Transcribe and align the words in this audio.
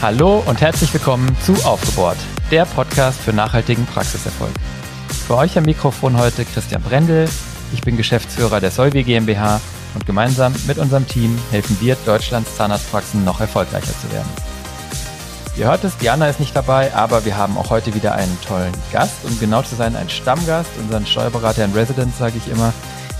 Hallo 0.00 0.44
und 0.46 0.60
herzlich 0.60 0.94
willkommen 0.94 1.36
zu 1.40 1.54
Aufgebohrt, 1.64 2.16
der 2.52 2.66
Podcast 2.66 3.20
für 3.20 3.32
nachhaltigen 3.32 3.84
Praxiserfolg. 3.86 4.52
Für 5.26 5.38
euch 5.38 5.58
am 5.58 5.64
Mikrofon 5.64 6.16
heute 6.16 6.44
Christian 6.44 6.82
Brendel. 6.82 7.28
Ich 7.72 7.80
bin 7.80 7.96
Geschäftsführer 7.96 8.60
der 8.60 8.70
Solvi 8.70 9.02
GmbH 9.02 9.60
und 9.94 10.06
gemeinsam 10.06 10.54
mit 10.68 10.78
unserem 10.78 11.06
Team 11.08 11.36
helfen 11.50 11.76
wir 11.80 11.96
Deutschlands 12.06 12.56
Zahnarztpraxen 12.56 13.24
noch 13.24 13.40
erfolgreicher 13.40 13.92
zu 14.00 14.12
werden. 14.12 14.57
Ihr 15.58 15.66
hört 15.66 15.82
es, 15.82 15.98
Diana 15.98 16.28
ist 16.28 16.38
nicht 16.38 16.54
dabei, 16.54 16.94
aber 16.94 17.24
wir 17.24 17.36
haben 17.36 17.58
auch 17.58 17.70
heute 17.70 17.92
wieder 17.92 18.14
einen 18.14 18.38
tollen 18.46 18.72
Gast, 18.92 19.24
um 19.24 19.40
genau 19.40 19.60
zu 19.62 19.74
sein, 19.74 19.96
einen 19.96 20.08
Stammgast, 20.08 20.70
unseren 20.78 21.04
Steuerberater 21.04 21.64
in 21.64 21.72
Residence, 21.72 22.16
sage 22.16 22.34
ich 22.36 22.48
immer. 22.48 22.72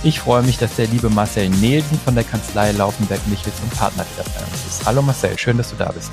Ich 0.05 0.21
freue 0.21 0.45
mich, 0.45 0.57
dass 0.57 0.77
der 0.77 0.87
liebe 0.87 1.11
Marcel 1.11 1.49
Nielsen 1.49 1.99
von 1.99 2.15
der 2.15 2.23
Kanzlei 2.23 2.71
Laufenberg 2.71 3.27
Michels 3.27 3.59
und 3.61 3.77
Partner 3.77 4.07
wieder 4.15 4.23
bei 4.23 4.45
uns 4.45 4.67
ist. 4.69 4.87
Hallo 4.87 5.03
Marcel, 5.03 5.37
schön, 5.37 5.57
dass 5.57 5.71
du 5.71 5.77
da 5.77 5.91
bist. 5.91 6.13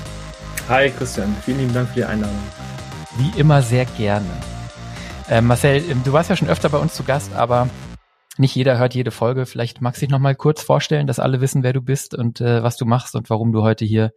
Hi 0.68 0.90
Christian, 0.90 1.32
vielen 1.44 1.60
lieben 1.60 1.74
Dank 1.74 1.90
für 1.90 1.94
die 1.94 2.04
Einladung. 2.04 2.34
Wie 3.18 3.38
immer 3.38 3.62
sehr 3.62 3.84
gerne. 3.84 4.26
Äh, 5.30 5.40
Marcel, 5.40 5.88
ähm, 5.88 6.02
du 6.02 6.12
warst 6.12 6.28
ja 6.28 6.34
schon 6.34 6.48
öfter 6.48 6.70
bei 6.70 6.78
uns 6.78 6.94
zu 6.94 7.04
Gast, 7.04 7.36
aber 7.36 7.68
nicht 8.36 8.56
jeder 8.56 8.78
hört 8.78 8.96
jede 8.96 9.12
Folge. 9.12 9.46
Vielleicht 9.46 9.80
magst 9.80 10.02
du 10.02 10.06
dich 10.06 10.10
noch 10.10 10.18
mal 10.18 10.34
kurz 10.34 10.60
vorstellen, 10.60 11.06
dass 11.06 11.20
alle 11.20 11.40
wissen, 11.40 11.62
wer 11.62 11.72
du 11.72 11.82
bist 11.82 12.16
und 12.16 12.40
äh, 12.40 12.64
was 12.64 12.76
du 12.76 12.84
machst 12.84 13.14
und 13.14 13.30
warum 13.30 13.52
du 13.52 13.62
heute 13.62 13.84
hier 13.84 14.10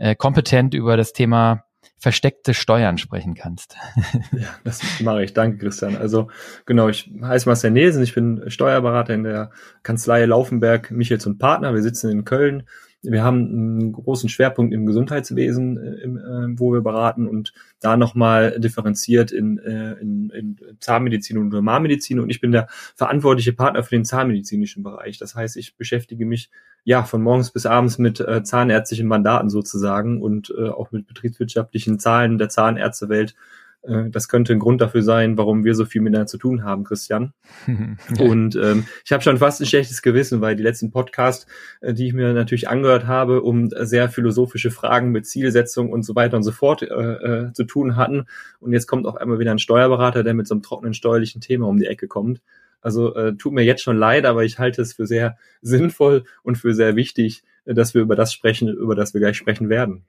äh, 0.00 0.16
kompetent 0.16 0.74
über 0.74 0.96
das 0.96 1.12
Thema 1.12 1.64
versteckte 1.98 2.54
Steuern 2.54 2.96
sprechen 2.96 3.34
kannst. 3.34 3.76
ja, 4.32 4.48
das 4.64 4.80
mache 5.00 5.22
ich. 5.22 5.34
Danke, 5.34 5.58
Christian. 5.58 5.96
Also 5.96 6.28
genau, 6.64 6.88
ich 6.88 7.10
heiße 7.22 7.48
Marcel 7.48 7.70
Nesen, 7.70 8.02
ich 8.02 8.14
bin 8.14 8.42
Steuerberater 8.48 9.12
in 9.12 9.24
der 9.24 9.50
Kanzlei 9.82 10.24
Laufenberg 10.24 10.90
Michels 10.90 11.26
und 11.26 11.38
Partner. 11.38 11.74
Wir 11.74 11.82
sitzen 11.82 12.10
in 12.10 12.24
Köln 12.24 12.66
wir 13.02 13.24
haben 13.24 13.46
einen 13.46 13.92
großen 13.92 14.28
Schwerpunkt 14.28 14.74
im 14.74 14.84
Gesundheitswesen, 14.84 15.78
äh, 15.78 16.02
im, 16.02 16.16
äh, 16.18 16.58
wo 16.58 16.72
wir 16.72 16.82
beraten 16.82 17.26
und 17.26 17.52
da 17.80 17.96
nochmal 17.96 18.60
differenziert 18.60 19.32
in, 19.32 19.58
äh, 19.58 19.92
in, 19.94 20.30
in 20.30 20.56
Zahnmedizin 20.80 21.38
und 21.38 21.48
Normalmedizin. 21.48 22.20
Und 22.20 22.30
ich 22.30 22.40
bin 22.40 22.52
der 22.52 22.68
verantwortliche 22.94 23.52
Partner 23.52 23.82
für 23.82 23.96
den 23.96 24.04
zahnmedizinischen 24.04 24.82
Bereich. 24.82 25.18
Das 25.18 25.34
heißt, 25.34 25.56
ich 25.56 25.76
beschäftige 25.76 26.26
mich 26.26 26.50
ja 26.84 27.02
von 27.02 27.22
morgens 27.22 27.50
bis 27.50 27.66
abends 27.66 27.98
mit 27.98 28.20
äh, 28.20 28.42
zahnärztlichen 28.42 29.06
Mandaten 29.06 29.50
sozusagen 29.50 30.20
und 30.20 30.52
äh, 30.56 30.68
auch 30.68 30.92
mit 30.92 31.06
betriebswirtschaftlichen 31.06 31.98
Zahlen 31.98 32.38
der 32.38 32.48
Zahnärztewelt 32.48 33.34
das 33.82 34.28
könnte 34.28 34.52
ein 34.52 34.58
Grund 34.58 34.80
dafür 34.82 35.02
sein, 35.02 35.38
warum 35.38 35.64
wir 35.64 35.74
so 35.74 35.86
viel 35.86 36.02
miteinander 36.02 36.26
zu 36.26 36.36
tun 36.36 36.64
haben, 36.64 36.84
Christian. 36.84 37.32
Und 38.18 38.54
ähm, 38.56 38.84
ich 39.04 39.12
habe 39.12 39.22
schon 39.22 39.38
fast 39.38 39.60
ein 39.60 39.66
schlechtes 39.66 40.02
Gewissen, 40.02 40.42
weil 40.42 40.54
die 40.54 40.62
letzten 40.62 40.90
Podcasts, 40.90 41.46
äh, 41.80 41.94
die 41.94 42.06
ich 42.06 42.12
mir 42.12 42.34
natürlich 42.34 42.68
angehört 42.68 43.06
habe, 43.06 43.42
um 43.42 43.70
sehr 43.70 44.10
philosophische 44.10 44.70
Fragen 44.70 45.12
mit 45.12 45.26
Zielsetzung 45.26 45.90
und 45.90 46.02
so 46.02 46.14
weiter 46.14 46.36
und 46.36 46.42
so 46.42 46.52
fort 46.52 46.82
äh, 46.82 46.86
äh, 46.86 47.52
zu 47.54 47.64
tun 47.64 47.96
hatten. 47.96 48.26
Und 48.60 48.74
jetzt 48.74 48.86
kommt 48.86 49.06
auch 49.06 49.16
einmal 49.16 49.38
wieder 49.38 49.50
ein 49.50 49.58
Steuerberater, 49.58 50.24
der 50.24 50.34
mit 50.34 50.46
so 50.46 50.54
einem 50.54 50.62
trockenen 50.62 50.92
steuerlichen 50.92 51.40
Thema 51.40 51.66
um 51.66 51.78
die 51.78 51.86
Ecke 51.86 52.06
kommt. 52.06 52.42
Also 52.82 53.14
äh, 53.14 53.34
tut 53.36 53.52
mir 53.52 53.62
jetzt 53.62 53.82
schon 53.82 53.96
leid, 53.96 54.24
aber 54.24 54.44
ich 54.44 54.58
halte 54.58 54.82
es 54.82 54.92
für 54.92 55.06
sehr 55.06 55.36
sinnvoll 55.62 56.24
und 56.42 56.56
für 56.56 56.74
sehr 56.74 56.96
wichtig, 56.96 57.42
äh, 57.64 57.74
dass 57.74 57.94
wir 57.94 58.02
über 58.02 58.16
das 58.16 58.32
sprechen, 58.32 58.68
über 58.68 58.94
das 58.94 59.14
wir 59.14 59.20
gleich 59.20 59.36
sprechen 59.36 59.68
werden. 59.68 60.04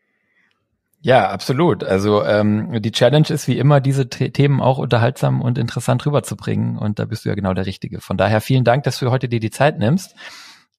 Ja, 1.04 1.30
absolut. 1.30 1.84
Also 1.84 2.24
ähm, 2.24 2.80
die 2.80 2.92
Challenge 2.92 3.28
ist 3.30 3.48
wie 3.48 3.58
immer, 3.58 3.82
diese 3.82 4.08
Themen 4.08 4.62
auch 4.62 4.78
unterhaltsam 4.78 5.42
und 5.42 5.58
interessant 5.58 6.06
rüberzubringen. 6.06 6.78
Und 6.78 7.00
da 7.00 7.06
bist 7.06 7.26
du 7.26 7.30
ja 7.30 7.36
genau 7.36 7.56
der 7.56 7.66
Richtige. 7.66 8.02
Von 8.02 8.18
daher 8.18 8.40
vielen 8.40 8.64
Dank, 8.64 8.84
dass 8.84 9.00
du 9.00 9.10
heute 9.10 9.28
dir 9.28 9.40
die 9.40 9.50
Zeit 9.50 9.80
nimmst. 9.80 10.16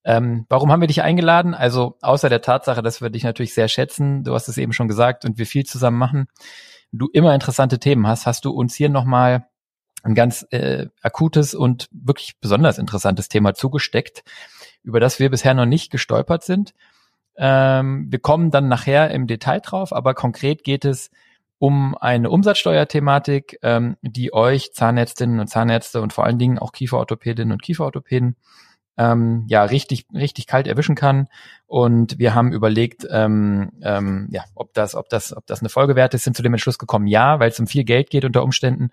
Ähm, 0.04 0.46
warum 0.48 0.70
haben 0.70 0.80
wir 0.80 0.86
dich 0.86 1.02
eingeladen? 1.02 1.54
Also 1.54 1.96
außer 2.02 2.28
der 2.28 2.40
Tatsache, 2.40 2.82
dass 2.82 3.00
wir 3.00 3.10
dich 3.10 3.24
natürlich 3.24 3.54
sehr 3.54 3.68
schätzen, 3.68 4.22
du 4.22 4.34
hast 4.34 4.48
es 4.48 4.58
eben 4.58 4.72
schon 4.72 4.88
gesagt, 4.88 5.24
und 5.24 5.38
wir 5.38 5.46
viel 5.46 5.64
zusammen 5.64 5.98
machen, 5.98 6.26
du 6.92 7.08
immer 7.12 7.34
interessante 7.34 7.78
Themen 7.78 8.06
hast, 8.06 8.26
hast 8.26 8.44
du 8.44 8.50
uns 8.50 8.74
hier 8.74 8.88
nochmal 8.88 9.46
ein 10.02 10.14
ganz 10.14 10.46
äh, 10.50 10.86
akutes 11.02 11.54
und 11.54 11.88
wirklich 11.92 12.34
besonders 12.40 12.78
interessantes 12.78 13.28
Thema 13.28 13.54
zugesteckt, 13.54 14.24
über 14.82 14.98
das 14.98 15.20
wir 15.20 15.30
bisher 15.30 15.54
noch 15.54 15.66
nicht 15.66 15.90
gestolpert 15.90 16.42
sind. 16.42 16.74
Ähm, 17.36 18.06
wir 18.10 18.18
kommen 18.18 18.50
dann 18.50 18.68
nachher 18.68 19.10
im 19.10 19.26
Detail 19.26 19.60
drauf, 19.60 19.92
aber 19.92 20.14
konkret 20.14 20.64
geht 20.64 20.84
es 20.84 21.10
um 21.58 21.96
eine 21.96 22.28
Umsatzsteuerthematik, 22.28 23.58
ähm, 23.62 23.96
die 24.02 24.32
euch 24.32 24.72
Zahnärztinnen 24.72 25.38
und 25.38 25.46
Zahnärzte 25.46 26.00
und 26.02 26.12
vor 26.12 26.24
allen 26.24 26.38
Dingen 26.38 26.58
auch 26.58 26.72
Kieferorthopädinnen 26.72 27.52
und 27.52 27.62
Kieferorthopäden 27.62 28.36
ähm, 28.98 29.44
ja 29.48 29.64
richtig 29.64 30.06
richtig 30.14 30.46
kalt 30.46 30.66
erwischen 30.66 30.94
kann. 30.94 31.28
Und 31.66 32.18
wir 32.18 32.34
haben 32.34 32.52
überlegt, 32.52 33.06
ähm, 33.10 33.70
ähm, 33.82 34.28
ja, 34.30 34.44
ob 34.54 34.74
das 34.74 34.94
ob 34.94 35.08
das 35.08 35.34
ob 35.34 35.46
das 35.46 35.60
eine 35.60 35.68
Folge 35.68 35.96
wert 35.96 36.14
ist, 36.14 36.24
sind 36.24 36.36
zu 36.36 36.42
dem 36.42 36.52
Entschluss 36.52 36.78
gekommen, 36.78 37.06
ja, 37.06 37.40
weil 37.40 37.50
es 37.50 37.60
um 37.60 37.66
viel 37.66 37.84
Geld 37.84 38.10
geht 38.10 38.24
unter 38.24 38.42
Umständen 38.42 38.90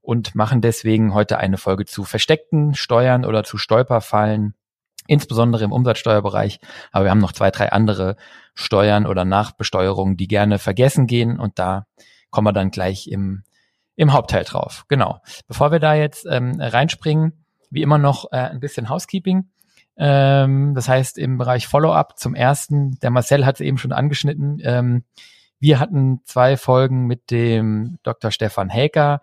und 0.00 0.34
machen 0.34 0.60
deswegen 0.60 1.14
heute 1.14 1.38
eine 1.38 1.56
Folge 1.56 1.86
zu 1.86 2.04
versteckten 2.04 2.74
Steuern 2.74 3.24
oder 3.24 3.44
zu 3.44 3.56
Stolperfallen 3.56 4.54
insbesondere 5.12 5.64
im 5.64 5.72
Umsatzsteuerbereich. 5.72 6.58
Aber 6.90 7.04
wir 7.04 7.10
haben 7.10 7.20
noch 7.20 7.32
zwei, 7.32 7.50
drei 7.50 7.70
andere 7.70 8.16
Steuern 8.54 9.06
oder 9.06 9.24
Nachbesteuerungen, 9.26 10.16
die 10.16 10.26
gerne 10.26 10.58
vergessen 10.58 11.06
gehen 11.06 11.38
und 11.38 11.58
da 11.58 11.86
kommen 12.30 12.46
wir 12.46 12.52
dann 12.52 12.70
gleich 12.70 13.08
im, 13.08 13.44
im 13.94 14.12
Hauptteil 14.12 14.44
drauf. 14.44 14.84
Genau. 14.88 15.20
Bevor 15.46 15.70
wir 15.70 15.80
da 15.80 15.94
jetzt 15.94 16.26
ähm, 16.28 16.58
reinspringen, 16.58 17.44
wie 17.70 17.82
immer 17.82 17.98
noch 17.98 18.32
äh, 18.32 18.36
ein 18.36 18.60
bisschen 18.60 18.88
Housekeeping. 18.88 19.50
Ähm, 19.98 20.74
das 20.74 20.88
heißt 20.88 21.18
im 21.18 21.36
Bereich 21.36 21.66
Follow-up 21.66 22.18
zum 22.18 22.34
ersten, 22.34 22.98
der 23.00 23.10
Marcel 23.10 23.44
hat 23.44 23.56
es 23.56 23.60
eben 23.60 23.76
schon 23.76 23.92
angeschnitten. 23.92 24.60
Ähm, 24.64 25.04
wir 25.60 25.78
hatten 25.78 26.22
zwei 26.24 26.56
Folgen 26.56 27.06
mit 27.06 27.30
dem 27.30 27.98
Dr. 28.02 28.30
Stefan 28.30 28.70
Häker 28.70 29.20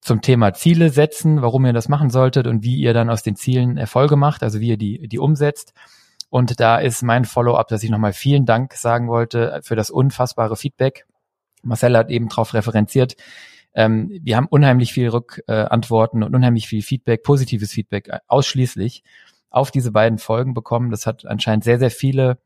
zum 0.00 0.20
Thema 0.20 0.54
Ziele 0.54 0.90
setzen, 0.90 1.42
warum 1.42 1.66
ihr 1.66 1.72
das 1.72 1.88
machen 1.88 2.10
solltet 2.10 2.46
und 2.46 2.62
wie 2.62 2.76
ihr 2.76 2.94
dann 2.94 3.10
aus 3.10 3.22
den 3.22 3.36
Zielen 3.36 3.76
Erfolge 3.76 4.16
macht, 4.16 4.42
also 4.42 4.60
wie 4.60 4.68
ihr 4.68 4.76
die, 4.76 5.08
die 5.08 5.18
umsetzt. 5.18 5.72
Und 6.30 6.60
da 6.60 6.78
ist 6.78 7.02
mein 7.02 7.24
Follow-up, 7.24 7.68
dass 7.68 7.82
ich 7.82 7.90
nochmal 7.90 8.12
vielen 8.12 8.44
Dank 8.44 8.74
sagen 8.74 9.08
wollte 9.08 9.60
für 9.62 9.76
das 9.76 9.90
unfassbare 9.90 10.56
Feedback. 10.56 11.06
Marcel 11.62 11.96
hat 11.96 12.10
eben 12.10 12.28
darauf 12.28 12.54
referenziert. 12.54 13.16
Ähm, 13.74 14.10
wir 14.22 14.36
haben 14.36 14.46
unheimlich 14.46 14.92
viel 14.92 15.08
Rückantworten 15.08 16.22
und 16.22 16.34
unheimlich 16.34 16.68
viel 16.68 16.82
Feedback, 16.82 17.22
positives 17.22 17.72
Feedback 17.72 18.08
äh, 18.08 18.18
ausschließlich 18.26 19.02
auf 19.50 19.70
diese 19.70 19.92
beiden 19.92 20.18
Folgen 20.18 20.54
bekommen. 20.54 20.90
Das 20.90 21.06
hat 21.06 21.26
anscheinend 21.26 21.64
sehr, 21.64 21.78
sehr 21.78 21.90
viele 21.90 22.38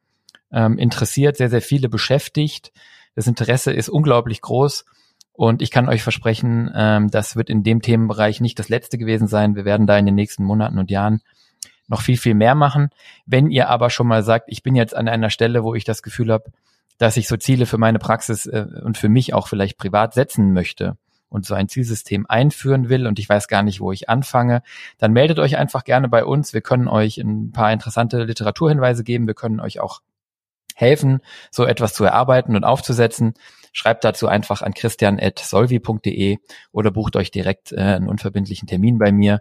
ähm, 0.53 0.79
interessiert, 0.79 1.37
sehr, 1.37 1.51
sehr 1.51 1.63
viele 1.63 1.89
beschäftigt. 1.89 2.73
Das 3.15 3.27
Interesse 3.27 3.73
ist 3.73 3.89
unglaublich 3.89 4.41
groß. 4.41 4.85
Und 5.33 5.63
ich 5.63 5.71
kann 5.71 5.89
euch 5.89 6.03
versprechen, 6.03 6.71
ähm, 6.75 7.11
das 7.11 7.37
wird 7.37 7.49
in 7.49 7.63
dem 7.63 7.81
Themenbereich 7.81 8.41
nicht 8.41 8.59
das 8.59 8.69
letzte 8.69 8.99
gewesen 8.99 9.29
sein. 9.29 9.57
Wir 9.57 9.65
werden 9.65 9.87
da 9.87 9.97
in 9.97 10.07
den 10.07 10.15
nächsten 10.15 10.45
Monaten 10.45 10.79
und 10.79 10.91
Jahren 10.91 11.23
noch 11.89 12.03
viel, 12.03 12.17
viel 12.17 12.35
mehr 12.35 12.55
machen. 12.55 12.91
Wenn 13.27 13.51
ihr 13.51 13.69
aber 13.69 13.91
schon 13.91 14.07
mal 14.07 14.23
sagt, 14.23 14.47
ich 14.49 14.63
bin 14.63 14.75
jetzt 14.75 14.95
an 14.95 15.09
einer 15.09 15.31
Stelle, 15.31 15.65
wo 15.65 15.75
ich 15.75 15.85
das 15.85 16.03
Gefühl 16.03 16.33
habe, 16.33 16.53
dass 16.99 17.17
ich 17.17 17.29
so 17.29 17.37
Ziele 17.37 17.67
für 17.67 17.79
meine 17.79 17.99
Praxis 17.99 18.47
äh, 18.47 18.67
und 18.83 18.99
für 18.99 19.09
mich 19.09 19.35
auch 19.35 19.49
vielleicht 19.49 19.79
privat 19.79 20.15
setzen 20.15 20.53
möchte 20.53 20.97
und 21.29 21.47
so 21.47 21.55
ein 21.55 21.69
Zielsystem 21.69 22.27
einführen 22.29 22.91
will 22.91 23.07
und 23.07 23.19
ich 23.19 23.29
weiß 23.29 23.49
gar 23.49 23.63
nicht, 23.63 23.81
wo 23.81 23.91
ich 23.91 24.11
anfange, 24.11 24.63
dann 24.99 25.13
meldet 25.13 25.39
euch 25.39 25.57
einfach 25.57 25.83
gerne 25.85 26.09
bei 26.09 26.25
uns. 26.25 26.53
Wir 26.53 26.61
können 26.61 26.89
euch 26.89 27.19
ein 27.19 27.53
paar 27.53 27.73
interessante 27.73 28.23
Literaturhinweise 28.25 29.03
geben. 29.03 29.27
Wir 29.27 29.35
können 29.35 29.59
euch 29.59 29.81
auch 29.81 30.03
helfen, 30.75 31.21
so 31.51 31.65
etwas 31.65 31.95
zu 31.95 32.05
erarbeiten 32.05 32.57
und 32.57 32.65
aufzusetzen. 32.65 33.35
Schreibt 33.73 34.05
dazu 34.05 34.29
einfach 34.29 34.63
an 34.63 34.75
christian.solvi.de 34.75 36.39
oder 36.73 36.91
bucht 36.91 37.17
euch 37.17 37.31
direkt 37.31 37.73
äh, 37.73 37.81
einen 37.81 38.09
unverbindlichen 38.09 38.69
Termin 38.69 38.99
bei 38.99 39.13
mir. 39.13 39.41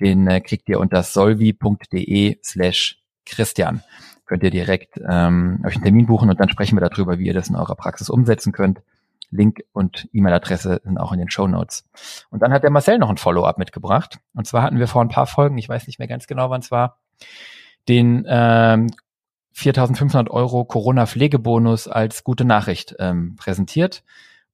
Den 0.00 0.26
äh, 0.26 0.40
kriegt 0.40 0.68
ihr 0.68 0.80
unter 0.80 1.02
solvi.de 1.02 2.38
slash 2.42 2.98
Christian. 3.26 3.82
Könnt 4.26 4.42
ihr 4.42 4.50
direkt 4.50 4.98
ähm, 5.06 5.62
euch 5.66 5.74
einen 5.74 5.84
Termin 5.84 6.06
buchen 6.06 6.30
und 6.30 6.40
dann 6.40 6.48
sprechen 6.48 6.76
wir 6.76 6.88
darüber, 6.88 7.18
wie 7.18 7.26
ihr 7.26 7.34
das 7.34 7.48
in 7.48 7.56
eurer 7.56 7.74
Praxis 7.74 8.08
umsetzen 8.08 8.52
könnt. 8.52 8.80
Link 9.30 9.64
und 9.72 10.08
E-Mail-Adresse 10.12 10.80
sind 10.84 10.98
auch 10.98 11.12
in 11.12 11.18
den 11.18 11.30
Show 11.30 11.46
Notes. 11.48 11.84
Und 12.30 12.42
dann 12.42 12.52
hat 12.52 12.62
der 12.62 12.70
Marcel 12.70 12.98
noch 12.98 13.10
ein 13.10 13.16
Follow-up 13.16 13.58
mitgebracht. 13.58 14.18
Und 14.34 14.46
zwar 14.46 14.62
hatten 14.62 14.78
wir 14.78 14.86
vor 14.86 15.02
ein 15.02 15.08
paar 15.08 15.26
Folgen, 15.26 15.58
ich 15.58 15.68
weiß 15.68 15.86
nicht 15.86 15.98
mehr 15.98 16.08
ganz 16.08 16.26
genau, 16.26 16.50
wann 16.50 16.60
es 16.60 16.70
war, 16.70 16.98
den 17.88 18.24
ähm, 18.28 18.88
4.500 19.56 20.30
Euro 20.30 20.64
Corona-Pflegebonus 20.64 21.88
als 21.88 22.24
gute 22.24 22.44
Nachricht 22.44 22.96
ähm, 22.98 23.36
präsentiert. 23.36 24.02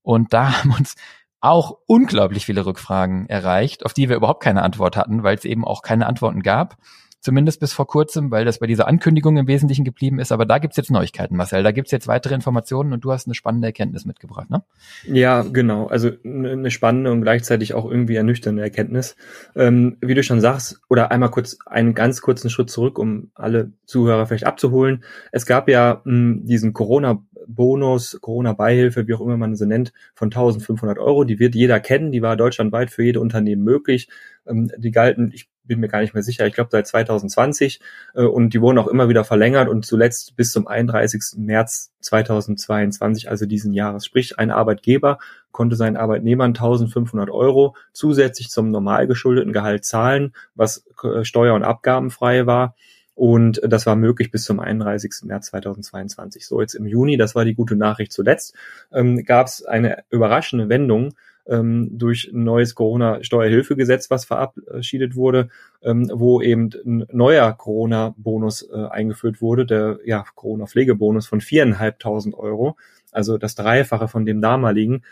Und 0.03 0.33
da 0.33 0.53
haben 0.59 0.73
uns 0.73 0.97
auch 1.41 1.79
unglaublich 1.87 2.47
viele 2.47 2.67
Rückfragen 2.67 3.27
erreicht, 3.29 3.85
auf 3.87 3.95
die 3.95 4.09
wir 4.09 4.17
überhaupt 4.17 4.43
keine 4.43 4.63
Antwort 4.63 4.97
hatten, 4.97 5.23
weil 5.23 5.37
es 5.37 5.45
eben 5.45 5.65
auch 5.65 5.83
keine 5.83 6.07
Antworten 6.07 6.43
gab. 6.43 6.77
Zumindest 7.21 7.61
bis 7.61 7.73
vor 7.73 7.87
kurzem, 7.87 8.31
weil 8.31 8.45
das 8.45 8.59
bei 8.59 8.67
dieser 8.67 8.89
Ankündigung 8.89 9.37
im 9.37 9.47
Wesentlichen 9.47 9.85
geblieben 9.85 10.19
ist. 10.19 10.33
Aber 10.33 10.47
da 10.47 10.59
gibt's 10.59 10.77
jetzt 10.77 10.91
Neuigkeiten, 10.91 11.37
Marcel. 11.37 11.63
Da 11.63 11.71
gibt's 11.71 11.93
jetzt 11.93 12.09
weitere 12.09 12.35
Informationen 12.35 12.93
und 12.93 13.05
du 13.05 13.13
hast 13.13 13.27
eine 13.27 13.35
spannende 13.35 13.69
Erkenntnis 13.69 14.07
mitgebracht, 14.07 14.49
ne? 14.51 14.63
Ja, 15.05 15.43
genau. 15.43 15.87
Also 15.87 16.11
eine 16.25 16.71
spannende 16.71 17.13
und 17.13 17.23
gleichzeitig 17.23 17.75
auch 17.75 17.89
irgendwie 17.89 18.17
ernüchternde 18.17 18.63
Erkenntnis. 18.63 19.17
Ähm, 19.55 19.99
wie 20.01 20.15
du 20.15 20.23
schon 20.23 20.41
sagst, 20.41 20.81
oder 20.89 21.11
einmal 21.11 21.31
kurz 21.31 21.59
einen 21.67 21.95
ganz 21.95 22.23
kurzen 22.23 22.49
Schritt 22.49 22.71
zurück, 22.71 22.99
um 22.99 23.31
alle 23.35 23.73
Zuhörer 23.85 24.27
vielleicht 24.27 24.47
abzuholen. 24.47 25.05
Es 25.31 25.45
gab 25.45 25.69
ja 25.69 26.01
mh, 26.05 26.41
diesen 26.45 26.73
Corona-Bonus, 26.73 28.19
Corona-Beihilfe, 28.21 29.07
wie 29.07 29.15
auch 29.15 29.21
immer 29.21 29.37
man 29.37 29.57
sie 29.57 29.67
nennt, 29.67 29.93
von 30.15 30.29
1500 30.29 30.99
Euro. 30.99 31.25
Die 31.25 31.39
wird 31.39 31.55
jeder 31.55 31.81
kennen. 31.81 32.13
Die 32.13 32.23
war 32.23 32.37
deutschlandweit 32.37 32.91
für 32.91 33.03
jede 33.03 33.21
Unternehmen 33.21 33.63
möglich. 33.63 34.09
Ähm, 34.47 34.71
die 34.79 34.91
galten, 34.91 35.33
ich 35.35 35.50
bin 35.65 35.81
mir 35.81 35.89
gar 35.89 36.01
nicht 36.01 36.15
mehr 36.15 36.23
sicher, 36.23 36.47
ich 36.47 36.55
glaube 36.55 36.71
seit 36.73 36.87
2020 36.87 37.81
äh, 38.15 38.23
und 38.23 38.55
die 38.55 38.61
wurden 38.61 38.79
auch 38.79 38.89
immer 38.89 39.09
wieder 39.09 39.25
verlängert 39.25 39.69
und 39.69 39.85
zuletzt 39.85 40.37
bis 40.37 40.53
zum 40.53 40.67
31. 40.67 41.39
März 41.39 41.93
2022, 42.01 43.29
also 43.29 43.47
diesen 43.47 43.73
Jahres. 43.73 44.05
Sprich, 44.05 44.39
ein 44.39 44.51
Arbeitgeber 44.51 45.19
konnte 45.53 45.77
seinen 45.77 45.97
Arbeitnehmern 45.97 46.51
1500 46.51 47.31
Euro 47.31 47.77
zusätzlich 47.93 48.51
zum 48.51 48.71
normal 48.71 49.07
geschuldeten 49.07 49.53
Gehalt 49.53 49.85
zahlen, 49.85 50.33
was 50.55 50.85
äh, 51.03 51.25
steuer- 51.25 51.55
und 51.55 51.65
abgabenfrei 51.65 52.47
war. 52.47 52.75
Und 53.15 53.61
das 53.63 53.85
war 53.85 53.97
möglich 53.97 54.31
bis 54.31 54.45
zum 54.45 54.61
31. 54.61 55.25
März 55.25 55.49
2022. 55.49 56.47
So, 56.47 56.61
jetzt 56.63 56.75
im 56.75 56.87
Juni, 56.87 57.19
das 57.19 57.35
war 57.35 57.45
die 57.45 57.55
gute 57.55 57.77
Nachricht 57.77 58.13
zuletzt, 58.13 58.55
ähm, 58.93 59.23
gab 59.25 59.47
es 59.47 59.63
eine 59.63 60.05
überraschende 60.09 60.71
Wendung 60.71 61.13
ähm, 61.47 61.99
durch 61.99 62.31
ein 62.33 62.45
neues 62.45 62.75
Corona-Steuerhilfegesetz, 62.75 64.11
was 64.11 64.25
verabschiedet 64.25 65.17
wurde, 65.17 65.49
ähm, 65.83 66.11
wo 66.13 66.41
eben 66.41 66.71
ein 66.85 67.07
neuer 67.11 67.53
Corona-Bonus 67.53 68.69
äh, 68.73 68.87
eingeführt 68.87 69.41
wurde, 69.41 69.67
der 69.67 69.99
ja, 70.05 70.25
Corona-Pflegebonus 70.35 71.27
von 71.27 71.41
viereinhalbtausend 71.41 72.35
Euro, 72.35 72.77
also 73.13 73.39
das 73.39 73.55
Dreifache 73.55 74.09
von 74.09 74.25
dem 74.25 74.41
damaligen. 74.41 75.03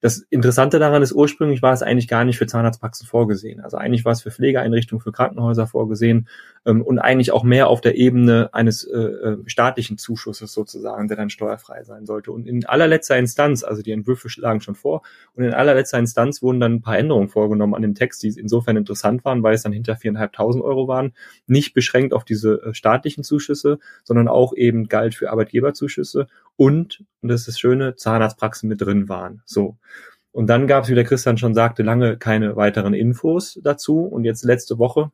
Das 0.00 0.18
Interessante 0.30 0.78
daran 0.78 1.02
ist, 1.02 1.12
ursprünglich 1.12 1.60
war 1.60 1.72
es 1.72 1.82
eigentlich 1.82 2.06
gar 2.06 2.24
nicht 2.24 2.38
für 2.38 2.46
Zahnarztpraxen 2.46 3.06
vorgesehen. 3.08 3.60
Also 3.60 3.76
eigentlich 3.76 4.04
war 4.04 4.12
es 4.12 4.22
für 4.22 4.30
Pflegeeinrichtungen, 4.30 5.02
für 5.02 5.10
Krankenhäuser 5.10 5.66
vorgesehen 5.66 6.28
ähm, 6.66 6.82
und 6.82 7.00
eigentlich 7.00 7.32
auch 7.32 7.42
mehr 7.42 7.66
auf 7.66 7.80
der 7.80 7.96
Ebene 7.96 8.50
eines 8.52 8.84
äh, 8.84 8.96
äh, 8.96 9.38
staatlichen 9.46 9.98
Zuschusses 9.98 10.52
sozusagen, 10.52 11.08
der 11.08 11.16
dann 11.16 11.30
steuerfrei 11.30 11.82
sein 11.82 12.06
sollte. 12.06 12.30
Und 12.30 12.46
in 12.46 12.64
allerletzter 12.64 13.18
Instanz, 13.18 13.64
also 13.64 13.82
die 13.82 13.90
Entwürfe 13.90 14.28
schlagen 14.28 14.60
schon 14.60 14.76
vor, 14.76 15.02
und 15.34 15.42
in 15.42 15.52
allerletzter 15.52 15.98
Instanz 15.98 16.42
wurden 16.42 16.60
dann 16.60 16.74
ein 16.74 16.82
paar 16.82 16.98
Änderungen 16.98 17.28
vorgenommen 17.28 17.74
an 17.74 17.82
dem 17.82 17.96
Text, 17.96 18.22
die 18.22 18.28
insofern 18.28 18.76
interessant 18.76 19.24
waren, 19.24 19.42
weil 19.42 19.54
es 19.54 19.64
dann 19.64 19.72
hinter 19.72 19.96
viereinhalbtausend 19.96 20.62
Euro 20.62 20.86
waren, 20.86 21.12
nicht 21.48 21.74
beschränkt 21.74 22.12
auf 22.14 22.24
diese 22.24 22.62
äh, 22.62 22.74
staatlichen 22.74 23.24
Zuschüsse, 23.24 23.80
sondern 24.04 24.28
auch 24.28 24.54
eben 24.54 24.86
galt 24.86 25.16
für 25.16 25.32
Arbeitgeberzuschüsse 25.32 26.28
und, 26.58 27.04
und 27.22 27.28
das 27.28 27.42
ist 27.42 27.48
das 27.48 27.58
Schöne, 27.60 27.94
Zahnarztpraxen 27.94 28.68
mit 28.68 28.80
drin 28.80 29.08
waren. 29.08 29.42
So. 29.44 29.76
Und 30.38 30.46
dann 30.46 30.68
gab 30.68 30.84
es, 30.84 30.90
wie 30.90 30.94
der 30.94 31.02
Christian 31.02 31.36
schon 31.36 31.52
sagte, 31.52 31.82
lange 31.82 32.16
keine 32.16 32.54
weiteren 32.54 32.94
Infos 32.94 33.58
dazu. 33.60 34.04
Und 34.04 34.22
jetzt 34.22 34.44
letzte 34.44 34.78
Woche 34.78 35.10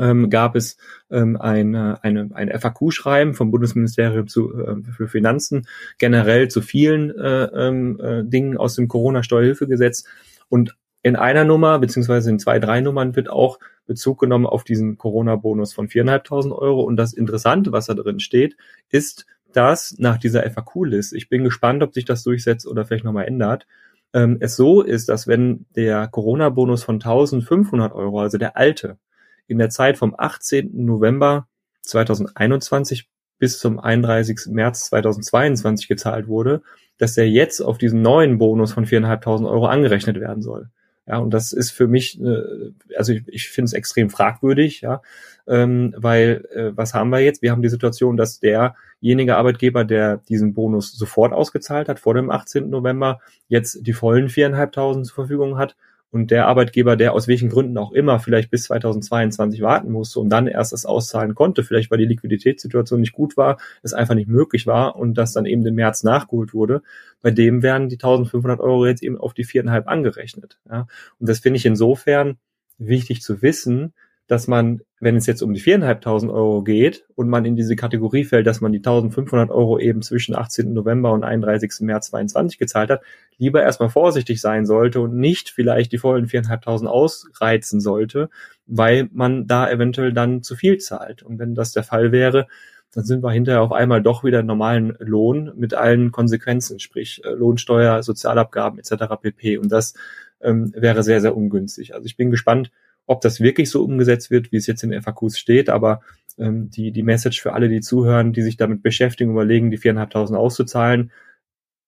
ähm, 0.00 0.30
gab 0.30 0.56
es 0.56 0.78
ähm, 1.10 1.36
eine, 1.38 2.02
eine, 2.02 2.30
ein 2.32 2.48
FAQ-Schreiben 2.48 3.34
vom 3.34 3.50
Bundesministerium 3.50 4.28
zu, 4.28 4.58
äh, 4.58 4.76
für 4.96 5.08
Finanzen 5.08 5.66
generell 5.98 6.48
zu 6.48 6.62
vielen 6.62 7.10
äh, 7.10 7.44
ähm, 7.52 8.00
äh, 8.00 8.24
Dingen 8.24 8.56
aus 8.56 8.76
dem 8.76 8.88
Corona-Steuerhilfegesetz. 8.88 10.04
Und 10.48 10.74
in 11.02 11.16
einer 11.16 11.44
Nummer, 11.44 11.78
beziehungsweise 11.78 12.30
in 12.30 12.38
zwei, 12.38 12.58
drei 12.58 12.80
Nummern 12.80 13.16
wird 13.16 13.28
auch 13.28 13.58
Bezug 13.84 14.20
genommen 14.20 14.46
auf 14.46 14.64
diesen 14.64 14.96
Corona-Bonus 14.96 15.74
von 15.74 15.88
4.500 15.88 16.50
Euro. 16.56 16.80
Und 16.80 16.96
das 16.96 17.12
Interessante, 17.12 17.72
was 17.72 17.88
da 17.88 17.92
drin 17.92 18.20
steht, 18.20 18.56
ist, 18.88 19.26
dass 19.52 19.96
nach 19.98 20.16
dieser 20.16 20.48
FAQ-Liste, 20.48 21.14
ich 21.14 21.28
bin 21.28 21.44
gespannt, 21.44 21.82
ob 21.82 21.92
sich 21.92 22.06
das 22.06 22.22
durchsetzt 22.22 22.66
oder 22.66 22.86
vielleicht 22.86 23.04
nochmal 23.04 23.26
ändert, 23.26 23.66
ähm, 24.12 24.38
es 24.40 24.56
so 24.56 24.82
ist, 24.82 25.08
dass 25.08 25.26
wenn 25.26 25.66
der 25.76 26.08
Corona-Bonus 26.08 26.82
von 26.82 26.96
1500 26.96 27.92
Euro, 27.92 28.20
also 28.20 28.38
der 28.38 28.56
alte, 28.56 28.98
in 29.46 29.58
der 29.58 29.70
Zeit 29.70 29.98
vom 29.98 30.14
18. 30.16 30.70
November 30.84 31.48
2021 31.82 33.08
bis 33.38 33.58
zum 33.58 33.80
31. 33.80 34.52
März 34.52 34.86
2022 34.86 35.88
gezahlt 35.88 36.28
wurde, 36.28 36.62
dass 36.98 37.14
der 37.14 37.28
jetzt 37.28 37.60
auf 37.60 37.78
diesen 37.78 38.02
neuen 38.02 38.38
Bonus 38.38 38.72
von 38.72 38.84
4.500 38.84 39.48
Euro 39.48 39.66
angerechnet 39.66 40.20
werden 40.20 40.42
soll. 40.42 40.68
Ja, 41.10 41.18
und 41.18 41.34
das 41.34 41.52
ist 41.52 41.72
für 41.72 41.88
mich, 41.88 42.20
äh, 42.20 42.70
also 42.96 43.12
ich, 43.12 43.24
ich 43.26 43.48
finde 43.48 43.64
es 43.64 43.72
extrem 43.72 44.10
fragwürdig, 44.10 44.80
ja, 44.82 45.02
ähm, 45.48 45.92
weil 45.96 46.46
äh, 46.54 46.70
was 46.76 46.94
haben 46.94 47.10
wir 47.10 47.18
jetzt? 47.18 47.42
Wir 47.42 47.50
haben 47.50 47.62
die 47.62 47.68
Situation, 47.68 48.16
dass 48.16 48.38
derjenige 48.38 49.34
Arbeitgeber, 49.34 49.84
der 49.84 50.18
diesen 50.18 50.54
Bonus 50.54 50.92
sofort 50.92 51.32
ausgezahlt 51.32 51.88
hat, 51.88 51.98
vor 51.98 52.14
dem 52.14 52.30
18. 52.30 52.70
November, 52.70 53.18
jetzt 53.48 53.84
die 53.88 53.92
vollen 53.92 54.28
viereinhalbtausend 54.28 55.04
zur 55.04 55.16
Verfügung 55.16 55.58
hat 55.58 55.74
und 56.10 56.30
der 56.30 56.46
Arbeitgeber, 56.46 56.96
der 56.96 57.12
aus 57.12 57.28
welchen 57.28 57.48
Gründen 57.48 57.78
auch 57.78 57.92
immer 57.92 58.18
vielleicht 58.18 58.50
bis 58.50 58.64
2022 58.64 59.60
warten 59.60 59.92
musste 59.92 60.20
und 60.20 60.28
dann 60.28 60.46
erst 60.46 60.72
das 60.72 60.84
auszahlen 60.84 61.34
konnte, 61.34 61.62
vielleicht 61.62 61.90
weil 61.90 61.98
die 61.98 62.06
Liquiditätssituation 62.06 63.00
nicht 63.00 63.12
gut 63.12 63.36
war, 63.36 63.58
es 63.82 63.92
einfach 63.92 64.14
nicht 64.14 64.28
möglich 64.28 64.66
war 64.66 64.96
und 64.96 65.14
das 65.14 65.32
dann 65.32 65.46
eben 65.46 65.64
im 65.64 65.74
März 65.74 66.02
nachgeholt 66.02 66.52
wurde, 66.52 66.82
bei 67.22 67.30
dem 67.30 67.62
werden 67.62 67.88
die 67.88 67.96
1500 67.96 68.60
Euro 68.60 68.86
jetzt 68.86 69.02
eben 69.02 69.18
auf 69.18 69.34
die 69.34 69.44
viereinhalb 69.44 69.86
angerechnet. 69.86 70.58
Ja? 70.68 70.86
Und 71.18 71.28
das 71.28 71.38
finde 71.40 71.58
ich 71.58 71.66
insofern 71.66 72.38
wichtig 72.78 73.22
zu 73.22 73.42
wissen, 73.42 73.92
dass 74.30 74.46
man, 74.46 74.82
wenn 75.00 75.16
es 75.16 75.26
jetzt 75.26 75.42
um 75.42 75.52
die 75.52 75.58
viereinhalbtausend 75.58 76.30
Euro 76.30 76.62
geht 76.62 77.04
und 77.16 77.28
man 77.28 77.44
in 77.44 77.56
diese 77.56 77.74
Kategorie 77.74 78.22
fällt, 78.22 78.46
dass 78.46 78.60
man 78.60 78.70
die 78.70 78.78
1500 78.78 79.50
Euro 79.50 79.80
eben 79.80 80.02
zwischen 80.02 80.36
18. 80.36 80.72
November 80.72 81.10
und 81.10 81.24
31. 81.24 81.80
März 81.80 82.10
22 82.10 82.56
gezahlt 82.56 82.90
hat, 82.90 83.00
lieber 83.38 83.60
erstmal 83.60 83.88
vorsichtig 83.88 84.40
sein 84.40 84.66
sollte 84.66 85.00
und 85.00 85.16
nicht 85.16 85.50
vielleicht 85.50 85.90
die 85.90 85.98
vollen 85.98 86.28
viereinhalbtausend 86.28 86.88
ausreizen 86.88 87.80
sollte, 87.80 88.30
weil 88.66 89.08
man 89.12 89.48
da 89.48 89.68
eventuell 89.68 90.12
dann 90.12 90.44
zu 90.44 90.54
viel 90.54 90.78
zahlt. 90.78 91.24
Und 91.24 91.40
wenn 91.40 91.56
das 91.56 91.72
der 91.72 91.82
Fall 91.82 92.12
wäre, 92.12 92.46
dann 92.94 93.02
sind 93.02 93.24
wir 93.24 93.32
hinterher 93.32 93.62
auf 93.62 93.72
einmal 93.72 94.00
doch 94.00 94.22
wieder 94.22 94.44
normalen 94.44 94.96
Lohn 95.00 95.50
mit 95.56 95.74
allen 95.74 96.12
Konsequenzen, 96.12 96.78
sprich 96.78 97.24
äh, 97.24 97.30
Lohnsteuer, 97.30 98.04
Sozialabgaben 98.04 98.78
etc. 98.78 99.16
pp. 99.20 99.58
Und 99.58 99.72
das 99.72 99.94
ähm, 100.40 100.72
wäre 100.76 101.02
sehr, 101.02 101.20
sehr 101.20 101.36
ungünstig. 101.36 101.94
Also 101.96 102.06
ich 102.06 102.16
bin 102.16 102.30
gespannt, 102.30 102.70
ob 103.10 103.20
das 103.22 103.40
wirklich 103.40 103.68
so 103.70 103.82
umgesetzt 103.82 104.30
wird, 104.30 104.52
wie 104.52 104.56
es 104.56 104.68
jetzt 104.68 104.84
in 104.84 104.92
FAQs 104.92 105.36
steht, 105.36 105.68
aber 105.68 106.00
ähm, 106.38 106.70
die, 106.70 106.92
die 106.92 107.02
Message 107.02 107.42
für 107.42 107.54
alle, 107.54 107.68
die 107.68 107.80
zuhören, 107.80 108.32
die 108.32 108.42
sich 108.42 108.56
damit 108.56 108.84
beschäftigen, 108.84 109.32
überlegen, 109.32 109.72
die 109.72 109.78
viereinhalbtausend 109.78 110.38
auszuzahlen, 110.38 111.10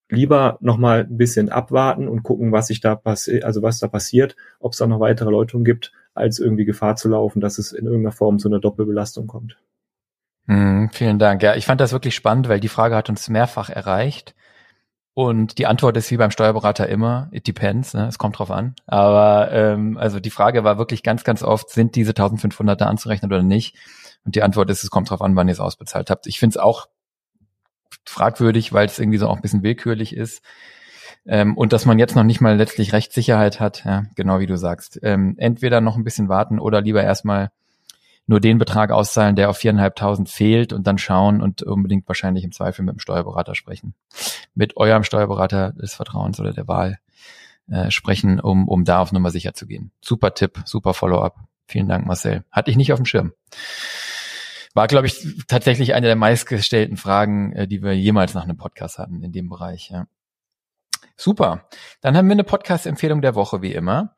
lieber 0.09 0.59
nochmal 0.61 1.05
ein 1.05 1.17
bisschen 1.17 1.49
abwarten 1.49 2.09
und 2.09 2.25
gucken, 2.25 2.51
was 2.51 2.67
sich 2.67 2.81
da 2.81 2.97
passiert, 2.97 3.45
also 3.45 3.63
was 3.63 3.79
da 3.79 3.87
passiert, 3.87 4.35
ob 4.59 4.73
es 4.73 4.79
da 4.79 4.89
noch 4.89 4.99
weitere 4.99 5.31
Läutungen 5.31 5.65
gibt, 5.65 5.93
als 6.13 6.41
irgendwie 6.41 6.65
Gefahr 6.65 6.97
zu 6.97 7.09
laufen, 7.09 7.41
dass 7.41 7.59
es 7.59 7.71
in 7.71 7.87
irgendeiner 7.87 8.11
Form 8.11 8.41
zu 8.41 8.49
einer 8.49 8.59
Doppelbelastung 8.59 9.29
kommt. 9.29 9.57
Hm, 10.49 10.91
vielen 10.93 11.21
Dank. 11.21 11.41
Ja, 11.45 11.55
ich 11.55 11.67
fand 11.67 11.81
das 11.81 11.93
wirklich 11.93 12.17
spannend, 12.17 12.49
weil 12.49 12.59
die 12.59 12.67
Frage 12.67 12.97
hat 12.97 13.09
uns 13.09 13.29
mehrfach 13.29 13.71
erreicht. 13.71 14.35
Und 15.15 15.59
die 15.59 15.67
Antwort 15.67 15.97
ist 15.99 16.11
wie 16.11 16.17
beim 16.17 16.31
Steuerberater 16.31 16.89
immer, 16.89 17.29
it 17.33 17.47
depends, 17.47 17.93
ne? 17.93 18.07
es 18.07 18.17
kommt 18.17 18.39
drauf 18.39 18.51
an. 18.51 18.75
Aber 18.87 19.53
ähm, 19.53 19.99
also 19.99 20.21
die 20.21 20.31
Frage 20.31 20.65
war 20.65 20.79
wirklich 20.79 21.03
ganz, 21.03 21.23
ganz 21.23 21.43
oft, 21.43 21.69
sind 21.69 21.97
diese 21.97 22.13
1500er 22.13 22.85
anzurechnen 22.85 23.31
oder 23.31 23.43
nicht? 23.43 23.77
Und 24.25 24.37
die 24.37 24.43
Antwort 24.43 24.71
ist, 24.71 24.83
es 24.85 24.91
kommt 24.91 25.11
drauf 25.11 25.21
an, 25.21 25.37
wann 25.37 25.49
ihr 25.49 25.53
es 25.53 25.61
ausbezahlt 25.61 26.09
habt. 26.09 26.27
Ich 26.27 26.39
finde 26.39 26.55
es 26.55 26.57
auch 26.57 26.89
fragwürdig, 28.07 28.73
weil 28.73 28.87
es 28.87 28.99
irgendwie 28.99 29.19
so 29.19 29.29
auch 29.29 29.37
ein 29.37 29.43
bisschen 29.43 29.63
willkürlich 29.63 30.17
ist. 30.17 30.43
Ähm, 31.27 31.57
und 31.57 31.73
dass 31.73 31.85
man 31.85 31.99
jetzt 31.99 32.17
noch 32.17 32.25
nicht 32.25 32.41
mal 32.41 32.57
letztlich 32.57 32.93
Rechtssicherheit 32.93 33.61
hat, 33.61 33.85
ja, 33.85 34.05
genau 34.17 34.41
wie 34.41 34.47
du 34.47 34.57
sagst. 34.57 34.99
Ähm, 35.03 35.35
entweder 35.39 35.81
noch 35.81 35.97
ein 35.97 36.05
bisschen 36.05 36.29
warten 36.29 36.59
oder 36.59 36.81
lieber 36.81 37.03
erstmal 37.03 37.51
nur 38.27 38.41
den 38.41 38.59
Betrag 38.59 38.91
auszahlen, 38.91 39.37
der 39.37 39.51
auf 39.51 39.59
viereinhalbtausend 39.59 40.29
fehlt 40.29 40.73
und 40.73 40.87
dann 40.87 40.99
schauen 40.99 41.43
und 41.43 41.63
unbedingt 41.63 42.07
wahrscheinlich 42.09 42.45
im 42.45 42.53
Zweifel 42.53 42.85
mit 42.85 42.95
dem 42.95 43.01
Steuerberater 43.01 43.55
sprechen. 43.55 43.95
Mit 44.55 44.77
eurem 44.77 45.05
Steuerberater 45.05 45.73
des 45.73 45.95
Vertrauens 45.95 46.39
oder 46.39 46.53
der 46.53 46.69
Wahl 46.69 46.99
äh, 47.69 47.91
sprechen, 47.91 48.41
um, 48.41 48.69
um 48.69 48.85
da 48.85 49.01
auf 49.01 49.13
Nummer 49.13 49.31
sicher 49.31 49.55
zu 49.55 49.67
gehen. 49.67 49.93
Super 50.01 50.35
Tipp, 50.35 50.63
super 50.65 50.95
Follow-up. 50.95 51.37
Vielen 51.67 51.89
Dank, 51.89 52.07
Marcel. 52.07 52.45
Hatte 52.51 52.71
ich 52.71 52.77
nicht 52.77 52.93
auf 52.93 52.99
dem 52.99 53.07
Schirm. 53.07 53.33
War, 54.75 54.87
glaube 54.87 55.07
ich, 55.07 55.45
tatsächlich 55.49 55.95
eine 55.95 56.07
der 56.07 56.17
meistgestellten 56.17 56.97
Fragen, 56.97 57.53
äh, 57.53 57.69
die 57.69 57.83
wir 57.83 57.93
jemals 57.93 58.35
nach 58.35 58.45
einem 58.45 58.57
Podcast 58.57 58.99
hatten 58.99 59.23
in 59.23 59.33
dem 59.33 59.49
Bereich. 59.49 59.91
Ja. 59.91 60.07
Super. 61.17 61.69
Dann 62.01 62.17
haben 62.17 62.27
wir 62.27 62.33
eine 62.33 62.45
Podcast-Empfehlung 62.45 63.21
der 63.21 63.35
Woche, 63.35 63.63
wie 63.63 63.73
immer. 63.73 64.15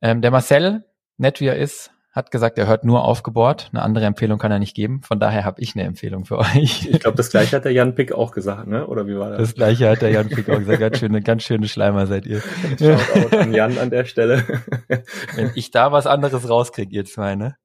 Ähm, 0.00 0.22
der 0.22 0.30
Marcel, 0.30 0.84
nett 1.18 1.40
wie 1.40 1.46
er 1.46 1.56
ist, 1.56 1.92
hat 2.12 2.32
gesagt, 2.32 2.58
er 2.58 2.66
hört 2.66 2.84
nur 2.84 3.04
aufgebohrt. 3.04 3.68
Eine 3.72 3.82
andere 3.82 4.04
Empfehlung 4.06 4.38
kann 4.38 4.50
er 4.50 4.58
nicht 4.58 4.74
geben. 4.74 5.00
Von 5.02 5.20
daher 5.20 5.44
habe 5.44 5.60
ich 5.60 5.76
eine 5.76 5.84
Empfehlung 5.84 6.24
für 6.24 6.38
euch. 6.38 6.88
Ich 6.90 7.00
glaube, 7.00 7.16
das 7.16 7.30
gleiche 7.30 7.56
hat 7.56 7.64
der 7.64 7.72
Jan 7.72 7.94
Pick 7.94 8.12
auch 8.12 8.32
gesagt, 8.32 8.66
ne? 8.66 8.86
Oder 8.86 9.06
wie 9.06 9.16
war 9.16 9.30
das? 9.30 9.38
Das 9.38 9.54
gleiche 9.54 9.88
hat 9.88 10.02
der 10.02 10.10
Jan 10.10 10.28
Pick 10.28 10.48
auch 10.50 10.58
gesagt. 10.58 10.80
Ganz 10.80 10.98
schöne, 10.98 11.22
ganz 11.22 11.42
schöne 11.44 11.68
Schleimer 11.68 12.06
seid 12.06 12.26
ihr. 12.26 12.40
Shoutout 12.78 13.36
an 13.36 13.54
Jan 13.54 13.78
an 13.78 13.90
der 13.90 14.04
Stelle. 14.04 14.44
Wenn 15.36 15.52
ich 15.54 15.70
da 15.70 15.92
was 15.92 16.06
anderes 16.06 16.48
rauskriege, 16.48 16.92
ihr 16.92 17.04
zwei, 17.04 17.36
ne? 17.36 17.56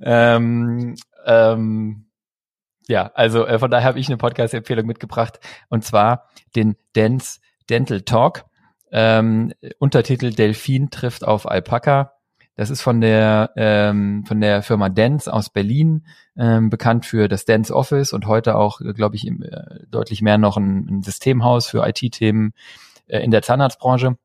ähm, 0.00 0.94
ähm, 1.24 2.06
ja, 2.88 3.10
also 3.14 3.46
äh, 3.46 3.58
von 3.58 3.70
daher 3.70 3.86
habe 3.86 4.00
ich 4.00 4.08
eine 4.08 4.16
Podcast-Empfehlung 4.16 4.86
mitgebracht 4.86 5.40
und 5.68 5.84
zwar 5.84 6.28
den 6.56 6.76
Dance 6.94 7.40
Dental 7.68 8.02
Talk. 8.02 8.44
Ähm, 8.90 9.52
Untertitel 9.78 10.32
Delfin 10.32 10.90
trifft 10.90 11.24
auf 11.24 11.48
Alpaka. 11.48 12.17
Das 12.58 12.70
ist 12.70 12.82
von 12.82 13.00
der 13.00 13.52
ähm, 13.54 14.24
von 14.26 14.40
der 14.40 14.64
Firma 14.64 14.88
Dance 14.88 15.32
aus 15.32 15.48
Berlin 15.48 16.04
ähm, 16.36 16.70
bekannt 16.70 17.06
für 17.06 17.28
das 17.28 17.44
Dance 17.44 17.72
Office 17.72 18.12
und 18.12 18.26
heute 18.26 18.56
auch, 18.56 18.80
glaube 18.80 19.14
ich, 19.14 19.28
im, 19.28 19.44
äh, 19.44 19.86
deutlich 19.88 20.22
mehr 20.22 20.38
noch 20.38 20.56
ein, 20.56 20.88
ein 20.90 21.02
Systemhaus 21.04 21.68
für 21.68 21.86
IT-Themen 21.86 22.54
äh, 23.06 23.20
in 23.20 23.30
der 23.30 23.42
Zahnarztbranche. 23.42 24.16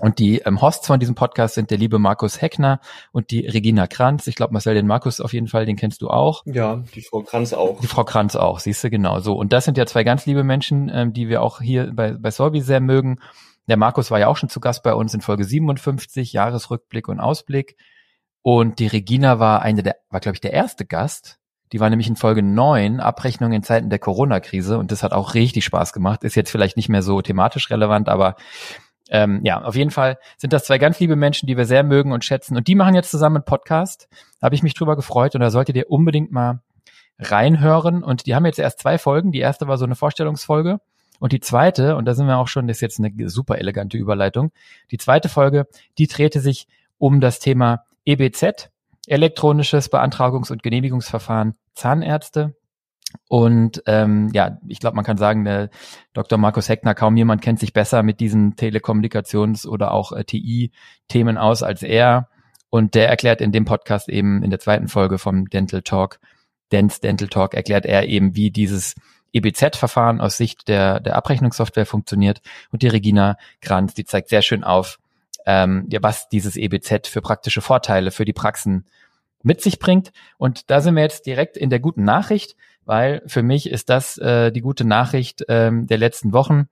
Und 0.00 0.18
die 0.18 0.40
ähm, 0.40 0.60
Hosts 0.60 0.88
von 0.88 0.98
diesem 0.98 1.14
Podcast 1.14 1.54
sind 1.54 1.70
der 1.70 1.78
liebe 1.78 2.00
Markus 2.00 2.42
Heckner 2.42 2.80
und 3.12 3.30
die 3.30 3.46
Regina 3.46 3.86
Kranz. 3.86 4.26
Ich 4.26 4.34
glaube, 4.34 4.52
Marcel, 4.52 4.74
den 4.74 4.88
Markus 4.88 5.20
auf 5.20 5.32
jeden 5.32 5.46
Fall, 5.46 5.64
den 5.64 5.76
kennst 5.76 6.02
du 6.02 6.08
auch. 6.08 6.42
Ja, 6.44 6.82
die 6.92 7.02
Frau 7.02 7.22
Kranz 7.22 7.52
auch. 7.52 7.80
Die 7.80 7.86
Frau 7.86 8.02
Kranz 8.02 8.34
auch, 8.34 8.58
siehst 8.58 8.82
du, 8.82 8.90
genau 8.90 9.20
so. 9.20 9.34
Und 9.34 9.52
das 9.52 9.64
sind 9.64 9.78
ja 9.78 9.86
zwei 9.86 10.02
ganz 10.02 10.26
liebe 10.26 10.42
Menschen, 10.42 10.90
ähm, 10.92 11.12
die 11.12 11.28
wir 11.28 11.40
auch 11.40 11.60
hier 11.60 11.92
bei, 11.94 12.10
bei 12.10 12.32
Solvi 12.32 12.62
sehr 12.62 12.80
mögen. 12.80 13.20
Der 13.68 13.76
Markus 13.76 14.10
war 14.10 14.18
ja 14.18 14.28
auch 14.28 14.36
schon 14.36 14.48
zu 14.48 14.60
Gast 14.60 14.82
bei 14.82 14.94
uns 14.94 15.14
in 15.14 15.20
Folge 15.20 15.44
57, 15.44 16.32
Jahresrückblick 16.32 17.08
und 17.08 17.20
Ausblick. 17.20 17.76
Und 18.42 18.78
die 18.78 18.86
Regina 18.86 19.40
war 19.40 19.62
eine 19.62 19.82
der, 19.82 19.96
war, 20.08 20.20
glaube 20.20 20.36
ich, 20.36 20.40
der 20.40 20.52
erste 20.52 20.86
Gast. 20.86 21.38
Die 21.72 21.80
war 21.80 21.90
nämlich 21.90 22.06
in 22.06 22.14
Folge 22.14 22.44
9, 22.44 23.00
Abrechnung 23.00 23.52
in 23.52 23.64
Zeiten 23.64 23.90
der 23.90 23.98
Corona-Krise. 23.98 24.78
Und 24.78 24.92
das 24.92 25.02
hat 25.02 25.12
auch 25.12 25.34
richtig 25.34 25.64
Spaß 25.64 25.92
gemacht. 25.92 26.22
Ist 26.22 26.36
jetzt 26.36 26.50
vielleicht 26.50 26.76
nicht 26.76 26.88
mehr 26.88 27.02
so 27.02 27.20
thematisch 27.22 27.70
relevant, 27.70 28.08
aber 28.08 28.36
ähm, 29.10 29.40
ja, 29.44 29.62
auf 29.62 29.74
jeden 29.74 29.90
Fall 29.90 30.18
sind 30.36 30.52
das 30.52 30.64
zwei 30.64 30.78
ganz 30.78 30.98
liebe 31.00 31.16
Menschen, 31.16 31.46
die 31.46 31.56
wir 31.56 31.66
sehr 31.66 31.82
mögen 31.82 32.12
und 32.12 32.24
schätzen. 32.24 32.56
Und 32.56 32.68
die 32.68 32.74
machen 32.74 32.94
jetzt 32.94 33.10
zusammen 33.10 33.38
einen 33.38 33.44
Podcast. 33.44 34.08
Da 34.40 34.46
habe 34.46 34.54
ich 34.54 34.62
mich 34.62 34.74
drüber 34.74 34.96
gefreut 34.96 35.34
und 35.34 35.40
da 35.40 35.50
solltet 35.50 35.76
ihr 35.76 35.90
unbedingt 35.90 36.32
mal 36.32 36.60
reinhören. 37.18 38.02
Und 38.02 38.26
die 38.26 38.34
haben 38.34 38.46
jetzt 38.46 38.58
erst 38.58 38.80
zwei 38.80 38.98
Folgen. 38.98 39.32
Die 39.32 39.40
erste 39.40 39.68
war 39.68 39.78
so 39.78 39.84
eine 39.84 39.96
Vorstellungsfolge. 39.96 40.80
Und 41.18 41.32
die 41.32 41.40
zweite, 41.40 41.96
und 41.96 42.04
da 42.04 42.14
sind 42.14 42.26
wir 42.26 42.38
auch 42.38 42.48
schon, 42.48 42.66
das 42.66 42.78
ist 42.78 42.80
jetzt 42.80 43.00
eine 43.00 43.28
super 43.28 43.58
elegante 43.58 43.96
Überleitung. 43.96 44.52
Die 44.90 44.98
zweite 44.98 45.28
Folge, 45.28 45.66
die 45.98 46.06
drehte 46.06 46.40
sich 46.40 46.66
um 46.98 47.20
das 47.20 47.38
Thema 47.38 47.84
EBZ, 48.04 48.70
elektronisches 49.06 49.92
Beantragungs- 49.92 50.50
und 50.50 50.62
Genehmigungsverfahren 50.62 51.54
Zahnärzte. 51.74 52.56
Und 53.28 53.82
ähm, 53.86 54.30
ja, 54.32 54.58
ich 54.66 54.80
glaube, 54.80 54.96
man 54.96 55.04
kann 55.04 55.16
sagen, 55.16 55.44
der 55.44 55.70
Dr. 56.12 56.38
Markus 56.38 56.68
Heckner, 56.68 56.94
kaum 56.94 57.16
jemand 57.16 57.40
kennt 57.40 57.60
sich 57.60 57.72
besser 57.72 58.02
mit 58.02 58.20
diesen 58.20 58.54
Telekommunikations- 58.56 59.66
oder 59.66 59.92
auch 59.92 60.12
äh, 60.12 60.24
TI-Themen 60.24 61.38
aus 61.38 61.62
als 61.62 61.82
er. 61.82 62.28
Und 62.68 62.94
der 62.94 63.08
erklärt 63.08 63.40
in 63.40 63.52
dem 63.52 63.64
Podcast 63.64 64.08
eben 64.08 64.42
in 64.42 64.50
der 64.50 64.58
zweiten 64.58 64.88
Folge 64.88 65.18
vom 65.18 65.48
Dental 65.48 65.82
Talk, 65.82 66.18
Dance 66.70 67.00
Dental 67.00 67.28
Talk, 67.28 67.54
erklärt 67.54 67.86
er 67.86 68.06
eben, 68.06 68.34
wie 68.34 68.50
dieses 68.50 68.94
EBZ-Verfahren 69.36 70.20
aus 70.20 70.36
Sicht 70.36 70.68
der, 70.68 71.00
der 71.00 71.16
Abrechnungssoftware 71.16 71.86
funktioniert. 71.86 72.40
Und 72.70 72.82
die 72.82 72.88
Regina 72.88 73.36
Kranz, 73.60 73.94
die 73.94 74.04
zeigt 74.04 74.28
sehr 74.28 74.42
schön 74.42 74.64
auf, 74.64 74.98
ähm, 75.46 75.86
ja, 75.90 76.02
was 76.02 76.28
dieses 76.28 76.56
EBZ 76.56 77.08
für 77.08 77.20
praktische 77.20 77.60
Vorteile 77.60 78.10
für 78.10 78.24
die 78.24 78.32
Praxen 78.32 78.86
mit 79.42 79.60
sich 79.60 79.78
bringt. 79.78 80.12
Und 80.38 80.70
da 80.70 80.80
sind 80.80 80.96
wir 80.96 81.02
jetzt 81.02 81.26
direkt 81.26 81.56
in 81.56 81.70
der 81.70 81.80
guten 81.80 82.04
Nachricht 82.04 82.56
weil 82.86 83.22
für 83.26 83.42
mich 83.42 83.68
ist 83.68 83.90
das 83.90 84.16
äh, 84.16 84.50
die 84.50 84.62
gute 84.62 84.86
Nachricht 84.86 85.44
ähm, 85.48 85.86
der 85.86 85.98
letzten 85.98 86.32
Wochen. 86.32 86.68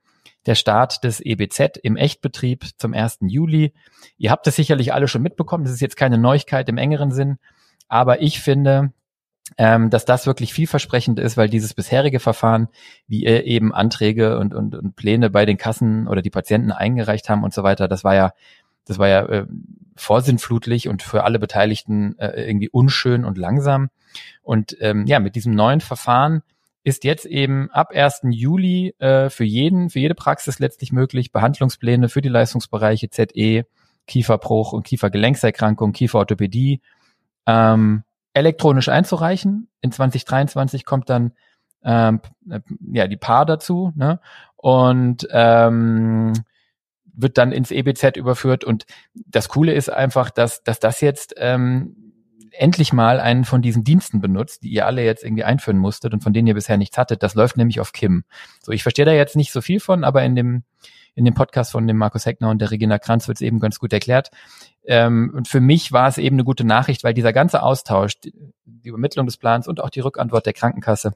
Der 0.47 0.54
Start 0.54 1.04
des 1.04 1.21
EBZ 1.21 1.78
im 1.83 1.97
Echtbetrieb 1.97 2.64
zum 2.76 2.94
1. 2.94 3.18
Juli. 3.23 3.73
Ihr 4.16 4.30
habt 4.30 4.47
es 4.47 4.56
sicherlich 4.56 4.92
alle 4.92 5.09
schon 5.09 5.23
mitbekommen. 5.23 5.64
Das 5.64 5.73
ist 5.73 5.80
jetzt 5.80 5.97
keine 5.97 6.18
Neuigkeit 6.18 6.68
im 6.68 6.78
engeren 6.78 7.11
Sinn. 7.11 7.38
Aber 7.88 8.23
ich 8.23 8.40
finde, 8.40 8.92
ähm, 9.59 9.91
dass 9.91 10.05
das 10.05 10.27
wirklich 10.27 10.53
vielversprechend 10.55 11.19
ist, 11.19 11.37
weil 11.37 11.49
dieses 11.49 11.75
bisherige 11.75 12.21
Verfahren, 12.21 12.69
wie 13.07 13.27
eben 13.27 13.75
Anträge 13.75 14.39
und, 14.39 14.55
und, 14.55 14.75
und 14.75 14.97
Pläne 14.97 15.31
bei 15.31 15.47
den 15.47 15.59
Kassen 15.59 16.09
oder 16.09 16.23
die 16.23 16.31
Patienten 16.31 16.73
eingereicht 16.73 17.29
haben 17.29 17.45
und 17.45 17.53
so 17.53 17.63
weiter, 17.63 17.87
das 17.87 18.05
war 18.05 18.15
ja, 18.15 18.33
das 18.87 18.99
war 18.99 19.09
ja 19.09 19.25
äh, 19.27 19.47
vorsinnflutlich 19.97 20.89
und 20.89 21.03
für 21.03 21.25
alle 21.25 21.39
Beteiligten 21.39 22.19
äh, 22.19 22.43
irgendwie 22.43 22.69
unschön 22.69 23.25
und 23.25 23.39
langsam. 23.39 23.91
Und 24.43 24.77
ähm, 24.81 25.07
ja, 25.07 25.21
mit 25.21 25.37
diesem 25.37 25.55
neuen 25.55 25.81
Verfahren 25.81 26.43
ist 26.83 27.05
jetzt 27.05 27.25
eben 27.25 27.71
ab 27.71 27.93
1. 27.95 28.23
Juli 28.31 28.95
äh, 28.99 29.31
für 29.31 29.45
jeden, 29.45 29.89
für 29.91 30.01
jede 30.01 30.15
Praxis 30.15 30.59
letztlich 30.59 30.93
möglich, 30.93 31.33
Behandlungspläne 31.33 32.09
für 32.09 32.21
die 32.21 32.29
Leistungsbereiche 32.29 33.09
ZE, 33.11 33.65
Kieferbruch 34.07 34.73
und 34.73 34.85
Kiefergelenkserkrankung, 34.85 35.93
Kieferorthopädie 35.93 36.83
ähm, 37.47 38.05
elektronisch 38.35 38.88
einzureichen. 38.88 39.69
In 39.81 39.93
2023 39.93 40.85
kommt 40.85 41.09
dann 41.09 41.33
ähm, 41.83 42.21
ja 42.93 43.07
die 43.07 43.17
Paar 43.17 43.47
dazu, 43.47 43.93
ne? 43.95 44.21
Und 44.57 45.26
ähm, 45.31 46.33
wird 47.17 47.38
dann 47.38 47.53
ins 47.53 47.71
EBZ 47.71 48.17
überführt. 48.17 48.64
Und 48.64 48.87
das 49.14 49.49
Coole 49.49 49.73
ist 49.73 49.88
einfach, 49.88 50.31
dass, 50.31 50.62
dass 50.64 50.81
das 50.81 51.00
jetzt 51.00 51.35
ähm, 51.37 52.12
endlich 52.50 52.93
mal 52.93 53.21
einen 53.21 53.45
von 53.45 53.62
diesen 53.62 53.85
Diensten 53.85 54.21
benutzt, 54.21 54.62
die 54.62 54.71
ihr 54.71 54.87
alle 54.87 55.05
jetzt 55.05 55.25
irgendwie 55.25 55.45
einführen 55.45 55.79
musstet 55.79 56.12
und 56.12 56.23
von 56.23 56.33
denen 56.33 56.49
ihr 56.49 56.55
bisher 56.55 56.76
nichts 56.76 56.99
hattet. 56.99 57.23
Das 57.23 57.35
läuft 57.35 57.57
nämlich 57.57 57.81
auf 57.81 57.93
Kim. 57.93 58.25
So, 58.62 58.73
ich 58.73 58.83
verstehe 58.83 59.05
da 59.05 59.12
jetzt 59.12 59.37
nicht 59.37 59.53
so 59.53 59.61
viel 59.61 59.81
von, 59.81 60.05
aber 60.05 60.25
in 60.25 60.35
dem 60.35 60.64
in 61.14 61.25
dem 61.25 61.35
Podcast 61.35 61.73
von 61.73 61.87
dem 61.87 61.97
Markus 61.97 62.26
Heckner 62.26 62.50
und 62.50 62.61
der 62.61 62.71
Regina 62.71 62.99
Kranz 62.99 63.28
wird 63.28 63.38
es 63.38 63.42
eben 63.42 63.61
ganz 63.61 63.78
gut 63.78 63.92
erklärt. 63.92 64.30
Ähm, 64.85 65.33
und 65.35 65.49
für 65.49 65.61
mich 65.61 65.92
war 65.92 66.09
es 66.09 66.18
eben 66.18 66.37
eine 66.37 66.44
gute 66.44 66.64
Nachricht, 66.64 67.04
weil 67.04 67.14
dieser 67.14 67.33
ganze 67.33 67.62
Austausch, 67.62 68.21
die, 68.21 68.35
die 68.64 68.88
Übermittlung 68.88 69.26
des 69.26 69.37
Plans 69.37 69.68
und 69.68 69.80
auch 69.80 69.90
die 69.90 70.00
Rückantwort 70.00 70.47
der 70.47 70.52
Krankenkasse 70.52 71.14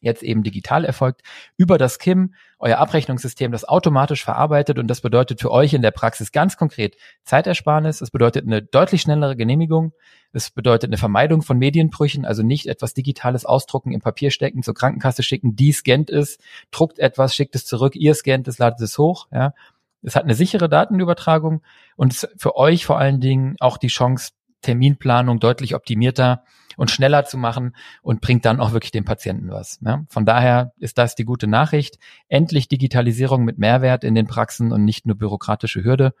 jetzt 0.00 0.22
eben 0.22 0.42
digital 0.42 0.84
erfolgt, 0.84 1.22
über 1.56 1.78
das 1.78 1.98
KIM, 1.98 2.34
euer 2.58 2.78
Abrechnungssystem, 2.78 3.52
das 3.52 3.64
automatisch 3.64 4.24
verarbeitet 4.24 4.78
und 4.78 4.88
das 4.88 5.00
bedeutet 5.00 5.40
für 5.40 5.50
euch 5.50 5.74
in 5.74 5.82
der 5.82 5.90
Praxis 5.90 6.32
ganz 6.32 6.56
konkret 6.56 6.96
Zeitersparnis, 7.24 8.00
es 8.00 8.10
bedeutet 8.10 8.46
eine 8.46 8.62
deutlich 8.62 9.02
schnellere 9.02 9.36
Genehmigung, 9.36 9.92
es 10.32 10.50
bedeutet 10.50 10.90
eine 10.90 10.98
Vermeidung 10.98 11.42
von 11.42 11.58
Medienbrüchen, 11.58 12.24
also 12.24 12.42
nicht 12.42 12.66
etwas 12.66 12.94
Digitales 12.94 13.44
ausdrucken, 13.44 13.92
im 13.92 14.00
Papier 14.00 14.30
stecken, 14.30 14.62
zur 14.62 14.74
Krankenkasse 14.74 15.22
schicken, 15.22 15.56
die 15.56 15.72
scannt 15.72 16.10
es, 16.10 16.38
druckt 16.70 16.98
etwas, 16.98 17.34
schickt 17.34 17.54
es 17.54 17.66
zurück, 17.66 17.96
ihr 17.96 18.14
scannt 18.14 18.48
es, 18.48 18.58
ladet 18.58 18.80
es 18.80 18.98
hoch, 18.98 19.28
ja. 19.32 19.54
Es 20.02 20.16
hat 20.16 20.24
eine 20.24 20.34
sichere 20.34 20.70
Datenübertragung 20.70 21.60
und 21.94 22.26
für 22.38 22.56
euch 22.56 22.86
vor 22.86 22.98
allen 22.98 23.20
Dingen 23.20 23.56
auch 23.60 23.76
die 23.76 23.88
Chance, 23.88 24.30
Terminplanung 24.62 25.40
deutlich 25.40 25.74
optimierter 25.74 26.44
und 26.76 26.90
schneller 26.90 27.24
zu 27.24 27.36
machen 27.36 27.76
und 28.02 28.20
bringt 28.20 28.44
dann 28.44 28.60
auch 28.60 28.72
wirklich 28.72 28.90
dem 28.90 29.04
Patienten 29.04 29.50
was. 29.50 29.78
Ja? 29.84 30.04
Von 30.08 30.24
daher 30.24 30.72
ist 30.78 30.98
das 30.98 31.14
die 31.14 31.24
gute 31.24 31.46
Nachricht. 31.46 31.98
Endlich 32.28 32.68
Digitalisierung 32.68 33.44
mit 33.44 33.58
Mehrwert 33.58 34.04
in 34.04 34.14
den 34.14 34.26
Praxen 34.26 34.72
und 34.72 34.84
nicht 34.84 35.06
nur 35.06 35.16
bürokratische 35.16 35.84
Hürde. 35.84 36.14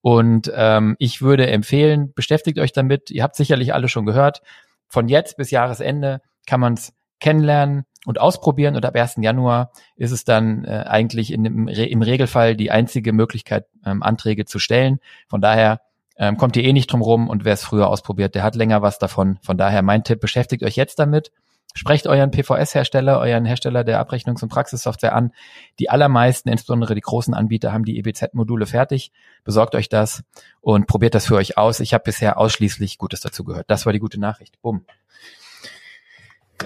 Und 0.00 0.52
ähm, 0.54 0.96
ich 0.98 1.22
würde 1.22 1.46
empfehlen, 1.46 2.12
beschäftigt 2.14 2.58
euch 2.58 2.72
damit. 2.72 3.10
Ihr 3.10 3.22
habt 3.22 3.36
sicherlich 3.36 3.72
alle 3.72 3.88
schon 3.88 4.04
gehört. 4.04 4.42
Von 4.88 5.08
jetzt 5.08 5.36
bis 5.38 5.50
Jahresende 5.50 6.20
kann 6.46 6.60
man 6.60 6.74
es 6.74 6.92
kennenlernen 7.20 7.84
und 8.04 8.20
ausprobieren 8.20 8.76
und 8.76 8.84
ab 8.84 8.94
1. 8.94 9.14
Januar 9.20 9.72
ist 9.96 10.10
es 10.10 10.24
dann 10.24 10.64
äh, 10.64 10.84
eigentlich 10.86 11.32
in, 11.32 11.46
im, 11.46 11.68
im 11.68 12.02
Regelfall 12.02 12.54
die 12.54 12.70
einzige 12.70 13.14
Möglichkeit, 13.14 13.66
ähm, 13.86 14.02
Anträge 14.02 14.44
zu 14.44 14.58
stellen. 14.58 14.98
Von 15.28 15.40
daher 15.40 15.80
ähm, 16.16 16.36
kommt 16.36 16.56
ihr 16.56 16.64
eh 16.64 16.72
nicht 16.72 16.92
drum 16.92 17.02
rum 17.02 17.28
und 17.28 17.44
wer 17.44 17.54
es 17.54 17.64
früher 17.64 17.88
ausprobiert, 17.88 18.34
der 18.34 18.42
hat 18.42 18.54
länger 18.54 18.82
was 18.82 18.98
davon. 18.98 19.38
Von 19.42 19.58
daher 19.58 19.82
mein 19.82 20.04
Tipp, 20.04 20.20
beschäftigt 20.20 20.62
euch 20.62 20.76
jetzt 20.76 20.98
damit. 20.98 21.32
Sprecht 21.76 22.06
euren 22.06 22.30
PVS-Hersteller, 22.30 23.18
euren 23.18 23.44
Hersteller 23.44 23.82
der 23.82 24.00
Abrechnungs- 24.00 24.44
und 24.44 24.48
Praxissoftware 24.48 25.12
an. 25.12 25.32
Die 25.80 25.90
allermeisten, 25.90 26.48
insbesondere 26.48 26.94
die 26.94 27.00
großen 27.00 27.34
Anbieter, 27.34 27.72
haben 27.72 27.84
die 27.84 27.98
EBZ-Module 27.98 28.66
fertig. 28.66 29.10
Besorgt 29.42 29.74
euch 29.74 29.88
das 29.88 30.22
und 30.60 30.86
probiert 30.86 31.16
das 31.16 31.26
für 31.26 31.34
euch 31.34 31.58
aus. 31.58 31.80
Ich 31.80 31.92
habe 31.92 32.04
bisher 32.04 32.38
ausschließlich 32.38 32.96
Gutes 32.96 33.20
dazu 33.20 33.42
gehört. 33.42 33.68
Das 33.68 33.86
war 33.86 33.92
die 33.92 33.98
gute 33.98 34.20
Nachricht. 34.20 34.62
Bumm. 34.62 34.84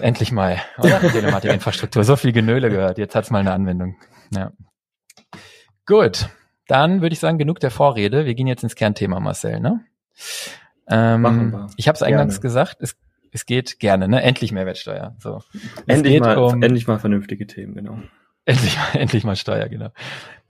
Endlich 0.03 0.31
mal, 0.31 0.61
oder? 0.77 1.01
Telematik-Infrastruktur. 1.13 2.05
So 2.05 2.17
viel 2.17 2.33
Genöle 2.33 2.69
gehört. 2.69 2.99
Jetzt 2.99 3.15
hat's 3.15 3.31
mal 3.31 3.39
eine 3.39 3.53
Anwendung. 3.53 3.97
Ja. 4.31 4.53
Gut. 5.87 6.29
Dann 6.69 7.01
würde 7.01 7.15
ich 7.15 7.19
sagen, 7.19 7.39
genug 7.39 7.59
der 7.59 7.73
Vorrede. 7.73 8.27
Wir 8.27 8.35
gehen 8.35 8.47
jetzt 8.47 8.63
ins 8.63 8.77
Kernthema, 8.77 9.19
Marcel. 9.19 9.59
Ne? 9.59 9.81
Ähm, 10.87 11.23
Machen 11.23 11.53
wir. 11.53 11.67
Ich 11.77 11.89
habe 11.89 11.97
es 11.97 12.03
eingangs 12.03 12.41
gesagt, 12.41 12.77
es, 12.81 12.97
es 13.33 13.47
geht 13.47 13.81
gerne, 13.81 14.07
ne? 14.07 14.23
Endlich 14.23 14.53
Mehrwertsteuer. 14.53 15.17
So. 15.19 15.43
Endlich 15.87 16.21
mal, 16.21 16.37
um, 16.37 16.63
endlich 16.63 16.87
mal 16.87 16.99
vernünftige 16.99 17.47
Themen, 17.47 17.75
genau. 17.75 17.99
Endlich 18.45 18.79
mal, 18.79 18.99
endlich 18.99 19.25
mal 19.25 19.37
Steuer, 19.37 19.69
genau. 19.69 19.91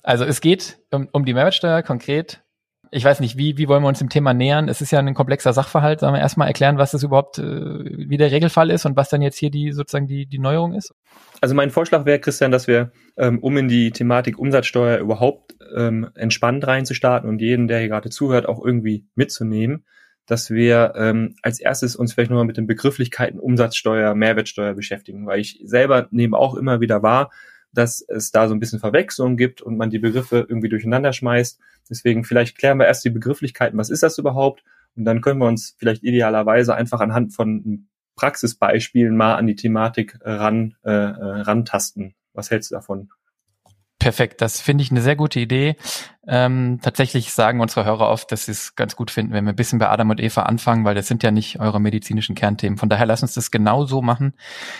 Also 0.05 0.25
es 0.25 0.41
geht 0.41 0.79
um, 0.93 1.09
um 1.11 1.25
die 1.25 1.35
Mehrwertsteuer 1.35 1.83
konkret. 1.83 2.45
Ich 2.91 3.05
weiß 3.05 3.21
nicht, 3.21 3.37
wie, 3.37 3.59
wie 3.59 3.69
wollen 3.69 3.83
wir 3.83 3.89
uns 3.89 3.99
dem 3.99 4.09
Thema 4.09 4.33
nähern? 4.33 4.69
Es 4.69 4.81
ist 4.81 4.91
ja 4.91 4.99
ein 4.99 5.15
komplexer 5.15 5.53
Sachverhalt. 5.53 6.01
Sollen 6.01 6.15
wir 6.15 6.21
erstmal 6.21 6.49
erklären, 6.49 6.79
was 6.79 6.93
das 6.93 7.03
überhaupt, 7.03 7.39
äh, 7.39 7.43
wie 7.45 8.17
der 8.17 8.31
Regelfall 8.31 8.71
ist 8.71 8.87
und 8.87 8.97
was 8.97 9.09
dann 9.11 9.23
jetzt 9.23 9.37
hier 9.37 9.51
die 9.51 9.73
sozusagen 9.73 10.07
die, 10.07 10.27
die 10.27 10.39
Neuerung 10.39 10.75
ist? 10.75 10.95
Also 11.41 11.55
mein 11.55 11.71
Vorschlag 11.71 12.07
wäre, 12.07 12.19
Christian, 12.19 12.51
dass 12.51 12.67
wir, 12.67 12.93
ähm, 13.17 13.39
um 13.41 13.57
in 13.57 13.69
die 13.69 13.91
Thematik 13.91 14.39
Umsatzsteuer 14.39 14.99
überhaupt 14.99 15.57
ähm, 15.77 16.11
entspannt 16.15 16.67
reinzustarten 16.67 17.29
und 17.29 17.41
jeden, 17.41 17.69
der 17.69 17.81
hier 17.81 17.89
gerade 17.89 18.11
zuhört, 18.11 18.49
auch 18.49 18.65
irgendwie 18.65 19.07
mitzunehmen, 19.15 19.85
dass 20.27 20.51
wir 20.51 20.93
ähm, 20.97 21.37
als 21.43 21.61
erstes 21.61 21.97
uns 21.97 22.13
vielleicht 22.13 22.31
nochmal 22.31 22.45
mit 22.45 22.57
den 22.57 22.67
Begrifflichkeiten 22.67 23.39
Umsatzsteuer, 23.39 24.15
Mehrwertsteuer 24.15 24.75
beschäftigen, 24.75 25.27
weil 25.27 25.41
ich 25.41 25.61
selber 25.65 26.09
nehme 26.11 26.37
auch 26.37 26.55
immer 26.55 26.81
wieder 26.81 27.03
wahr, 27.03 27.31
dass 27.73 28.05
es 28.09 28.31
da 28.31 28.49
so 28.49 28.55
ein 28.55 28.61
bisschen 28.61 28.81
Verwechslung 28.81 29.37
gibt 29.37 29.61
und 29.61 29.77
man 29.77 29.91
die 29.91 29.99
Begriffe 29.99 30.47
irgendwie 30.49 30.69
durcheinander 30.69 31.13
schmeißt. 31.13 31.59
Deswegen 31.91 32.25
vielleicht 32.25 32.59
klären 32.59 32.79
wir 32.79 32.87
erst 32.87 33.05
die 33.05 33.11
Begrifflichkeiten, 33.11 33.79
was 33.79 33.91
ist 33.91 34.03
das 34.03 34.19
überhaupt? 34.19 34.65
Und 34.97 35.05
dann 35.05 35.21
können 35.21 35.41
wir 35.41 35.47
uns 35.47 35.77
vielleicht 35.79 36.03
idealerweise 36.03 36.75
einfach 36.75 37.01
anhand 37.01 37.35
von 37.35 37.89
Praxisbeispielen 38.17 39.17
mal 39.17 39.37
an 39.37 39.47
die 39.47 39.55
Thematik 39.55 40.19
ran, 40.23 40.75
äh, 40.85 40.91
äh 40.91 41.41
rantasten. 41.43 42.15
Was 42.33 42.51
hältst 42.51 42.71
du 42.71 42.75
davon? 42.75 43.11
Perfekt, 44.09 44.41
das 44.41 44.63
finde 44.63 44.83
ich 44.83 44.91
eine 44.91 45.03
sehr 45.03 45.17
gute 45.17 45.39
Idee. 45.39 45.77
Ähm, 46.27 46.79
tatsächlich 46.81 47.31
sagen 47.31 47.61
unsere 47.61 47.85
Hörer 47.85 48.09
oft, 48.09 48.33
dass 48.33 48.47
sie 48.47 48.53
es 48.53 48.75
ganz 48.75 48.97
gut 48.97 49.11
finden, 49.11 49.35
wenn 49.35 49.45
wir 49.45 49.53
ein 49.53 49.57
bisschen 49.57 49.79
bei 49.79 49.91
Adam 49.91 50.09
und 50.09 50.19
Eva 50.19 50.45
anfangen, 50.45 50.87
weil 50.87 50.95
das 50.95 51.09
sind 51.09 51.23
ja 51.23 51.31
nicht 51.31 51.61
eure 51.61 51.79
medizinischen 51.79 52.35
Kernthemen. 52.35 52.79
Von 52.79 52.89
daher 52.89 53.05
lass 53.05 53.21
uns 53.21 53.35
das 53.35 53.51
genau 53.51 53.85
so 53.85 54.01
machen. 54.01 54.33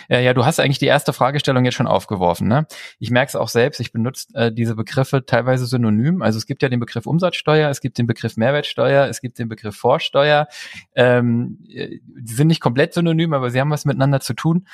Äh, 0.09 0.25
ja, 0.25 0.33
du 0.33 0.45
hast 0.45 0.59
eigentlich 0.59 0.79
die 0.79 0.87
erste 0.87 1.13
Fragestellung 1.13 1.63
jetzt 1.63 1.75
schon 1.75 1.85
aufgeworfen. 1.85 2.47
Ne? 2.47 2.65
Ich 2.97 3.11
merke 3.11 3.29
es 3.29 3.35
auch 3.35 3.49
selbst, 3.49 3.79
ich 3.79 3.91
benutze 3.91 4.33
äh, 4.33 4.51
diese 4.51 4.73
Begriffe 4.73 5.23
teilweise 5.23 5.67
synonym. 5.67 6.23
Also 6.23 6.39
es 6.39 6.47
gibt 6.47 6.63
ja 6.63 6.69
den 6.69 6.79
Begriff 6.79 7.05
Umsatzsteuer, 7.05 7.69
es 7.69 7.81
gibt 7.81 7.99
den 7.99 8.07
Begriff 8.07 8.35
Mehrwertsteuer, 8.35 9.05
es 9.09 9.21
gibt 9.21 9.37
den 9.37 9.47
Begriff 9.47 9.75
Vorsteuer. 9.75 10.47
Ähm, 10.95 11.59
äh, 11.71 11.99
die 12.03 12.33
sind 12.33 12.47
nicht 12.47 12.61
komplett 12.61 12.95
synonym, 12.95 13.33
aber 13.33 13.51
sie 13.51 13.59
haben 13.59 13.69
was 13.69 13.85
miteinander 13.85 14.21
zu 14.21 14.33
tun 14.33 14.65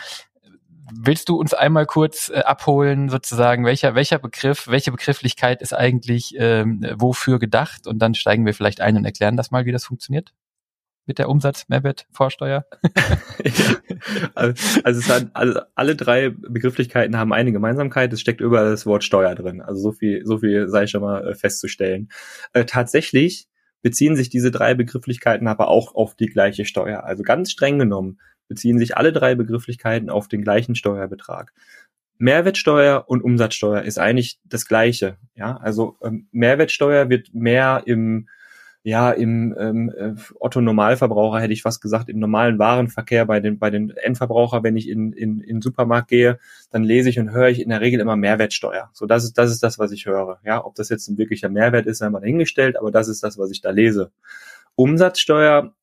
willst 0.97 1.29
du 1.29 1.35
uns 1.35 1.53
einmal 1.53 1.85
kurz 1.85 2.29
äh, 2.29 2.39
abholen, 2.39 3.09
sozusagen, 3.09 3.65
welcher, 3.65 3.95
welcher 3.95 4.19
Begriff, 4.19 4.67
welche 4.67 4.91
Begrifflichkeit 4.91 5.61
ist 5.61 5.73
eigentlich 5.73 6.35
ähm, 6.37 6.85
wofür 6.95 7.39
gedacht? 7.39 7.87
Und 7.87 7.99
dann 7.99 8.15
steigen 8.15 8.45
wir 8.45 8.53
vielleicht 8.53 8.81
ein 8.81 8.97
und 8.97 9.05
erklären 9.05 9.37
das 9.37 9.51
mal, 9.51 9.65
wie 9.65 9.71
das 9.71 9.85
funktioniert 9.85 10.33
mit 11.07 11.19
der 11.19 11.29
Umsatzmehrwertvorsteuer? 11.29 12.65
ja. 13.43 13.45
Also, 14.35 14.81
also, 14.83 14.99
es 14.99 15.09
hat, 15.09 15.29
also 15.33 15.61
alle 15.73 15.95
drei 15.95 16.29
Begrifflichkeiten 16.29 17.17
haben 17.17 17.33
eine 17.33 17.51
Gemeinsamkeit. 17.51 18.13
Es 18.13 18.21
steckt 18.21 18.41
überall 18.41 18.69
das 18.69 18.85
Wort 18.85 19.03
Steuer 19.03 19.33
drin. 19.35 19.61
Also 19.61 19.81
so 19.81 19.91
viel, 19.91 20.25
so 20.25 20.37
viel 20.37 20.67
sei 20.67 20.87
schon 20.87 21.01
mal 21.01 21.27
äh, 21.27 21.35
festzustellen. 21.35 22.09
Äh, 22.53 22.65
tatsächlich 22.65 23.47
beziehen 23.81 24.15
sich 24.15 24.29
diese 24.29 24.51
drei 24.51 24.73
Begrifflichkeiten 24.73 25.47
aber 25.47 25.69
auch 25.69 25.95
auf 25.95 26.15
die 26.15 26.27
gleiche 26.27 26.65
Steuer. 26.65 27.03
Also 27.03 27.23
ganz 27.23 27.51
streng 27.51 27.79
genommen 27.79 28.19
beziehen 28.47 28.79
sich 28.79 28.97
alle 28.97 29.11
drei 29.11 29.35
Begrifflichkeiten 29.35 30.09
auf 30.09 30.27
den 30.27 30.43
gleichen 30.43 30.75
Steuerbetrag. 30.75 31.53
Mehrwertsteuer 32.17 33.05
und 33.07 33.23
Umsatzsteuer 33.23 33.81
ist 33.81 33.99
eigentlich 33.99 34.39
das 34.45 34.67
Gleiche. 34.67 35.17
Ja, 35.35 35.57
also 35.57 35.97
ähm, 36.01 36.27
Mehrwertsteuer 36.31 37.09
wird 37.09 37.33
mehr 37.33 37.83
im 37.85 38.27
ja, 38.87 39.09
im 39.09 39.55
ähm, 39.57 39.91
äh, 39.97 40.13
Otto 40.39 40.61
Normalverbraucher 40.61 41.39
hätte 41.39 41.53
ich 41.53 41.63
fast 41.63 41.81
gesagt, 41.81 42.07
im 42.07 42.19
normalen 42.19 42.59
Warenverkehr 42.59 43.25
bei 43.25 43.39
den 43.39 43.57
bei 43.57 43.71
den 43.71 43.89
Endverbraucher, 43.89 44.61
wenn 44.61 44.77
ich 44.77 44.87
in 44.87 45.11
in 45.11 45.41
in 45.41 45.59
Supermarkt 45.59 46.07
gehe, 46.07 46.37
dann 46.69 46.83
lese 46.83 47.09
ich 47.09 47.17
und 47.17 47.31
höre 47.31 47.49
ich 47.49 47.59
in 47.61 47.69
der 47.69 47.81
Regel 47.81 47.99
immer 47.99 48.15
Mehrwertsteuer. 48.15 48.91
So 48.93 49.07
das 49.07 49.23
ist 49.23 49.39
das 49.39 49.49
ist 49.49 49.63
das, 49.63 49.79
was 49.79 49.91
ich 49.91 50.05
höre. 50.05 50.39
Ja, 50.45 50.63
ob 50.63 50.75
das 50.75 50.89
jetzt 50.89 51.07
ein 51.07 51.17
wirklicher 51.17 51.49
Mehrwert 51.49 51.87
ist, 51.87 52.03
einmal 52.03 52.21
dahingestellt, 52.21 52.77
aber 52.77 52.91
das 52.91 53.07
ist 53.07 53.23
das, 53.23 53.39
was 53.39 53.49
ich 53.49 53.61
da 53.61 53.71
lese. 53.71 54.11
Umsatzsteuer 54.75 55.73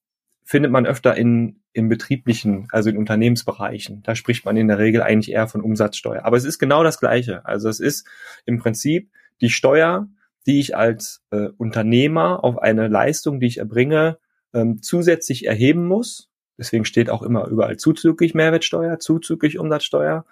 findet 0.44 0.72
man 0.72 0.86
öfter 0.86 1.16
in, 1.16 1.60
in 1.72 1.88
betrieblichen, 1.88 2.68
also 2.70 2.90
in 2.90 2.96
Unternehmensbereichen. 2.96 4.02
Da 4.02 4.14
spricht 4.14 4.44
man 4.44 4.56
in 4.56 4.68
der 4.68 4.78
Regel 4.78 5.02
eigentlich 5.02 5.32
eher 5.32 5.48
von 5.48 5.60
Umsatzsteuer. 5.60 6.24
Aber 6.24 6.36
es 6.36 6.44
ist 6.44 6.58
genau 6.58 6.82
das 6.82 6.98
Gleiche. 6.98 7.44
Also 7.46 7.68
es 7.68 7.80
ist 7.80 8.06
im 8.44 8.58
Prinzip 8.58 9.10
die 9.40 9.50
Steuer, 9.50 10.08
die 10.46 10.60
ich 10.60 10.76
als 10.76 11.22
äh, 11.30 11.48
Unternehmer 11.56 12.42
auf 12.44 12.58
eine 12.58 12.88
Leistung, 12.88 13.40
die 13.40 13.46
ich 13.46 13.58
erbringe, 13.58 14.18
ähm, 14.52 14.82
zusätzlich 14.82 15.46
erheben 15.46 15.86
muss. 15.86 16.28
Deswegen 16.58 16.84
steht 16.84 17.10
auch 17.10 17.22
immer 17.22 17.46
überall 17.48 17.76
zuzüglich 17.76 18.34
Mehrwertsteuer, 18.34 18.98
zuzüglich 18.98 19.58
Umsatzsteuer. 19.58 20.26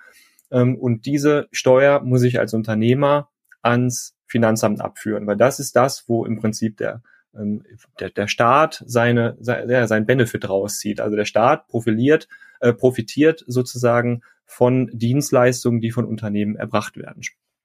Ähm, 0.51 0.77
und 0.77 1.07
diese 1.07 1.49
Steuer 1.53 2.01
muss 2.01 2.23
ich 2.23 2.39
als 2.39 2.55
Unternehmer 2.55 3.31
ans 3.63 4.17
Finanzamt 4.27 4.81
abführen, 4.81 5.27
weil 5.27 5.37
das 5.37 5.59
ist 5.61 5.75
das, 5.77 6.09
wo 6.09 6.25
im 6.25 6.39
Prinzip 6.39 6.77
der 6.77 7.03
ähm, 7.35 7.65
der, 7.99 8.11
der 8.11 8.29
Staat 8.29 8.83
seine, 8.87 9.37
sein, 9.41 9.69
ja, 9.69 9.87
sein 9.87 10.07
Benefit 10.07 10.49
rauszieht. 10.49 11.01
Also 11.01 11.17
der 11.17 11.25
Staat 11.25 11.69
profiliert, 11.69 12.29
äh, 12.61 12.73
profitiert 12.73 13.45
sozusagen 13.47 14.23
von 14.47 14.91
Dienstleistungen, 14.93 15.81
die 15.81 15.93
von 15.93 16.05
Unternehmen 16.05 16.57
erbracht 16.57 16.97
werden. 16.97 17.23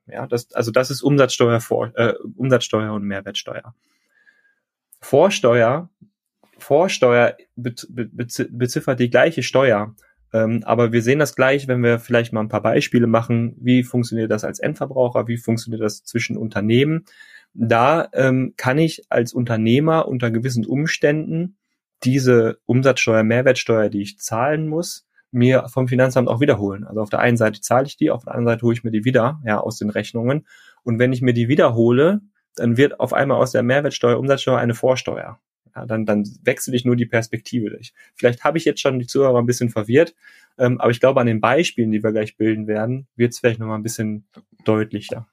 Ja, 0.08 0.28
das, 0.28 0.54
also 0.54 0.72
das 0.72 0.92
ist 0.92 1.02
Umsatzsteuer, 1.02 1.60
vor, 1.60 1.92
äh, 1.96 2.14
Umsatzsteuer 2.36 2.94
und 2.94 3.04
Mehrwertsteuer. 3.04 3.74
Vorsteuer, 5.02 5.90
Vorsteuer 6.58 7.36
beziffert 7.56 9.00
die 9.00 9.10
gleiche 9.10 9.44
Steuer, 9.44 9.96
ähm, 10.32 10.64
aber 10.66 10.92
wir 10.92 11.02
sehen 11.02 11.20
das 11.20 11.36
gleich, 11.36 11.68
wenn 11.68 11.84
wir 11.84 12.00
vielleicht 12.00 12.34
mal 12.34 12.42
ein 12.42 12.50
paar 12.50 12.62
Beispiele 12.62 13.08
machen. 13.08 13.56
Wie 13.60 13.84
funktioniert 13.84 14.32
das 14.32 14.44
als 14.44 14.60
Endverbraucher? 14.60 15.28
Wie 15.28 15.38
funktioniert 15.38 15.82
das 15.82 16.04
zwischen 16.04 16.38
Unternehmen? 16.38 17.06
Da 17.58 18.10
ähm, 18.14 18.54
kann 18.58 18.78
ich 18.78 19.04
als 19.10 19.34
Unternehmer 19.34 20.10
unter 20.10 20.30
gewissen 20.30 20.66
Umständen 20.66 21.58
diese 22.04 22.60
Umsatzsteuer, 22.66 23.24
Mehrwertsteuer, 23.24 23.90
die 23.90 24.02
ich 24.02 24.20
zahlen 24.20 24.68
muss, 24.68 25.08
mir 25.32 25.68
vom 25.70 25.88
Finanzamt 25.88 26.28
auch 26.28 26.42
wiederholen. 26.42 26.84
Also 26.84 27.02
auf 27.02 27.10
der 27.10 27.20
einen 27.20 27.38
Seite 27.38 27.62
zahle 27.62 27.88
ich 27.88 27.96
die, 27.96 28.12
auf 28.12 28.26
der 28.26 28.36
anderen 28.36 28.56
Seite 28.56 28.64
hole 28.64 28.74
ich 28.76 28.84
mir 28.84 28.92
die 28.92 29.06
wieder, 29.06 29.42
ja, 29.46 29.60
aus 29.60 29.78
den 29.78 29.90
Rechnungen. 29.90 30.46
Und 30.84 31.00
wenn 31.00 31.14
ich 31.14 31.22
mir 31.22 31.34
die 31.34 31.48
wiederhole, 31.48 32.22
dann 32.56 32.76
wird 32.76 33.00
auf 33.00 33.14
einmal 33.14 33.38
aus 33.38 33.52
der 33.52 33.64
Mehrwertsteuer, 33.64 34.20
Umsatzsteuer 34.20 34.58
eine 34.58 34.74
Vorsteuer. 34.74 35.40
Ja, 35.76 35.86
dann, 35.86 36.06
dann 36.06 36.24
wechsle 36.44 36.76
ich 36.76 36.86
nur 36.86 36.96
die 36.96 37.06
Perspektive 37.06 37.70
durch. 37.70 37.94
Vielleicht 38.16 38.44
habe 38.44 38.58
ich 38.58 38.66
jetzt 38.66 38.82
schon 38.82 39.00
die 39.00 39.08
Zuhörer 39.08 39.40
ein 39.40 39.46
bisschen 39.46 39.70
verwirrt, 39.70 40.14
ähm, 40.58 40.80
aber 40.80 40.92
ich 40.92 41.00
glaube, 41.00 41.22
an 41.22 41.28
den 41.28 41.42
Beispielen, 41.42 41.92
die 41.92 42.04
wir 42.04 42.12
gleich 42.12 42.38
bilden 42.38 42.68
werden, 42.68 43.08
wird 43.16 43.34
es 43.34 43.40
vielleicht 43.40 43.60
nochmal 43.60 43.78
ein 43.78 43.84
bisschen 43.84 44.28
deutlicher. 44.64 45.28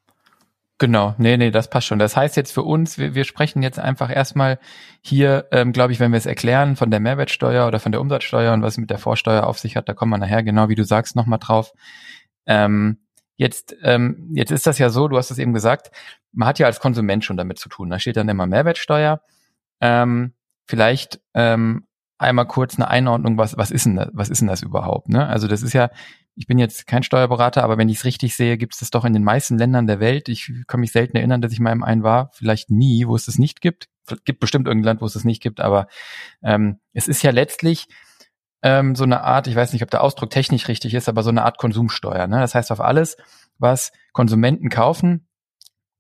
Genau, 0.83 1.15
nee, 1.17 1.37
nee, 1.37 1.53
das 1.53 1.71
passt 1.71 1.87
schon. 1.87 2.01
Das 2.01 2.17
heißt 2.17 2.37
jetzt 2.37 2.51
für 2.51 2.65
uns, 2.65 2.99
wir, 2.99 3.15
wir 3.15 3.23
sprechen 3.23 3.63
jetzt 3.63 3.79
einfach 3.79 4.11
erstmal 4.11 4.59
hier, 5.01 5.47
ähm, 5.53 5.73
glaube 5.73 5.93
ich, 5.93 6.01
wenn 6.01 6.11
wir 6.11 6.19
es 6.19 6.27
erklären, 6.27 6.75
von 6.75 6.91
der 6.91 6.99
Mehrwertsteuer 6.99 7.69
oder 7.69 7.79
von 7.79 7.93
der 7.93 8.01
Umsatzsteuer 8.01 8.53
und 8.53 8.63
was 8.63 8.79
mit 8.79 8.91
der 8.91 8.99
Vorsteuer 8.99 9.47
auf 9.47 9.61
sich 9.61 9.77
hat, 9.77 9.89
da 9.89 9.95
kommen 9.95 10.11
wir 10.11 10.19
nachher, 10.19 10.43
genau 10.43 10.69
wie 10.69 10.75
du 10.75 10.83
sagst, 10.83 11.15
nochmal 11.15 11.39
drauf. 11.39 11.73
Ähm, 12.47 12.99
jetzt, 13.37 13.77
ähm, 13.85 14.29
jetzt 14.35 14.51
ist 14.51 14.67
das 14.67 14.79
ja 14.79 14.91
so, 14.91 15.07
du 15.07 15.17
hast 15.17 15.31
es 15.31 15.39
eben 15.39 15.53
gesagt, 15.53 15.93
man 16.33 16.49
hat 16.49 16.59
ja 16.59 16.67
als 16.67 16.81
Konsument 16.81 17.25
schon 17.25 17.37
damit 17.37 17.61
zu 17.61 17.69
tun. 17.69 17.89
Da 17.89 18.01
steht 18.01 18.17
dann 18.17 18.29
immer 18.29 18.49
Mehrwertsteuer. 18.49 19.21
Ähm, 19.81 20.33
vielleicht 20.67 21.21
ähm, 21.35 21.87
einmal 22.19 22.49
kurz 22.49 22.75
eine 22.75 22.89
Einordnung, 22.89 23.39
was, 23.39 23.57
was 23.57 23.71
ist 23.71 23.87
denn 23.87 23.95
das, 23.95 24.09
was 24.15 24.31
ist 24.31 24.41
denn 24.41 24.49
das 24.49 24.63
überhaupt? 24.63 25.11
Ne? 25.11 25.29
Also 25.29 25.47
das 25.47 25.63
ist 25.63 25.75
ja, 25.75 25.91
ich 26.35 26.47
bin 26.47 26.59
jetzt 26.59 26.87
kein 26.87 27.03
Steuerberater, 27.03 27.63
aber 27.63 27.79
wenn 27.79 27.89
ich 27.89 27.99
es 27.99 28.05
richtig 28.05 28.35
sehe, 28.35 28.57
gibt 28.57 28.75
es 28.75 28.81
das 28.81 28.91
doch 28.91 29.05
in 29.05 29.13
den 29.13 29.25
meisten 29.25 29.59
Ländern 29.59 29.87
der 29.87 30.01
Welt. 30.01 30.29
Ich 30.29 30.53
kann 30.67 30.81
mich 30.81 30.93
selten 30.93 31.17
erinnern, 31.17 31.43
dass 31.43 31.53
ich 31.53 31.61
mal 31.61 31.73
im 31.73 31.85
einen 31.85 32.03
war, 32.03 32.31
vielleicht 32.33 32.71
nie, 32.71 33.07
wo 33.07 33.15
es 33.15 33.27
das 33.27 33.39
nicht 33.39 33.61
gibt. 33.61 33.89
Es 34.07 34.25
gibt 34.25 34.41
bestimmt 34.41 34.67
irgendein 34.67 34.87
Land, 34.87 35.01
wo 35.03 35.07
es 35.07 35.13
das 35.13 35.25
nicht 35.25 35.43
gibt, 35.43 35.61
aber 35.61 35.89
ähm, 36.43 36.81
es 36.93 37.07
ist 37.07 37.23
ja 37.23 37.31
letztlich 37.31 37.87
ähm, 38.63 38.95
so 38.95 39.05
eine 39.05 39.23
Art, 39.23 39.47
ich 39.47 39.57
weiß 39.57 39.73
nicht, 39.73 39.83
ob 39.83 39.91
der 39.91 40.03
Ausdruck 40.03 40.31
technisch 40.31 40.69
richtig 40.69 40.95
ist, 40.95 41.09
aber 41.09 41.23
so 41.23 41.31
eine 41.31 41.45
Art 41.45 41.59
Konsumsteuer. 41.59 42.27
Ne? 42.27 42.41
Das 42.41 42.55
heißt, 42.55 42.73
auf 42.73 42.81
alles, 42.81 43.17
was 43.59 43.93
Konsumenten 44.13 44.71
kaufen, 44.71 45.27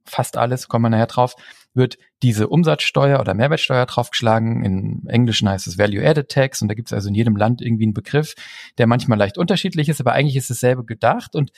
fast 0.05 0.37
alles, 0.37 0.69
kommen 0.69 0.85
wir 0.85 0.91
nachher 0.91 1.07
drauf, 1.07 1.37
wird 1.75 1.99
diese 2.23 2.49
Umsatzsteuer 2.49 3.21
oder 3.21 3.35
Mehrwertsteuer 3.35 3.87
draufgeschlagen. 3.87 4.65
In 4.65 5.07
Englischen 5.09 5.49
heißt 5.49 5.67
es 5.67 5.79
Value-Added 5.79 6.29
Tax 6.29 6.63
und 6.63 6.69
da 6.69 6.75
gibt 6.75 6.89
es 6.89 6.93
also 6.93 7.09
in 7.09 7.15
jedem 7.15 7.37
Land 7.37 7.63
irgendwie 7.63 7.85
einen 7.85 7.95
Begriff, 7.95 8.35
der 8.79 8.87
manchmal 8.87 9.19
leicht 9.19 9.39
unterschiedlich 9.39 9.89
ist, 9.89 10.01
aber 10.01 10.13
eigentlich 10.13 10.37
ist 10.37 10.51
dasselbe 10.51 10.85
gedacht 10.85 11.35
und 11.35 11.51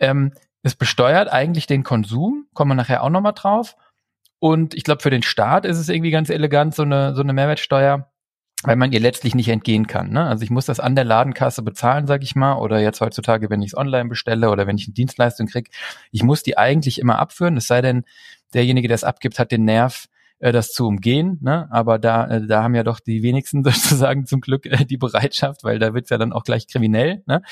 ähm, 0.00 0.32
es 0.62 0.74
besteuert 0.74 1.28
eigentlich 1.30 1.66
den 1.66 1.82
Konsum, 1.82 2.46
kommen 2.54 2.70
wir 2.70 2.74
nachher 2.76 3.02
auch 3.02 3.10
nochmal 3.10 3.32
drauf. 3.34 3.76
Und 4.38 4.74
ich 4.74 4.84
glaube, 4.84 5.02
für 5.02 5.10
den 5.10 5.22
Staat 5.22 5.64
ist 5.64 5.78
es 5.78 5.88
irgendwie 5.88 6.10
ganz 6.10 6.28
elegant, 6.30 6.74
so 6.74 6.82
eine, 6.82 7.14
so 7.14 7.22
eine 7.22 7.32
Mehrwertsteuer, 7.32 8.11
weil 8.62 8.76
man 8.76 8.92
ihr 8.92 9.00
letztlich 9.00 9.34
nicht 9.34 9.48
entgehen 9.48 9.86
kann. 9.86 10.10
Ne? 10.10 10.26
Also 10.26 10.44
ich 10.44 10.50
muss 10.50 10.66
das 10.66 10.80
an 10.80 10.94
der 10.94 11.04
Ladenkasse 11.04 11.62
bezahlen, 11.62 12.06
sag 12.06 12.22
ich 12.22 12.34
mal, 12.34 12.54
oder 12.54 12.80
jetzt 12.80 13.00
heutzutage, 13.00 13.50
wenn 13.50 13.62
ich 13.62 13.68
es 13.68 13.76
online 13.76 14.08
bestelle 14.08 14.50
oder 14.50 14.66
wenn 14.66 14.76
ich 14.76 14.86
eine 14.86 14.94
Dienstleistung 14.94 15.46
krieg, 15.46 15.70
ich 16.10 16.22
muss 16.22 16.42
die 16.42 16.58
eigentlich 16.58 16.98
immer 16.98 17.18
abführen, 17.18 17.56
es 17.56 17.66
sei 17.66 17.80
denn, 17.80 18.04
derjenige, 18.54 18.88
der 18.88 18.94
es 18.96 19.04
abgibt, 19.04 19.38
hat 19.38 19.50
den 19.50 19.64
Nerv, 19.64 20.06
äh, 20.38 20.52
das 20.52 20.72
zu 20.72 20.86
umgehen. 20.86 21.38
Ne? 21.40 21.68
Aber 21.70 21.98
da, 21.98 22.26
äh, 22.28 22.46
da 22.46 22.62
haben 22.62 22.74
ja 22.74 22.82
doch 22.82 23.00
die 23.00 23.22
wenigsten 23.22 23.64
sozusagen 23.64 24.26
zum 24.26 24.40
Glück 24.40 24.66
äh, 24.66 24.84
die 24.84 24.98
Bereitschaft, 24.98 25.64
weil 25.64 25.78
da 25.78 25.94
wird's 25.94 26.10
ja 26.10 26.18
dann 26.18 26.32
auch 26.32 26.44
gleich 26.44 26.66
kriminell. 26.66 27.22
Ne? 27.26 27.42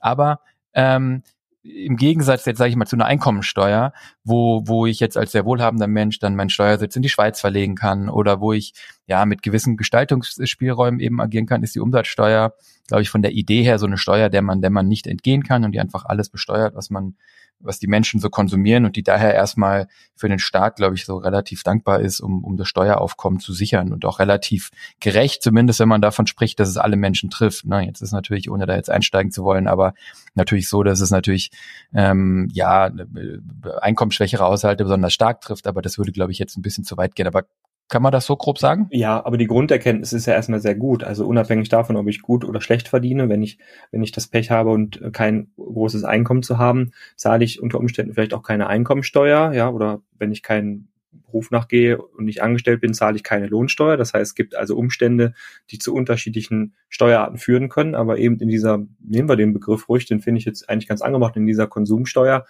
Aber 0.00 0.40
ähm, 0.74 1.22
im 1.62 1.96
Gegensatz 1.96 2.44
jetzt 2.44 2.58
sage 2.58 2.70
ich 2.70 2.76
mal 2.76 2.86
zu 2.86 2.96
einer 2.96 3.06
Einkommensteuer, 3.06 3.92
wo 4.24 4.62
wo 4.66 4.86
ich 4.86 5.00
jetzt 5.00 5.16
als 5.16 5.32
sehr 5.32 5.44
wohlhabender 5.44 5.86
Mensch 5.86 6.18
dann 6.18 6.36
meinen 6.36 6.50
Steuersitz 6.50 6.96
in 6.96 7.02
die 7.02 7.08
Schweiz 7.08 7.40
verlegen 7.40 7.74
kann 7.74 8.08
oder 8.08 8.40
wo 8.40 8.52
ich 8.52 8.74
ja 9.06 9.24
mit 9.26 9.42
gewissen 9.42 9.76
Gestaltungsspielräumen 9.76 11.00
eben 11.00 11.20
agieren 11.20 11.46
kann, 11.46 11.62
ist 11.62 11.74
die 11.74 11.80
Umsatzsteuer, 11.80 12.54
glaube 12.86 13.02
ich, 13.02 13.10
von 13.10 13.22
der 13.22 13.32
Idee 13.32 13.62
her 13.62 13.78
so 13.78 13.86
eine 13.86 13.98
Steuer, 13.98 14.28
der 14.28 14.42
man 14.42 14.60
der 14.60 14.70
man 14.70 14.86
nicht 14.88 15.06
entgehen 15.06 15.42
kann 15.42 15.64
und 15.64 15.72
die 15.72 15.80
einfach 15.80 16.04
alles 16.04 16.30
besteuert, 16.30 16.74
was 16.74 16.90
man 16.90 17.16
was 17.60 17.78
die 17.78 17.86
Menschen 17.86 18.20
so 18.20 18.30
konsumieren 18.30 18.84
und 18.84 18.96
die 18.96 19.02
daher 19.02 19.34
erstmal 19.34 19.88
für 20.14 20.28
den 20.28 20.38
Staat, 20.38 20.76
glaube 20.76 20.94
ich, 20.94 21.04
so 21.04 21.16
relativ 21.16 21.62
dankbar 21.62 22.00
ist, 22.00 22.20
um, 22.20 22.44
um 22.44 22.56
das 22.56 22.68
Steueraufkommen 22.68 23.40
zu 23.40 23.52
sichern 23.52 23.92
und 23.92 24.04
auch 24.04 24.18
relativ 24.18 24.70
gerecht, 25.00 25.42
zumindest 25.42 25.80
wenn 25.80 25.88
man 25.88 26.00
davon 26.00 26.26
spricht, 26.26 26.60
dass 26.60 26.68
es 26.68 26.76
alle 26.76 26.96
Menschen 26.96 27.30
trifft. 27.30 27.64
Ne? 27.66 27.84
Jetzt 27.84 28.00
ist 28.00 28.12
natürlich, 28.12 28.50
ohne 28.50 28.66
da 28.66 28.76
jetzt 28.76 28.90
einsteigen 28.90 29.32
zu 29.32 29.44
wollen, 29.44 29.66
aber 29.66 29.94
natürlich 30.34 30.68
so, 30.68 30.82
dass 30.82 31.00
es 31.00 31.10
natürlich 31.10 31.50
ähm, 31.94 32.48
ja 32.52 32.86
äh, 32.86 33.38
einkommensschwächere 33.80 34.44
Haushalte 34.44 34.84
besonders 34.84 35.12
stark 35.12 35.40
trifft, 35.40 35.66
aber 35.66 35.82
das 35.82 35.98
würde, 35.98 36.12
glaube 36.12 36.32
ich, 36.32 36.38
jetzt 36.38 36.56
ein 36.56 36.62
bisschen 36.62 36.84
zu 36.84 36.96
weit 36.96 37.14
gehen. 37.14 37.26
Aber 37.26 37.44
kann 37.88 38.02
man 38.02 38.12
das 38.12 38.26
so 38.26 38.36
grob 38.36 38.58
sagen? 38.58 38.86
Ja, 38.90 39.24
aber 39.24 39.38
die 39.38 39.46
Grunderkenntnis 39.46 40.12
ist 40.12 40.26
ja 40.26 40.34
erstmal 40.34 40.60
sehr 40.60 40.74
gut. 40.74 41.04
Also 41.04 41.26
unabhängig 41.26 41.68
davon, 41.68 41.96
ob 41.96 42.08
ich 42.08 42.22
gut 42.22 42.44
oder 42.44 42.60
schlecht 42.60 42.88
verdiene, 42.88 43.28
wenn 43.28 43.42
ich, 43.42 43.58
wenn 43.90 44.02
ich 44.02 44.12
das 44.12 44.28
Pech 44.28 44.50
habe 44.50 44.70
und 44.70 45.00
kein 45.12 45.50
großes 45.56 46.04
Einkommen 46.04 46.42
zu 46.42 46.58
haben, 46.58 46.92
zahle 47.16 47.44
ich 47.44 47.62
unter 47.62 47.78
Umständen 47.78 48.12
vielleicht 48.14 48.34
auch 48.34 48.42
keine 48.42 48.66
Einkommensteuer, 48.66 49.52
ja, 49.52 49.70
oder 49.70 50.02
wenn 50.18 50.32
ich 50.32 50.42
keinen 50.42 50.88
Beruf 51.28 51.50
nachgehe 51.50 52.00
und 52.00 52.24
nicht 52.24 52.42
angestellt 52.42 52.80
bin, 52.80 52.94
zahle 52.94 53.16
ich 53.16 53.22
keine 53.22 53.46
Lohnsteuer. 53.46 53.96
Das 53.96 54.14
heißt, 54.14 54.30
es 54.30 54.34
gibt 54.34 54.54
also 54.54 54.76
Umstände, 54.76 55.34
die 55.70 55.78
zu 55.78 55.94
unterschiedlichen 55.94 56.74
Steuerarten 56.88 57.38
führen 57.38 57.68
können. 57.68 57.94
Aber 57.94 58.18
eben 58.18 58.38
in 58.38 58.48
dieser, 58.48 58.86
nehmen 59.00 59.28
wir 59.28 59.36
den 59.36 59.52
Begriff 59.52 59.88
ruhig, 59.88 60.06
den 60.06 60.20
finde 60.20 60.38
ich 60.38 60.44
jetzt 60.44 60.68
eigentlich 60.68 60.88
ganz 60.88 61.02
angemacht, 61.02 61.36
in 61.36 61.46
dieser 61.46 61.66
Konsumsteuer 61.66 62.46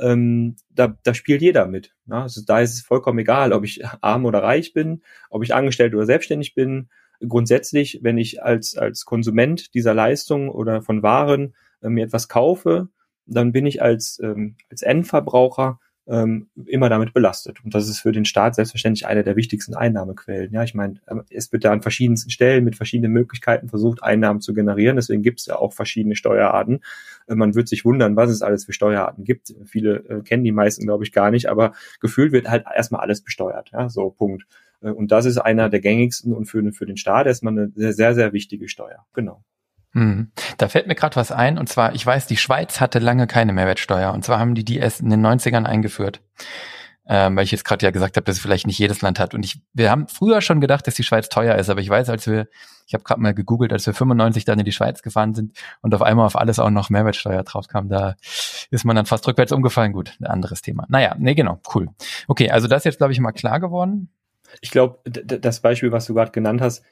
ähm, 0.00 0.56
da, 0.70 0.96
da 1.02 1.14
spielt 1.14 1.42
jeder 1.42 1.66
mit. 1.66 1.94
Ne? 2.06 2.22
Also 2.22 2.42
da 2.44 2.60
ist 2.60 2.74
es 2.74 2.82
vollkommen 2.82 3.18
egal, 3.18 3.52
ob 3.52 3.64
ich 3.64 3.84
arm 4.00 4.24
oder 4.24 4.42
reich 4.42 4.72
bin, 4.72 5.02
ob 5.30 5.42
ich 5.42 5.54
angestellt 5.54 5.94
oder 5.94 6.06
selbstständig 6.06 6.54
bin. 6.54 6.88
Grundsätzlich, 7.26 8.00
wenn 8.02 8.18
ich 8.18 8.42
als, 8.42 8.76
als 8.76 9.04
Konsument 9.04 9.74
dieser 9.74 9.94
Leistung 9.94 10.48
oder 10.48 10.82
von 10.82 11.02
Waren 11.02 11.54
äh, 11.82 11.88
mir 11.88 12.04
etwas 12.04 12.28
kaufe, 12.28 12.88
dann 13.26 13.52
bin 13.52 13.66
ich 13.66 13.82
als, 13.82 14.20
ähm, 14.22 14.56
als 14.70 14.82
Endverbraucher 14.82 15.80
ähm, 16.08 16.48
immer 16.66 16.88
damit 16.88 17.12
belastet. 17.12 17.62
Und 17.64 17.74
das 17.74 17.88
ist 17.88 18.00
für 18.00 18.12
den 18.12 18.24
Staat 18.24 18.54
selbstverständlich 18.54 19.06
eine 19.06 19.22
der 19.22 19.36
wichtigsten 19.36 19.74
Einnahmequellen. 19.74 20.52
Ja, 20.52 20.62
ich 20.62 20.74
meine, 20.74 21.00
ähm, 21.08 21.22
es 21.30 21.52
wird 21.52 21.64
da 21.64 21.72
an 21.72 21.82
verschiedensten 21.82 22.30
Stellen 22.30 22.64
mit 22.64 22.76
verschiedenen 22.76 23.12
Möglichkeiten 23.12 23.68
versucht, 23.68 24.02
Einnahmen 24.02 24.40
zu 24.40 24.54
generieren. 24.54 24.96
Deswegen 24.96 25.22
gibt 25.22 25.40
es 25.40 25.46
ja 25.46 25.56
auch 25.56 25.74
verschiedene 25.74 26.16
Steuerarten. 26.16 26.80
Äh, 27.26 27.34
man 27.34 27.54
wird 27.54 27.68
sich 27.68 27.84
wundern, 27.84 28.16
was 28.16 28.30
es 28.30 28.42
alles 28.42 28.64
für 28.64 28.72
Steuerarten 28.72 29.24
gibt. 29.24 29.54
Viele 29.66 29.96
äh, 30.08 30.22
kennen 30.22 30.44
die 30.44 30.52
meisten, 30.52 30.84
glaube 30.86 31.04
ich, 31.04 31.12
gar 31.12 31.30
nicht, 31.30 31.46
aber 31.46 31.72
gefühlt 32.00 32.32
wird 32.32 32.48
halt 32.48 32.64
erstmal 32.74 33.02
alles 33.02 33.22
besteuert. 33.22 33.70
Ja, 33.72 33.90
so 33.90 34.10
Punkt. 34.10 34.46
Äh, 34.80 34.90
und 34.90 35.12
das 35.12 35.26
ist 35.26 35.38
einer 35.38 35.68
der 35.68 35.80
gängigsten 35.80 36.32
und 36.32 36.46
für, 36.46 36.72
für 36.72 36.86
den 36.86 36.96
Staat 36.96 37.26
erstmal 37.26 37.52
eine 37.52 37.70
sehr, 37.74 37.92
sehr, 37.92 38.14
sehr 38.14 38.32
wichtige 38.32 38.68
Steuer. 38.68 39.06
Genau. 39.12 39.44
Hm. 39.98 40.30
Da 40.58 40.68
fällt 40.68 40.86
mir 40.86 40.94
gerade 40.94 41.16
was 41.16 41.32
ein, 41.32 41.58
und 41.58 41.68
zwar, 41.68 41.92
ich 41.94 42.06
weiß, 42.06 42.28
die 42.28 42.36
Schweiz 42.36 42.80
hatte 42.80 43.00
lange 43.00 43.26
keine 43.26 43.52
Mehrwertsteuer, 43.52 44.12
und 44.12 44.24
zwar 44.24 44.38
haben 44.38 44.54
die 44.54 44.64
die 44.64 44.78
erst 44.78 45.00
in 45.00 45.10
den 45.10 45.26
90ern 45.26 45.64
eingeführt. 45.64 46.20
Ähm, 47.10 47.36
weil 47.36 47.44
ich 47.44 47.50
jetzt 47.52 47.64
gerade 47.64 47.84
ja 47.86 47.90
gesagt 47.90 48.16
habe, 48.16 48.24
dass 48.24 48.36
es 48.36 48.42
vielleicht 48.42 48.66
nicht 48.66 48.78
jedes 48.78 49.00
Land 49.00 49.18
hat. 49.18 49.32
Und 49.32 49.42
ich, 49.42 49.62
wir 49.72 49.90
haben 49.90 50.08
früher 50.08 50.42
schon 50.42 50.60
gedacht, 50.60 50.86
dass 50.86 50.94
die 50.94 51.02
Schweiz 51.02 51.30
teuer 51.30 51.56
ist, 51.56 51.70
aber 51.70 51.80
ich 51.80 51.88
weiß, 51.88 52.10
als 52.10 52.26
wir, 52.26 52.48
ich 52.86 52.92
habe 52.92 53.02
gerade 53.02 53.20
mal 53.22 53.32
gegoogelt, 53.32 53.72
als 53.72 53.86
wir 53.86 53.94
95 53.94 54.44
dann 54.44 54.58
in 54.58 54.66
die 54.66 54.72
Schweiz 54.72 55.00
gefahren 55.00 55.34
sind 55.34 55.56
und 55.80 55.94
auf 55.94 56.02
einmal 56.02 56.26
auf 56.26 56.36
alles 56.36 56.58
auch 56.58 56.68
noch 56.68 56.90
Mehrwertsteuer 56.90 57.42
drauf 57.44 57.66
kam, 57.66 57.88
da 57.88 58.14
ist 58.70 58.84
man 58.84 58.94
dann 58.94 59.06
fast 59.06 59.26
rückwärts 59.26 59.52
umgefallen. 59.52 59.94
Gut, 59.94 60.16
ein 60.20 60.26
anderes 60.26 60.60
Thema. 60.60 60.84
Naja, 60.90 61.16
nee, 61.18 61.34
genau, 61.34 61.58
cool. 61.74 61.88
Okay, 62.26 62.50
also 62.50 62.68
das 62.68 62.82
ist 62.82 62.84
jetzt, 62.84 62.98
glaube 62.98 63.14
ich, 63.14 63.20
mal 63.20 63.32
klar 63.32 63.58
geworden. 63.58 64.10
Ich 64.60 64.70
glaube, 64.70 65.00
das 65.08 65.60
Beispiel, 65.60 65.92
was 65.92 66.04
du 66.04 66.14
gerade 66.14 66.30
genannt 66.30 66.60
hast, 66.60 66.84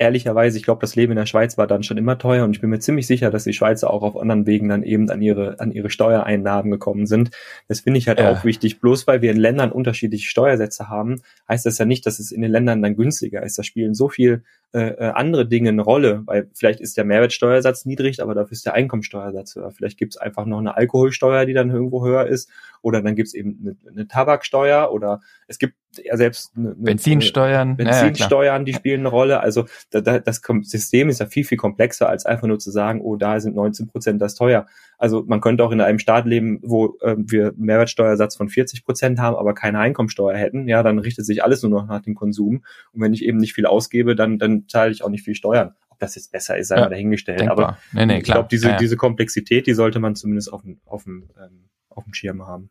ehrlicherweise, 0.00 0.56
ich 0.56 0.64
glaube, 0.64 0.80
das 0.80 0.96
Leben 0.96 1.12
in 1.12 1.18
der 1.18 1.26
Schweiz 1.26 1.58
war 1.58 1.66
dann 1.66 1.82
schon 1.82 1.98
immer 1.98 2.16
teuer 2.16 2.44
und 2.44 2.52
ich 2.52 2.60
bin 2.60 2.70
mir 2.70 2.78
ziemlich 2.78 3.06
sicher, 3.06 3.30
dass 3.30 3.44
die 3.44 3.52
Schweizer 3.52 3.90
auch 3.90 4.02
auf 4.02 4.16
anderen 4.16 4.46
Wegen 4.46 4.68
dann 4.68 4.82
eben 4.82 5.10
an 5.10 5.20
ihre, 5.20 5.60
an 5.60 5.72
ihre 5.72 5.90
Steuereinnahmen 5.90 6.70
gekommen 6.70 7.06
sind. 7.06 7.30
Das 7.68 7.80
finde 7.80 7.98
ich 7.98 8.08
halt 8.08 8.18
ja. 8.18 8.32
auch 8.32 8.44
wichtig. 8.44 8.80
Bloß 8.80 9.06
weil 9.06 9.20
wir 9.20 9.30
in 9.30 9.36
Ländern 9.36 9.70
unterschiedliche 9.70 10.28
Steuersätze 10.28 10.88
haben, 10.88 11.20
heißt 11.48 11.66
das 11.66 11.76
ja 11.76 11.84
nicht, 11.84 12.06
dass 12.06 12.18
es 12.18 12.32
in 12.32 12.40
den 12.40 12.50
Ländern 12.50 12.80
dann 12.80 12.96
günstiger 12.96 13.42
ist. 13.42 13.58
Da 13.58 13.62
spielen 13.62 13.94
so 13.94 14.08
viel 14.08 14.42
äh, 14.72 14.90
äh, 14.90 15.10
andere 15.14 15.48
Dinge 15.48 15.70
eine 15.70 15.82
Rolle, 15.82 16.22
weil 16.26 16.48
vielleicht 16.54 16.80
ist 16.80 16.96
der 16.96 17.04
Mehrwertsteuersatz 17.04 17.86
niedrig, 17.86 18.22
aber 18.22 18.36
dafür 18.36 18.52
ist 18.52 18.64
der 18.64 18.74
Einkommensteuersatz 18.74 19.56
höher. 19.56 19.72
Vielleicht 19.72 19.98
gibt 19.98 20.14
es 20.14 20.20
einfach 20.20 20.46
noch 20.46 20.58
eine 20.58 20.76
Alkoholsteuer, 20.76 21.44
die 21.44 21.54
dann 21.54 21.70
irgendwo 21.70 22.04
höher 22.04 22.26
ist, 22.26 22.48
oder 22.80 23.02
dann 23.02 23.16
gibt 23.16 23.26
es 23.26 23.34
eben 23.34 23.58
eine, 23.60 23.76
eine 23.90 24.06
Tabaksteuer 24.06 24.92
oder 24.92 25.22
es 25.48 25.58
gibt 25.58 25.74
ja 26.04 26.16
selbst 26.16 26.52
eine, 26.56 26.76
Benzinsteuern, 26.76 27.76
Benzinsteuern, 27.76 28.60
ja, 28.60 28.64
die 28.64 28.74
spielen 28.74 29.00
eine 29.00 29.08
Rolle. 29.08 29.40
Also 29.40 29.66
da, 29.90 30.00
da, 30.00 30.20
das 30.20 30.40
System 30.62 31.08
ist 31.08 31.18
ja 31.18 31.26
viel, 31.26 31.44
viel 31.44 31.58
komplexer, 31.58 32.08
als 32.08 32.24
einfach 32.24 32.46
nur 32.46 32.60
zu 32.60 32.70
sagen, 32.70 33.00
oh, 33.00 33.16
da 33.16 33.40
sind 33.40 33.56
19 33.56 33.88
Prozent 33.88 34.22
das 34.22 34.36
teuer. 34.36 34.66
Also 35.00 35.24
man 35.26 35.40
könnte 35.40 35.64
auch 35.64 35.72
in 35.72 35.80
einem 35.80 35.98
Staat 35.98 36.26
leben, 36.26 36.60
wo 36.62 36.98
äh, 37.00 37.16
wir 37.16 37.48
einen 37.48 37.64
Mehrwertsteuersatz 37.64 38.36
von 38.36 38.50
40 38.50 38.84
Prozent 38.84 39.18
haben, 39.18 39.34
aber 39.34 39.54
keine 39.54 39.78
Einkommensteuer 39.78 40.36
hätten. 40.36 40.68
Ja, 40.68 40.82
dann 40.82 40.98
richtet 40.98 41.24
sich 41.24 41.42
alles 41.42 41.62
nur 41.62 41.70
noch 41.70 41.86
nach 41.86 42.02
dem 42.02 42.14
Konsum. 42.14 42.64
Und 42.92 43.00
wenn 43.00 43.14
ich 43.14 43.24
eben 43.24 43.38
nicht 43.38 43.54
viel 43.54 43.64
ausgebe, 43.64 44.14
dann, 44.14 44.38
dann 44.38 44.68
zahle 44.68 44.92
ich 44.92 45.02
auch 45.02 45.08
nicht 45.08 45.24
viel 45.24 45.34
Steuern. 45.34 45.72
Ob 45.88 45.98
das 46.00 46.16
jetzt 46.16 46.32
besser 46.32 46.58
ist, 46.58 46.68
sei 46.68 46.76
ja, 46.76 46.82
mal 46.82 46.90
dahingestellt. 46.90 47.40
Denkbar. 47.40 47.58
Aber 47.58 47.78
nee, 47.92 48.04
nee, 48.04 48.18
ich 48.18 48.24
glaube, 48.24 48.48
diese, 48.50 48.66
ja, 48.66 48.72
ja. 48.72 48.76
diese 48.76 48.98
Komplexität, 48.98 49.66
die 49.66 49.72
sollte 49.72 50.00
man 50.00 50.16
zumindest 50.16 50.52
auf 50.52 50.60
dem, 50.60 50.80
auf 50.84 51.04
dem, 51.04 51.30
ähm, 51.42 51.70
auf 51.88 52.04
dem 52.04 52.12
Schirm 52.12 52.46
haben. 52.46 52.68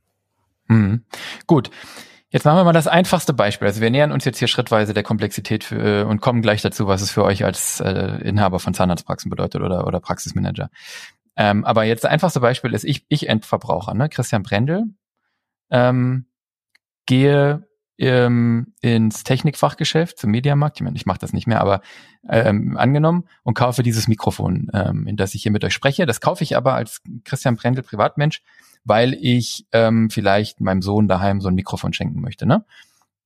Mhm. 0.67 1.05
Gut. 1.47 1.71
Jetzt 2.31 2.45
machen 2.45 2.57
wir 2.57 2.63
mal 2.63 2.73
das 2.73 2.85
einfachste 2.85 3.33
Beispiel. 3.33 3.67
Also 3.67 3.81
wir 3.81 3.89
nähern 3.89 4.11
uns 4.11 4.23
jetzt 4.23 4.37
hier 4.37 4.47
schrittweise 4.47 4.93
der 4.93 5.01
Komplexität 5.01 5.63
für, 5.63 6.01
äh, 6.01 6.03
und 6.03 6.21
kommen 6.21 6.43
gleich 6.43 6.61
dazu, 6.61 6.85
was 6.85 7.01
es 7.01 7.09
für 7.09 7.23
euch 7.23 7.43
als 7.43 7.79
äh, 7.79 8.21
Inhaber 8.21 8.59
von 8.59 8.75
Zahnarztpraxen 8.75 9.31
bedeutet 9.31 9.61
oder, 9.63 9.87
oder 9.87 9.99
Praxismanager. 9.99 10.69
Ähm, 11.39 11.65
aber 11.65 11.85
jetzt 11.85 12.03
das 12.03 12.11
einfachste 12.11 12.41
Beispiel 12.41 12.73
ist 12.73 12.83
ich, 12.83 13.05
ich 13.09 13.27
Endverbraucher, 13.27 13.95
ne? 13.95 14.09
Christian 14.09 14.43
Brendel, 14.43 14.83
ähm, 15.71 16.25
gehe 17.07 17.67
ähm, 17.97 18.73
ins 18.81 19.23
Technikfachgeschäft 19.23 20.19
zum 20.19 20.31
Mediamarkt, 20.31 20.77
ich 20.77 20.83
meine, 20.83 20.95
ich 20.95 21.05
mache 21.05 21.19
das 21.19 21.33
nicht 21.33 21.47
mehr, 21.47 21.61
aber 21.61 21.81
ähm, 22.29 22.77
angenommen 22.77 23.25
und 23.43 23.55
kaufe 23.55 23.81
dieses 23.81 24.07
Mikrofon, 24.07 24.69
ähm, 24.73 25.07
in 25.07 25.17
das 25.17 25.33
ich 25.33 25.43
hier 25.43 25.51
mit 25.51 25.63
euch 25.63 25.73
spreche. 25.73 26.05
Das 26.05 26.21
kaufe 26.21 26.43
ich 26.43 26.55
aber 26.55 26.75
als 26.75 27.01
Christian 27.23 27.55
Brendel 27.55 27.83
Privatmensch 27.83 28.41
weil 28.83 29.13
ich 29.13 29.67
ähm, 29.71 30.09
vielleicht 30.09 30.61
meinem 30.61 30.81
Sohn 30.81 31.07
daheim 31.07 31.41
so 31.41 31.49
ein 31.49 31.55
Mikrofon 31.55 31.93
schenken 31.93 32.21
möchte. 32.21 32.45
Ne? 32.45 32.65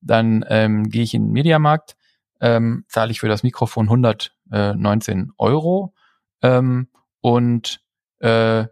Dann 0.02 0.46
ähm, 0.50 0.90
gehe 0.90 1.04
ich 1.04 1.14
in 1.14 1.28
den 1.28 1.32
Mediamarkt, 1.32 1.96
ähm, 2.42 2.86
zahle 2.88 3.12
ich 3.12 3.20
für 3.20 3.28
das 3.28 3.44
Mikrofon 3.44 3.86
119 3.86 5.32
Euro 5.38 5.94
ähm, 6.42 6.88
und 7.22 7.82
äh, 8.24 8.68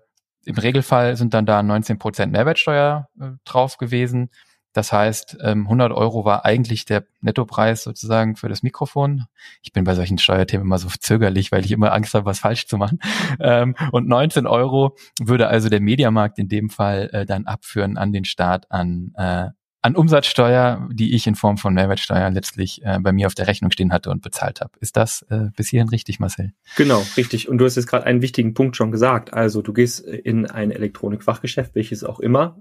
im 0.46 0.56
Regelfall 0.56 1.18
sind 1.18 1.34
dann 1.34 1.46
da 1.46 1.60
19% 1.60 2.28
Mehrwertsteuer 2.28 3.10
äh, 3.20 3.32
drauf 3.46 3.78
gewesen. 3.78 4.30
Das 4.74 4.94
heißt, 4.94 5.42
100 5.42 5.92
ähm, 5.92 5.98
Euro 5.98 6.24
war 6.24 6.46
eigentlich 6.46 6.86
der 6.86 7.04
Nettopreis 7.20 7.84
sozusagen 7.84 8.38
für 8.38 8.48
das 8.48 8.64
Mikrofon. 8.64 9.26
Ich 9.62 9.74
bin 9.74 9.84
bei 9.84 9.96
solchen 9.96 10.18
Steuerthemen 10.18 10.66
immer 10.66 10.78
so 10.78 10.88
zögerlich, 10.88 11.52
weil 11.52 11.66
ich 11.66 11.74
immer 11.74 11.92
Angst 11.92 12.14
habe, 12.14 12.26
was 12.26 12.40
falsch 12.40 12.68
zu 12.68 12.78
machen. 12.78 13.00
Ähm, 13.40 13.76
und 13.92 14.08
19 14.08 14.46
Euro 14.46 14.96
würde 15.20 15.48
also 15.48 15.70
der 15.70 15.80
Mediamarkt 15.80 16.38
in 16.38 16.48
dem 16.48 16.70
Fall 16.70 17.10
äh, 17.12 17.26
dann 17.26 17.48
abführen 17.48 17.98
an 17.98 18.12
den 18.12 18.24
Staat 18.24 18.70
an 18.70 19.14
äh, 19.16 19.48
an 19.84 19.96
Umsatzsteuer, 19.96 20.88
die 20.92 21.16
ich 21.16 21.26
in 21.26 21.34
Form 21.34 21.58
von 21.58 21.74
Mehrwertsteuer 21.74 22.30
letztlich 22.30 22.82
äh, 22.84 23.00
bei 23.00 23.12
mir 23.12 23.26
auf 23.26 23.34
der 23.34 23.48
Rechnung 23.48 23.72
stehen 23.72 23.92
hatte 23.92 24.12
und 24.12 24.22
bezahlt 24.22 24.62
habe. 24.62 24.72
Ist 24.80 24.96
das 24.96 25.24
äh, 25.30 25.50
bis 25.56 25.70
hierhin 25.70 25.90
richtig, 25.90 26.20
Marcel? 26.20 26.54
Genau, 26.78 27.04
richtig. 27.18 27.50
Und 27.50 27.58
du 27.58 27.66
hast 27.66 27.78
jetzt 27.78 27.88
gerade 27.88 28.06
einen 28.06 28.22
wichtigen 28.22 28.54
Punkt 28.54 28.76
schon 28.76 28.92
gesagt. 28.92 29.34
Also 29.34 29.64
du 29.64 29.74
gehst 29.74 30.02
in 30.02 30.46
ein 30.46 30.70
Elektronikfachgeschäft, 30.70 31.74
welches 31.74 32.04
auch 32.04 32.20
immer, 32.20 32.60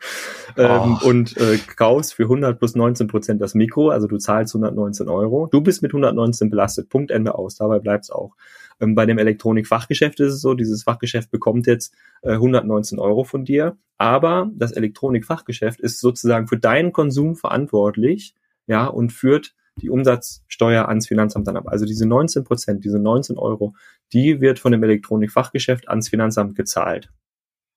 ähm, 0.58 0.98
und 1.02 1.36
äh, 1.38 1.58
kaufst 1.76 2.14
für 2.14 2.24
100 2.24 2.58
plus 2.58 2.74
19 2.74 3.06
Prozent 3.06 3.40
das 3.40 3.54
Mikro. 3.54 3.88
Also 3.88 4.06
du 4.06 4.18
zahlst 4.18 4.54
119 4.54 5.08
Euro. 5.08 5.46
Du 5.46 5.62
bist 5.62 5.80
mit 5.80 5.92
119 5.92 6.50
belastet. 6.50 6.90
Punkt, 6.90 7.10
Ende 7.10 7.34
aus. 7.34 7.56
Dabei 7.56 7.78
bleibt's 7.78 8.10
auch. 8.10 8.34
Ähm, 8.80 8.94
bei 8.94 9.06
dem 9.06 9.18
Elektronikfachgeschäft 9.18 10.20
ist 10.20 10.34
es 10.34 10.40
so, 10.40 10.54
dieses 10.54 10.84
Fachgeschäft 10.84 11.30
bekommt 11.30 11.66
jetzt 11.66 11.94
äh, 12.22 12.32
119 12.32 12.98
Euro 12.98 13.24
von 13.24 13.44
dir, 13.44 13.76
aber 13.96 14.50
das 14.54 14.72
Elektronikfachgeschäft 14.72 15.80
ist 15.80 16.00
sozusagen 16.00 16.48
für 16.48 16.58
deinen 16.58 16.92
Konsum 16.92 17.36
verantwortlich, 17.36 18.34
ja, 18.66 18.86
und 18.86 19.12
führt 19.12 19.54
die 19.80 19.90
Umsatzsteuer 19.90 20.88
ans 20.88 21.06
Finanzamt 21.06 21.46
dann 21.46 21.56
ab. 21.56 21.68
Also 21.68 21.86
diese 21.86 22.06
19 22.06 22.44
Prozent, 22.44 22.84
diese 22.84 22.98
19 22.98 23.38
Euro, 23.38 23.74
die 24.12 24.40
wird 24.40 24.58
von 24.58 24.72
dem 24.72 24.82
Elektronikfachgeschäft 24.82 25.88
ans 25.88 26.08
Finanzamt 26.08 26.56
gezahlt. 26.56 27.10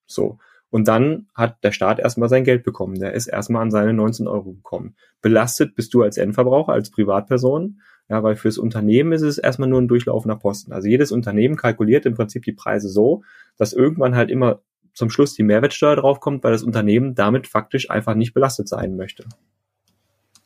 So. 0.08 0.40
Und 0.72 0.88
dann 0.88 1.28
hat 1.36 1.64
der 1.64 1.74
Staat 1.74 2.00
erstmal 2.00 2.30
sein 2.30 2.46
Geld 2.46 2.64
bekommen. 2.64 2.98
Der 3.00 3.14
ist 3.14 3.28
erstmal 3.28 3.62
an 3.62 3.72
seine 3.72 3.94
19 3.94 4.28
Euro 4.28 4.54
gekommen. 4.54 4.96
Belastet 5.22 5.76
bist 5.76 5.94
du 5.94 6.02
als 6.02 6.18
Endverbraucher, 6.18 6.72
als 6.72 6.90
Privatperson, 6.90 7.82
ja, 8.10 8.24
weil 8.24 8.38
fürs 8.38 8.58
Unternehmen 8.58 9.12
ist 9.12 9.22
es 9.22 9.38
erstmal 9.38 9.68
nur 9.68 9.82
ein 9.82 9.90
durchlaufender 9.90 10.38
Posten. 10.38 10.72
Also 10.72 10.88
jedes 10.88 11.12
Unternehmen 11.12 11.58
kalkuliert 11.58 12.06
im 12.06 12.16
Prinzip 12.16 12.44
die 12.44 12.54
Preise 12.54 12.88
so, 12.88 13.24
dass 13.58 13.74
irgendwann 13.74 14.16
halt 14.16 14.32
immer 14.32 14.62
zum 14.94 15.10
Schluss 15.10 15.34
die 15.34 15.44
Mehrwertsteuer 15.44 15.98
draufkommt, 15.98 16.44
weil 16.44 16.54
das 16.54 16.64
Unternehmen 16.64 17.16
damit 17.16 17.48
faktisch 17.48 17.90
einfach 17.90 18.16
nicht 18.16 18.34
belastet 18.34 18.70
sein 18.70 18.96
möchte. 18.96 19.26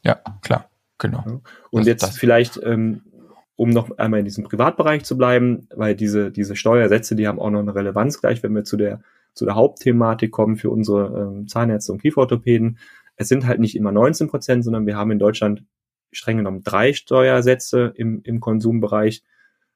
Ja, 0.04 0.20
klar, 0.42 0.70
genau. 0.98 1.24
Und 1.70 1.82
das, 1.82 1.88
jetzt 1.88 2.04
das. 2.04 2.18
vielleicht, 2.18 2.60
ähm, 2.64 3.02
um 3.56 3.70
noch 3.70 3.98
einmal 3.98 4.20
in 4.20 4.26
diesem 4.26 4.44
Privatbereich 4.44 5.04
zu 5.04 5.18
bleiben, 5.18 5.68
weil 5.76 5.96
diese, 5.96 6.32
diese 6.32 6.56
Steuersätze, 6.56 7.16
die 7.16 7.28
haben 7.28 7.40
auch 7.40 7.50
noch 7.52 7.60
eine 7.60 7.74
Relevanz 7.74 8.20
gleich, 8.20 8.44
wenn 8.44 8.54
wir 8.54 8.64
zu 8.64 8.76
der 8.76 9.02
zu 9.36 9.46
der 9.46 9.56
Hauptthematik 9.56 10.32
kommen 10.32 10.56
für 10.56 10.72
unsere 10.72 11.22
ähm, 11.22 11.48
Zahnärzte 11.48 11.92
und 11.92 12.02
Kieferorthopäden. 12.02 12.80
Es 13.18 13.28
sind 13.28 13.46
halt 13.46 13.60
nicht 13.60 13.76
immer 13.76 13.92
19 13.92 14.28
Prozent, 14.28 14.64
sondern 14.64 14.88
wir 14.88 14.96
haben 14.96 15.12
in 15.12 15.20
Deutschland 15.20 15.64
streng 16.12 16.38
genommen 16.38 16.64
drei 16.64 16.94
Steuersätze 16.94 17.94
im, 17.96 18.22
im 18.24 18.40
Konsumbereich, 18.40 19.24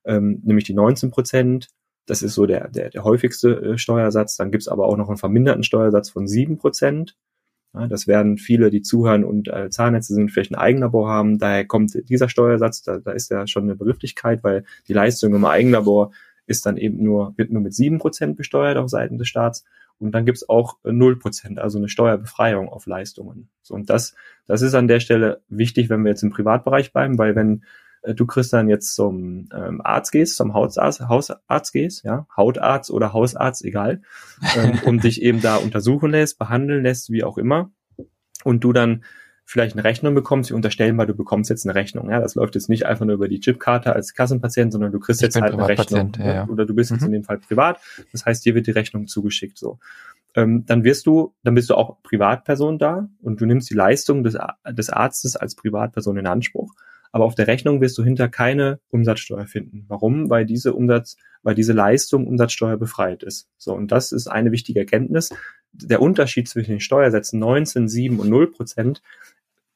ähm, 0.05 0.41
nämlich 0.43 0.65
die 0.65 0.73
19 0.73 1.11
Prozent. 1.11 1.69
Das 2.05 2.23
ist 2.23 2.33
so 2.33 2.45
der, 2.45 2.69
der, 2.69 2.89
der 2.89 3.03
häufigste 3.03 3.61
äh, 3.61 3.77
Steuersatz. 3.77 4.37
Dann 4.37 4.51
gibt's 4.51 4.67
aber 4.67 4.87
auch 4.87 4.97
noch 4.97 5.09
einen 5.09 5.17
verminderten 5.17 5.63
Steuersatz 5.63 6.09
von 6.09 6.27
sieben 6.27 6.57
Prozent. 6.57 7.15
Ja, 7.73 7.87
das 7.87 8.07
werden 8.07 8.37
viele, 8.37 8.71
die 8.71 8.81
zuhören 8.81 9.23
und 9.23 9.47
äh, 9.47 9.69
Zahnärzte 9.69 10.15
sind, 10.15 10.31
vielleicht 10.31 10.51
ein 10.51 10.55
Eigenlabor 10.55 11.07
haben. 11.07 11.37
Daher 11.37 11.65
kommt 11.65 11.93
dieser 12.09 12.27
Steuersatz, 12.27 12.81
da, 12.81 12.97
da 12.97 13.11
ist 13.11 13.29
ja 13.29 13.45
schon 13.45 13.63
eine 13.63 13.75
Begrifflichkeit, 13.75 14.43
weil 14.43 14.63
die 14.87 14.93
Leistung 14.93 15.35
im 15.35 15.45
Eigenlabor 15.45 16.11
ist 16.49 16.65
dann 16.65 16.77
eben 16.77 17.03
nur, 17.03 17.33
wird 17.37 17.51
nur 17.51 17.61
mit 17.61 17.73
sieben 17.73 17.99
Prozent 17.99 18.35
besteuert 18.35 18.77
auf 18.77 18.89
Seiten 18.89 19.17
des 19.17 19.27
Staats. 19.27 19.65
Und 19.99 20.11
dann 20.11 20.25
gibt's 20.25 20.47
auch 20.47 20.77
null 20.83 21.19
Prozent, 21.19 21.59
also 21.59 21.77
eine 21.77 21.89
Steuerbefreiung 21.89 22.69
auf 22.69 22.85
Leistungen. 22.87 23.49
So, 23.61 23.75
und 23.75 23.89
das, 23.89 24.15
das 24.47 24.61
ist 24.61 24.73
an 24.73 24.87
der 24.87 24.99
Stelle 24.99 25.41
wichtig, 25.49 25.89
wenn 25.89 26.03
wir 26.03 26.09
jetzt 26.09 26.23
im 26.23 26.31
Privatbereich 26.31 26.91
bleiben, 26.91 27.17
weil 27.17 27.35
wenn 27.35 27.63
äh, 28.01 28.15
du 28.15 28.25
Christian 28.25 28.69
jetzt 28.69 28.95
zum 28.95 29.49
ähm, 29.53 29.81
Arzt 29.83 30.11
gehst, 30.11 30.37
zum 30.37 30.53
Hautarzt, 30.53 31.01
Hausarzt 31.01 31.73
gehst, 31.73 32.03
ja, 32.03 32.25
Hautarzt 32.35 32.89
oder 32.89 33.13
Hausarzt, 33.13 33.63
egal, 33.63 34.01
ähm, 34.55 34.79
und 34.85 35.03
dich 35.03 35.21
eben 35.21 35.41
da 35.41 35.57
untersuchen 35.57 36.11
lässt, 36.11 36.39
behandeln 36.39 36.83
lässt, 36.83 37.11
wie 37.11 37.23
auch 37.23 37.37
immer, 37.37 37.71
und 38.43 38.63
du 38.63 38.73
dann 38.73 39.03
vielleicht 39.49 39.75
eine 39.75 39.83
Rechnung 39.83 40.13
bekommst, 40.13 40.51
wir 40.51 40.55
unterstellen 40.55 40.95
mal, 40.95 41.07
du 41.07 41.15
bekommst 41.15 41.49
jetzt 41.49 41.65
eine 41.65 41.73
Rechnung. 41.73 42.11
Ja, 42.11 42.19
das 42.19 42.35
läuft 42.35 42.53
jetzt 42.53 42.69
nicht 42.69 42.85
einfach 42.85 43.05
nur 43.05 43.15
über 43.15 43.27
die 43.27 43.39
Chipkarte 43.39 43.93
als 43.93 44.13
Kassenpatient, 44.13 44.71
sondern 44.71 44.91
du 44.91 44.99
kriegst 44.99 45.21
ich 45.21 45.25
jetzt 45.25 45.41
halt 45.41 45.53
eine 45.53 45.67
Rechnung. 45.67 46.11
Ja, 46.19 46.33
ja. 46.33 46.47
Oder 46.47 46.67
du 46.67 46.75
bist 46.75 46.91
mhm. 46.91 46.97
jetzt 46.97 47.05
in 47.05 47.11
dem 47.13 47.23
Fall 47.23 47.39
privat. 47.39 47.79
Das 48.11 48.27
heißt, 48.27 48.45
dir 48.45 48.53
wird 48.53 48.67
die 48.67 48.71
Rechnung 48.71 49.07
zugeschickt. 49.07 49.57
So, 49.57 49.79
ähm, 50.35 50.65
dann 50.67 50.83
wirst 50.83 51.07
du, 51.07 51.33
dann 51.43 51.55
bist 51.55 51.71
du 51.71 51.73
auch 51.73 51.97
Privatperson 52.03 52.77
da 52.77 53.09
und 53.23 53.41
du 53.41 53.47
nimmst 53.47 53.71
die 53.71 53.73
Leistung 53.73 54.23
des, 54.23 54.37
des 54.69 54.91
Arztes 54.91 55.35
als 55.35 55.55
Privatperson 55.55 56.17
in 56.17 56.27
Anspruch. 56.27 56.75
Aber 57.11 57.25
auf 57.25 57.33
der 57.33 57.47
Rechnung 57.47 57.81
wirst 57.81 57.97
du 57.97 58.03
hinter 58.03 58.29
keine 58.29 58.79
Umsatzsteuer 58.89 59.47
finden. 59.47 59.85
Warum? 59.87 60.29
Weil 60.29 60.45
diese 60.45 60.75
Umsatz, 60.75 61.17
weil 61.41 61.55
diese 61.55 61.73
Leistung 61.73 62.27
Umsatzsteuer 62.27 62.77
befreit 62.77 63.23
ist. 63.23 63.49
So, 63.57 63.73
und 63.73 63.91
das 63.91 64.11
ist 64.11 64.27
eine 64.27 64.51
wichtige 64.51 64.81
Erkenntnis. 64.81 65.31
Der 65.71 66.03
Unterschied 66.03 66.47
zwischen 66.47 66.69
den 66.69 66.79
Steuersätzen 66.79 67.39
19, 67.39 67.87
7 67.87 68.19
und 68.19 68.29
0 68.29 68.51
Prozent 68.51 69.01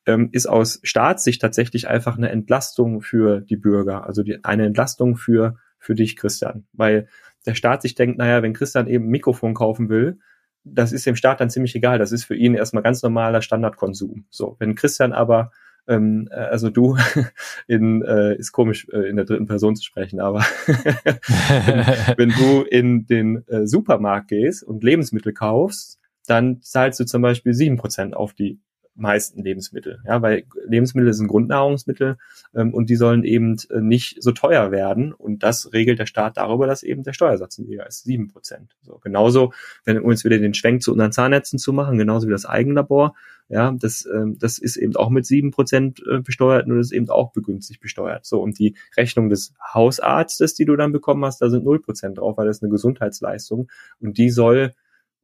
ähm, 0.05 0.29
ist 0.31 0.47
aus 0.47 0.79
Staatssicht 0.83 1.41
tatsächlich 1.41 1.87
einfach 1.87 2.17
eine 2.17 2.29
Entlastung 2.29 3.01
für 3.01 3.41
die 3.41 3.57
Bürger, 3.57 4.05
also 4.05 4.23
die, 4.23 4.43
eine 4.43 4.65
Entlastung 4.65 5.15
für, 5.15 5.55
für 5.77 5.95
dich, 5.95 6.15
Christian. 6.15 6.65
Weil 6.73 7.07
der 7.45 7.55
Staat 7.55 7.81
sich 7.81 7.95
denkt, 7.95 8.17
naja, 8.17 8.41
wenn 8.41 8.53
Christian 8.53 8.87
eben 8.87 9.05
ein 9.05 9.11
Mikrofon 9.11 9.53
kaufen 9.53 9.89
will, 9.89 10.19
das 10.63 10.93
ist 10.93 11.05
dem 11.05 11.15
Staat 11.15 11.41
dann 11.41 11.49
ziemlich 11.49 11.75
egal. 11.75 11.99
Das 11.99 12.11
ist 12.11 12.23
für 12.23 12.35
ihn 12.35 12.55
erstmal 12.55 12.83
ganz 12.83 13.03
normaler 13.03 13.41
Standardkonsum. 13.41 14.25
So, 14.29 14.55
wenn 14.59 14.75
Christian 14.75 15.13
aber 15.13 15.51
ähm, 15.87 16.29
äh, 16.31 16.35
also 16.35 16.69
du 16.69 16.97
in 17.67 18.01
äh, 18.03 18.35
ist 18.37 18.51
komisch 18.53 18.87
äh, 18.91 19.09
in 19.09 19.17
der 19.17 19.25
dritten 19.25 19.47
Person 19.47 19.75
zu 19.75 19.83
sprechen, 19.83 20.19
aber 20.19 20.39
wenn, 20.67 22.17
wenn, 22.17 22.29
du 22.29 22.61
in 22.61 23.05
den 23.05 23.45
äh, 23.47 23.67
Supermarkt 23.67 24.29
gehst 24.29 24.63
und 24.63 24.83
Lebensmittel 24.83 25.33
kaufst, 25.33 25.99
dann 26.25 26.61
zahlst 26.61 27.01
du 27.01 27.05
zum 27.05 27.21
Beispiel 27.21 27.53
sieben 27.53 27.75
Prozent 27.75 28.15
auf 28.15 28.33
die 28.33 28.61
meisten 28.95 29.41
Lebensmittel. 29.41 29.99
Ja, 30.05 30.21
weil 30.21 30.43
Lebensmittel 30.67 31.13
sind 31.13 31.27
Grundnahrungsmittel 31.27 32.17
ähm, 32.53 32.73
und 32.73 32.89
die 32.89 32.95
sollen 32.95 33.23
eben 33.23 33.57
äh, 33.69 33.81
nicht 33.81 34.21
so 34.21 34.31
teuer 34.31 34.71
werden. 34.71 35.13
Und 35.13 35.43
das 35.43 35.73
regelt 35.73 35.99
der 35.99 36.05
Staat 36.05 36.37
darüber, 36.37 36.67
dass 36.67 36.83
eben 36.83 37.03
der 37.03 37.13
Steuersatz 37.13 37.57
niedriger 37.57 37.87
ist, 37.87 38.03
sieben 38.03 38.27
Prozent. 38.27 38.75
So, 38.83 38.99
genauso, 39.03 39.53
wenn 39.85 39.95
wir 39.95 40.05
uns 40.05 40.23
wieder 40.23 40.37
den 40.37 40.53
Schwenk 40.53 40.83
zu 40.83 40.91
unseren 40.91 41.11
Zahnnetzen 41.11 41.59
zu 41.59 41.73
machen, 41.73 41.97
genauso 41.97 42.27
wie 42.27 42.31
das 42.31 42.45
Eigenlabor, 42.45 43.15
ja, 43.49 43.71
das, 43.71 44.07
ähm, 44.11 44.37
das 44.39 44.57
ist 44.57 44.77
eben 44.77 44.95
auch 44.95 45.09
mit 45.09 45.25
sieben 45.25 45.51
Prozent 45.51 46.01
äh, 46.09 46.19
besteuert 46.19 46.67
und 46.67 46.77
das 46.77 46.87
ist 46.87 46.93
eben 46.93 47.09
auch 47.09 47.33
begünstigt 47.33 47.81
besteuert. 47.81 48.25
So, 48.25 48.41
und 48.41 48.57
die 48.57 48.75
Rechnung 48.95 49.29
des 49.29 49.53
Hausarztes, 49.73 50.53
die 50.53 50.65
du 50.65 50.75
dann 50.75 50.91
bekommen 50.91 51.25
hast, 51.25 51.41
da 51.41 51.49
sind 51.49 51.65
null 51.65 51.81
Prozent 51.81 52.17
drauf, 52.17 52.37
weil 52.37 52.47
das 52.47 52.57
ist 52.57 52.63
eine 52.63 52.71
Gesundheitsleistung 52.71 53.69
und 53.99 54.17
die 54.17 54.29
soll 54.29 54.73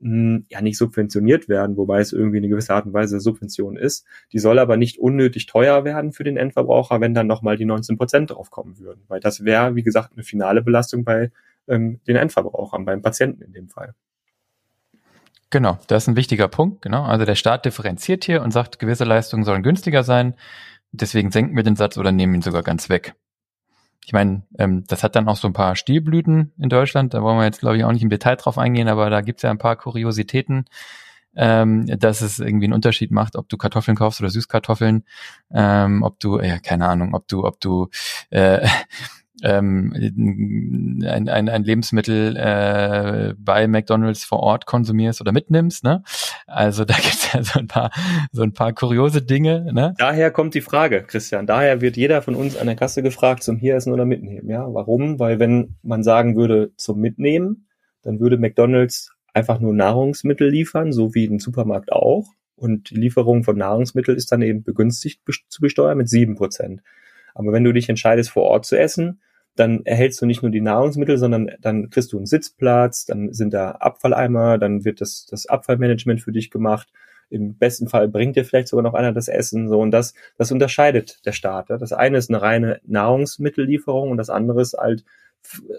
hm, 0.02 0.46
ja 0.50 0.62
nicht 0.62 0.78
subventioniert 0.78 1.50
werden, 1.50 1.78
wobei 1.78 2.00
es 2.00 2.14
irgendwie 2.14 2.38
eine 2.38 2.48
gewisse 2.48 2.74
Art 2.74 2.86
und 2.86 2.94
Weise 2.94 3.20
Subvention 3.20 3.76
ist. 3.76 4.06
Die 4.32 4.40
soll 4.40 4.60
aber 4.60 4.78
nicht 4.78 4.98
unnötig 4.98 5.46
teuer 5.46 5.84
werden 5.84 6.14
für 6.14 6.24
den 6.24 6.38
Endverbraucher, 6.38 7.02
wenn 7.02 7.14
dann 7.14 7.28
nochmal 7.28 7.58
die 7.58 7.66
19 7.66 7.98
Prozent 7.98 8.32
draufkommen 8.32 8.80
würden. 8.80 9.04
Weil 9.08 9.20
das 9.20 9.44
wäre, 9.44 9.76
wie 9.76 9.84
gesagt, 9.84 10.12
eine 10.14 10.24
finale 10.24 10.62
Belastung 10.62 11.04
bei 11.04 11.32
ähm, 11.68 12.00
den 12.08 12.16
Endverbrauchern, 12.16 12.86
beim 12.86 13.02
Patienten 13.02 13.42
in 13.42 13.52
dem 13.52 13.70
Fall. 13.70 13.94
Genau, 15.50 15.80
das 15.88 16.04
ist 16.04 16.08
ein 16.08 16.16
wichtiger 16.16 16.48
Punkt. 16.48 16.82
Genau, 16.82 17.04
also 17.04 17.26
der 17.26 17.36
Staat 17.36 17.66
differenziert 17.66 18.24
hier 18.24 18.42
und 18.42 18.52
sagt, 18.52 18.80
gewisse 18.80 19.04
Leistungen 19.04 19.44
sollen 19.44 19.64
günstiger 19.64 20.04
sein. 20.04 20.36
Deswegen 20.92 21.32
senken 21.32 21.56
wir 21.56 21.64
den 21.64 21.76
Satz 21.76 21.98
oder 21.98 22.12
nehmen 22.12 22.36
ihn 22.36 22.42
sogar 22.42 22.64
ganz 22.64 22.90
weg 22.90 23.16
ich 24.10 24.14
meine, 24.14 24.42
ähm, 24.58 24.86
das 24.88 25.04
hat 25.04 25.16
dann 25.16 25.28
auch 25.28 25.36
so 25.36 25.48
ein 25.48 25.54
paar 25.54 25.76
Stilblüten 25.76 26.52
in 26.58 26.70
Deutschland. 26.70 27.14
Da 27.14 27.22
wollen 27.22 27.38
wir 27.38 27.44
jetzt, 27.46 27.60
glaube 27.60 27.78
ich, 27.78 27.84
auch 27.84 27.92
nicht 27.92 28.02
im 28.02 28.10
Detail 28.10 28.38
drauf 28.38 28.58
eingehen, 28.58 28.88
aber 28.88 29.12
da 29.12 29.22
gibt's 29.22 29.44
ja 29.44 29.52
ein 29.52 29.60
paar 29.60 29.76
Kuriositäten, 29.76 30.66
ähm, 31.36 31.86
dass 31.86 32.22
es 32.22 32.40
irgendwie 32.40 32.66
einen 32.66 32.74
Unterschied 32.74 33.12
macht, 33.12 33.36
ob 33.36 33.48
du 33.50 33.58
Kartoffeln 33.58 33.96
kaufst 33.96 34.20
oder 34.20 34.32
Süßkartoffeln, 34.32 35.04
ähm, 35.54 36.02
ob 36.02 36.20
du, 36.20 36.40
ja, 36.40 36.58
keine 36.58 36.88
Ahnung, 36.88 37.14
ob 37.14 37.28
du, 37.28 37.46
ob 37.46 37.60
du 37.60 37.90
äh, 38.32 38.68
ähm, 39.44 39.94
ein, 41.06 41.30
ein, 41.30 41.50
ein 41.50 41.64
Lebensmittel 41.64 42.36
äh, 42.38 43.34
bei 43.38 43.68
McDonalds 43.68 44.24
vor 44.24 44.40
Ort 44.40 44.66
konsumierst 44.66 45.22
oder 45.22 45.32
mitnimmst. 45.32 45.84
Ne? 45.84 46.04
Also 46.48 46.86
da 46.86 46.96
gibt's 46.96 47.32
ja 47.34 47.44
so 47.44 47.60
ein 47.60 47.68
paar 47.68 47.92
so 48.32 48.44
ein 48.44 48.54
paar 48.54 48.74
kuriose 48.74 49.22
Dinge. 49.22 49.72
Ne? 49.74 49.94
Daher 49.98 50.32
kommt 50.32 50.54
die 50.54 50.62
Frage, 50.62 51.04
Christian. 51.04 51.48
Daher 51.48 51.82
wird 51.82 51.98
jeder 51.98 52.22
von 52.22 52.36
uns 52.36 52.58
an 52.58 52.68
der 52.68 52.76
Kasse 52.76 53.02
gefragt 53.02 53.44
zum 53.44 53.58
hier 53.58 53.76
essen 53.76 53.94
oder 53.94 54.06
mitnehmen. 54.06 54.50
Ja, 54.50 54.66
warum? 54.74 55.20
Weil 55.20 55.40
wenn 55.40 55.76
man 55.82 56.04
sagen 56.04 56.36
würde 56.36 56.72
zum 56.78 57.00
Mitnehmen, 57.00 57.68
dann 58.02 58.20
würde 58.20 58.38
McDonalds 58.38 59.12
einfach 59.34 59.60
nur 59.60 59.74
Nahrungsmittel 59.74 60.50
liefern, 60.50 60.92
so 60.92 61.14
wie 61.14 61.26
ein 61.26 61.40
Supermarkt 61.40 61.92
auch. 61.92 62.28
Und 62.56 62.90
die 62.90 62.96
Lieferung 62.96 63.44
von 63.44 63.58
Nahrungsmitteln 63.58 64.18
ist 64.18 64.32
dann 64.32 64.42
eben 64.42 64.64
begünstigt 64.64 65.22
zu 65.48 65.62
besteuern 65.62 65.98
mit 65.98 66.10
sieben 66.10 66.36
Prozent. 66.36 66.82
Aber 67.34 67.54
wenn 67.54 67.64
du 67.64 67.72
dich 67.72 67.88
entscheidest, 67.88 68.32
vor 68.32 68.44
Ort 68.44 68.66
zu 68.66 68.78
essen, 68.78 69.22
dann 69.60 69.86
erhältst 69.86 70.22
du 70.22 70.26
nicht 70.26 70.42
nur 70.42 70.52
die 70.52 70.62
Nahrungsmittel, 70.62 71.18
sondern 71.18 71.52
dann 71.60 71.90
kriegst 71.90 72.14
du 72.14 72.18
einen 72.18 72.26
Sitzplatz, 72.26 73.06
dann 73.06 73.34
sind 73.34 73.54
da 73.54 73.72
Abfalleimer, 73.72 74.58
dann 74.58 74.86
wird 74.86 75.02
das, 75.02 75.26
das 75.26 75.48
Abfallmanagement 75.48 76.22
für 76.22 76.32
dich 76.32 76.50
gemacht. 76.50 76.88
Im 77.30 77.58
besten 77.58 77.88
Fall 77.88 78.08
bringt 78.08 78.36
dir 78.36 78.46
vielleicht 78.46 78.70
sogar 78.70 78.84
noch 78.84 78.94
einer 78.94 79.12
das 79.12 79.28
Essen, 79.28 79.68
so. 79.68 79.80
Und 79.80 79.92
das, 79.92 80.14
das 80.38 80.52
unterscheidet 80.52 81.26
der 81.26 81.34
Staat. 81.34 81.70
Ja. 81.70 81.78
Das 81.78 81.94
eine 81.94 82.18
ist 82.18 82.30
eine 82.30 82.42
reine 82.42 82.80
Nahrungsmittellieferung 82.86 84.10
und 84.10 84.18
das 84.18 84.30
andere 84.30 84.62
ist 84.62 84.74
halt 84.74 85.04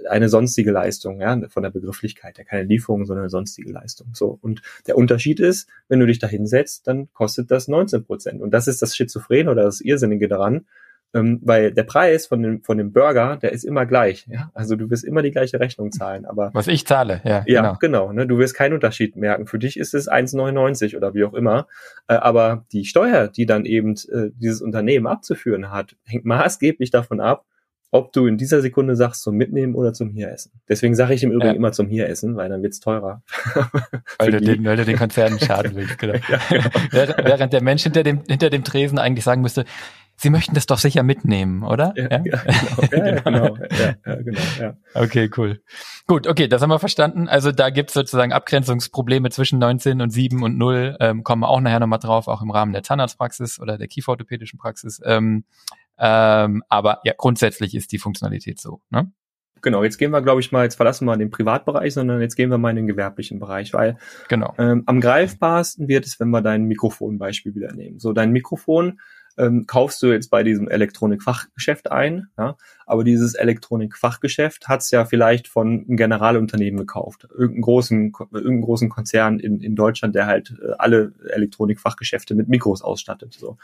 eine 0.08 0.28
sonstige 0.28 0.72
Leistung, 0.72 1.20
ja, 1.20 1.38
von 1.48 1.62
der 1.62 1.70
Begrifflichkeit, 1.70 2.38
ja 2.38 2.44
keine 2.44 2.64
Lieferung, 2.64 3.04
sondern 3.04 3.24
eine 3.24 3.30
sonstige 3.30 3.72
Leistung. 3.72 4.08
So. 4.14 4.38
Und 4.40 4.62
der 4.86 4.96
Unterschied 4.96 5.40
ist, 5.40 5.68
wenn 5.88 6.00
du 6.00 6.06
dich 6.06 6.18
da 6.18 6.26
hinsetzt, 6.26 6.86
dann 6.86 7.12
kostet 7.12 7.50
das 7.50 7.68
19 7.68 8.04
Prozent. 8.04 8.42
Und 8.42 8.52
das 8.52 8.68
ist 8.68 8.82
das 8.82 8.96
Schizophren 8.96 9.48
oder 9.48 9.64
das 9.64 9.80
Irrsinnige 9.80 10.28
daran, 10.28 10.66
ähm, 11.14 11.40
weil 11.42 11.72
der 11.72 11.82
Preis 11.82 12.26
von 12.26 12.42
dem, 12.42 12.62
von 12.62 12.78
dem 12.78 12.92
Burger, 12.92 13.36
der 13.36 13.52
ist 13.52 13.64
immer 13.64 13.86
gleich. 13.86 14.26
Ja? 14.28 14.50
Also 14.54 14.76
du 14.76 14.90
wirst 14.90 15.04
immer 15.04 15.22
die 15.22 15.30
gleiche 15.30 15.58
Rechnung 15.58 15.90
zahlen. 15.90 16.24
Aber 16.24 16.50
Was 16.54 16.68
ich 16.68 16.86
zahle, 16.86 17.20
ja. 17.24 17.44
Ja, 17.46 17.60
genau. 17.62 17.76
genau 17.80 18.12
ne? 18.12 18.26
Du 18.26 18.38
wirst 18.38 18.54
keinen 18.54 18.74
Unterschied 18.74 19.16
merken. 19.16 19.46
Für 19.46 19.58
dich 19.58 19.76
ist 19.76 19.94
es 19.94 20.08
1,99 20.08 20.96
oder 20.96 21.14
wie 21.14 21.24
auch 21.24 21.34
immer. 21.34 21.66
Äh, 22.06 22.14
aber 22.14 22.64
die 22.72 22.84
Steuer, 22.84 23.28
die 23.28 23.46
dann 23.46 23.64
eben 23.64 23.94
äh, 24.12 24.30
dieses 24.34 24.62
Unternehmen 24.62 25.06
abzuführen 25.06 25.70
hat, 25.70 25.96
hängt 26.04 26.24
maßgeblich 26.24 26.90
davon 26.90 27.20
ab, 27.20 27.44
ob 27.92 28.12
du 28.12 28.26
in 28.26 28.36
dieser 28.36 28.60
Sekunde 28.60 28.94
sagst 28.94 29.22
zum 29.22 29.34
Mitnehmen 29.34 29.74
oder 29.74 29.92
zum 29.92 30.10
Hieressen. 30.10 30.52
Deswegen 30.68 30.94
sage 30.94 31.14
ich 31.14 31.24
im 31.24 31.32
Übrigen 31.32 31.54
ja. 31.54 31.56
immer 31.56 31.72
zum 31.72 31.88
Hieressen, 31.88 32.36
weil 32.36 32.48
dann 32.48 32.62
wird's 32.62 32.78
teurer. 32.78 33.22
weil, 34.18 34.30
du 34.30 34.40
den, 34.40 34.64
weil 34.64 34.76
du 34.76 34.84
den 34.84 34.96
Konzernen 34.96 35.40
schaden 35.40 35.74
willst, 35.74 35.98
genau. 35.98 36.14
ja, 36.28 36.60
genau. 36.90 37.14
Während 37.24 37.52
der 37.52 37.62
Mensch 37.62 37.82
hinter 37.82 38.04
dem, 38.04 38.22
hinter 38.28 38.50
dem 38.50 38.62
Tresen 38.62 38.98
eigentlich 38.98 39.24
sagen 39.24 39.42
müsste, 39.42 39.64
Sie 40.22 40.28
möchten 40.28 40.54
das 40.54 40.66
doch 40.66 40.76
sicher 40.76 41.02
mitnehmen, 41.02 41.62
oder? 41.62 41.94
Ja, 41.96 42.10
ja? 42.10 42.22
ja 42.24 43.20
genau. 43.20 43.54
Genau. 43.54 43.56
Ja, 44.04 44.14
genau 44.16 44.40
ja. 44.60 44.76
Okay, 44.92 45.30
cool. 45.38 45.62
Gut, 46.06 46.26
okay, 46.26 46.46
das 46.46 46.60
haben 46.60 46.68
wir 46.68 46.78
verstanden. 46.78 47.26
Also 47.26 47.52
da 47.52 47.70
gibt's 47.70 47.94
sozusagen 47.94 48.30
Abgrenzungsprobleme 48.34 49.30
zwischen 49.30 49.58
19 49.58 50.02
und 50.02 50.10
7 50.10 50.42
und 50.42 50.58
0. 50.58 50.98
Ähm, 51.00 51.24
kommen 51.24 51.40
wir 51.40 51.48
auch 51.48 51.62
nachher 51.62 51.80
nochmal 51.80 52.00
drauf, 52.00 52.28
auch 52.28 52.42
im 52.42 52.50
Rahmen 52.50 52.74
der 52.74 52.82
Zahnarztpraxis 52.82 53.58
oder 53.60 53.78
der 53.78 53.88
kieferorthopädischen 53.88 54.58
Praxis. 54.58 55.00
Ähm, 55.02 55.44
ähm, 55.98 56.62
aber 56.68 57.00
ja, 57.04 57.14
grundsätzlich 57.16 57.74
ist 57.74 57.90
die 57.90 57.98
Funktionalität 57.98 58.60
so. 58.60 58.82
Ne? 58.90 59.10
Genau, 59.62 59.82
jetzt 59.82 59.96
gehen 59.96 60.10
wir, 60.10 60.20
glaube 60.20 60.42
ich 60.42 60.52
mal, 60.52 60.64
jetzt 60.64 60.74
verlassen 60.74 61.06
wir 61.06 61.16
den 61.16 61.30
Privatbereich, 61.30 61.94
sondern 61.94 62.20
jetzt 62.20 62.36
gehen 62.36 62.50
wir 62.50 62.58
mal 62.58 62.70
in 62.70 62.76
den 62.76 62.86
gewerblichen 62.86 63.38
Bereich, 63.38 63.72
weil 63.72 63.96
genau. 64.28 64.52
ähm, 64.58 64.82
am 64.84 65.00
greifbarsten 65.00 65.88
wird 65.88 66.04
es, 66.04 66.20
wenn 66.20 66.28
wir 66.28 66.42
dein 66.42 66.64
Mikrofonbeispiel 66.64 67.54
wieder 67.54 67.72
nehmen. 67.72 67.98
So, 68.00 68.12
dein 68.12 68.32
Mikrofon 68.32 69.00
ähm, 69.40 69.66
kaufst 69.66 70.02
du 70.02 70.08
jetzt 70.08 70.30
bei 70.30 70.42
diesem 70.42 70.68
Elektronikfachgeschäft 70.68 71.90
ein, 71.90 72.28
ja, 72.36 72.56
aber 72.86 73.04
dieses 73.04 73.34
Elektronikfachgeschäft 73.34 74.68
hat's 74.68 74.90
ja 74.90 75.04
vielleicht 75.04 75.48
von 75.48 75.84
einem 75.86 75.96
Generalunternehmen 75.96 76.78
gekauft, 76.78 77.26
irgendeinen 77.30 77.62
großen, 77.62 78.12
irgendeinen 78.32 78.60
großen 78.60 78.88
Konzern 78.90 79.38
in, 79.38 79.60
in 79.60 79.76
Deutschland, 79.76 80.14
der 80.14 80.26
halt 80.26 80.54
äh, 80.62 80.72
alle 80.78 81.12
Elektronikfachgeschäfte 81.30 82.34
mit 82.34 82.48
Mikros 82.48 82.82
ausstattet. 82.82 83.34
So. 83.34 83.56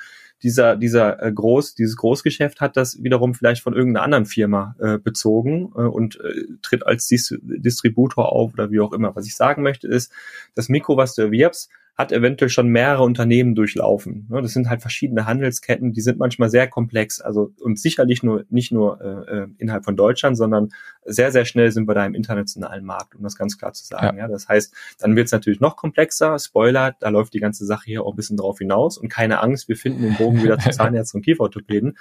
Dieser, 0.43 0.77
dieser 0.77 1.23
äh, 1.23 1.33
Groß, 1.33 1.75
dieses 1.75 1.97
Großgeschäft 1.97 2.61
hat 2.61 2.77
das 2.77 3.03
wiederum 3.03 3.35
vielleicht 3.35 3.63
von 3.63 3.75
irgendeiner 3.75 4.05
anderen 4.05 4.27
Firma 4.27 4.77
äh, 4.79 4.99
bezogen 4.99 5.73
äh, 5.77 5.81
und 5.81 6.19
äh, 6.21 6.47
tritt 6.63 6.87
als 6.87 7.07
Dis 7.07 7.35
Distributor 7.43 8.33
auf 8.33 8.55
oder 8.55 8.71
wie 8.71 8.81
auch 8.81 8.93
immer. 8.93 9.15
Was 9.15 9.27
ich 9.27 9.37
sagen 9.37 9.63
möchte 9.63 9.89
ist, 9.89 10.13
das 10.55 10.69
Mikro, 10.69 10.97
was 10.97 11.15
du 11.15 11.23
erwirbst, 11.23 11.71
hat 11.97 12.13
eventuell 12.13 12.51
schon 12.51 12.69
mehrere 12.69 13.03
Unternehmen 13.03 13.55
durchlaufen. 13.55 14.29
Das 14.31 14.53
sind 14.53 14.69
halt 14.69 14.83
verschiedene 14.83 15.25
Handelsketten, 15.25 15.95
die 15.95 16.03
sind 16.03 16.19
manchmal 16.19 16.51
sehr 16.51 16.69
komplex. 16.69 17.23
Also 17.23 17.53
und 17.61 17.79
sicherlich 17.79 18.23
nur 18.23 18.45
nicht 18.51 18.71
nur 18.71 19.01
äh, 19.01 19.39
äh, 19.39 19.49
innerhalb 19.57 19.85
von 19.85 19.97
Deutschland, 19.97 20.37
sondern 20.37 20.69
sehr 21.07 21.33
sehr 21.33 21.47
schnell 21.47 21.73
sind 21.73 21.89
wir 21.89 21.95
da 21.95 22.05
im 22.05 22.15
internationalen 22.15 22.85
Markt, 22.85 23.15
um 23.15 23.23
das 23.23 23.37
ganz 23.37 23.57
klar 23.57 23.73
zu 23.73 23.87
sagen. 23.87 24.19
Ja, 24.19 24.25
ja 24.25 24.29
das 24.29 24.47
heißt, 24.47 24.75
dann 24.99 25.17
wird 25.17 25.27
es 25.27 25.33
natürlich 25.33 25.61
noch 25.61 25.77
komplexer. 25.77 26.39
Spoiler, 26.39 26.95
da 27.01 27.09
läuft 27.09 27.33
die 27.33 27.41
ganze 27.41 27.65
Sache 27.65 27.87
hier 27.87 28.03
auch 28.05 28.13
ein 28.13 28.17
bisschen 28.17 28.37
drauf 28.37 28.59
hinaus 28.59 28.99
und 28.99 29.09
keine 29.09 29.41
Angst, 29.41 29.69
wir 29.69 29.77
finden 29.77 30.03
den 30.03 30.17
Bogen 30.17 30.43
wieder 30.43 30.59
zu 30.59 30.71
Zahnärzten 30.73 31.19
und 31.19 31.25
Kieferorthopäden. 31.25 31.97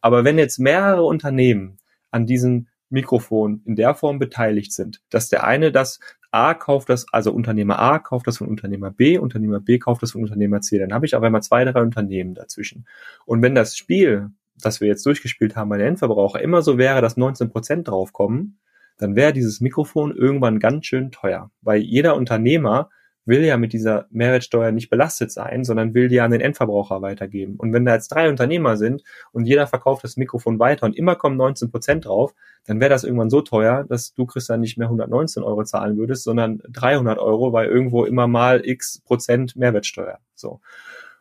Aber 0.00 0.24
wenn 0.24 0.38
jetzt 0.38 0.58
mehrere 0.58 1.04
Unternehmen 1.04 1.78
an 2.10 2.26
diesen 2.26 2.68
Mikrofon 2.88 3.62
in 3.64 3.76
der 3.76 3.94
Form 3.94 4.18
beteiligt 4.18 4.72
sind, 4.72 5.02
dass 5.10 5.28
der 5.28 5.44
eine 5.44 5.72
das 5.72 6.00
A 6.36 6.54
kauft 6.54 6.90
das, 6.90 7.06
also 7.12 7.32
Unternehmer 7.32 7.78
A 7.78 7.98
kauft 7.98 8.26
das 8.26 8.38
von 8.38 8.48
Unternehmer 8.48 8.90
B, 8.90 9.18
Unternehmer 9.18 9.60
B 9.60 9.78
kauft 9.78 10.02
das 10.02 10.12
von 10.12 10.22
Unternehmer 10.22 10.60
C, 10.60 10.78
dann 10.78 10.92
habe 10.92 11.06
ich 11.06 11.16
auf 11.16 11.22
einmal 11.22 11.42
zwei, 11.42 11.64
drei 11.64 11.80
Unternehmen 11.80 12.34
dazwischen. 12.34 12.86
Und 13.24 13.40
wenn 13.40 13.54
das 13.54 13.76
Spiel, 13.76 14.30
das 14.60 14.80
wir 14.80 14.88
jetzt 14.88 15.06
durchgespielt 15.06 15.56
haben 15.56 15.70
bei 15.70 15.78
den 15.78 15.88
Endverbraucher, 15.88 16.40
immer 16.40 16.60
so 16.60 16.76
wäre, 16.76 17.00
dass 17.00 17.16
19 17.16 17.48
Prozent 17.48 17.88
draufkommen, 17.88 18.58
dann 18.98 19.16
wäre 19.16 19.32
dieses 19.32 19.60
Mikrofon 19.60 20.14
irgendwann 20.14 20.58
ganz 20.58 20.86
schön 20.86 21.10
teuer, 21.10 21.50
weil 21.62 21.80
jeder 21.80 22.16
Unternehmer 22.16 22.90
will 23.26 23.44
ja 23.44 23.56
mit 23.56 23.72
dieser 23.72 24.06
Mehrwertsteuer 24.10 24.72
nicht 24.72 24.88
belastet 24.88 25.32
sein, 25.32 25.64
sondern 25.64 25.94
will 25.94 26.08
die 26.08 26.20
an 26.20 26.30
den 26.30 26.40
Endverbraucher 26.40 27.02
weitergeben. 27.02 27.56
Und 27.56 27.72
wenn 27.72 27.84
da 27.84 27.94
jetzt 27.94 28.08
drei 28.08 28.28
Unternehmer 28.28 28.76
sind 28.76 29.02
und 29.32 29.46
jeder 29.46 29.66
verkauft 29.66 30.04
das 30.04 30.16
Mikrofon 30.16 30.58
weiter 30.58 30.86
und 30.86 30.96
immer 30.96 31.16
kommen 31.16 31.36
19 31.36 31.70
Prozent 31.70 32.04
drauf, 32.06 32.34
dann 32.64 32.80
wäre 32.80 32.90
das 32.90 33.04
irgendwann 33.04 33.30
so 33.30 33.42
teuer, 33.42 33.84
dass 33.84 34.14
du, 34.14 34.26
Christian, 34.26 34.60
nicht 34.60 34.78
mehr 34.78 34.86
119 34.86 35.42
Euro 35.42 35.64
zahlen 35.64 35.96
würdest, 35.96 36.24
sondern 36.24 36.62
300 36.70 37.18
Euro, 37.18 37.52
weil 37.52 37.68
irgendwo 37.68 38.04
immer 38.04 38.28
mal 38.28 38.62
x 38.64 39.02
Prozent 39.04 39.56
Mehrwertsteuer. 39.56 40.18
So. 40.34 40.60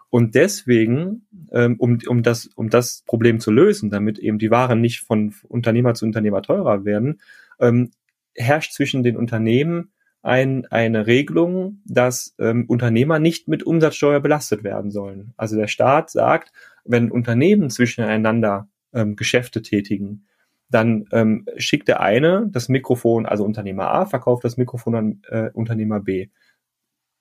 Und 0.09 0.35
deswegen, 0.35 1.27
ähm, 1.51 1.75
um, 1.77 1.97
um, 2.07 2.23
das, 2.23 2.47
um 2.55 2.69
das 2.69 3.03
Problem 3.05 3.39
zu 3.39 3.51
lösen, 3.51 3.89
damit 3.89 4.19
eben 4.19 4.39
die 4.39 4.51
Waren 4.51 4.79
nicht 4.79 5.01
von 5.01 5.33
Unternehmer 5.47 5.93
zu 5.93 6.05
Unternehmer 6.05 6.41
teurer 6.41 6.85
werden, 6.85 7.19
ähm, 7.59 7.91
herrscht 8.33 8.73
zwischen 8.73 9.03
den 9.03 9.17
Unternehmen 9.17 9.91
ein, 10.25 10.65
eine 10.71 11.05
Regelung, 11.05 11.81
dass 11.85 12.35
ähm, 12.39 12.65
Unternehmer 12.67 13.19
nicht 13.19 13.47
mit 13.47 13.63
Umsatzsteuer 13.63 14.19
belastet 14.19 14.63
werden 14.63 14.89
sollen. 14.89 15.33
Also 15.37 15.55
der 15.55 15.67
Staat 15.67 16.09
sagt, 16.09 16.51
wenn 16.83 17.11
Unternehmen 17.11 17.69
zwischeneinander 17.69 18.67
ähm, 18.91 19.15
Geschäfte 19.15 19.61
tätigen, 19.61 20.25
dann 20.69 21.05
ähm, 21.11 21.45
schickt 21.57 21.87
der 21.87 22.01
eine 22.01 22.47
das 22.49 22.69
Mikrofon, 22.69 23.27
also 23.27 23.45
Unternehmer 23.45 23.91
A 23.91 24.05
verkauft 24.07 24.43
das 24.43 24.57
Mikrofon 24.57 24.95
an 24.95 25.21
äh, 25.29 25.51
Unternehmer 25.53 25.99
B. 25.99 26.29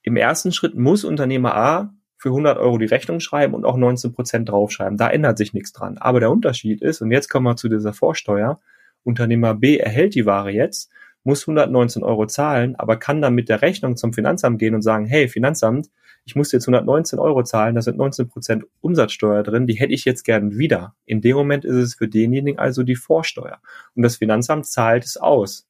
Im 0.03 0.17
ersten 0.17 0.51
Schritt 0.51 0.75
muss 0.75 1.05
Unternehmer 1.05 1.55
A 1.55 1.95
für 2.17 2.31
100 2.31 2.57
Euro 2.57 2.79
die 2.79 2.87
Rechnung 2.87 3.21
schreiben 3.21 3.53
und 3.53 3.67
auch 3.67 3.77
19 3.77 4.15
Prozent 4.15 4.49
draufschreiben. 4.49 4.97
Da 4.97 5.11
ändert 5.11 5.37
sich 5.37 5.53
nichts 5.53 5.73
dran. 5.73 5.99
Aber 5.99 6.21
der 6.21 6.31
Unterschied 6.31 6.81
ist, 6.81 7.03
und 7.03 7.11
jetzt 7.11 7.29
kommen 7.29 7.45
wir 7.45 7.57
zu 7.57 7.69
dieser 7.69 7.93
Vorsteuer, 7.93 8.61
Unternehmer 9.03 9.55
B 9.55 9.77
erhält 9.77 10.15
die 10.15 10.25
Ware 10.25 10.51
jetzt 10.51 10.91
muss 11.25 11.43
119 11.43 12.03
Euro 12.03 12.27
zahlen, 12.27 12.77
aber 12.77 12.97
kann 12.97 13.21
dann 13.21 13.35
mit 13.35 13.49
der 13.49 13.63
Rechnung 13.63 13.97
zum 13.97 14.13
Finanzamt 14.13 14.59
gehen 14.59 14.75
und 14.75 14.83
sagen, 14.83 15.07
hey, 15.07 15.29
Finanzamt, 15.29 15.89
ich 16.27 16.37
muss 16.37 16.53
jetzt 16.53 16.67
119 16.67 17.19
Euro 17.19 17.43
zahlen, 17.43 17.75
da 17.75 17.83
sind 17.83 17.99
19 17.99 18.29
Prozent 18.29 18.65
Umsatzsteuer 18.81 19.43
drin, 19.43 19.67
die 19.67 19.75
hätte 19.75 19.93
ich 19.93 20.05
jetzt 20.05 20.25
gern 20.25 20.57
wieder. 20.57 20.95
In 21.05 21.21
dem 21.21 21.37
Moment 21.37 21.65
ist 21.65 21.75
es 21.75 21.95
für 21.95 22.09
denjenigen 22.09 22.59
also 22.59 22.83
die 22.83 22.97
Vorsteuer. 22.97 23.59
Und 23.95 24.03
das 24.03 24.17
Finanzamt 24.17 24.67
zahlt 24.67 25.05
es 25.05 25.17
aus. 25.17 25.67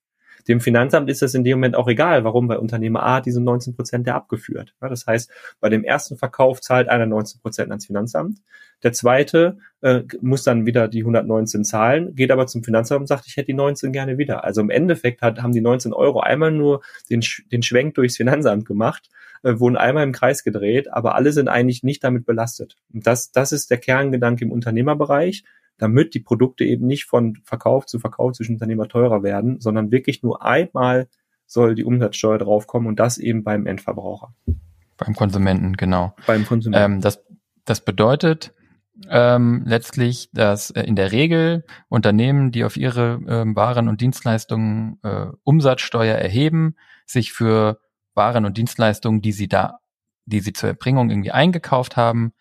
Dem 0.49 0.61
Finanzamt 0.61 1.09
ist 1.09 1.23
es 1.23 1.35
in 1.35 1.45
dem 1.45 1.59
Moment 1.59 1.77
auch 1.77 1.89
egal, 1.89 2.25
warum 2.25 2.49
bei 2.49 2.59
Unternehmer 2.59 3.03
A 3.03 3.21
diese 3.21 3.41
19 3.41 3.75
Prozent 3.75 4.07
der 4.07 4.15
abgeführt. 4.15 4.75
das 4.81 5.07
heißt, 5.07 5.31
bei 5.61 5.69
dem 5.69 5.85
ersten 5.85 6.17
Verkauf 6.17 6.61
zahlt 6.61 6.89
einer 6.89 7.07
19 7.07 7.41
Prozent 7.41 7.71
ans 7.71 7.87
Finanzamt. 7.87 8.41
Der 8.83 8.93
zweite 8.93 9.57
äh, 9.81 10.03
muss 10.21 10.43
dann 10.43 10.67
wieder 10.67 10.89
die 10.89 11.01
119 11.01 11.65
zahlen, 11.65 12.15
geht 12.15 12.31
aber 12.31 12.47
zum 12.47 12.63
Finanzamt 12.63 13.01
und 13.01 13.07
sagt, 13.07 13.27
ich 13.27 13.37
hätte 13.37 13.47
die 13.47 13.55
19 13.55 13.93
gerne 13.93 14.19
wieder. 14.19 14.45
Also 14.45 14.61
im 14.61 14.69
Endeffekt 14.69 15.23
hat, 15.23 15.41
haben 15.43 15.53
die 15.53 15.63
19 15.63 15.95
Euro 15.95 16.21
einmal 16.21 16.51
nur 16.51 16.83
den, 17.09 17.23
den 17.51 17.63
Schwenk 17.63 17.95
durchs 17.95 18.19
Finanzamt 18.19 18.67
gemacht, 18.67 19.09
äh, 19.43 19.59
wurden 19.59 19.77
einmal 19.77 20.05
im 20.05 20.13
Kreis 20.13 20.45
gedreht, 20.45 20.93
aber 20.93 21.15
alle 21.15 21.33
sind 21.33 21.49
eigentlich 21.49 21.83
nicht 21.83 22.05
damit 22.05 22.27
belastet. 22.27 22.77
Und 22.93 23.07
das, 23.07 23.33
das 23.33 23.53
ist 23.53 23.71
der 23.71 23.79
Kerngedanke 23.79 24.45
im 24.45 24.53
Unternehmerbereich 24.53 25.45
damit 25.79 26.15
die 26.15 26.21
Produkte 26.21 26.65
eben 26.65 26.87
nicht 26.87 27.05
von 27.05 27.37
Verkauf 27.45 27.87
zu 27.87 27.99
Verkauf 27.99 28.33
zwischen 28.33 28.55
Unternehmer 28.55 28.89
teurer 28.89 29.23
werden, 29.23 29.61
sondern 29.61 29.91
wirklich 29.91 30.23
nur 30.23 30.45
einmal 30.45 31.09
soll 31.47 31.75
die 31.75 31.85
Umsatzsteuer 31.85 32.39
draufkommen 32.39 32.89
und 32.89 32.99
das 32.99 33.19
eben 33.19 33.45
beim 33.45 33.67
Endverbraucher. 33.67 34.35
Beim 34.97 35.15
Konsumenten, 35.15 35.77
genau. 35.77 36.15
Beim 36.27 36.47
Konsumenten. 36.47 36.95
Ähm, 36.95 37.01
das, 37.01 37.25
das 37.65 37.85
bedeutet 37.85 38.55
ähm, 39.09 39.65
letztlich, 39.67 40.31
dass 40.33 40.71
äh, 40.71 40.83
in 40.83 40.97
der 40.97 41.13
Regel 41.13 41.65
Unternehmen, 41.89 42.53
die 42.53 42.65
auf 42.65 42.77
ihre 42.77 43.21
ähm, 43.27 43.57
Waren 43.57 43.89
und 43.89 44.01
Dienstleistungen 44.01 44.99
äh, 45.03 45.27
Umsatzsteuer 45.43 46.17
erheben, 46.17 46.77
sich 47.05 47.33
für 47.33 47.81
Waren 48.15 48.45
und 48.45 48.57
Dienstleistungen, 48.57 49.21
die 49.21 49.33
sie 49.33 49.49
da, 49.49 49.81
die 50.27 50.41
sie 50.41 50.53
zur 50.53 50.69
Erbringung 50.69 51.11
irgendwie 51.11 51.33
eingekauft 51.33 51.97
haben, 51.97 52.33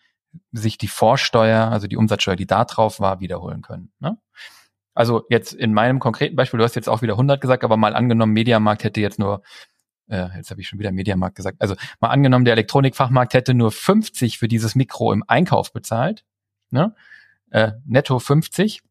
sich 0.52 0.78
die 0.78 0.88
Vorsteuer, 0.88 1.68
also 1.68 1.86
die 1.86 1.96
Umsatzsteuer, 1.96 2.36
die 2.36 2.46
da 2.46 2.64
drauf 2.64 3.00
war, 3.00 3.20
wiederholen 3.20 3.62
können. 3.62 3.92
Ne? 4.00 4.18
Also 4.94 5.24
jetzt 5.28 5.52
in 5.52 5.74
meinem 5.74 5.98
konkreten 5.98 6.36
Beispiel, 6.36 6.58
du 6.58 6.64
hast 6.64 6.76
jetzt 6.76 6.88
auch 6.88 7.02
wieder 7.02 7.14
100 7.14 7.40
gesagt, 7.40 7.64
aber 7.64 7.76
mal 7.76 7.94
angenommen, 7.94 8.32
Mediamarkt 8.32 8.84
hätte 8.84 9.00
jetzt 9.00 9.18
nur, 9.18 9.42
äh, 10.08 10.28
jetzt 10.36 10.50
habe 10.50 10.60
ich 10.60 10.68
schon 10.68 10.78
wieder 10.78 10.92
Mediamarkt 10.92 11.36
gesagt, 11.36 11.60
also 11.60 11.74
mal 12.00 12.08
angenommen, 12.08 12.44
der 12.44 12.52
Elektronikfachmarkt 12.52 13.34
hätte 13.34 13.54
nur 13.54 13.72
50 13.72 14.38
für 14.38 14.48
dieses 14.48 14.74
Mikro 14.74 15.12
im 15.12 15.24
Einkauf 15.26 15.72
bezahlt, 15.72 16.24
ne? 16.70 16.94
äh, 17.50 17.72
netto 17.84 18.18
50, 18.18 18.82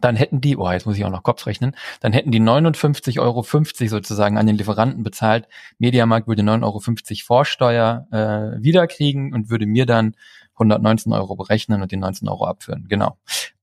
dann 0.00 0.16
hätten 0.16 0.40
die, 0.40 0.56
oh, 0.56 0.70
jetzt 0.70 0.86
muss 0.86 0.96
ich 0.96 1.04
auch 1.04 1.10
noch 1.10 1.22
Kopf 1.22 1.46
rechnen, 1.46 1.76
dann 2.00 2.12
hätten 2.12 2.30
die 2.30 2.40
59,50 2.40 3.20
Euro 3.20 3.42
sozusagen 3.42 4.38
an 4.38 4.46
den 4.46 4.56
Lieferanten 4.56 5.02
bezahlt. 5.02 5.48
Mediamarkt 5.78 6.28
würde 6.28 6.42
9,50 6.42 6.62
Euro 6.64 6.80
Vorsteuer 7.24 8.06
äh, 8.10 8.62
wiederkriegen 8.62 9.34
und 9.34 9.50
würde 9.50 9.66
mir 9.66 9.84
dann 9.84 10.14
119 10.62 11.12
Euro 11.12 11.36
berechnen 11.36 11.82
und 11.82 11.92
die 11.92 11.96
19 11.96 12.28
Euro 12.28 12.46
abführen. 12.46 12.86
Genau. 12.88 13.18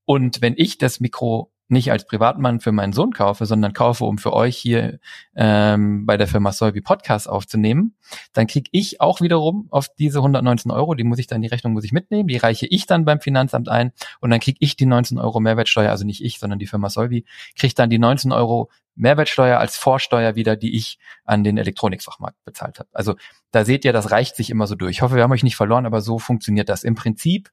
Und 0.06 0.42
wenn 0.42 0.54
ich 0.58 0.78
das 0.78 1.00
Mikro 1.00 1.52
nicht 1.70 1.92
als 1.92 2.06
Privatmann 2.06 2.60
für 2.60 2.72
meinen 2.72 2.94
Sohn 2.94 3.12
kaufe, 3.12 3.46
sondern 3.46 3.74
kaufe, 3.74 4.06
um 4.06 4.18
für 4.18 4.34
euch 4.34 4.58
hier 4.58 5.00
ähm, 5.36 6.06
bei 6.06 6.18
der 6.18 6.28
Firma 6.28 6.52
Solvi 6.52 6.82
Podcast 6.82 7.30
aufzunehmen, 7.30 7.96
dann 8.34 8.48
kriege 8.48 8.70
ich 8.72 9.02
auch 9.02 9.22
wiederum 9.22 9.68
auf 9.70 9.88
diese 9.98 10.20
119 10.20 10.72
Euro, 10.72 10.96
die 10.96 11.04
muss 11.04 11.20
ich 11.20 11.28
dann, 11.28 11.42
die 11.42 11.48
Rechnung 11.48 11.74
muss 11.74 11.84
ich 11.84 11.92
mitnehmen, 11.92 12.28
die 12.28 12.38
reiche 12.38 12.66
ich 12.66 12.86
dann 12.88 13.06
beim 13.06 13.22
Finanzamt 13.22 13.70
ein 13.70 13.92
und 14.20 14.32
dann 14.32 14.40
kriege 14.40 14.58
ich 14.62 14.76
die 14.76 14.86
19 14.86 15.20
Euro 15.20 15.40
Mehrwertsteuer, 15.40 15.92
also 15.92 16.06
nicht 16.06 16.24
ich, 16.24 16.40
sondern 16.40 16.60
die 16.60 16.68
Firma 16.68 16.90
Solvi, 16.90 17.26
kriegt 17.56 17.78
dann 17.78 17.90
die 17.90 18.00
19 18.00 18.32
Euro 18.32 18.70
Mehrwertsteuer 19.00 19.58
als 19.60 19.78
Vorsteuer 19.78 20.36
wieder, 20.36 20.58
die 20.58 20.76
ich 20.76 21.00
an 21.24 21.44
den 21.44 21.58
Elektronikfachmarkt 21.58 22.44
bezahlt 22.44 22.80
habe. 22.80 22.90
Also 22.92 23.16
da 23.52 23.64
seht 23.64 23.86
ihr, 23.86 23.94
das 23.94 24.12
reicht 24.12 24.36
sich 24.36 24.50
immer 24.50 24.68
so 24.68 24.76
durch. 24.76 24.98
Ich 24.98 25.02
hoffe, 25.02 25.16
wir 25.16 25.24
haben 25.24 25.32
euch 25.32 25.44
nicht 25.44 25.56
verloren, 25.56 25.86
aber 25.86 26.02
so 26.02 26.20
funktioniert 26.20 26.68
das. 26.68 26.84
Im 26.84 26.96
Prinzip 26.96 27.50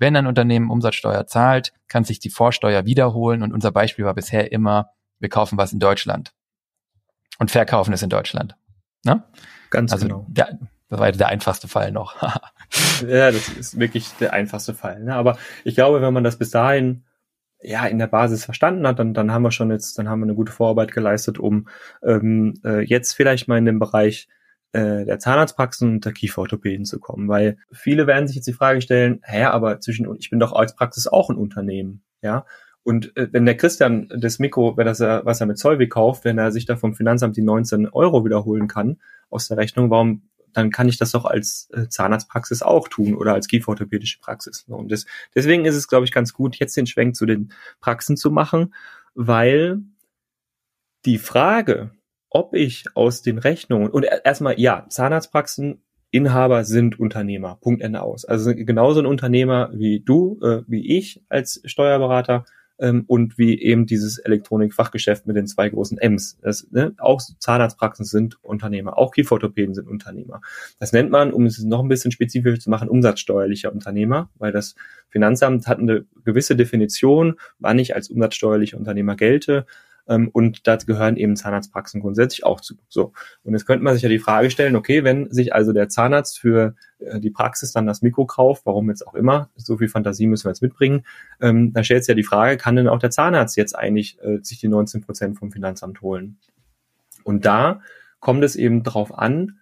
wenn 0.00 0.16
ein 0.16 0.26
Unternehmen 0.26 0.70
Umsatzsteuer 0.70 1.26
zahlt, 1.26 1.72
kann 1.86 2.04
sich 2.04 2.18
die 2.18 2.30
Vorsteuer 2.30 2.86
wiederholen 2.86 3.42
und 3.42 3.52
unser 3.52 3.70
Beispiel 3.70 4.04
war 4.04 4.14
bisher 4.14 4.50
immer, 4.50 4.90
wir 5.18 5.28
kaufen 5.28 5.58
was 5.58 5.72
in 5.72 5.78
Deutschland 5.78 6.32
und 7.38 7.50
verkaufen 7.50 7.92
es 7.92 8.02
in 8.02 8.08
Deutschland. 8.08 8.56
Ne? 9.04 9.22
Ganz 9.68 9.92
also 9.92 10.06
genau. 10.06 10.26
Der, 10.28 10.58
das 10.88 10.98
war 10.98 11.12
der 11.12 11.28
einfachste 11.28 11.68
Fall 11.68 11.92
noch. 11.92 12.20
ja, 13.06 13.30
das 13.30 13.48
ist 13.50 13.78
wirklich 13.78 14.08
der 14.18 14.32
einfachste 14.32 14.74
Fall. 14.74 15.00
Ne? 15.04 15.14
Aber 15.14 15.38
ich 15.64 15.74
glaube, 15.74 16.02
wenn 16.02 16.14
man 16.14 16.24
das 16.24 16.38
bis 16.38 16.50
dahin 16.50 17.04
ja 17.62 17.86
in 17.86 17.98
der 17.98 18.06
Basis 18.06 18.44
verstanden 18.46 18.86
hat, 18.86 18.98
dann, 18.98 19.12
dann 19.12 19.32
haben 19.32 19.42
wir 19.42 19.52
schon 19.52 19.70
jetzt, 19.70 19.98
dann 19.98 20.08
haben 20.08 20.20
wir 20.20 20.26
eine 20.26 20.34
gute 20.34 20.50
Vorarbeit 20.50 20.92
geleistet, 20.92 21.38
um 21.38 21.68
ähm, 22.02 22.54
äh, 22.64 22.80
jetzt 22.80 23.12
vielleicht 23.12 23.48
mal 23.48 23.58
in 23.58 23.66
dem 23.66 23.78
Bereich 23.78 24.28
äh, 24.72 25.04
der 25.04 25.18
Zahnarztpraxen 25.18 25.94
und 25.94 26.04
der 26.04 26.12
Kieferorthopäden 26.12 26.84
zu 26.84 27.00
kommen, 27.00 27.28
weil 27.28 27.58
viele 27.72 28.06
werden 28.06 28.26
sich 28.26 28.36
jetzt 28.36 28.48
die 28.48 28.52
Frage 28.52 28.80
stellen, 28.80 29.20
hä, 29.22 29.44
aber 29.44 29.80
zwischen, 29.80 30.08
ich 30.18 30.30
bin 30.30 30.40
doch 30.40 30.52
als 30.52 30.74
Praxis 30.74 31.06
auch 31.06 31.30
ein 31.30 31.36
Unternehmen, 31.36 32.02
ja, 32.22 32.44
und 32.82 33.16
äh, 33.16 33.28
wenn 33.32 33.44
der 33.44 33.56
Christian 33.56 34.08
das 34.16 34.38
Mikro, 34.38 34.76
wenn 34.76 34.86
das 34.86 35.00
was 35.00 35.40
er 35.40 35.46
mit 35.46 35.58
Solvi 35.58 35.88
kauft, 35.88 36.24
wenn 36.24 36.38
er 36.38 36.50
sich 36.50 36.64
da 36.64 36.76
vom 36.76 36.94
Finanzamt 36.94 37.36
die 37.36 37.42
19 37.42 37.88
Euro 37.88 38.24
wiederholen 38.24 38.68
kann 38.68 38.98
aus 39.28 39.48
der 39.48 39.58
Rechnung, 39.58 39.90
warum 39.90 40.22
dann 40.52 40.70
kann 40.70 40.88
ich 40.88 40.98
das 40.98 41.12
doch 41.12 41.24
als 41.24 41.68
äh, 41.72 41.88
Zahnarztpraxis 41.88 42.62
auch 42.62 42.88
tun 42.88 43.14
oder 43.14 43.34
als 43.34 43.46
kieferorthopädische 43.46 44.18
Praxis. 44.18 44.64
Und 44.66 44.90
das, 44.90 45.06
deswegen 45.34 45.64
ist 45.64 45.76
es, 45.76 45.86
glaube 45.86 46.04
ich, 46.04 46.12
ganz 46.12 46.32
gut, 46.32 46.56
jetzt 46.56 46.76
den 46.76 46.86
Schwenk 46.86 47.14
zu 47.14 47.26
den 47.26 47.52
Praxen 47.80 48.16
zu 48.16 48.30
machen, 48.30 48.74
weil 49.14 49.80
die 51.04 51.18
Frage, 51.18 51.92
ob 52.30 52.54
ich 52.54 52.84
aus 52.94 53.22
den 53.22 53.38
Rechnungen 53.38 53.90
und 53.90 54.06
erstmal 54.24 54.58
ja, 54.58 54.86
Zahnarztpraxen 54.88 55.82
Inhaber 56.12 56.64
sind 56.64 56.98
Unternehmer. 56.98 57.58
Punkt 57.60 57.82
Ende 57.82 58.02
aus. 58.02 58.24
Also 58.24 58.52
genauso 58.54 59.00
ein 59.00 59.06
Unternehmer 59.06 59.70
wie 59.72 60.00
du, 60.00 60.40
äh, 60.42 60.62
wie 60.66 60.96
ich 60.96 61.22
als 61.28 61.60
Steuerberater 61.64 62.44
ähm, 62.80 63.04
und 63.06 63.38
wie 63.38 63.60
eben 63.60 63.86
dieses 63.86 64.18
Elektronikfachgeschäft 64.18 65.26
mit 65.26 65.36
den 65.36 65.46
zwei 65.46 65.68
großen 65.68 65.98
M's. 65.98 66.38
Das, 66.42 66.66
ne, 66.70 66.94
auch 66.98 67.20
Zahnarztpraxen 67.20 68.04
sind 68.04 68.42
Unternehmer, 68.42 68.98
auch 68.98 69.12
Kieferorthopäden 69.12 69.74
sind 69.74 69.88
Unternehmer. 69.88 70.40
Das 70.78 70.92
nennt 70.92 71.10
man, 71.10 71.32
um 71.32 71.46
es 71.46 71.62
noch 71.62 71.80
ein 71.80 71.88
bisschen 71.88 72.10
spezifischer 72.10 72.58
zu 72.58 72.70
machen, 72.70 72.88
umsatzsteuerlicher 72.88 73.72
Unternehmer, 73.72 74.30
weil 74.36 74.50
das 74.50 74.74
Finanzamt 75.10 75.68
hat 75.68 75.78
eine 75.78 76.06
gewisse 76.24 76.56
Definition, 76.56 77.36
wann 77.58 77.78
ich 77.78 77.94
als 77.94 78.08
umsatzsteuerlicher 78.08 78.78
Unternehmer 78.78 79.14
gelte. 79.14 79.66
Ähm, 80.10 80.28
und 80.32 80.66
da 80.66 80.76
gehören 80.76 81.16
eben 81.16 81.36
Zahnarztpraxen 81.36 82.00
grundsätzlich 82.00 82.44
auch 82.44 82.60
zu. 82.60 82.74
So. 82.88 83.12
Und 83.44 83.52
jetzt 83.52 83.64
könnte 83.64 83.84
man 83.84 83.94
sich 83.94 84.02
ja 84.02 84.08
die 84.08 84.18
Frage 84.18 84.50
stellen, 84.50 84.74
okay, 84.76 85.04
wenn 85.04 85.30
sich 85.30 85.54
also 85.54 85.72
der 85.72 85.88
Zahnarzt 85.88 86.38
für 86.38 86.74
äh, 86.98 87.20
die 87.20 87.30
Praxis 87.30 87.72
dann 87.72 87.86
das 87.86 88.02
Mikro 88.02 88.26
kauft, 88.26 88.66
warum 88.66 88.90
jetzt 88.90 89.06
auch 89.06 89.14
immer, 89.14 89.48
so 89.54 89.78
viel 89.78 89.88
Fantasie 89.88 90.26
müssen 90.26 90.46
wir 90.46 90.50
jetzt 90.50 90.62
mitbringen, 90.62 91.06
ähm, 91.40 91.72
dann 91.72 91.84
stellt 91.84 92.04
sich 92.04 92.08
ja 92.08 92.16
die 92.16 92.24
Frage, 92.24 92.56
kann 92.56 92.76
denn 92.76 92.88
auch 92.88 92.98
der 92.98 93.10
Zahnarzt 93.10 93.56
jetzt 93.56 93.78
eigentlich 93.78 94.18
äh, 94.20 94.38
sich 94.42 94.58
die 94.58 94.68
19 94.68 95.00
Prozent 95.02 95.38
vom 95.38 95.52
Finanzamt 95.52 96.02
holen? 96.02 96.38
Und 97.22 97.46
da 97.46 97.80
kommt 98.18 98.42
es 98.42 98.56
eben 98.56 98.82
drauf 98.82 99.16
an, 99.16 99.60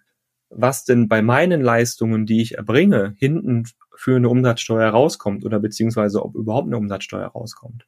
was 0.49 0.83
denn 0.83 1.07
bei 1.07 1.21
meinen 1.21 1.61
Leistungen, 1.61 2.25
die 2.25 2.41
ich 2.41 2.57
erbringe, 2.57 3.13
hinten 3.17 3.65
für 3.95 4.15
eine 4.15 4.29
Umsatzsteuer 4.29 4.89
rauskommt 4.89 5.45
oder 5.45 5.59
beziehungsweise 5.59 6.23
ob 6.23 6.33
überhaupt 6.33 6.67
eine 6.67 6.77
Umsatzsteuer 6.77 7.27
rauskommt. 7.27 7.85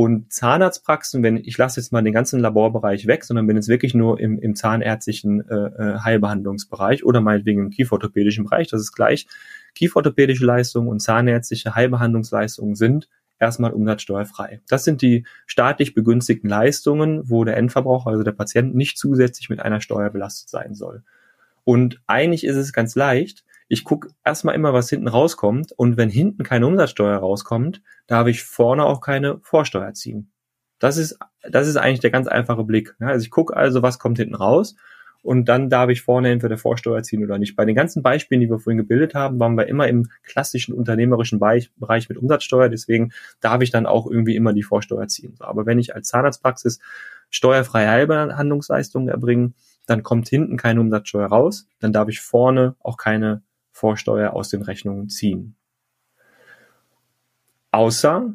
Und 0.00 0.32
Zahnarztpraxen, 0.32 1.22
wenn 1.22 1.36
ich 1.36 1.58
lasse 1.58 1.78
jetzt 1.78 1.92
mal 1.92 2.00
den 2.00 2.14
ganzen 2.14 2.40
Laborbereich 2.40 3.06
weg, 3.06 3.22
sondern 3.22 3.46
bin 3.46 3.56
jetzt 3.56 3.68
wirklich 3.68 3.92
nur 3.92 4.18
im, 4.18 4.38
im 4.38 4.56
zahnärztlichen 4.56 5.46
äh, 5.46 5.54
äh, 5.54 5.98
Heilbehandlungsbereich 5.98 7.04
oder 7.04 7.20
meinetwegen 7.20 7.64
im 7.64 7.70
kieferorthopädischen 7.70 8.44
Bereich, 8.44 8.68
das 8.68 8.80
ist 8.80 8.92
gleich. 8.92 9.26
Kieferorthopädische 9.74 10.46
Leistungen 10.46 10.88
und 10.88 11.00
zahnärztliche 11.00 11.74
Heilbehandlungsleistungen 11.74 12.76
sind 12.76 13.10
erstmal 13.38 13.72
umsatzsteuerfrei. 13.72 14.62
Das 14.70 14.84
sind 14.84 15.02
die 15.02 15.26
staatlich 15.44 15.92
begünstigten 15.92 16.48
Leistungen, 16.48 17.28
wo 17.28 17.44
der 17.44 17.58
Endverbraucher, 17.58 18.08
also 18.08 18.22
der 18.22 18.32
Patient, 18.32 18.74
nicht 18.74 18.96
zusätzlich 18.96 19.50
mit 19.50 19.60
einer 19.60 19.82
Steuer 19.82 20.08
belastet 20.08 20.48
sein 20.48 20.72
soll. 20.72 21.02
Und 21.64 22.00
eigentlich 22.06 22.44
ist 22.44 22.56
es 22.56 22.72
ganz 22.72 22.94
leicht 22.94 23.44
ich 23.70 23.84
gucke 23.84 24.08
erstmal 24.24 24.56
immer, 24.56 24.74
was 24.74 24.90
hinten 24.90 25.06
rauskommt. 25.06 25.70
Und 25.76 25.96
wenn 25.96 26.10
hinten 26.10 26.42
keine 26.42 26.66
Umsatzsteuer 26.66 27.16
rauskommt, 27.16 27.82
darf 28.08 28.26
ich 28.26 28.42
vorne 28.42 28.84
auch 28.84 29.00
keine 29.00 29.38
Vorsteuer 29.42 29.94
ziehen. 29.94 30.32
Das 30.80 30.96
ist, 30.96 31.20
das 31.48 31.68
ist 31.68 31.76
eigentlich 31.76 32.00
der 32.00 32.10
ganz 32.10 32.26
einfache 32.26 32.64
Blick. 32.64 32.96
Also 32.98 33.24
ich 33.24 33.30
gucke 33.30 33.56
also, 33.56 33.80
was 33.80 34.00
kommt 34.00 34.18
hinten 34.18 34.34
raus. 34.34 34.74
Und 35.22 35.44
dann 35.48 35.70
darf 35.70 35.88
ich 35.88 36.02
vorne 36.02 36.30
entweder 36.30 36.58
Vorsteuer 36.58 37.04
ziehen 37.04 37.22
oder 37.22 37.38
nicht. 37.38 37.54
Bei 37.54 37.64
den 37.64 37.76
ganzen 37.76 38.02
Beispielen, 38.02 38.40
die 38.40 38.50
wir 38.50 38.58
vorhin 38.58 38.78
gebildet 38.78 39.14
haben, 39.14 39.38
waren 39.38 39.56
wir 39.56 39.68
immer 39.68 39.86
im 39.86 40.08
klassischen 40.24 40.74
unternehmerischen 40.74 41.38
Bereich, 41.38 42.08
mit 42.08 42.18
Umsatzsteuer. 42.18 42.70
Deswegen 42.70 43.12
darf 43.40 43.62
ich 43.62 43.70
dann 43.70 43.86
auch 43.86 44.10
irgendwie 44.10 44.34
immer 44.34 44.52
die 44.52 44.64
Vorsteuer 44.64 45.06
ziehen. 45.06 45.36
Aber 45.38 45.64
wenn 45.64 45.78
ich 45.78 45.94
als 45.94 46.08
Zahnarztpraxis 46.08 46.80
steuerfreie 47.28 47.88
Heilbehandlungsleistungen 47.88 49.08
erbringe, 49.08 49.52
dann 49.86 50.02
kommt 50.02 50.28
hinten 50.28 50.56
keine 50.56 50.80
Umsatzsteuer 50.80 51.28
raus. 51.28 51.68
Dann 51.78 51.92
darf 51.92 52.08
ich 52.08 52.20
vorne 52.20 52.74
auch 52.80 52.96
keine 52.96 53.42
Vorsteuer 53.80 54.34
aus 54.34 54.50
den 54.50 54.60
Rechnungen 54.60 55.08
ziehen. 55.08 55.56
Außer, 57.70 58.34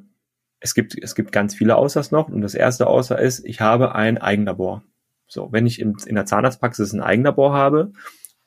es 0.59 0.73
gibt, 0.73 0.97
es 0.99 1.13
gibt 1.13 1.31
ganz 1.31 1.53
viele 1.53 1.75
Außers 1.75 2.11
noch 2.11 2.29
und 2.29 2.41
das 2.41 2.55
erste 2.55 2.87
Außer 2.87 3.19
ist, 3.19 3.45
ich 3.45 3.61
habe 3.61 3.93
ein 3.93 4.17
Eigenlabor. 4.17 4.83
So, 5.27 5.51
wenn 5.51 5.67
ich 5.67 5.79
in, 5.79 5.95
in 6.05 6.15
der 6.15 6.25
Zahnarztpraxis 6.25 6.93
ein 6.93 7.01
Eigenlabor 7.01 7.53
habe 7.53 7.91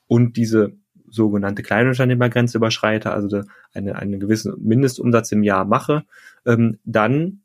und 0.07 0.35
diese 0.35 0.73
sogenannte 1.09 1.63
Kleinunternehmergrenze 1.63 2.57
überschreite, 2.57 3.11
also 3.11 3.43
eine, 3.73 3.95
einen 3.95 4.19
gewissen 4.19 4.53
Mindestumsatz 4.61 5.31
im 5.31 5.43
Jahr 5.43 5.65
mache, 5.65 6.05
ähm, 6.45 6.79
dann 6.83 7.41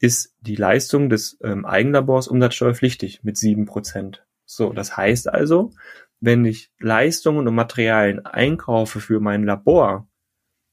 ist 0.00 0.34
die 0.40 0.56
Leistung 0.56 1.08
des 1.08 1.38
ähm, 1.42 1.64
Eigenlabors 1.64 2.28
umsatzsteuerpflichtig 2.28 3.24
mit 3.24 3.38
sieben 3.38 3.64
Prozent. 3.64 4.26
So, 4.44 4.72
das 4.72 4.96
heißt 4.96 5.28
also, 5.28 5.72
wenn 6.20 6.44
ich 6.44 6.70
Leistungen 6.78 7.46
und 7.46 7.54
Materialien 7.54 8.24
einkaufe 8.24 9.00
für 9.00 9.20
mein 9.20 9.44
Labor, 9.44 10.08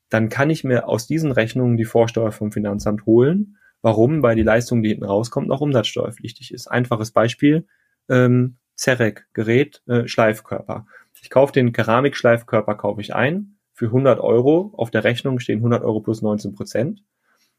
dann 0.10 0.30
kann 0.30 0.50
ich 0.50 0.64
mir 0.64 0.88
aus 0.88 1.08
diesen 1.08 1.32
Rechnungen 1.32 1.78
die 1.78 1.86
Vorsteuer 1.86 2.32
vom 2.32 2.52
Finanzamt 2.52 3.06
holen. 3.06 3.58
Warum? 3.82 4.22
Weil 4.22 4.36
die 4.36 4.44
Leistung, 4.44 4.84
die 4.84 4.90
hinten 4.90 5.06
rauskommt, 5.06 5.52
auch 5.52 5.62
umsatzsteuerpflichtig 5.62 6.54
ist. 6.54 6.68
Einfaches 6.68 7.12
Beispiel, 7.12 7.68
ähm, 8.10 8.58
Zerek, 8.76 9.28
Gerät, 9.34 9.82
äh, 9.88 10.08
Schleifkörper. 10.08 10.86
Ich 11.22 11.30
kaufe 11.30 11.54
den 11.54 11.72
Keramikschleifkörper, 11.72 12.76
kaufe 12.76 13.02
ich 13.02 13.16
ein, 13.16 13.58
für 13.74 13.88
100 13.88 14.20
Euro. 14.20 14.74
Auf 14.78 14.92
der 14.92 15.04
Rechnung 15.04 15.40
stehen 15.40 15.60
100 15.60 15.84
Euro 15.84 16.00
plus 16.02 16.22
19 16.22 16.54
Prozent. 16.54 17.04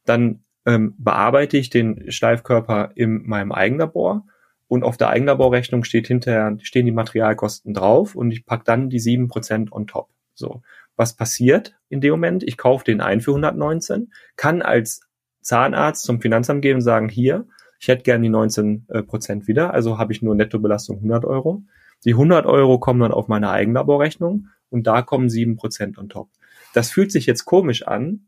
Dann 0.05 0.45
ähm, 0.67 0.95
bearbeite 0.99 1.57
ich 1.57 1.71
den 1.71 2.11
Schleifkörper 2.11 2.93
in 2.95 3.27
meinem 3.27 3.53
Eigenlabor 3.53 4.27
und 4.75 4.83
auf 4.83 4.97
der 4.97 5.11
Eigenlaborrechnung 5.11 5.85
steht 5.85 6.09
hinterher, 6.09 6.57
stehen 6.61 6.85
die 6.85 6.91
Materialkosten 6.91 7.75
drauf 7.75 8.17
und 8.17 8.33
ich 8.33 8.45
pack 8.45 8.65
dann 8.65 8.91
die 8.91 8.99
sieben 8.99 9.29
Prozent 9.29 9.71
on 9.71 9.87
top. 9.87 10.09
So. 10.35 10.63
Was 10.97 11.15
passiert 11.15 11.77
in 11.89 12.01
dem 12.01 12.11
Moment? 12.11 12.43
Ich 12.43 12.57
kaufe 12.57 12.85
den 12.85 13.01
ein 13.01 13.21
für 13.21 13.31
119, 13.31 14.13
kann 14.35 14.63
als 14.63 15.03
Zahnarzt 15.43 16.03
zum 16.03 16.21
Finanzamt 16.21 16.63
gehen 16.63 16.77
und 16.77 16.81
sagen, 16.81 17.09
hier, 17.09 17.47
ich 17.79 17.87
hätte 17.87 18.03
gern 18.03 18.23
die 18.23 18.29
19 18.29 18.87
äh, 18.89 19.03
Prozent 19.05 19.47
wieder, 19.47 19.73
also 19.73 19.97
habe 19.97 20.13
ich 20.13 20.23
nur 20.23 20.35
Nettobelastung 20.35 20.97
100 20.97 21.25
Euro. 21.25 21.63
Die 22.05 22.15
100 22.15 22.45
Euro 22.47 22.81
kommen 22.81 23.01
dann 23.01 23.13
auf 23.13 23.29
meine 23.29 23.51
Eigenlaborrechnung 23.51 24.49
und 24.71 24.89
da 24.89 25.03
kommen 25.03 25.29
sieben 25.29 25.55
Prozent 25.55 25.99
on 25.99 26.09
top. 26.09 26.31
Das 26.73 26.91
fühlt 26.91 27.13
sich 27.13 27.27
jetzt 27.27 27.45
komisch 27.45 27.87
an, 27.87 28.27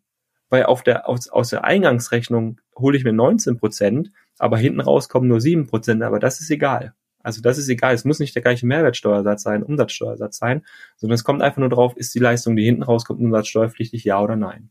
weil 0.49 0.67
auf 0.67 0.85
der, 0.85 1.09
aus, 1.09 1.29
aus 1.29 1.51
der 1.51 1.65
Eingangsrechnung 1.65 2.61
hole 2.79 2.97
ich 2.97 3.03
mir 3.03 3.13
19 3.13 3.59
Prozent, 3.59 4.13
aber 4.39 4.59
hinten 4.59 4.81
raus 4.81 5.09
kommen 5.09 5.29
nur 5.29 5.41
sieben 5.41 5.67
Prozent, 5.67 6.03
aber 6.03 6.19
das 6.19 6.41
ist 6.41 6.51
egal. 6.51 6.95
Also 7.23 7.41
das 7.43 7.59
ist 7.59 7.69
egal. 7.69 7.93
Es 7.93 8.05
muss 8.05 8.21
nicht 8.21 8.35
der 8.37 8.43
gleiche 8.43 8.67
Mehrwertsteuersatz 8.67 9.43
sein, 9.43 9.65
Umsatzsteuersatz 9.65 10.39
sein, 10.39 10.65
sondern 10.97 11.15
es 11.15 11.25
kommt 11.25 11.43
einfach 11.43 11.59
nur 11.59 11.69
drauf, 11.69 11.97
ist 11.97 12.15
die 12.15 12.21
Leistung, 12.21 12.55
die 12.55 12.65
hinten 12.65 12.85
rauskommt, 12.85 13.21
umsatzsteuerpflichtig, 13.21 14.05
ja 14.05 14.21
oder 14.21 14.37
nein. 14.37 14.71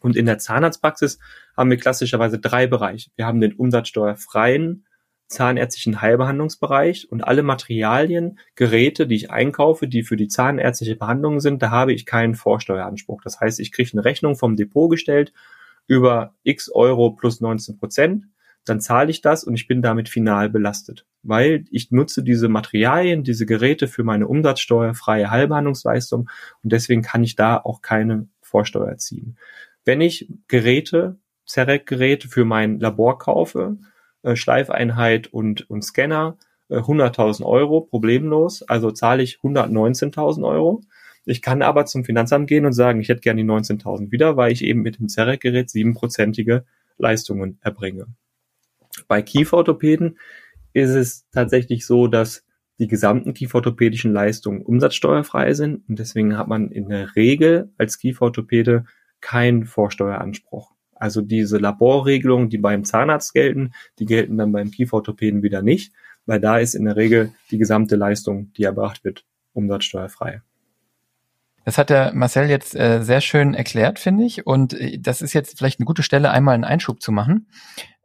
Und 0.00 0.16
in 0.16 0.26
der 0.26 0.38
Zahnarztpraxis 0.38 1.18
haben 1.56 1.70
wir 1.70 1.78
klassischerweise 1.78 2.38
drei 2.38 2.66
Bereiche. 2.66 3.10
Wir 3.16 3.26
haben 3.26 3.40
den 3.40 3.54
umsatzsteuerfreien 3.54 4.84
zahnärztlichen 5.28 6.00
Heilbehandlungsbereich 6.00 7.10
und 7.10 7.22
alle 7.22 7.42
Materialien, 7.42 8.38
Geräte, 8.54 9.06
die 9.06 9.16
ich 9.16 9.30
einkaufe, 9.30 9.86
die 9.86 10.02
für 10.02 10.16
die 10.16 10.28
zahnärztliche 10.28 10.96
Behandlung 10.96 11.40
sind, 11.40 11.62
da 11.62 11.70
habe 11.70 11.92
ich 11.92 12.06
keinen 12.06 12.34
Vorsteueranspruch. 12.34 13.20
Das 13.22 13.40
heißt, 13.40 13.60
ich 13.60 13.70
kriege 13.70 13.90
eine 13.92 14.04
Rechnung 14.04 14.36
vom 14.36 14.56
Depot 14.56 14.90
gestellt 14.90 15.32
über 15.86 16.34
x 16.42 16.70
Euro 16.70 17.10
plus 17.10 17.40
19 17.40 17.78
Prozent 17.78 18.24
dann 18.68 18.80
zahle 18.80 19.10
ich 19.10 19.20
das 19.20 19.44
und 19.44 19.54
ich 19.54 19.66
bin 19.66 19.82
damit 19.82 20.08
final 20.08 20.50
belastet, 20.50 21.06
weil 21.22 21.64
ich 21.70 21.90
nutze 21.90 22.22
diese 22.22 22.48
Materialien, 22.48 23.24
diese 23.24 23.46
Geräte 23.46 23.88
für 23.88 24.04
meine 24.04 24.26
umsatzsteuerfreie 24.26 25.30
Heilbehandlungsleistung 25.30 26.28
und 26.62 26.72
deswegen 26.72 27.02
kann 27.02 27.24
ich 27.24 27.36
da 27.36 27.56
auch 27.56 27.82
keine 27.82 28.28
Vorsteuer 28.40 28.96
ziehen. 28.96 29.36
Wenn 29.84 30.00
ich 30.00 30.30
Geräte, 30.48 31.16
Zerec-Geräte 31.46 32.28
für 32.28 32.44
mein 32.44 32.78
Labor 32.78 33.18
kaufe, 33.18 33.78
äh, 34.22 34.36
Schleifeinheit 34.36 35.28
und, 35.28 35.68
und 35.70 35.82
Scanner, 35.82 36.36
äh, 36.68 36.78
100.000 36.78 37.44
Euro, 37.44 37.80
problemlos, 37.80 38.62
also 38.62 38.90
zahle 38.90 39.22
ich 39.22 39.38
119.000 39.42 40.46
Euro. 40.46 40.82
Ich 41.24 41.42
kann 41.42 41.62
aber 41.62 41.86
zum 41.86 42.04
Finanzamt 42.04 42.48
gehen 42.48 42.66
und 42.66 42.72
sagen, 42.72 43.00
ich 43.00 43.08
hätte 43.08 43.20
gerne 43.20 43.42
die 43.42 43.48
19.000 43.48 44.10
wieder, 44.10 44.36
weil 44.36 44.52
ich 44.52 44.64
eben 44.64 44.82
mit 44.82 44.98
dem 44.98 45.08
Zerec-Gerät 45.08 45.70
siebenprozentige 45.70 46.64
Leistungen 46.98 47.58
erbringe. 47.62 48.06
Bei 49.08 49.22
Kieferorthopäden 49.22 50.18
ist 50.74 50.90
es 50.90 51.28
tatsächlich 51.30 51.86
so, 51.86 52.06
dass 52.06 52.44
die 52.78 52.86
gesamten 52.86 53.34
kieferorthopädischen 53.34 54.12
Leistungen 54.12 54.62
umsatzsteuerfrei 54.62 55.52
sind 55.54 55.88
und 55.88 55.98
deswegen 55.98 56.38
hat 56.38 56.46
man 56.46 56.70
in 56.70 56.88
der 56.88 57.16
Regel 57.16 57.72
als 57.76 57.98
Kieferorthopäde 57.98 58.84
keinen 59.20 59.64
Vorsteueranspruch. 59.64 60.72
Also 60.94 61.22
diese 61.22 61.58
Laborregelungen, 61.58 62.50
die 62.50 62.58
beim 62.58 62.84
Zahnarzt 62.84 63.34
gelten, 63.34 63.72
die 63.98 64.04
gelten 64.04 64.36
dann 64.36 64.52
beim 64.52 64.70
Kieferorthopäden 64.70 65.42
wieder 65.42 65.62
nicht, 65.62 65.92
weil 66.26 66.40
da 66.40 66.58
ist 66.58 66.74
in 66.74 66.84
der 66.84 66.96
Regel 66.96 67.32
die 67.50 67.58
gesamte 67.58 67.96
Leistung, 67.96 68.52
die 68.56 68.64
erbracht 68.64 69.04
wird, 69.04 69.24
umsatzsteuerfrei. 69.54 70.42
Das 71.64 71.78
hat 71.78 71.90
der 71.90 72.14
Marcel 72.14 72.48
jetzt 72.48 72.74
äh, 72.74 73.02
sehr 73.02 73.20
schön 73.20 73.54
erklärt, 73.54 73.98
finde 73.98 74.24
ich. 74.24 74.46
Und 74.46 74.72
äh, 74.72 74.98
das 74.98 75.20
ist 75.20 75.34
jetzt 75.34 75.58
vielleicht 75.58 75.80
eine 75.80 75.86
gute 75.86 76.02
Stelle, 76.02 76.30
einmal 76.30 76.54
einen 76.54 76.64
Einschub 76.64 77.02
zu 77.02 77.12
machen. 77.12 77.48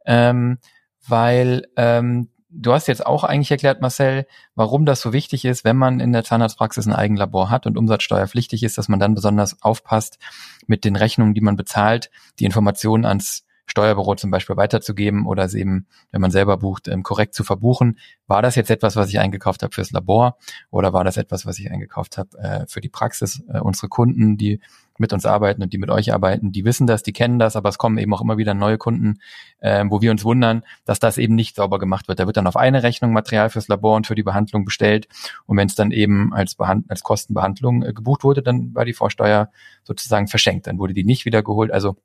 Ähm, 0.04 0.58
weil 1.06 1.66
ähm, 1.76 2.28
du 2.50 2.72
hast 2.72 2.86
jetzt 2.86 3.04
auch 3.04 3.24
eigentlich 3.24 3.50
erklärt, 3.50 3.80
Marcel, 3.80 4.26
warum 4.54 4.86
das 4.86 5.00
so 5.00 5.12
wichtig 5.12 5.44
ist, 5.44 5.64
wenn 5.64 5.76
man 5.76 6.00
in 6.00 6.12
der 6.12 6.24
Zahnarztpraxis 6.24 6.86
ein 6.86 6.92
Eigenlabor 6.92 7.50
hat 7.50 7.66
und 7.66 7.76
umsatzsteuerpflichtig 7.76 8.62
ist, 8.62 8.78
dass 8.78 8.88
man 8.88 9.00
dann 9.00 9.14
besonders 9.14 9.62
aufpasst 9.62 10.18
mit 10.66 10.84
den 10.84 10.96
Rechnungen, 10.96 11.34
die 11.34 11.40
man 11.40 11.56
bezahlt, 11.56 12.10
die 12.38 12.44
Informationen 12.44 13.04
ans 13.04 13.43
Steuerbüro 13.66 14.14
zum 14.14 14.30
Beispiel 14.30 14.56
weiterzugeben 14.56 15.26
oder 15.26 15.44
es 15.44 15.54
eben, 15.54 15.86
wenn 16.10 16.20
man 16.20 16.30
selber 16.30 16.56
bucht, 16.56 16.88
ähm, 16.88 17.02
korrekt 17.02 17.34
zu 17.34 17.44
verbuchen. 17.44 17.98
War 18.26 18.42
das 18.42 18.54
jetzt 18.56 18.70
etwas, 18.70 18.96
was 18.96 19.08
ich 19.08 19.18
eingekauft 19.18 19.62
habe 19.62 19.74
fürs 19.74 19.90
Labor 19.90 20.36
oder 20.70 20.92
war 20.92 21.04
das 21.04 21.16
etwas, 21.16 21.46
was 21.46 21.58
ich 21.58 21.70
eingekauft 21.70 22.18
habe 22.18 22.38
äh, 22.38 22.66
für 22.68 22.80
die 22.80 22.88
Praxis? 22.88 23.42
Äh, 23.48 23.60
unsere 23.60 23.88
Kunden, 23.88 24.36
die 24.36 24.60
mit 24.98 25.12
uns 25.12 25.26
arbeiten 25.26 25.62
und 25.62 25.72
die 25.72 25.78
mit 25.78 25.90
euch 25.90 26.12
arbeiten, 26.12 26.52
die 26.52 26.64
wissen 26.64 26.86
das, 26.86 27.02
die 27.02 27.12
kennen 27.12 27.38
das, 27.38 27.56
aber 27.56 27.68
es 27.68 27.78
kommen 27.78 27.98
eben 27.98 28.14
auch 28.14 28.20
immer 28.20 28.36
wieder 28.36 28.54
neue 28.54 28.78
Kunden, 28.78 29.18
äh, 29.58 29.84
wo 29.88 30.00
wir 30.00 30.10
uns 30.10 30.24
wundern, 30.24 30.62
dass 30.84 31.00
das 31.00 31.18
eben 31.18 31.34
nicht 31.34 31.56
sauber 31.56 31.78
gemacht 31.78 32.06
wird. 32.06 32.20
Da 32.20 32.26
wird 32.26 32.36
dann 32.36 32.46
auf 32.46 32.56
eine 32.56 32.82
Rechnung 32.82 33.12
Material 33.12 33.50
fürs 33.50 33.66
Labor 33.68 33.96
und 33.96 34.06
für 34.06 34.14
die 34.14 34.22
Behandlung 34.22 34.64
bestellt 34.64 35.08
und 35.46 35.56
wenn 35.56 35.66
es 35.66 35.74
dann 35.74 35.90
eben 35.90 36.32
als, 36.32 36.54
Behand 36.54 36.90
als 36.90 37.02
Kostenbehandlung 37.02 37.82
äh, 37.82 37.92
gebucht 37.92 38.24
wurde, 38.24 38.42
dann 38.42 38.74
war 38.74 38.84
die 38.84 38.92
Vorsteuer 38.92 39.50
sozusagen 39.82 40.28
verschenkt. 40.28 40.66
Dann 40.66 40.78
wurde 40.78 40.94
die 40.94 41.04
nicht 41.04 41.24
wiedergeholt. 41.24 41.72
Also 41.72 41.96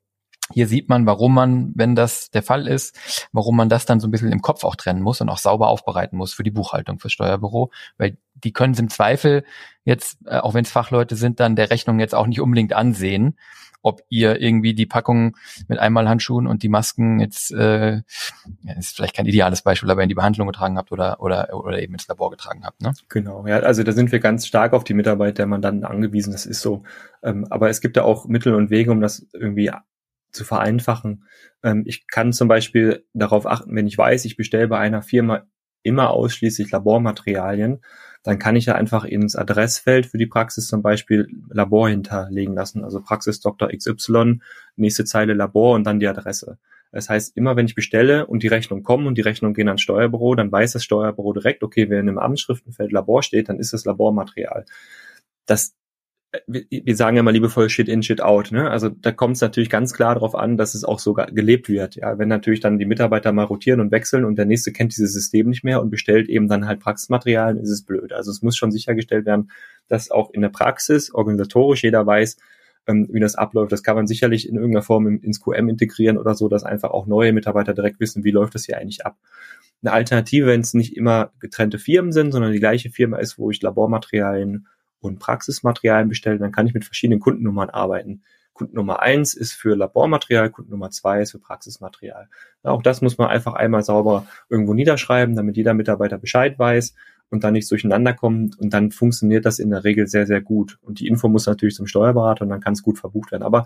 hier 0.51 0.67
sieht 0.67 0.89
man, 0.89 1.05
warum 1.05 1.33
man, 1.33 1.71
wenn 1.75 1.95
das 1.95 2.31
der 2.31 2.43
Fall 2.43 2.67
ist, 2.67 2.97
warum 3.31 3.55
man 3.55 3.69
das 3.69 3.85
dann 3.85 3.99
so 3.99 4.07
ein 4.07 4.11
bisschen 4.11 4.31
im 4.31 4.41
Kopf 4.41 4.63
auch 4.63 4.75
trennen 4.75 5.01
muss 5.01 5.21
und 5.21 5.29
auch 5.29 5.37
sauber 5.37 5.67
aufbereiten 5.67 6.17
muss 6.17 6.33
für 6.33 6.43
die 6.43 6.51
Buchhaltung, 6.51 6.99
fürs 6.99 7.13
Steuerbüro, 7.13 7.71
weil 7.97 8.17
die 8.33 8.53
können 8.53 8.73
es 8.73 8.79
im 8.79 8.89
Zweifel 8.89 9.43
jetzt, 9.83 10.17
äh, 10.25 10.37
auch 10.37 10.53
wenn 10.53 10.63
es 10.63 10.71
Fachleute 10.71 11.15
sind, 11.15 11.39
dann 11.39 11.55
der 11.55 11.69
Rechnung 11.69 11.99
jetzt 11.99 12.15
auch 12.15 12.27
nicht 12.27 12.41
unbedingt 12.41 12.73
ansehen, 12.73 13.35
ob 13.81 14.01
ihr 14.09 14.41
irgendwie 14.41 14.73
die 14.73 14.85
Packung 14.85 15.37
mit 15.67 15.79
Einmalhandschuhen 15.79 16.47
und 16.47 16.63
die 16.63 16.69
Masken 16.69 17.19
jetzt, 17.19 17.51
äh, 17.51 18.01
ist 18.77 18.95
vielleicht 18.95 19.15
kein 19.15 19.25
ideales 19.25 19.61
Beispiel, 19.61 19.89
aber 19.89 20.03
in 20.03 20.09
die 20.09 20.15
Behandlung 20.15 20.47
getragen 20.47 20.77
habt 20.77 20.91
oder, 20.91 21.21
oder, 21.21 21.53
oder 21.53 21.81
eben 21.81 21.93
ins 21.93 22.07
Labor 22.07 22.29
getragen 22.29 22.65
habt. 22.65 22.81
Ne? 22.81 22.93
Genau, 23.07 23.45
ja, 23.47 23.59
also 23.59 23.83
da 23.83 23.91
sind 23.91 24.11
wir 24.11 24.19
ganz 24.19 24.45
stark 24.47 24.73
auf 24.73 24.83
die 24.83 24.93
Mitarbeit 24.93 25.37
der 25.37 25.45
Mandanten 25.45 25.85
angewiesen, 25.85 26.33
das 26.33 26.45
ist 26.45 26.61
so. 26.61 26.83
Ähm, 27.23 27.45
aber 27.49 27.69
es 27.69 27.81
gibt 27.81 27.97
da 27.97 28.03
auch 28.03 28.25
Mittel 28.25 28.53
und 28.53 28.69
Wege, 28.69 28.91
um 28.91 29.01
das 29.01 29.25
irgendwie 29.33 29.71
zu 30.31 30.43
vereinfachen. 30.43 31.25
Ähm, 31.63 31.83
ich 31.85 32.07
kann 32.07 32.33
zum 32.33 32.47
Beispiel 32.47 33.05
darauf 33.13 33.45
achten, 33.45 33.75
wenn 33.75 33.87
ich 33.87 33.97
weiß, 33.97 34.25
ich 34.25 34.37
bestelle 34.37 34.67
bei 34.67 34.79
einer 34.79 35.01
Firma 35.01 35.43
immer 35.83 36.11
ausschließlich 36.11 36.71
Labormaterialien, 36.71 37.81
dann 38.23 38.37
kann 38.37 38.55
ich 38.55 38.65
ja 38.65 38.75
einfach 38.75 39.05
ins 39.05 39.35
Adressfeld 39.35 40.05
für 40.05 40.17
die 40.17 40.27
Praxis 40.27 40.67
zum 40.67 40.81
Beispiel 40.81 41.27
Labor 41.49 41.89
hinterlegen 41.89 42.53
lassen. 42.53 42.83
Also 42.83 43.01
Praxis 43.01 43.39
Dr. 43.39 43.69
XY, 43.69 44.41
nächste 44.75 45.05
Zeile 45.05 45.33
Labor 45.33 45.75
und 45.75 45.85
dann 45.85 45.99
die 45.99 46.07
Adresse. 46.07 46.57
Das 46.91 47.07
heißt, 47.07 47.37
immer 47.37 47.55
wenn 47.55 47.67
ich 47.67 47.75
bestelle 47.75 48.25
und 48.25 48.43
die 48.43 48.47
Rechnung 48.47 48.83
kommen 48.83 49.07
und 49.07 49.17
die 49.17 49.21
Rechnungen 49.21 49.53
gehen 49.53 49.67
ans 49.67 49.81
Steuerbüro, 49.81 50.35
dann 50.35 50.51
weiß 50.51 50.73
das 50.73 50.83
Steuerbüro 50.83 51.33
direkt, 51.33 51.63
okay, 51.63 51.89
wenn 51.89 52.07
im 52.07 52.17
Amtsschriftenfeld 52.17 52.91
Labor 52.91 53.23
steht, 53.23 53.47
dann 53.47 53.59
ist 53.59 53.73
das 53.73 53.85
Labormaterial. 53.85 54.65
Das 55.45 55.75
wir 56.45 56.95
sagen 56.95 57.17
ja 57.17 57.23
mal 57.23 57.31
liebevoll 57.31 57.69
Shit 57.69 57.89
in, 57.89 58.03
Shit 58.03 58.21
out. 58.21 58.51
Ne? 58.51 58.69
Also 58.69 58.89
da 58.89 59.11
kommt 59.11 59.35
es 59.35 59.41
natürlich 59.41 59.69
ganz 59.69 59.93
klar 59.93 60.13
darauf 60.13 60.35
an, 60.35 60.57
dass 60.57 60.75
es 60.75 60.83
auch 60.83 60.99
so 60.99 61.13
gelebt 61.13 61.69
wird. 61.69 61.95
Ja, 61.95 62.19
wenn 62.19 62.27
natürlich 62.27 62.59
dann 62.59 62.77
die 62.77 62.85
Mitarbeiter 62.85 63.31
mal 63.31 63.45
rotieren 63.45 63.79
und 63.79 63.91
wechseln 63.91 64.25
und 64.25 64.35
der 64.37 64.45
nächste 64.45 64.71
kennt 64.71 64.95
dieses 64.95 65.13
System 65.13 65.49
nicht 65.49 65.63
mehr 65.63 65.81
und 65.81 65.89
bestellt 65.89 66.29
eben 66.29 66.47
dann 66.47 66.67
halt 66.67 66.81
Praxismaterial, 66.81 67.57
ist 67.57 67.69
es 67.69 67.83
blöd. 67.83 68.13
Also 68.13 68.29
es 68.29 68.43
muss 68.43 68.55
schon 68.55 68.71
sichergestellt 68.71 69.25
werden, 69.25 69.49
dass 69.87 70.11
auch 70.11 70.29
in 70.31 70.41
der 70.41 70.49
Praxis 70.49 71.11
organisatorisch 71.11 71.83
jeder 71.83 72.05
weiß, 72.05 72.37
ähm, 72.85 73.07
wie 73.11 73.19
das 73.19 73.33
abläuft. 73.33 73.71
Das 73.71 73.81
kann 73.81 73.95
man 73.95 74.05
sicherlich 74.05 74.47
in 74.47 74.55
irgendeiner 74.55 74.83
Form 74.83 75.07
ins 75.07 75.41
QM 75.41 75.67
integrieren 75.67 76.19
oder 76.19 76.35
so, 76.35 76.47
dass 76.47 76.63
einfach 76.63 76.91
auch 76.91 77.07
neue 77.07 77.33
Mitarbeiter 77.33 77.73
direkt 77.73 77.99
wissen, 77.99 78.23
wie 78.23 78.31
läuft 78.31 78.53
das 78.53 78.65
hier 78.65 78.77
eigentlich 78.77 79.03
ab. 79.03 79.17
Eine 79.81 79.93
Alternative, 79.93 80.45
wenn 80.45 80.61
es 80.61 80.75
nicht 80.75 80.95
immer 80.95 81.31
getrennte 81.39 81.79
Firmen 81.79 82.11
sind, 82.11 82.33
sondern 82.33 82.51
die 82.51 82.59
gleiche 82.59 82.91
Firma 82.91 83.17
ist, 83.17 83.39
wo 83.39 83.49
ich 83.49 83.61
Labormaterialien 83.61 84.67
und 84.99 85.19
Praxismaterialien 85.19 86.09
bestellen, 86.09 86.39
dann 86.39 86.51
kann 86.51 86.67
ich 86.67 86.73
mit 86.73 86.85
verschiedenen 86.85 87.19
Kundennummern 87.19 87.69
arbeiten. 87.69 88.23
Kundennummer 88.53 89.01
eins 89.01 89.33
ist 89.33 89.53
für 89.53 89.75
Labormaterial, 89.75 90.49
Kundennummer 90.49 90.91
zwei 90.91 91.21
ist 91.21 91.31
für 91.31 91.39
Praxismaterial. 91.39 92.27
Ja, 92.63 92.71
auch 92.71 92.81
das 92.81 93.01
muss 93.01 93.17
man 93.17 93.29
einfach 93.29 93.53
einmal 93.53 93.83
sauber 93.83 94.27
irgendwo 94.49 94.73
niederschreiben, 94.73 95.35
damit 95.35 95.55
jeder 95.55 95.73
Mitarbeiter 95.73 96.17
Bescheid 96.17 96.59
weiß 96.59 96.93
und 97.29 97.43
dann 97.43 97.53
nichts 97.53 97.69
durcheinander 97.69 98.13
kommt 98.13 98.59
und 98.59 98.73
dann 98.73 98.91
funktioniert 98.91 99.45
das 99.45 99.59
in 99.59 99.69
der 99.69 99.85
Regel 99.85 100.07
sehr, 100.07 100.27
sehr 100.27 100.41
gut. 100.41 100.77
Und 100.81 100.99
die 100.99 101.07
Info 101.07 101.29
muss 101.29 101.45
natürlich 101.45 101.75
zum 101.75 101.87
Steuerberater 101.87 102.41
und 102.41 102.49
dann 102.49 102.59
kann 102.59 102.73
es 102.73 102.83
gut 102.83 102.99
verbucht 102.99 103.31
werden. 103.31 103.43
Aber 103.43 103.65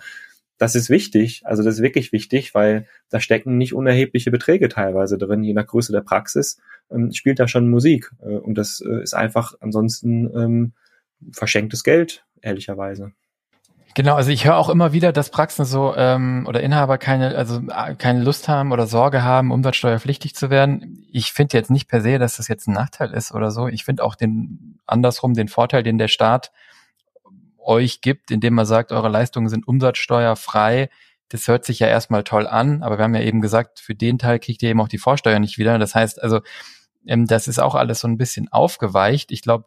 das 0.59 0.75
ist 0.75 0.89
wichtig, 0.89 1.41
also 1.45 1.63
das 1.63 1.75
ist 1.75 1.81
wirklich 1.81 2.11
wichtig, 2.11 2.53
weil 2.53 2.85
da 3.09 3.19
stecken 3.19 3.57
nicht 3.57 3.73
unerhebliche 3.73 4.31
Beträge 4.31 4.69
teilweise 4.69 5.17
drin, 5.17 5.43
je 5.43 5.53
nach 5.53 5.65
Größe 5.65 5.91
der 5.91 6.01
Praxis 6.01 6.59
ähm, 6.91 7.11
spielt 7.11 7.39
da 7.39 7.47
schon 7.47 7.69
Musik. 7.69 8.11
Äh, 8.21 8.35
und 8.35 8.57
das 8.57 8.79
äh, 8.81 9.01
ist 9.01 9.15
einfach 9.15 9.55
ansonsten 9.59 10.29
ähm, 10.35 10.73
verschenktes 11.31 11.83
Geld, 11.83 12.25
ehrlicherweise. 12.41 13.13
Genau, 13.95 14.15
also 14.15 14.31
ich 14.31 14.45
höre 14.45 14.57
auch 14.57 14.69
immer 14.69 14.91
wieder, 14.91 15.11
dass 15.11 15.29
Praxen 15.29 15.65
so 15.65 15.93
ähm, 15.95 16.45
oder 16.47 16.61
Inhaber 16.61 16.97
keine, 16.97 17.35
also 17.35 17.61
äh, 17.69 17.93
keine 17.95 18.23
Lust 18.23 18.47
haben 18.47 18.71
oder 18.71 18.87
Sorge 18.87 19.21
haben, 19.23 19.51
umsatzsteuerpflichtig 19.51 20.33
zu 20.33 20.49
werden. 20.49 21.05
Ich 21.11 21.31
finde 21.31 21.55
jetzt 21.55 21.69
nicht 21.69 21.87
per 21.87 22.01
se, 22.01 22.17
dass 22.17 22.37
das 22.37 22.47
jetzt 22.47 22.67
ein 22.67 22.73
Nachteil 22.73 23.11
ist 23.11 23.33
oder 23.33 23.51
so. 23.51 23.67
Ich 23.67 23.83
finde 23.83 24.03
auch 24.03 24.15
den 24.15 24.79
andersrum 24.87 25.35
den 25.35 25.47
Vorteil, 25.47 25.83
den 25.83 25.99
der 25.99 26.07
Staat 26.07 26.51
euch 27.59 28.01
gibt, 28.01 28.31
indem 28.31 28.57
er 28.57 28.65
sagt, 28.65 28.91
eure 28.91 29.09
Leistungen 29.09 29.47
sind 29.47 29.67
umsatzsteuerfrei. 29.67 30.89
Das 31.29 31.47
hört 31.47 31.63
sich 31.63 31.79
ja 31.79 31.87
erstmal 31.87 32.23
toll 32.23 32.47
an, 32.47 32.81
aber 32.81 32.97
wir 32.97 33.03
haben 33.03 33.15
ja 33.15 33.21
eben 33.21 33.41
gesagt, 33.41 33.79
für 33.79 33.95
den 33.95 34.17
Teil 34.17 34.39
kriegt 34.39 34.63
ihr 34.63 34.69
eben 34.69 34.81
auch 34.81 34.87
die 34.87 34.97
Vorsteuer 34.97 35.39
nicht 35.39 35.59
wieder. 35.59 35.77
Das 35.77 35.93
heißt 35.93 36.21
also, 36.21 36.41
ähm, 37.05 37.27
das 37.27 37.47
ist 37.47 37.59
auch 37.59 37.75
alles 37.75 37.99
so 37.99 38.07
ein 38.07 38.17
bisschen 38.17 38.51
aufgeweicht. 38.51 39.31
Ich 39.31 39.43
glaube, 39.43 39.65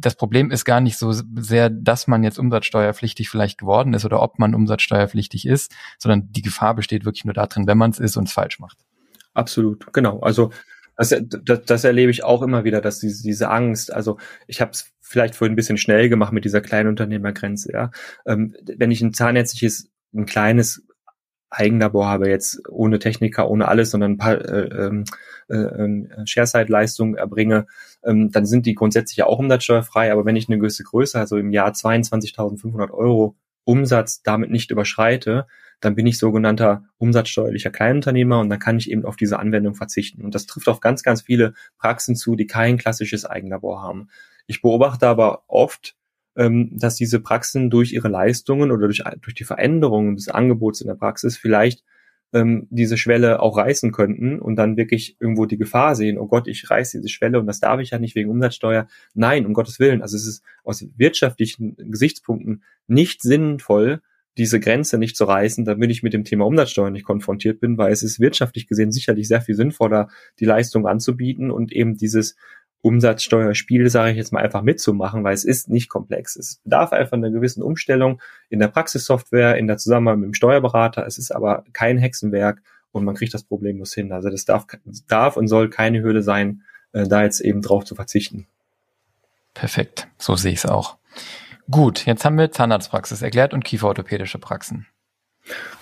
das 0.00 0.14
Problem 0.16 0.50
ist 0.50 0.64
gar 0.64 0.80
nicht 0.80 0.98
so 0.98 1.12
sehr, 1.12 1.70
dass 1.70 2.06
man 2.06 2.22
jetzt 2.22 2.38
umsatzsteuerpflichtig 2.38 3.28
vielleicht 3.28 3.58
geworden 3.58 3.94
ist 3.94 4.04
oder 4.04 4.22
ob 4.22 4.38
man 4.38 4.54
umsatzsteuerpflichtig 4.54 5.46
ist, 5.46 5.72
sondern 5.98 6.30
die 6.32 6.42
Gefahr 6.42 6.74
besteht 6.74 7.04
wirklich 7.04 7.24
nur 7.24 7.34
darin, 7.34 7.66
wenn 7.66 7.78
man 7.78 7.90
es 7.90 7.98
ist 7.98 8.16
und 8.16 8.28
es 8.28 8.32
falsch 8.32 8.58
macht. 8.58 8.78
Absolut, 9.34 9.92
genau. 9.92 10.20
Also 10.20 10.50
das, 10.96 11.14
das, 11.44 11.62
das 11.62 11.84
erlebe 11.84 12.10
ich 12.10 12.24
auch 12.24 12.42
immer 12.42 12.64
wieder, 12.64 12.80
dass 12.80 12.98
diese, 12.98 13.22
diese 13.22 13.48
Angst, 13.48 13.92
also 13.92 14.18
ich 14.46 14.60
habe 14.60 14.72
es 14.72 14.90
vielleicht 15.00 15.34
vorhin 15.34 15.54
ein 15.54 15.56
bisschen 15.56 15.78
schnell 15.78 16.08
gemacht 16.08 16.32
mit 16.32 16.44
dieser 16.44 16.60
kleinen 16.60 16.88
Unternehmergrenze, 16.88 17.72
ja. 17.72 17.90
Ähm, 18.26 18.54
wenn 18.64 18.90
ich 18.90 19.00
ein 19.00 19.14
zahnärztliches, 19.14 19.88
ein 20.14 20.26
kleines 20.26 20.82
Eigenlabor 21.48 22.06
habe, 22.06 22.28
jetzt 22.28 22.62
ohne 22.68 22.98
Techniker, 22.98 23.50
ohne 23.50 23.68
alles, 23.68 23.90
sondern 23.90 24.12
ein 24.12 24.18
paar 24.18 24.40
äh, 24.40 24.86
ähm, 24.86 25.04
äh, 25.48 25.56
äh, 25.56 26.26
Share-Side-Leistungen 26.26 27.16
erbringe, 27.16 27.66
ähm, 28.04 28.30
dann 28.30 28.46
sind 28.46 28.66
die 28.66 28.74
grundsätzlich 28.74 29.18
ja 29.18 29.26
auch 29.26 29.38
umsatzsteuerfrei. 29.38 30.12
Aber 30.12 30.24
wenn 30.24 30.36
ich 30.36 30.48
eine 30.48 30.58
gewisse 30.58 30.84
Größe, 30.84 31.18
also 31.18 31.36
im 31.36 31.50
Jahr 31.50 31.72
22.500 31.72 32.90
Euro 32.90 33.36
Umsatz 33.64 34.22
damit 34.22 34.50
nicht 34.50 34.70
überschreite, 34.70 35.46
dann 35.80 35.94
bin 35.94 36.06
ich 36.06 36.18
sogenannter 36.18 36.84
umsatzsteuerlicher 36.98 37.70
Kleinunternehmer 37.70 38.40
und 38.40 38.50
dann 38.50 38.58
kann 38.58 38.78
ich 38.78 38.90
eben 38.90 39.04
auf 39.04 39.16
diese 39.16 39.38
Anwendung 39.38 39.74
verzichten. 39.74 40.22
Und 40.22 40.34
das 40.34 40.46
trifft 40.46 40.68
auf 40.68 40.80
ganz, 40.80 41.02
ganz 41.02 41.22
viele 41.22 41.54
Praxen 41.78 42.16
zu, 42.16 42.36
die 42.36 42.46
kein 42.46 42.76
klassisches 42.76 43.24
Eigenlabor 43.24 43.82
haben. 43.82 44.08
Ich 44.46 44.62
beobachte 44.62 45.06
aber 45.06 45.44
oft, 45.46 45.96
ähm, 46.36 46.70
dass 46.78 46.96
diese 46.96 47.20
Praxen 47.20 47.70
durch 47.70 47.92
ihre 47.92 48.08
Leistungen 48.08 48.70
oder 48.70 48.86
durch, 48.86 49.02
durch 49.20 49.34
die 49.34 49.44
Veränderungen 49.44 50.16
des 50.16 50.28
Angebots 50.28 50.80
in 50.80 50.88
der 50.88 50.94
Praxis 50.94 51.36
vielleicht 51.36 51.82
ähm, 52.32 52.66
diese 52.70 52.96
Schwelle 52.96 53.40
auch 53.40 53.56
reißen 53.56 53.92
könnten 53.92 54.38
und 54.38 54.56
dann 54.56 54.76
wirklich 54.76 55.16
irgendwo 55.20 55.46
die 55.46 55.58
Gefahr 55.58 55.94
sehen, 55.94 56.18
oh 56.18 56.26
Gott, 56.26 56.48
ich 56.48 56.70
reiße 56.70 56.98
diese 56.98 57.08
Schwelle 57.08 57.40
und 57.40 57.46
das 57.46 57.60
darf 57.60 57.80
ich 57.80 57.90
ja 57.90 57.98
nicht 57.98 58.14
wegen 58.14 58.30
Umsatzsteuer. 58.30 58.86
Nein, 59.14 59.46
um 59.46 59.52
Gottes 59.52 59.80
Willen. 59.80 60.02
Also 60.02 60.16
es 60.16 60.26
ist 60.26 60.44
aus 60.64 60.86
wirtschaftlichen 60.96 61.76
Gesichtspunkten 61.76 62.62
nicht 62.86 63.22
sinnvoll, 63.22 64.00
diese 64.38 64.60
Grenze 64.60 64.96
nicht 64.96 65.16
zu 65.16 65.24
reißen, 65.24 65.64
damit 65.64 65.90
ich 65.90 66.02
mit 66.02 66.12
dem 66.12 66.24
Thema 66.24 66.46
Umsatzsteuer 66.46 66.90
nicht 66.90 67.04
konfrontiert 67.04 67.60
bin, 67.60 67.76
weil 67.78 67.92
es 67.92 68.02
ist 68.02 68.20
wirtschaftlich 68.20 68.66
gesehen 68.68 68.92
sicherlich 68.92 69.26
sehr 69.26 69.40
viel 69.40 69.56
sinnvoller, 69.56 70.08
die 70.38 70.44
Leistung 70.44 70.86
anzubieten 70.86 71.50
und 71.50 71.72
eben 71.72 71.96
dieses 71.96 72.36
Umsatzsteuerspiel, 72.82 73.90
sage 73.90 74.12
ich 74.12 74.16
jetzt 74.16 74.32
mal, 74.32 74.42
einfach 74.42 74.62
mitzumachen, 74.62 75.22
weil 75.22 75.34
es 75.34 75.44
ist 75.44 75.68
nicht 75.68 75.88
komplex. 75.88 76.36
Es 76.36 76.60
bedarf 76.64 76.92
einfach 76.92 77.14
einer 77.14 77.30
gewissen 77.30 77.62
Umstellung 77.62 78.20
in 78.48 78.58
der 78.58 78.68
Praxissoftware, 78.68 79.56
in 79.56 79.66
der 79.66 79.76
Zusammenarbeit 79.76 80.20
mit 80.20 80.26
dem 80.28 80.34
Steuerberater. 80.34 81.06
Es 81.06 81.18
ist 81.18 81.30
aber 81.30 81.64
kein 81.72 81.98
Hexenwerk 81.98 82.62
und 82.92 83.04
man 83.04 83.14
kriegt 83.14 83.34
das 83.34 83.44
problemlos 83.44 83.92
hin. 83.92 84.12
Also 84.12 84.30
das 84.30 84.44
darf, 84.44 84.66
darf 85.08 85.36
und 85.36 85.48
soll 85.48 85.68
keine 85.68 86.02
Hürde 86.02 86.22
sein, 86.22 86.62
äh, 86.92 87.06
da 87.06 87.22
jetzt 87.22 87.40
eben 87.40 87.60
drauf 87.60 87.84
zu 87.84 87.94
verzichten. 87.94 88.46
Perfekt, 89.52 90.08
so 90.16 90.36
sehe 90.36 90.52
ich 90.52 90.58
es 90.58 90.66
auch. 90.66 90.96
Gut, 91.70 92.06
jetzt 92.06 92.24
haben 92.24 92.38
wir 92.38 92.50
Zahnarztpraxis 92.50 93.22
erklärt 93.22 93.52
und 93.52 93.64
kieferorthopädische 93.64 94.38
Praxen. 94.38 94.86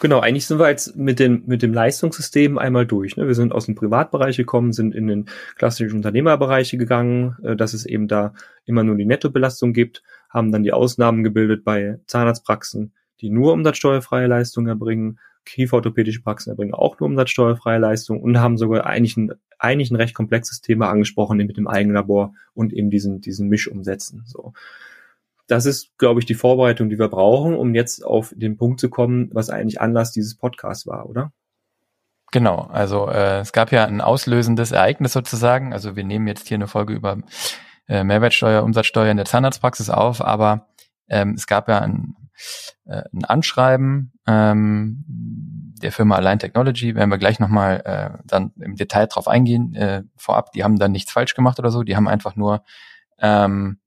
Genau, 0.00 0.20
eigentlich 0.20 0.46
sind 0.46 0.58
wir 0.58 0.68
jetzt 0.68 0.96
mit, 0.96 1.18
den, 1.18 1.42
mit 1.46 1.62
dem 1.62 1.74
Leistungssystem 1.74 2.58
einmal 2.58 2.86
durch. 2.86 3.16
Ne? 3.16 3.26
Wir 3.26 3.34
sind 3.34 3.52
aus 3.52 3.66
dem 3.66 3.74
Privatbereich 3.74 4.36
gekommen, 4.36 4.72
sind 4.72 4.94
in 4.94 5.06
den 5.08 5.26
klassischen 5.56 5.96
Unternehmerbereiche 5.96 6.78
gegangen, 6.78 7.36
äh, 7.42 7.56
dass 7.56 7.74
es 7.74 7.84
eben 7.84 8.08
da 8.08 8.34
immer 8.64 8.84
nur 8.84 8.96
die 8.96 9.04
Nettobelastung 9.04 9.72
gibt, 9.72 10.02
haben 10.30 10.52
dann 10.52 10.62
die 10.62 10.72
Ausnahmen 10.72 11.24
gebildet 11.24 11.64
bei 11.64 11.98
Zahnarztpraxen, 12.06 12.92
die 13.20 13.30
nur 13.30 13.52
umsatzsteuerfreie 13.52 14.26
Leistungen 14.26 14.68
erbringen, 14.68 15.18
kieferorthopädische 15.44 16.20
Praxen 16.22 16.50
erbringen 16.50 16.74
auch 16.74 17.00
nur 17.00 17.08
umsatzsteuerfreie 17.08 17.78
Leistungen 17.78 18.20
und 18.20 18.38
haben 18.38 18.58
sogar 18.58 18.86
eigentlich 18.86 19.16
ein, 19.16 19.32
eigentlich 19.58 19.90
ein 19.90 19.96
recht 19.96 20.14
komplexes 20.14 20.60
Thema 20.60 20.90
angesprochen 20.90 21.38
mit 21.38 21.56
dem 21.56 21.66
Eigenlabor 21.66 22.34
und 22.54 22.72
eben 22.72 22.90
diesen, 22.90 23.20
diesen 23.20 23.48
Mischumsätzen. 23.48 24.24
So. 24.26 24.52
Das 25.48 25.66
ist, 25.66 25.96
glaube 25.98 26.20
ich, 26.20 26.26
die 26.26 26.34
Vorbereitung, 26.34 26.90
die 26.90 26.98
wir 26.98 27.08
brauchen, 27.08 27.56
um 27.56 27.74
jetzt 27.74 28.04
auf 28.04 28.32
den 28.36 28.56
Punkt 28.56 28.78
zu 28.80 28.90
kommen, 28.90 29.30
was 29.32 29.50
eigentlich 29.50 29.80
Anlass 29.80 30.12
dieses 30.12 30.36
Podcasts 30.36 30.86
war, 30.86 31.08
oder? 31.08 31.32
Genau, 32.30 32.68
also 32.70 33.08
äh, 33.08 33.40
es 33.40 33.52
gab 33.52 33.72
ja 33.72 33.86
ein 33.86 34.02
auslösendes 34.02 34.72
Ereignis 34.72 35.14
sozusagen. 35.14 35.72
Also 35.72 35.96
wir 35.96 36.04
nehmen 36.04 36.28
jetzt 36.28 36.46
hier 36.46 36.56
eine 36.56 36.68
Folge 36.68 36.92
über 36.92 37.18
äh, 37.88 38.04
Mehrwertsteuer, 38.04 38.62
Umsatzsteuer 38.62 39.10
in 39.10 39.16
der 39.16 39.24
Zahnarztpraxis 39.26 39.88
auf, 39.88 40.22
aber 40.22 40.68
ähm, 41.08 41.32
es 41.32 41.46
gab 41.46 41.68
ja 41.68 41.78
ein, 41.78 42.14
äh, 42.84 43.04
ein 43.14 43.24
Anschreiben 43.24 44.12
ähm, 44.26 45.04
der 45.06 45.92
Firma 45.92 46.16
Align 46.16 46.38
Technology, 46.38 46.94
werden 46.94 47.10
wir 47.10 47.16
gleich 47.16 47.40
nochmal 47.40 47.80
äh, 47.86 48.22
dann 48.26 48.52
im 48.60 48.76
Detail 48.76 49.06
drauf 49.06 49.26
eingehen, 49.26 49.74
äh, 49.74 50.02
vorab, 50.16 50.52
die 50.52 50.64
haben 50.64 50.78
dann 50.78 50.92
nichts 50.92 51.12
falsch 51.12 51.34
gemacht 51.34 51.58
oder 51.58 51.70
so, 51.70 51.82
die 51.82 51.96
haben 51.96 52.08
einfach 52.08 52.36
nur 52.36 52.62
ähm, 53.20 53.78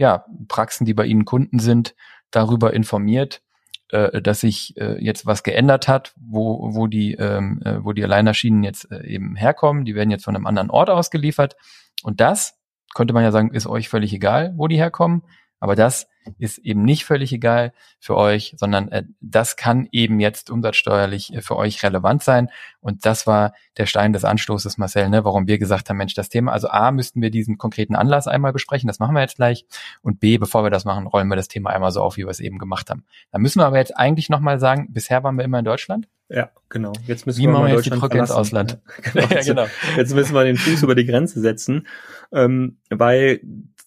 ja, 0.00 0.24
Praxen, 0.48 0.86
die 0.86 0.94
bei 0.94 1.04
ihnen 1.04 1.26
Kunden 1.26 1.58
sind, 1.58 1.94
darüber 2.30 2.72
informiert, 2.72 3.42
äh, 3.90 4.22
dass 4.22 4.40
sich 4.40 4.74
äh, 4.78 4.96
jetzt 5.04 5.26
was 5.26 5.42
geändert 5.42 5.88
hat, 5.88 6.14
wo, 6.16 6.74
wo 6.74 6.86
die, 6.86 7.16
ähm, 7.16 7.60
äh, 7.66 7.84
wo 7.84 7.92
die 7.92 8.02
Alleinerschienen 8.02 8.64
jetzt 8.64 8.90
äh, 8.90 9.06
eben 9.06 9.36
herkommen. 9.36 9.84
Die 9.84 9.94
werden 9.94 10.10
jetzt 10.10 10.24
von 10.24 10.34
einem 10.34 10.46
anderen 10.46 10.70
Ort 10.70 10.88
ausgeliefert. 10.88 11.54
Und 12.02 12.22
das, 12.22 12.58
könnte 12.94 13.12
man 13.12 13.24
ja 13.24 13.30
sagen, 13.30 13.50
ist 13.50 13.66
euch 13.66 13.90
völlig 13.90 14.14
egal, 14.14 14.54
wo 14.56 14.68
die 14.68 14.78
herkommen. 14.78 15.22
Aber 15.60 15.76
das 15.76 16.08
ist 16.38 16.58
eben 16.58 16.84
nicht 16.84 17.04
völlig 17.04 17.32
egal 17.32 17.72
für 17.98 18.16
euch, 18.16 18.54
sondern 18.56 18.88
äh, 18.88 19.04
das 19.20 19.56
kann 19.56 19.88
eben 19.92 20.20
jetzt 20.20 20.50
umsatzsteuerlich 20.50 21.34
äh, 21.34 21.42
für 21.42 21.56
euch 21.56 21.82
relevant 21.82 22.22
sein. 22.22 22.50
Und 22.80 23.04
das 23.04 23.26
war 23.26 23.52
der 23.76 23.86
Stein 23.86 24.12
des 24.12 24.24
Anstoßes, 24.24 24.78
Marcel, 24.78 25.08
ne, 25.08 25.24
warum 25.24 25.46
wir 25.46 25.58
gesagt 25.58 25.88
haben, 25.88 25.96
Mensch, 25.96 26.14
das 26.14 26.28
Thema, 26.28 26.52
also 26.52 26.68
A, 26.68 26.90
müssten 26.90 27.20
wir 27.22 27.30
diesen 27.30 27.58
konkreten 27.58 27.94
Anlass 27.94 28.26
einmal 28.26 28.52
besprechen, 28.52 28.86
das 28.86 28.98
machen 28.98 29.14
wir 29.14 29.20
jetzt 29.20 29.36
gleich. 29.36 29.66
Und 30.02 30.20
B, 30.20 30.38
bevor 30.38 30.64
wir 30.64 30.70
das 30.70 30.84
machen, 30.84 31.06
rollen 31.06 31.28
wir 31.28 31.36
das 31.36 31.48
Thema 31.48 31.70
einmal 31.70 31.92
so 31.92 32.02
auf, 32.02 32.16
wie 32.16 32.24
wir 32.24 32.30
es 32.30 32.40
eben 32.40 32.58
gemacht 32.58 32.90
haben. 32.90 33.04
Da 33.30 33.38
müssen 33.38 33.60
wir 33.60 33.66
aber 33.66 33.78
jetzt 33.78 33.96
eigentlich 33.96 34.30
nochmal 34.30 34.58
sagen, 34.58 34.88
bisher 34.92 35.22
waren 35.22 35.36
wir 35.36 35.44
immer 35.44 35.58
in 35.58 35.64
Deutschland. 35.64 36.08
Ja, 36.32 36.50
genau. 36.68 36.92
Jetzt 37.06 37.26
müssen 37.26 37.40
Wie 37.40 37.46
wir 37.46 37.50
machen 37.50 37.66
wir 37.66 37.74
jetzt 37.74 37.86
die 37.86 38.18
ins 38.18 38.30
Ausland? 38.30 38.78
Ja, 39.14 39.26
genau. 39.26 39.28
ja, 39.34 39.42
genau. 39.42 39.66
Jetzt 39.96 40.14
müssen 40.14 40.32
wir 40.32 40.44
den 40.44 40.56
Fuß 40.56 40.84
über 40.84 40.94
die 40.94 41.04
Grenze 41.04 41.40
setzen, 41.40 41.88
ähm, 42.32 42.78
weil 42.88 43.40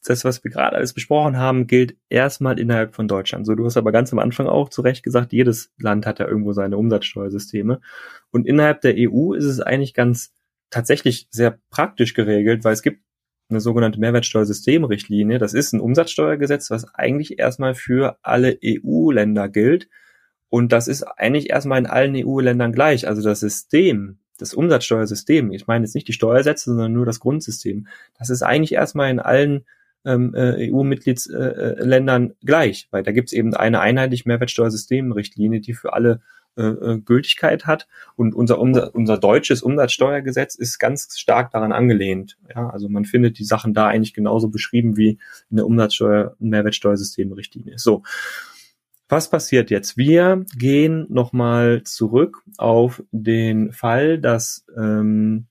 das, 0.04 0.26
was 0.26 0.44
wir 0.44 0.52
gerade 0.52 0.76
alles 0.76 0.94
besprochen 0.94 1.38
haben, 1.38 1.68
gilt 1.68 1.96
erstmal 2.10 2.60
innerhalb 2.60 2.94
von 2.94 3.08
Deutschland. 3.08 3.46
So, 3.46 3.56
du 3.56 3.66
hast 3.66 3.78
aber 3.78 3.92
ganz 3.92 4.12
am 4.12 4.20
Anfang 4.20 4.48
auch 4.48 4.70
zu 4.70 4.82
Recht 4.82 5.04
gesagt, 5.04 5.34
jedes 5.34 5.72
Land 5.78 6.06
hat 6.06 6.20
ja 6.20 6.28
irgendwo 6.28 6.54
seine 6.54 6.78
Umsatzsteuersysteme. 6.78 7.80
Und 8.32 8.46
innerhalb 8.46 8.82
der 8.82 8.96
EU 8.98 9.34
ist 9.34 9.46
es 9.46 9.60
eigentlich 9.62 9.94
ganz 9.94 10.34
tatsächlich 10.70 11.28
sehr 11.32 11.60
praktisch 11.70 12.14
geregelt, 12.14 12.64
weil 12.64 12.74
es 12.74 12.82
gibt 12.82 13.02
eine 13.50 13.62
sogenannte 13.62 14.00
Mehrwertsteuersystemrichtlinie. 14.00 15.38
Das 15.38 15.54
ist 15.54 15.74
ein 15.74 15.80
Umsatzsteuergesetz, 15.80 16.72
was 16.72 16.94
eigentlich 16.96 17.40
erstmal 17.40 17.76
für 17.76 18.18
alle 18.22 18.58
EU-Länder 18.64 19.50
gilt. 19.50 19.88
Und 20.50 20.72
das 20.72 20.88
ist 20.88 21.04
eigentlich 21.04 21.50
erstmal 21.50 21.80
in 21.80 21.88
allen 21.88 22.16
EU-Ländern 22.16 22.74
gleich. 22.74 23.08
Also 23.08 23.22
das 23.22 23.40
System, 23.40 24.20
das 24.38 24.54
Umsatzsteuersystem, 24.54 25.52
ich 25.52 25.68
meine 25.68 25.86
jetzt 25.86 25.96
nicht 25.96 26.08
die 26.08 26.14
Steuersätze, 26.14 26.72
sondern 26.72 26.94
nur 26.94 27.06
das 27.06 27.20
Grundsystem, 27.20 27.88
das 28.18 28.30
ist 28.30 28.42
eigentlich 28.42 28.74
erstmal 28.74 29.10
in 29.10 29.20
allen 29.20 29.66
ähm, 30.06 30.34
äh, 30.36 30.72
EU-Mitgliedsländern 30.72 32.34
gleich, 32.44 32.88
weil 32.92 33.04
da 33.04 33.12
gibt 33.12 33.30
es 33.30 33.34
eben 33.34 33.54
eine 33.54 33.80
einheitliche 33.80 34.28
Mehrwertsteuersystemrichtlinie, 34.28 35.62
die 35.62 35.74
für 35.74 35.94
alle 35.94 36.22
äh, 36.56 36.66
äh, 36.66 37.00
Gültigkeit 37.00 37.66
hat. 37.66 37.88
Und 38.16 38.36
unser, 38.36 38.60
unser, 38.60 38.94
unser 38.94 39.18
deutsches 39.18 39.64
Umsatzsteuergesetz 39.64 40.54
ist 40.54 40.78
ganz 40.78 41.18
stark 41.18 41.50
daran 41.50 41.72
angelehnt. 41.72 42.38
Ja, 42.54 42.70
also 42.70 42.90
man 42.90 43.06
findet 43.06 43.40
die 43.40 43.44
Sachen 43.44 43.74
da 43.74 43.88
eigentlich 43.88 44.14
genauso 44.14 44.50
beschrieben 44.50 44.96
wie 44.96 45.18
in 45.50 45.58
der 45.58 45.66
Umsatzsteuer- 45.66 46.36
und 46.40 46.50
Mehrwertsteuersystemrichtlinie. 46.50 47.80
So. 47.80 48.04
Was 49.10 49.32
passiert 49.32 49.72
jetzt? 49.72 49.98
Wir 49.98 50.46
gehen 50.56 51.08
nochmal 51.10 51.84
zurück 51.84 52.44
auf 52.58 53.04
den 53.12 53.72
Fall, 53.72 54.20
dass 54.20 54.66
ähm, 54.78 55.48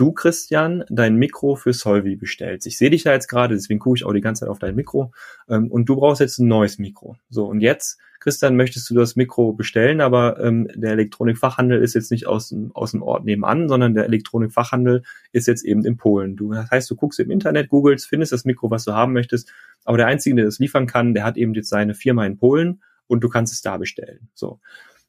du, 0.00 0.12
Christian, 0.12 0.84
dein 0.88 1.16
Mikro 1.16 1.56
für 1.56 1.74
Solvi 1.74 2.16
bestellst. 2.16 2.66
Ich 2.66 2.78
sehe 2.78 2.90
dich 2.90 3.02
da 3.02 3.12
jetzt 3.12 3.28
gerade, 3.28 3.54
deswegen 3.54 3.80
gucke 3.80 3.98
ich 3.98 4.04
auch 4.04 4.14
die 4.14 4.22
ganze 4.22 4.40
Zeit 4.40 4.48
auf 4.48 4.58
dein 4.58 4.74
Mikro. 4.74 5.12
Ähm, 5.48 5.70
und 5.70 5.88
du 5.88 5.96
brauchst 5.96 6.20
jetzt 6.20 6.38
ein 6.38 6.48
neues 6.48 6.78
Mikro. 6.78 7.16
So, 7.28 7.46
und 7.46 7.60
jetzt, 7.60 7.98
Christian, 8.18 8.56
möchtest 8.56 8.88
du 8.88 8.94
das 8.94 9.14
Mikro 9.16 9.52
bestellen, 9.52 10.00
aber 10.00 10.40
ähm, 10.40 10.68
der 10.74 10.92
Elektronikfachhandel 10.92 11.82
ist 11.82 11.94
jetzt 11.94 12.10
nicht 12.10 12.26
aus, 12.26 12.54
aus 12.72 12.92
dem 12.92 13.02
Ort 13.02 13.24
nebenan, 13.26 13.68
sondern 13.68 13.92
der 13.94 14.04
Elektronikfachhandel 14.04 15.02
ist 15.32 15.46
jetzt 15.46 15.64
eben 15.64 15.84
in 15.84 15.98
Polen. 15.98 16.36
Du, 16.36 16.52
das 16.52 16.70
heißt, 16.70 16.90
du 16.90 16.96
guckst 16.96 17.20
im 17.20 17.30
Internet, 17.30 17.68
googelst, 17.68 18.08
findest 18.08 18.32
das 18.32 18.46
Mikro, 18.46 18.70
was 18.70 18.84
du 18.84 18.92
haben 18.92 19.12
möchtest, 19.12 19.52
aber 19.84 19.98
der 19.98 20.06
Einzige, 20.06 20.36
der 20.36 20.46
das 20.46 20.58
liefern 20.58 20.86
kann, 20.86 21.12
der 21.12 21.24
hat 21.24 21.36
eben 21.36 21.52
jetzt 21.54 21.68
seine 21.68 21.94
Firma 21.94 22.24
in 22.24 22.38
Polen 22.38 22.82
und 23.06 23.22
du 23.22 23.28
kannst 23.28 23.52
es 23.52 23.60
da 23.60 23.76
bestellen. 23.76 24.30
So. 24.34 24.60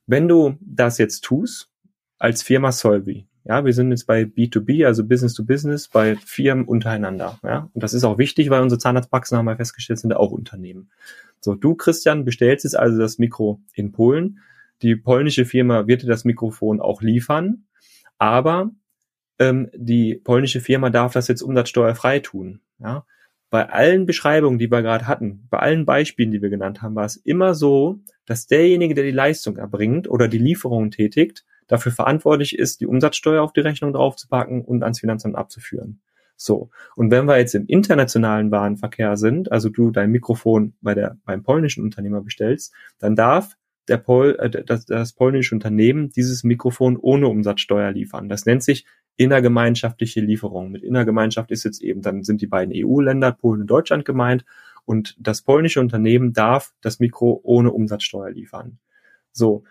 Wenn 0.05 0.27
du 0.27 0.57
das 0.59 0.97
jetzt 0.97 1.21
tust, 1.21 1.69
als 2.17 2.43
Firma 2.43 2.71
Solvi, 2.71 3.27
ja, 3.43 3.65
wir 3.65 3.73
sind 3.73 3.91
jetzt 3.91 4.05
bei 4.05 4.23
B2B, 4.23 4.85
also 4.85 5.05
Business 5.05 5.33
to 5.33 5.43
Business, 5.43 5.87
bei 5.87 6.15
Firmen 6.15 6.65
untereinander. 6.65 7.39
Ja, 7.43 7.69
und 7.73 7.83
das 7.83 7.93
ist 7.93 8.03
auch 8.03 8.17
wichtig, 8.17 8.49
weil 8.49 8.61
unsere 8.61 8.79
Zahnarztpraxen 8.79 9.37
haben 9.37 9.45
wir 9.45 9.55
festgestellt, 9.55 9.99
sind 9.99 10.13
auch 10.13 10.31
Unternehmen. 10.31 10.91
So, 11.39 11.55
du, 11.55 11.75
Christian, 11.75 12.23
bestellst 12.23 12.65
jetzt 12.65 12.77
also 12.77 12.99
das 12.99 13.17
Mikro 13.17 13.61
in 13.73 13.91
Polen. 13.91 14.39
Die 14.83 14.95
polnische 14.95 15.45
Firma 15.45 15.87
wird 15.87 16.03
dir 16.03 16.07
das 16.07 16.25
Mikrofon 16.25 16.79
auch 16.79 17.01
liefern, 17.01 17.65
aber 18.17 18.71
ähm, 19.39 19.69
die 19.73 20.15
polnische 20.15 20.61
Firma 20.61 20.89
darf 20.89 21.13
das 21.13 21.27
jetzt 21.27 21.41
umsatzsteuerfrei 21.41 22.19
tun. 22.19 22.61
Ja, 22.79 23.05
bei 23.49 23.69
allen 23.69 24.05
Beschreibungen, 24.05 24.59
die 24.59 24.71
wir 24.71 24.81
gerade 24.81 25.07
hatten, 25.07 25.47
bei 25.49 25.59
allen 25.59 25.85
Beispielen, 25.85 26.31
die 26.31 26.41
wir 26.41 26.49
genannt 26.49 26.81
haben, 26.81 26.95
war 26.95 27.05
es 27.05 27.17
immer 27.17 27.53
so, 27.53 27.99
dass 28.25 28.47
derjenige, 28.47 28.95
der 28.95 29.03
die 29.03 29.11
Leistung 29.11 29.57
erbringt 29.57 30.09
oder 30.09 30.27
die 30.27 30.37
Lieferung 30.37 30.89
tätigt, 30.89 31.43
dafür 31.71 31.91
verantwortlich 31.93 32.57
ist, 32.57 32.81
die 32.81 32.85
Umsatzsteuer 32.85 33.41
auf 33.41 33.53
die 33.53 33.61
Rechnung 33.61 33.93
draufzupacken 33.93 34.61
und 34.63 34.83
ans 34.83 34.99
Finanzamt 34.99 35.35
abzuführen. 35.35 36.01
So. 36.35 36.69
Und 36.95 37.11
wenn 37.11 37.25
wir 37.25 37.37
jetzt 37.37 37.55
im 37.55 37.65
internationalen 37.67 38.51
Warenverkehr 38.51 39.15
sind, 39.15 39.51
also 39.51 39.69
du 39.69 39.91
dein 39.91 40.11
Mikrofon 40.11 40.73
bei 40.81 40.93
der, 40.95 41.17
beim 41.23 41.43
polnischen 41.43 41.83
Unternehmer 41.83 42.21
bestellst, 42.21 42.73
dann 42.99 43.15
darf 43.15 43.55
der 43.87 43.97
Pol, 43.97 44.35
äh, 44.39 44.49
das, 44.65 44.85
das 44.85 45.13
polnische 45.13 45.55
Unternehmen 45.55 46.09
dieses 46.09 46.43
Mikrofon 46.43 46.97
ohne 46.97 47.27
Umsatzsteuer 47.27 47.91
liefern. 47.91 48.27
Das 48.27 48.45
nennt 48.45 48.63
sich 48.63 48.85
innergemeinschaftliche 49.15 50.19
Lieferung. 50.19 50.71
Mit 50.71 50.83
Innergemeinschaft 50.83 51.51
ist 51.51 51.63
jetzt 51.63 51.81
eben, 51.81 52.01
dann 52.01 52.23
sind 52.23 52.41
die 52.41 52.47
beiden 52.47 52.73
EU-Länder, 52.75 53.31
Polen 53.31 53.61
und 53.61 53.67
Deutschland 53.67 54.03
gemeint, 54.03 54.43
und 54.83 55.15
das 55.19 55.43
polnische 55.43 55.79
Unternehmen 55.79 56.33
darf 56.33 56.73
das 56.81 56.99
Mikro 56.99 57.39
ohne 57.43 57.71
Umsatzsteuer 57.71 58.31
liefern. 58.31 58.79
So, 59.31 59.63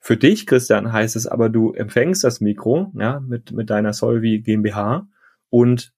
für 0.00 0.16
dich, 0.16 0.46
Christian, 0.46 0.92
heißt 0.92 1.16
es 1.16 1.26
aber, 1.26 1.48
du 1.48 1.72
empfängst 1.72 2.22
das 2.22 2.40
Mikro, 2.40 2.92
ja, 2.96 3.20
mit, 3.20 3.52
mit 3.52 3.70
deiner 3.70 3.92
Solvi 3.92 4.40
GmbH 4.40 5.08
und 5.50 5.92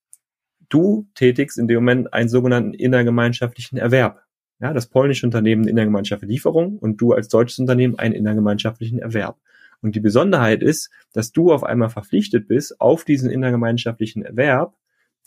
du 0.68 1.08
tätigst 1.14 1.58
in 1.58 1.68
dem 1.68 1.76
Moment 1.76 2.12
einen 2.12 2.28
sogenannten 2.28 2.74
innergemeinschaftlichen 2.74 3.78
Erwerb. 3.78 4.22
Ja, 4.60 4.72
das 4.72 4.88
polnische 4.88 5.24
Unternehmen 5.24 5.68
innergemeinschaftliche 5.68 6.32
Lieferung 6.32 6.78
und 6.78 7.00
du 7.00 7.12
als 7.12 7.28
deutsches 7.28 7.58
Unternehmen 7.60 7.98
einen 7.98 8.14
innergemeinschaftlichen 8.14 8.98
Erwerb. 8.98 9.38
Und 9.80 9.94
die 9.94 10.00
Besonderheit 10.00 10.62
ist, 10.62 10.90
dass 11.12 11.30
du 11.30 11.52
auf 11.52 11.62
einmal 11.62 11.90
verpflichtet 11.90 12.48
bist, 12.48 12.80
auf 12.80 13.04
diesen 13.04 13.30
innergemeinschaftlichen 13.30 14.24
Erwerb 14.24 14.74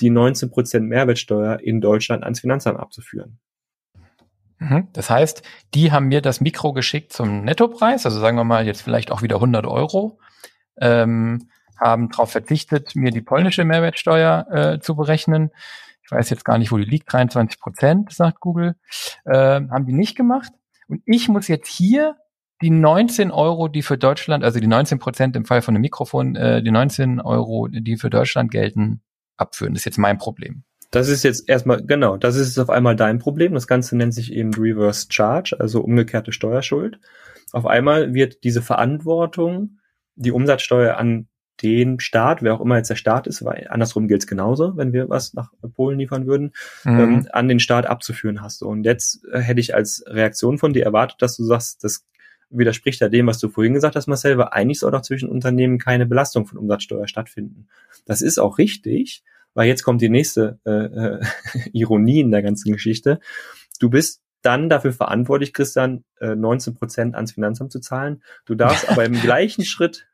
die 0.01 0.11
19% 0.11 0.81
Mehrwertsteuer 0.81 1.59
in 1.61 1.79
Deutschland 1.79 2.23
ans 2.23 2.41
Finanzamt 2.41 2.79
abzuführen. 2.79 3.39
Mhm. 4.61 4.89
Das 4.93 5.09
heißt, 5.09 5.41
die 5.73 5.91
haben 5.91 6.07
mir 6.07 6.21
das 6.21 6.39
Mikro 6.39 6.71
geschickt 6.71 7.11
zum 7.13 7.43
Nettopreis, 7.43 8.05
also 8.05 8.19
sagen 8.19 8.37
wir 8.37 8.43
mal 8.43 8.67
jetzt 8.67 8.83
vielleicht 8.83 9.11
auch 9.11 9.23
wieder 9.23 9.37
100 9.37 9.65
Euro, 9.65 10.19
ähm, 10.79 11.49
haben 11.79 12.09
darauf 12.09 12.31
verzichtet, 12.31 12.95
mir 12.95 13.09
die 13.09 13.21
polnische 13.21 13.65
Mehrwertsteuer 13.65 14.45
äh, 14.51 14.79
zu 14.79 14.95
berechnen. 14.95 15.49
Ich 16.03 16.11
weiß 16.11 16.29
jetzt 16.29 16.45
gar 16.45 16.59
nicht, 16.59 16.71
wo 16.71 16.77
die 16.77 16.83
liegt, 16.83 17.11
23 17.11 17.59
Prozent, 17.59 18.13
sagt 18.13 18.39
Google. 18.39 18.75
Äh, 19.25 19.33
haben 19.33 19.87
die 19.87 19.93
nicht 19.93 20.15
gemacht. 20.15 20.51
Und 20.87 21.01
ich 21.05 21.27
muss 21.27 21.47
jetzt 21.47 21.67
hier 21.67 22.17
die 22.61 22.69
19 22.69 23.31
Euro, 23.31 23.67
die 23.67 23.81
für 23.81 23.97
Deutschland, 23.97 24.43
also 24.43 24.59
die 24.59 24.67
19 24.67 24.99
Prozent 24.99 25.35
im 25.35 25.45
Fall 25.45 25.63
von 25.63 25.73
einem 25.73 25.81
Mikrofon, 25.81 26.35
äh, 26.35 26.61
die 26.61 26.69
19 26.69 27.19
Euro, 27.19 27.67
die 27.67 27.97
für 27.97 28.11
Deutschland 28.11 28.51
gelten, 28.51 29.01
abführen. 29.37 29.73
Das 29.73 29.81
ist 29.81 29.85
jetzt 29.85 29.97
mein 29.97 30.19
Problem. 30.19 30.63
Das 30.91 31.07
ist 31.07 31.23
jetzt 31.23 31.47
erstmal, 31.47 31.83
genau, 31.83 32.17
das 32.17 32.35
ist 32.35 32.59
auf 32.59 32.69
einmal 32.69 32.95
dein 32.95 33.17
Problem. 33.17 33.53
Das 33.53 33.67
Ganze 33.67 33.95
nennt 33.95 34.13
sich 34.13 34.33
eben 34.33 34.53
Reverse 34.53 35.07
Charge, 35.09 35.55
also 35.57 35.81
umgekehrte 35.81 36.33
Steuerschuld. 36.33 36.99
Auf 37.53 37.65
einmal 37.65 38.13
wird 38.13 38.43
diese 38.43 38.61
Verantwortung, 38.61 39.79
die 40.15 40.31
Umsatzsteuer 40.31 40.97
an 40.97 41.27
den 41.61 41.99
Staat, 41.99 42.41
wer 42.41 42.53
auch 42.53 42.61
immer 42.61 42.77
jetzt 42.77 42.89
der 42.89 42.95
Staat 42.95 43.27
ist, 43.27 43.45
weil 43.45 43.67
andersrum 43.69 44.07
gilt 44.07 44.23
es 44.23 44.27
genauso, 44.27 44.75
wenn 44.77 44.93
wir 44.93 45.09
was 45.09 45.33
nach 45.33 45.51
Polen 45.75 45.99
liefern 45.99 46.25
würden, 46.25 46.53
mhm. 46.83 46.99
ähm, 46.99 47.27
an 47.31 47.47
den 47.47 47.59
Staat 47.59 47.85
abzuführen 47.85 48.41
hast. 48.41 48.63
Und 48.63 48.83
jetzt 48.83 49.23
äh, 49.31 49.39
hätte 49.39 49.61
ich 49.61 49.75
als 49.75 50.03
Reaktion 50.07 50.57
von 50.57 50.73
dir 50.73 50.83
erwartet, 50.83 51.21
dass 51.21 51.37
du 51.37 51.43
sagst, 51.43 51.83
das 51.83 52.05
widerspricht 52.49 52.99
ja 52.99 53.09
dem, 53.09 53.27
was 53.27 53.39
du 53.39 53.49
vorhin 53.49 53.73
gesagt 53.73 53.95
hast, 53.95 54.07
Marcel, 54.07 54.37
weil 54.37 54.49
eigentlich 54.51 54.79
soll 54.79 54.91
doch 54.91 55.01
zwischen 55.01 55.29
Unternehmen 55.29 55.77
keine 55.77 56.05
Belastung 56.05 56.45
von 56.47 56.57
Umsatzsteuer 56.57 57.07
stattfinden. 57.07 57.67
Das 58.05 58.21
ist 58.21 58.39
auch 58.39 58.57
richtig, 58.57 59.23
weil 59.53 59.67
jetzt 59.67 59.83
kommt 59.83 60.01
die 60.01 60.09
nächste 60.09 60.59
äh, 60.65 60.71
äh, 60.71 61.19
Ironie 61.73 62.21
in 62.21 62.31
der 62.31 62.41
ganzen 62.41 62.71
Geschichte. 62.71 63.19
Du 63.79 63.89
bist 63.89 64.21
dann 64.41 64.69
dafür 64.69 64.93
verantwortlich, 64.93 65.53
Christian, 65.53 66.03
äh, 66.19 66.35
19 66.35 66.75
Prozent 66.75 67.15
ans 67.15 67.33
Finanzamt 67.33 67.71
zu 67.71 67.79
zahlen. 67.79 68.23
Du 68.45 68.55
darfst 68.55 68.89
aber 68.89 69.05
im 69.05 69.13
gleichen 69.21 69.65
Schritt, 69.65 70.07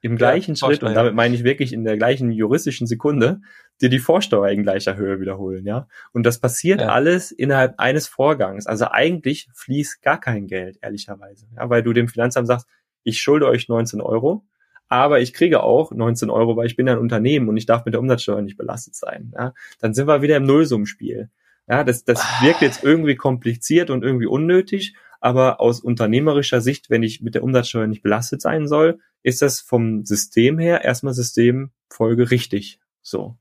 im 0.00 0.16
gleichen 0.16 0.54
ja, 0.54 0.66
Schritt, 0.66 0.82
und 0.82 0.94
damit 0.94 1.14
meine 1.14 1.34
ich 1.34 1.44
wirklich 1.44 1.72
in 1.72 1.84
der 1.84 1.96
gleichen 1.96 2.30
juristischen 2.30 2.86
Sekunde, 2.86 3.40
dir 3.80 3.88
die 3.88 3.98
Vorsteuer 3.98 4.50
in 4.50 4.62
gleicher 4.62 4.96
Höhe 4.96 5.20
wiederholen, 5.20 5.66
ja. 5.66 5.88
Und 6.12 6.24
das 6.24 6.38
passiert 6.38 6.80
ja. 6.80 6.88
alles 6.88 7.32
innerhalb 7.32 7.78
eines 7.78 8.06
Vorgangs. 8.06 8.66
Also 8.66 8.86
eigentlich 8.90 9.48
fließt 9.54 10.02
gar 10.02 10.20
kein 10.20 10.46
Geld, 10.46 10.78
ehrlicherweise, 10.80 11.46
ja, 11.56 11.68
weil 11.68 11.82
du 11.82 11.92
dem 11.92 12.08
Finanzamt 12.08 12.46
sagst, 12.46 12.66
ich 13.02 13.20
schulde 13.20 13.46
euch 13.46 13.68
19 13.68 14.00
Euro, 14.00 14.44
aber 14.88 15.20
ich 15.20 15.32
kriege 15.32 15.62
auch 15.62 15.90
19 15.92 16.30
Euro, 16.30 16.56
weil 16.56 16.66
ich 16.66 16.76
bin 16.76 16.88
ein 16.88 16.98
Unternehmen 16.98 17.48
und 17.48 17.56
ich 17.56 17.66
darf 17.66 17.84
mit 17.84 17.94
der 17.94 18.00
Umsatzsteuer 18.00 18.42
nicht 18.42 18.56
belastet 18.56 18.94
sein. 18.94 19.32
Ja? 19.36 19.52
Dann 19.80 19.94
sind 19.94 20.06
wir 20.06 20.22
wieder 20.22 20.36
im 20.36 20.44
Nullsummenspiel. 20.44 21.30
Ja, 21.68 21.82
das, 21.82 22.04
das 22.04 22.22
wirkt 22.42 22.62
jetzt 22.62 22.84
irgendwie 22.84 23.16
kompliziert 23.16 23.90
und 23.90 24.04
irgendwie 24.04 24.26
unnötig, 24.26 24.94
aber 25.20 25.60
aus 25.60 25.80
unternehmerischer 25.80 26.60
Sicht, 26.60 26.90
wenn 26.90 27.02
ich 27.02 27.22
mit 27.22 27.34
der 27.34 27.42
Umsatzsteuer 27.42 27.88
nicht 27.88 28.02
belastet 28.02 28.40
sein 28.40 28.68
soll, 28.68 29.00
ist 29.24 29.42
das 29.42 29.60
vom 29.60 30.04
System 30.04 30.58
her 30.58 30.84
erstmal 30.84 31.14
Systemfolge 31.14 32.30
richtig. 32.30 32.78
So. 33.02 33.36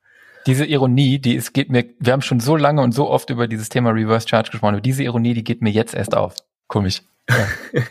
Diese 0.48 0.66
Ironie, 0.66 1.20
die 1.20 1.36
es 1.36 1.54
geht 1.54 1.70
mir, 1.70 1.86
wir 2.00 2.14
haben 2.14 2.22
schon 2.24 2.40
so 2.40 2.56
lange 2.56 2.82
und 2.82 2.94
so 2.94 3.10
oft 3.10 3.30
über 3.30 3.48
dieses 3.48 3.70
Thema 3.70 3.92
Reverse 3.92 4.28
Charge 4.28 4.50
gesprochen, 4.52 4.76
aber 4.76 4.82
diese 4.82 5.04
Ironie, 5.04 5.36
die 5.36 5.44
geht 5.44 5.62
mir 5.62 5.72
jetzt 5.72 5.94
erst 5.94 6.16
auf. 6.16 6.36
Komisch. 6.68 7.04
Ja. 7.30 7.48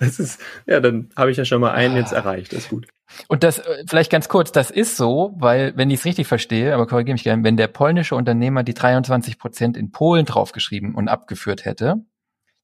das 0.00 0.18
ist, 0.18 0.40
ja, 0.66 0.80
dann 0.80 1.10
habe 1.14 1.30
ich 1.30 1.36
ja 1.36 1.44
schon 1.44 1.60
mal 1.60 1.72
einen 1.72 1.94
jetzt 1.94 2.12
erreicht, 2.12 2.52
das 2.52 2.60
ist 2.60 2.70
gut. 2.70 2.88
Und 3.28 3.44
das, 3.44 3.58
äh, 3.58 3.84
vielleicht 3.88 4.10
ganz 4.10 4.28
kurz, 4.28 4.50
das 4.50 4.70
ist 4.70 4.96
so, 4.96 5.34
weil, 5.36 5.76
wenn 5.76 5.90
ich 5.90 6.00
es 6.00 6.04
richtig 6.04 6.26
verstehe, 6.26 6.74
aber 6.74 6.86
korrigiere 6.86 7.14
mich 7.14 7.24
gerne, 7.24 7.44
wenn 7.44 7.56
der 7.56 7.68
polnische 7.68 8.14
Unternehmer 8.14 8.62
die 8.62 8.74
23 8.74 9.38
Prozent 9.38 9.76
in 9.76 9.92
Polen 9.92 10.26
draufgeschrieben 10.26 10.94
und 10.94 11.08
abgeführt 11.08 11.64
hätte, 11.64 11.96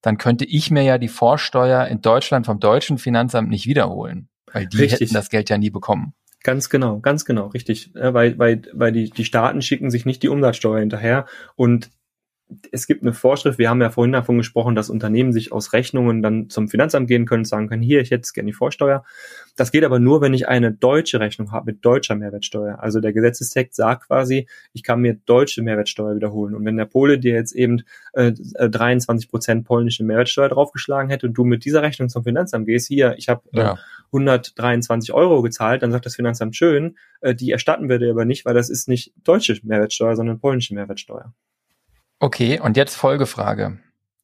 dann 0.02 0.18
könnte 0.18 0.44
ich 0.44 0.70
mir 0.70 0.82
ja 0.82 0.98
die 0.98 1.08
Vorsteuer 1.08 1.86
in 1.86 2.00
Deutschland 2.00 2.46
vom 2.46 2.60
deutschen 2.60 2.98
Finanzamt 2.98 3.50
nicht 3.50 3.66
wiederholen, 3.66 4.28
weil 4.52 4.66
die 4.66 4.78
richtig. 4.78 5.00
hätten 5.00 5.14
das 5.14 5.30
Geld 5.30 5.50
ja 5.50 5.58
nie 5.58 5.70
bekommen. 5.70 6.14
Ganz 6.42 6.70
genau, 6.70 7.00
ganz 7.00 7.24
genau, 7.24 7.48
richtig. 7.48 7.90
Weil, 7.94 8.38
weil, 8.38 8.62
weil 8.72 8.92
die, 8.92 9.10
die 9.10 9.24
Staaten 9.24 9.62
schicken 9.62 9.90
sich 9.90 10.06
nicht 10.06 10.22
die 10.22 10.28
Umsatzsteuer 10.28 10.78
hinterher 10.78 11.26
und 11.56 11.90
es 12.70 12.86
gibt 12.86 13.02
eine 13.02 13.12
Vorschrift, 13.12 13.58
wir 13.58 13.68
haben 13.68 13.82
ja 13.82 13.90
vorhin 13.90 14.12
davon 14.12 14.36
gesprochen, 14.38 14.76
dass 14.76 14.88
Unternehmen 14.88 15.32
sich 15.32 15.50
aus 15.50 15.72
Rechnungen 15.72 16.22
dann 16.22 16.48
zum 16.48 16.68
Finanzamt 16.68 17.08
gehen 17.08 17.26
können 17.26 17.40
und 17.40 17.46
sagen 17.46 17.68
können, 17.68 17.82
hier, 17.82 18.00
ich 18.00 18.12
hätte 18.12 18.30
gerne 18.32 18.46
die 18.46 18.52
Vorsteuer. 18.52 19.04
Das 19.56 19.72
geht 19.72 19.84
aber 19.84 19.98
nur, 19.98 20.20
wenn 20.20 20.32
ich 20.32 20.46
eine 20.46 20.72
deutsche 20.72 21.18
Rechnung 21.18 21.50
habe 21.50 21.72
mit 21.72 21.84
deutscher 21.84 22.14
Mehrwertsteuer. 22.14 22.78
Also 22.78 23.00
der 23.00 23.12
Gesetzestext 23.12 23.74
sagt 23.74 24.06
quasi, 24.06 24.46
ich 24.72 24.84
kann 24.84 25.00
mir 25.00 25.14
deutsche 25.14 25.62
Mehrwertsteuer 25.62 26.14
wiederholen. 26.14 26.54
Und 26.54 26.64
wenn 26.64 26.76
der 26.76 26.84
Pole 26.84 27.18
dir 27.18 27.34
jetzt 27.34 27.52
eben 27.52 27.82
äh, 28.12 28.32
23 28.32 29.28
Prozent 29.28 29.64
polnische 29.64 30.04
Mehrwertsteuer 30.04 30.48
draufgeschlagen 30.48 31.10
hätte 31.10 31.26
und 31.26 31.34
du 31.34 31.44
mit 31.44 31.64
dieser 31.64 31.82
Rechnung 31.82 32.08
zum 32.08 32.22
Finanzamt 32.22 32.66
gehst, 32.66 32.86
hier, 32.86 33.14
ich 33.16 33.28
habe 33.28 33.42
äh, 33.54 33.58
ja. 33.58 33.78
123 34.12 35.12
Euro 35.12 35.42
gezahlt, 35.42 35.82
dann 35.82 35.90
sagt 35.90 36.06
das 36.06 36.14
Finanzamt 36.14 36.54
schön, 36.54 36.96
äh, 37.22 37.34
die 37.34 37.50
erstatten 37.50 37.88
wir 37.88 37.98
dir 37.98 38.10
aber 38.10 38.24
nicht, 38.24 38.44
weil 38.44 38.54
das 38.54 38.70
ist 38.70 38.88
nicht 38.88 39.12
deutsche 39.24 39.58
Mehrwertsteuer, 39.64 40.14
sondern 40.14 40.38
polnische 40.38 40.74
Mehrwertsteuer. 40.74 41.34
Okay, 42.18 42.60
und 42.60 42.76
jetzt 42.76 42.94
Folgefrage. 42.94 43.78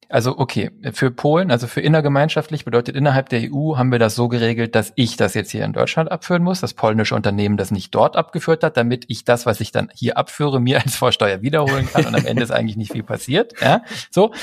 Also 0.09 0.37
okay, 0.37 0.71
für 0.93 1.11
Polen, 1.11 1.51
also 1.51 1.67
für 1.67 1.81
innergemeinschaftlich 1.81 2.67
bedeutet 2.67 2.97
innerhalb 2.97 3.31
der 3.31 3.51
EU 3.51 3.79
haben 3.79 3.91
wir 3.91 3.99
das 3.99 4.15
so 4.15 4.29
geregelt, 4.29 4.75
dass 4.75 4.93
ich 4.95 5.17
das 5.17 5.33
jetzt 5.33 5.51
hier 5.51 5.65
in 5.65 5.73
Deutschland 5.73 6.13
abführen 6.13 6.43
muss, 6.43 6.61
das 6.61 6.75
polnische 6.75 7.15
Unternehmen 7.15 7.57
das 7.57 7.71
nicht 7.71 7.95
dort 7.95 8.15
abgeführt 8.15 8.63
hat, 8.63 8.77
damit 8.77 9.07
ich 9.09 9.25
das, 9.25 9.47
was 9.47 9.61
ich 9.61 9.73
dann 9.73 9.91
hier 9.95 10.19
abführe, 10.19 10.61
mir 10.61 10.83
als 10.83 10.97
Vorsteuer 10.97 11.41
wiederholen 11.41 11.89
kann 11.91 12.05
und 12.05 12.15
am 12.15 12.27
Ende 12.27 12.43
ist 12.43 12.51
eigentlich 12.51 12.77
nicht 12.77 12.93
viel 12.93 13.03
passiert. 13.03 13.59
Ja? 13.63 13.85
So, 14.11 14.35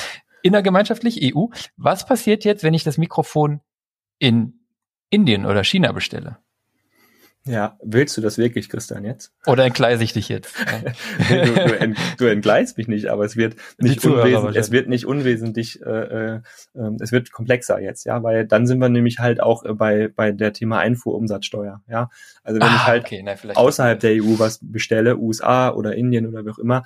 innergemeinschaftlich 0.42 1.36
EU. 1.36 1.46
Was 1.78 2.04
passiert 2.06 2.46
jetzt, 2.46 2.64
wenn 2.64 2.74
ich 2.74 2.84
das 2.84 2.98
Mikrofon 2.98 3.62
in 4.18 4.66
Indien 5.12 5.46
oder 5.46 5.64
China 5.64 5.92
bestelle? 5.92 6.40
Ja, 7.50 7.78
willst 7.82 8.16
du 8.16 8.22
das 8.22 8.38
wirklich, 8.38 8.70
Christian, 8.70 9.04
jetzt? 9.04 9.34
Oder 9.48 9.66
entgleise 9.66 10.04
ich 10.04 10.14
dich 10.14 10.30
jetzt? 10.30 10.54
du, 11.30 11.46
du, 11.46 11.80
ent, 11.80 11.98
du, 12.20 12.26
entgleist 12.26 12.78
mich 12.78 12.88
nicht, 12.88 13.08
aber 13.08 13.26
es 13.26 13.36
wird 13.36 13.56
nicht, 13.80 14.06
unwesentlich, 14.06 14.56
es 14.56 14.72
wird 14.72 14.88
nicht 14.88 15.08
unwesentlich, 15.08 15.82
äh, 15.82 15.90
äh, 16.36 16.42
ähm, 16.76 16.98
es 17.02 17.12
wird 17.12 17.32
komplexer 17.32 17.80
jetzt, 17.82 18.06
ja, 18.06 18.22
weil 18.22 18.46
dann 18.46 18.68
sind 18.68 18.78
wir 18.78 18.90
nämlich 18.90 19.18
halt 19.18 19.42
auch 19.42 19.66
äh, 19.66 19.74
bei, 19.74 20.10
bei 20.10 20.32
der 20.32 20.54
Thema 20.54 20.78
Einfuhrumsatzsteuer, 20.78 21.82
ja. 21.90 22.12
Also 22.44 22.62
wenn 22.62 22.68
ah, 22.68 22.76
ich 22.76 22.86
halt 22.86 23.06
okay, 23.06 23.24
na, 23.24 23.34
außerhalb 23.56 24.00
der 24.00 24.24
EU 24.24 24.38
was 24.38 24.60
bestelle, 24.62 25.18
USA 25.18 25.72
oder 25.72 25.96
Indien 25.96 26.28
oder 26.28 26.46
wie 26.46 26.52
auch 26.52 26.60
immer, 26.60 26.84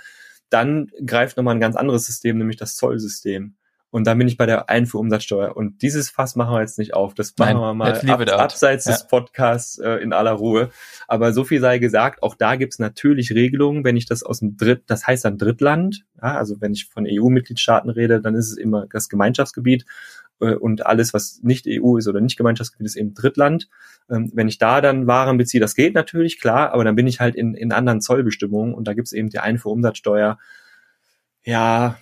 dann 0.49 0.87
greift 1.05 1.35
nochmal 1.35 1.55
ein 1.55 1.61
ganz 1.61 1.75
anderes 1.75 2.05
System, 2.05 2.37
nämlich 2.37 2.57
das 2.57 2.77
Zollsystem. 2.77 3.55
Und 3.93 4.07
dann 4.07 4.17
bin 4.17 4.27
ich 4.27 4.37
bei 4.37 4.47
der 4.47 4.71
Einfuhrumsatzsteuer. 4.71 5.55
Und 5.55 5.83
dieses 5.83 6.09
Fass 6.09 6.35
machen 6.35 6.55
wir 6.55 6.61
jetzt 6.61 6.79
nicht 6.79 6.95
auf. 6.95 7.13
Das 7.13 7.35
machen 7.37 7.57
Nein, 7.59 7.61
wir 7.61 7.73
mal 7.75 7.93
ab, 7.93 8.39
abseits 8.39 8.85
ja. 8.85 8.91
des 8.91 9.07
Podcasts 9.07 9.77
äh, 9.77 9.97
in 9.97 10.13
aller 10.13 10.31
Ruhe. 10.31 10.71
Aber 11.07 11.31
so 11.31 11.43
viel 11.43 11.61
sei 11.61 11.77
gesagt, 11.77 12.23
auch 12.23 12.33
da 12.33 12.55
gibt's 12.55 12.79
natürlich 12.79 13.35
Regelungen, 13.35 13.83
wenn 13.83 13.95
ich 13.95 14.07
das 14.07 14.23
aus 14.23 14.39
dem 14.39 14.57
Dritt, 14.57 14.85
das 14.87 15.05
heißt 15.05 15.25
dann 15.25 15.37
Drittland, 15.37 16.05
ja, 16.19 16.35
also 16.35 16.59
wenn 16.59 16.73
ich 16.73 16.87
von 16.87 17.05
EU-Mitgliedstaaten 17.07 17.91
rede, 17.91 18.19
dann 18.19 18.33
ist 18.33 18.49
es 18.49 18.57
immer 18.57 18.87
das 18.91 19.09
Gemeinschaftsgebiet 19.09 19.85
äh, 20.39 20.55
und 20.55 20.87
alles, 20.87 21.13
was 21.13 21.41
nicht 21.43 21.67
EU 21.69 21.97
ist 21.97 22.07
oder 22.07 22.19
nicht 22.19 22.35
Gemeinschaftsgebiet, 22.35 22.87
ist 22.87 22.95
eben 22.95 23.13
Drittland. 23.13 23.69
Ähm, 24.09 24.31
wenn 24.33 24.47
ich 24.47 24.57
da 24.57 24.81
dann 24.81 25.05
Waren 25.05 25.37
beziehe, 25.37 25.61
das 25.61 25.75
geht 25.75 25.93
natürlich, 25.93 26.39
klar, 26.39 26.73
aber 26.73 26.83
dann 26.83 26.95
bin 26.95 27.05
ich 27.05 27.19
halt 27.19 27.35
in, 27.35 27.53
in 27.53 27.71
anderen 27.71 28.01
Zollbestimmungen 28.01 28.73
und 28.73 28.87
da 28.87 28.95
gibt's 28.95 29.11
eben 29.11 29.29
die 29.29 29.37
Einfuhrumsatzsteuer. 29.37 30.39
Ja, 31.45 31.99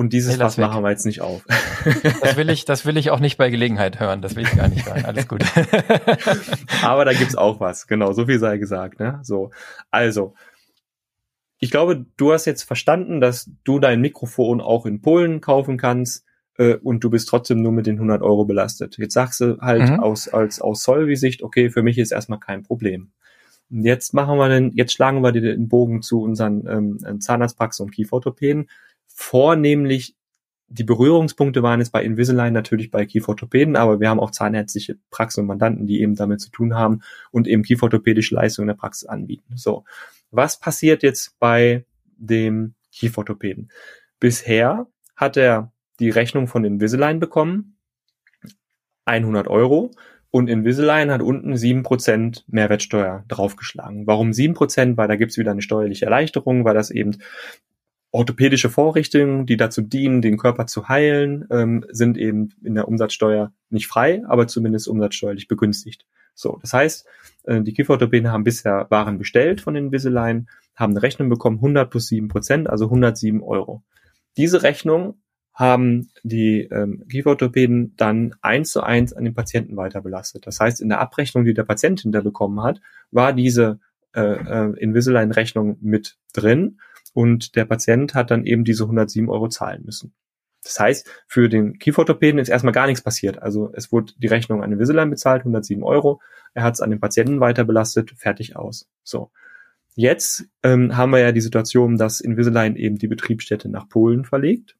und 0.00 0.14
dieses 0.14 0.32
hey, 0.32 0.38
Fass 0.38 0.56
machen 0.56 0.82
wir 0.82 0.88
jetzt 0.88 1.04
nicht 1.04 1.20
auf. 1.20 1.44
Das 2.22 2.36
will 2.38 2.48
ich, 2.48 2.64
das 2.64 2.86
will 2.86 2.96
ich 2.96 3.10
auch 3.10 3.20
nicht 3.20 3.36
bei 3.36 3.50
Gelegenheit 3.50 4.00
hören. 4.00 4.22
Das 4.22 4.34
will 4.34 4.44
ich 4.44 4.56
gar 4.56 4.68
nicht 4.68 4.86
hören. 4.86 5.04
Alles 5.04 5.28
gut. 5.28 5.44
Aber 6.82 7.04
da 7.04 7.12
gibt's 7.12 7.36
auch 7.36 7.60
was. 7.60 7.86
Genau, 7.86 8.14
so 8.14 8.24
viel 8.24 8.38
sei 8.38 8.56
gesagt. 8.56 8.98
Ne? 8.98 9.20
So, 9.22 9.50
also 9.90 10.32
ich 11.58 11.70
glaube, 11.70 12.06
du 12.16 12.32
hast 12.32 12.46
jetzt 12.46 12.62
verstanden, 12.62 13.20
dass 13.20 13.50
du 13.64 13.78
dein 13.78 14.00
Mikrofon 14.00 14.62
auch 14.62 14.86
in 14.86 15.02
Polen 15.02 15.42
kaufen 15.42 15.76
kannst 15.76 16.24
äh, 16.56 16.76
und 16.76 17.04
du 17.04 17.10
bist 17.10 17.28
trotzdem 17.28 17.60
nur 17.60 17.72
mit 17.72 17.86
den 17.86 17.96
100 17.96 18.22
Euro 18.22 18.46
belastet. 18.46 18.96
Jetzt 18.96 19.12
sagst 19.12 19.40
du 19.40 19.58
halt 19.60 19.90
mhm. 19.90 20.00
aus 20.00 20.28
als 20.28 20.62
aus 20.62 20.82
Solvi-Sicht, 20.82 21.42
okay, 21.42 21.68
für 21.68 21.82
mich 21.82 21.98
ist 21.98 22.10
erstmal 22.10 22.40
kein 22.40 22.62
Problem. 22.62 23.10
Und 23.70 23.84
jetzt 23.84 24.14
machen 24.14 24.38
wir 24.38 24.48
den, 24.48 24.72
jetzt 24.74 24.94
schlagen 24.94 25.20
wir 25.20 25.32
den 25.32 25.68
Bogen 25.68 26.00
zu 26.00 26.22
unseren 26.22 26.98
ähm, 27.04 27.20
Zahnarztpraxen 27.20 27.84
und 27.84 27.92
Kieferorthopäden 27.92 28.68
vornehmlich 29.20 30.16
die 30.68 30.84
Berührungspunkte 30.84 31.62
waren 31.62 31.80
jetzt 31.80 31.90
bei 31.90 32.02
Invisalign 32.02 32.52
natürlich 32.52 32.90
bei 32.90 33.04
Kieferorthopäden, 33.04 33.76
aber 33.76 34.00
wir 34.00 34.08
haben 34.08 34.20
auch 34.20 34.30
zahnärztliche 34.30 34.98
Praxen 35.10 35.40
und 35.40 35.46
Mandanten, 35.46 35.86
die 35.86 36.00
eben 36.00 36.14
damit 36.14 36.40
zu 36.40 36.50
tun 36.50 36.74
haben 36.74 37.00
und 37.32 37.48
eben 37.48 37.62
kieferorthopädische 37.62 38.36
Leistungen 38.36 38.68
in 38.68 38.74
der 38.74 38.80
Praxis 38.80 39.08
anbieten. 39.08 39.56
So. 39.56 39.84
Was 40.30 40.58
passiert 40.58 41.02
jetzt 41.02 41.38
bei 41.40 41.84
dem 42.16 42.74
Kieferorthopäden? 42.92 43.70
Bisher 44.20 44.86
hat 45.16 45.36
er 45.36 45.72
die 45.98 46.10
Rechnung 46.10 46.46
von 46.46 46.64
Invisalign 46.64 47.18
bekommen, 47.18 47.76
100 49.06 49.48
Euro, 49.48 49.90
und 50.30 50.48
Invisalign 50.48 51.10
hat 51.10 51.20
unten 51.20 51.54
7% 51.54 52.44
Mehrwertsteuer 52.46 53.24
draufgeschlagen. 53.26 54.06
Warum 54.06 54.30
7%? 54.30 54.96
Weil 54.96 55.08
da 55.08 55.16
gibt's 55.16 55.36
wieder 55.36 55.50
eine 55.50 55.62
steuerliche 55.62 56.04
Erleichterung, 56.04 56.64
weil 56.64 56.74
das 56.74 56.92
eben 56.92 57.18
orthopädische 58.12 58.70
Vorrichtungen, 58.70 59.46
die 59.46 59.56
dazu 59.56 59.82
dienen, 59.82 60.22
den 60.22 60.36
Körper 60.36 60.66
zu 60.66 60.88
heilen, 60.88 61.46
ähm, 61.50 61.84
sind 61.90 62.18
eben 62.18 62.50
in 62.62 62.74
der 62.74 62.88
Umsatzsteuer 62.88 63.52
nicht 63.68 63.86
frei, 63.86 64.22
aber 64.26 64.46
zumindest 64.48 64.88
umsatzsteuerlich 64.88 65.48
begünstigt. 65.48 66.06
So, 66.34 66.58
das 66.60 66.72
heißt, 66.72 67.06
äh, 67.44 67.60
die 67.62 67.72
Kieferorthopäden 67.72 68.32
haben 68.32 68.44
bisher 68.44 68.86
Waren 68.90 69.18
bestellt 69.18 69.60
von 69.60 69.74
den 69.74 69.86
Invisalign, 69.86 70.48
haben 70.74 70.92
eine 70.92 71.02
Rechnung 71.02 71.28
bekommen, 71.28 71.56
100 71.56 71.90
plus 71.90 72.08
7 72.08 72.28
Prozent, 72.28 72.68
also 72.68 72.86
107 72.86 73.42
Euro. 73.42 73.82
Diese 74.36 74.62
Rechnung 74.62 75.20
haben 75.52 76.08
die 76.22 76.62
ähm, 76.72 77.04
Kieferorthopäden 77.08 77.94
dann 77.96 78.34
eins 78.40 78.70
zu 78.70 78.82
eins 78.82 79.12
an 79.12 79.24
den 79.24 79.34
Patienten 79.34 79.76
weiter 79.76 80.00
belastet. 80.00 80.46
Das 80.46 80.58
heißt, 80.58 80.80
in 80.80 80.88
der 80.88 81.00
Abrechnung, 81.00 81.44
die 81.44 81.54
der 81.54 81.64
Patient 81.64 82.00
hinterbekommen 82.00 82.62
hat, 82.62 82.80
war 83.10 83.32
diese 83.32 83.78
äh, 84.14 84.22
äh, 84.22 84.72
Invisalign-Rechnung 84.78 85.76
mit 85.80 86.16
drin 86.32 86.78
und 87.12 87.56
der 87.56 87.64
Patient 87.64 88.14
hat 88.14 88.30
dann 88.30 88.44
eben 88.44 88.64
diese 88.64 88.84
107 88.84 89.28
Euro 89.28 89.48
zahlen 89.48 89.82
müssen. 89.84 90.14
Das 90.62 90.78
heißt, 90.78 91.10
für 91.26 91.48
den 91.48 91.78
Kieferorthopäden 91.78 92.38
ist 92.38 92.48
erstmal 92.48 92.74
gar 92.74 92.86
nichts 92.86 93.02
passiert. 93.02 93.40
Also 93.42 93.72
es 93.74 93.92
wurde 93.92 94.12
die 94.18 94.26
Rechnung 94.26 94.62
an 94.62 94.70
den 94.70 94.74
Invisalign 94.74 95.10
bezahlt, 95.10 95.40
107 95.40 95.82
Euro. 95.82 96.20
Er 96.52 96.64
hat 96.64 96.74
es 96.74 96.80
an 96.80 96.90
den 96.90 97.00
Patienten 97.00 97.40
weiter 97.40 97.64
belastet, 97.64 98.12
fertig 98.16 98.56
aus. 98.56 98.88
So. 99.02 99.30
Jetzt 99.96 100.46
ähm, 100.62 100.96
haben 100.96 101.12
wir 101.12 101.18
ja 101.18 101.32
die 101.32 101.40
Situation, 101.40 101.96
dass 101.96 102.20
Invisalign 102.20 102.76
eben 102.76 102.96
die 102.96 103.08
Betriebsstätte 103.08 103.68
nach 103.68 103.88
Polen 103.88 104.24
verlegt. 104.24 104.76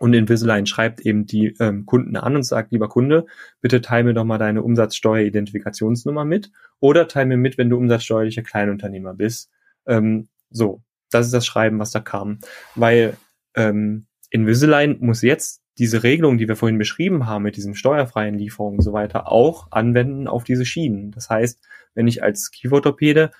Und 0.00 0.12
Invisalign 0.12 0.66
schreibt 0.66 1.00
eben 1.00 1.24
die 1.26 1.54
ähm, 1.60 1.86
Kunden 1.86 2.16
an 2.16 2.34
und 2.34 2.42
sagt, 2.42 2.72
lieber 2.72 2.88
Kunde, 2.88 3.26
bitte 3.60 3.80
teile 3.80 4.04
mir 4.04 4.14
doch 4.14 4.24
mal 4.24 4.38
deine 4.38 4.62
Umsatzsteueridentifikationsnummer 4.62 6.24
mit 6.24 6.50
oder 6.80 7.06
teile 7.06 7.26
mir 7.26 7.36
mit, 7.36 7.58
wenn 7.58 7.70
du 7.70 7.76
umsatzsteuerlicher 7.76 8.42
Kleinunternehmer 8.42 9.14
bist. 9.14 9.50
Ähm, 9.86 10.28
so, 10.50 10.82
das 11.14 11.26
ist 11.26 11.34
das 11.34 11.46
Schreiben, 11.46 11.78
was 11.78 11.90
da 11.90 12.00
kam. 12.00 12.38
Weil 12.74 13.16
ähm, 13.54 14.06
Invisalign 14.30 14.98
muss 15.00 15.22
jetzt 15.22 15.62
diese 15.78 16.02
Regelung, 16.02 16.38
die 16.38 16.48
wir 16.48 16.56
vorhin 16.56 16.78
beschrieben 16.78 17.26
haben, 17.26 17.42
mit 17.42 17.56
diesem 17.56 17.74
steuerfreien 17.74 18.38
Lieferung 18.38 18.76
und 18.76 18.82
so 18.82 18.92
weiter, 18.92 19.30
auch 19.30 19.68
anwenden 19.70 20.28
auf 20.28 20.44
diese 20.44 20.64
Schienen. 20.64 21.10
Das 21.10 21.30
heißt, 21.30 21.60
wenn 21.94 22.06
ich 22.06 22.22
als 22.22 22.50
Kieferorthopäde 22.50 23.32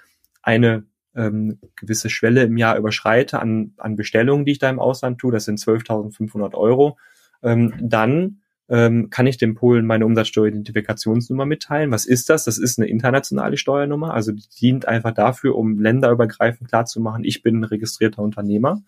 eine 0.42 0.84
ähm, 1.14 1.60
gewisse 1.76 2.10
Schwelle 2.10 2.42
im 2.42 2.56
Jahr 2.56 2.76
überschreite 2.76 3.40
an, 3.40 3.74
an 3.76 3.96
Bestellungen, 3.96 4.44
die 4.44 4.52
ich 4.52 4.58
da 4.58 4.68
im 4.68 4.80
Ausland 4.80 5.18
tue, 5.18 5.32
das 5.32 5.44
sind 5.44 5.60
12.500 5.60 6.54
Euro, 6.54 6.98
ähm, 7.42 7.74
dann 7.80 8.40
ähm, 8.74 9.08
kann 9.08 9.28
ich 9.28 9.36
dem 9.36 9.54
Polen 9.54 9.86
meine 9.86 10.04
Umsatzsteueridentifikationsnummer 10.04 11.46
mitteilen. 11.46 11.92
Was 11.92 12.06
ist 12.06 12.28
das? 12.28 12.42
Das 12.42 12.58
ist 12.58 12.76
eine 12.76 12.88
internationale 12.88 13.56
Steuernummer, 13.56 14.12
also 14.12 14.32
die 14.32 14.48
dient 14.48 14.88
einfach 14.88 15.14
dafür, 15.14 15.54
um 15.54 15.78
länderübergreifend 15.78 16.68
klarzumachen, 16.68 17.22
ich 17.22 17.44
bin 17.44 17.60
ein 17.60 17.64
registrierter 17.64 18.20
Unternehmer. 18.20 18.82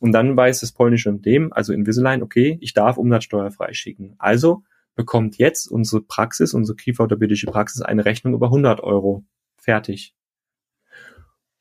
Und 0.00 0.10
dann 0.10 0.36
weiß 0.36 0.60
das 0.60 0.72
polnische 0.72 1.08
Unternehmen, 1.08 1.52
also 1.52 1.72
Invisalign, 1.72 2.22
okay, 2.22 2.58
ich 2.60 2.74
darf 2.74 2.96
Umsatzsteuer 2.96 3.52
freischicken. 3.52 4.16
Also 4.18 4.64
bekommt 4.96 5.38
jetzt 5.38 5.68
unsere 5.68 6.02
Praxis, 6.02 6.52
unsere 6.52 6.74
kieferorthopädische 6.74 7.46
Praxis 7.46 7.82
eine 7.82 8.04
Rechnung 8.04 8.34
über 8.34 8.46
100 8.46 8.80
Euro. 8.80 9.24
Fertig. 9.56 10.16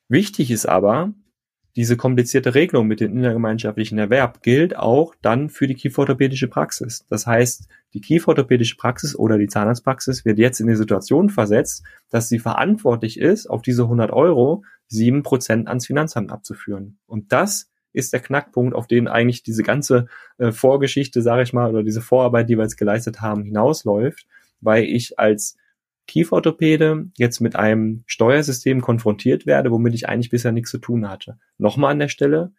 Wichtig 0.08 0.50
ist 0.50 0.66
aber, 0.68 1.14
diese 1.78 1.96
komplizierte 1.96 2.56
Regelung 2.56 2.88
mit 2.88 3.00
dem 3.02 3.16
innergemeinschaftlichen 3.16 4.00
Erwerb 4.00 4.42
gilt 4.42 4.76
auch 4.76 5.14
dann 5.22 5.48
für 5.48 5.68
die 5.68 5.76
kieferorthopädische 5.76 6.48
Praxis. 6.48 7.06
Das 7.08 7.28
heißt, 7.28 7.68
die 7.94 8.02
kieferorthopädische 8.02 8.78
Praxis 8.78 9.16
oder 9.16 9.38
die 9.38 9.48
Zahnarztpraxis 9.48 10.26
wird 10.26 10.40
jetzt 10.40 10.60
in 10.60 10.66
die 10.66 10.76
Situation 10.76 11.30
versetzt, 11.30 11.84
dass 12.10 12.30
sie 12.30 12.40
verantwortlich 12.40 13.20
ist, 13.20 13.46
auf 13.46 13.62
diese 13.62 13.84
100 13.84 14.12
Euro 14.12 14.64
sieben 14.88 15.22
Prozent 15.22 15.68
ans 15.68 15.86
Finanzamt 15.86 16.32
abzuführen. 16.32 16.98
Und 17.06 17.32
das 17.32 17.70
ist 17.94 18.12
der 18.12 18.22
Knackpunkt, 18.22 18.74
auf 18.74 18.88
den 18.88 19.08
eigentlich 19.08 19.44
diese 19.44 19.62
ganze 19.62 20.08
äh, 20.40 20.52
Vorgeschichte, 20.52 21.22
sage 21.22 21.44
ich 21.44 21.54
mal, 21.54 21.70
oder 21.70 21.84
diese 21.84 22.02
Vorarbeit, 22.02 22.50
die 22.50 22.58
wir 22.58 22.64
jetzt 22.64 22.78
geleistet 22.78 23.22
haben, 23.22 23.44
hinausläuft, 23.44 24.26
weil 24.62 24.84
ich 24.84 25.20
als 25.20 25.58
Kieferorthopäde 26.08 27.10
jetzt 27.18 27.40
mit 27.42 27.56
einem 27.56 28.04
Steuersystem 28.06 28.82
konfrontiert 28.82 29.46
werde, 29.46 29.72
womit 29.72 29.94
ich 29.94 30.10
eigentlich 30.10 30.30
bisher 30.30 30.52
nichts 30.52 30.72
zu 30.72 30.80
tun 30.80 31.10
hatte. 31.10 31.38
Nochmal 31.58 31.92
an 31.92 32.00
der 32.00 32.08
Stelle, 32.08 32.54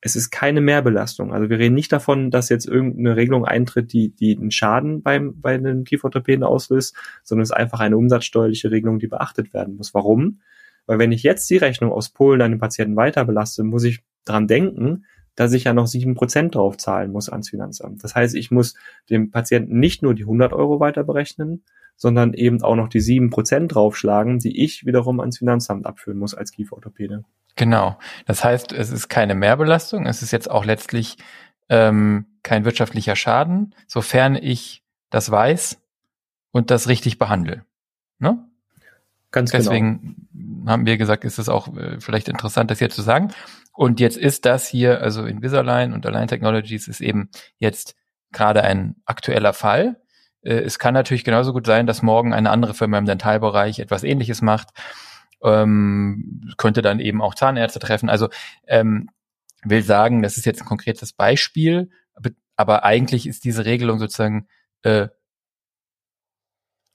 es 0.00 0.16
ist 0.16 0.30
keine 0.30 0.60
Mehrbelastung. 0.60 1.32
Also 1.32 1.48
wir 1.48 1.58
reden 1.58 1.76
nicht 1.76 1.92
davon, 1.92 2.30
dass 2.30 2.48
jetzt 2.48 2.66
irgendeine 2.66 3.16
Regelung 3.16 3.44
eintritt, 3.44 3.92
die, 3.92 4.14
die 4.14 4.36
einen 4.36 4.50
Schaden 4.50 5.02
beim, 5.02 5.40
bei 5.40 5.56
den 5.56 5.84
Kieferorthopäden 5.84 6.42
auslöst, 6.42 6.96
sondern 7.22 7.42
es 7.42 7.50
ist 7.50 7.56
einfach 7.56 7.80
eine 7.80 7.96
umsatzsteuerliche 7.96 8.70
Regelung, 8.70 8.98
die 8.98 9.06
beachtet 9.06 9.54
werden 9.54 9.76
muss. 9.76 9.94
Warum? 9.94 10.40
Weil 10.86 10.98
wenn 10.98 11.12
ich 11.12 11.22
jetzt 11.22 11.48
die 11.50 11.56
Rechnung 11.56 11.92
aus 11.92 12.08
Polen 12.08 12.42
an 12.42 12.50
den 12.50 12.60
Patienten 12.60 12.96
weiter 12.96 13.24
belaste, 13.24 13.62
muss 13.62 13.84
ich 13.84 14.02
dran 14.24 14.48
denken, 14.48 15.04
dass 15.36 15.52
ich 15.52 15.64
ja 15.64 15.72
noch 15.72 15.86
sieben 15.86 16.14
Prozent 16.14 16.56
drauf 16.56 16.76
zahlen 16.76 17.12
muss 17.12 17.28
ans 17.28 17.50
Finanzamt. 17.50 18.02
Das 18.02 18.14
heißt, 18.14 18.34
ich 18.34 18.50
muss 18.50 18.74
dem 19.08 19.30
Patienten 19.30 19.78
nicht 19.78 20.02
nur 20.02 20.14
die 20.14 20.24
100 20.24 20.52
Euro 20.52 20.80
weiter 20.80 21.04
berechnen, 21.04 21.64
sondern 22.02 22.34
eben 22.34 22.60
auch 22.64 22.74
noch 22.74 22.88
die 22.88 22.98
sieben 22.98 23.30
Prozent 23.30 23.76
draufschlagen, 23.76 24.40
die 24.40 24.60
ich 24.64 24.84
wiederum 24.84 25.20
ans 25.20 25.38
Finanzamt 25.38 25.86
abführen 25.86 26.18
muss 26.18 26.34
als 26.34 26.50
Kieferorthopäde. 26.50 27.22
Genau. 27.54 27.96
Das 28.26 28.42
heißt, 28.42 28.72
es 28.72 28.90
ist 28.90 29.08
keine 29.08 29.36
Mehrbelastung, 29.36 30.06
es 30.06 30.20
ist 30.20 30.32
jetzt 30.32 30.50
auch 30.50 30.64
letztlich 30.64 31.16
ähm, 31.68 32.26
kein 32.42 32.64
wirtschaftlicher 32.64 33.14
Schaden, 33.14 33.76
sofern 33.86 34.34
ich 34.34 34.82
das 35.10 35.30
weiß 35.30 35.80
und 36.50 36.72
das 36.72 36.88
richtig 36.88 37.18
behandle. 37.18 37.64
Ne? 38.18 38.44
Ganz 39.30 39.52
genau. 39.52 39.62
Deswegen 39.62 40.26
genau. 40.34 40.72
haben 40.72 40.86
wir 40.86 40.96
gesagt, 40.96 41.24
ist 41.24 41.38
es 41.38 41.48
auch 41.48 41.76
äh, 41.76 42.00
vielleicht 42.00 42.28
interessant, 42.28 42.72
das 42.72 42.80
hier 42.80 42.90
zu 42.90 43.02
sagen. 43.02 43.28
Und 43.72 44.00
jetzt 44.00 44.16
ist 44.16 44.44
das 44.44 44.66
hier, 44.66 45.02
also 45.02 45.24
Invisalign 45.24 45.92
und 45.92 46.04
Align 46.04 46.26
Technologies 46.26 46.88
ist 46.88 47.00
eben 47.00 47.30
jetzt 47.58 47.94
gerade 48.32 48.64
ein 48.64 48.96
aktueller 49.04 49.52
Fall. 49.52 50.00
Äh, 50.42 50.54
es 50.54 50.78
kann 50.78 50.94
natürlich 50.94 51.24
genauso 51.24 51.52
gut 51.52 51.66
sein, 51.66 51.86
dass 51.86 52.02
morgen 52.02 52.32
eine 52.32 52.50
andere 52.50 52.74
Firma 52.74 52.98
im 52.98 53.06
Dentalbereich 53.06 53.78
etwas 53.78 54.04
ähnliches 54.04 54.42
macht. 54.42 54.68
Ähm, 55.42 56.52
könnte 56.56 56.82
dann 56.82 57.00
eben 57.00 57.20
auch 57.20 57.34
Zahnärzte 57.34 57.80
treffen. 57.80 58.08
Also 58.08 58.28
ähm, 58.66 59.08
will 59.64 59.82
sagen, 59.82 60.22
das 60.22 60.36
ist 60.36 60.44
jetzt 60.46 60.60
ein 60.62 60.66
konkretes 60.66 61.12
Beispiel, 61.12 61.90
aber 62.56 62.84
eigentlich 62.84 63.26
ist 63.26 63.44
diese 63.44 63.64
Regelung 63.64 63.98
sozusagen 63.98 64.46
äh, 64.82 65.08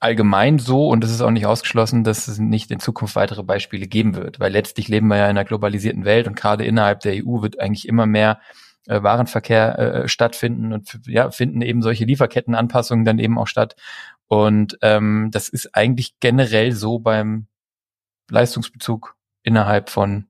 allgemein 0.00 0.58
so 0.58 0.88
und 0.88 1.02
es 1.02 1.10
ist 1.10 1.20
auch 1.20 1.30
nicht 1.30 1.46
ausgeschlossen, 1.46 2.04
dass 2.04 2.28
es 2.28 2.38
nicht 2.38 2.70
in 2.70 2.78
Zukunft 2.80 3.16
weitere 3.16 3.42
Beispiele 3.42 3.86
geben 3.86 4.14
wird, 4.14 4.38
weil 4.38 4.52
letztlich 4.52 4.88
leben 4.88 5.08
wir 5.08 5.16
ja 5.16 5.24
in 5.24 5.30
einer 5.30 5.44
globalisierten 5.44 6.04
Welt 6.04 6.28
und 6.28 6.36
gerade 6.36 6.64
innerhalb 6.64 7.00
der 7.00 7.14
EU 7.14 7.42
wird 7.42 7.58
eigentlich 7.58 7.88
immer 7.88 8.06
mehr 8.06 8.40
äh, 8.88 9.02
Warenverkehr 9.02 9.78
äh, 9.78 10.08
stattfinden 10.08 10.72
und 10.72 11.00
ja, 11.06 11.30
finden 11.30 11.62
eben 11.62 11.82
solche 11.82 12.04
Lieferkettenanpassungen 12.04 13.04
dann 13.04 13.18
eben 13.18 13.38
auch 13.38 13.46
statt. 13.46 13.76
Und 14.26 14.78
ähm, 14.82 15.30
das 15.32 15.48
ist 15.48 15.74
eigentlich 15.74 16.18
generell 16.20 16.72
so 16.72 16.98
beim 16.98 17.46
Leistungsbezug 18.30 19.16
innerhalb 19.42 19.88
von 19.88 20.26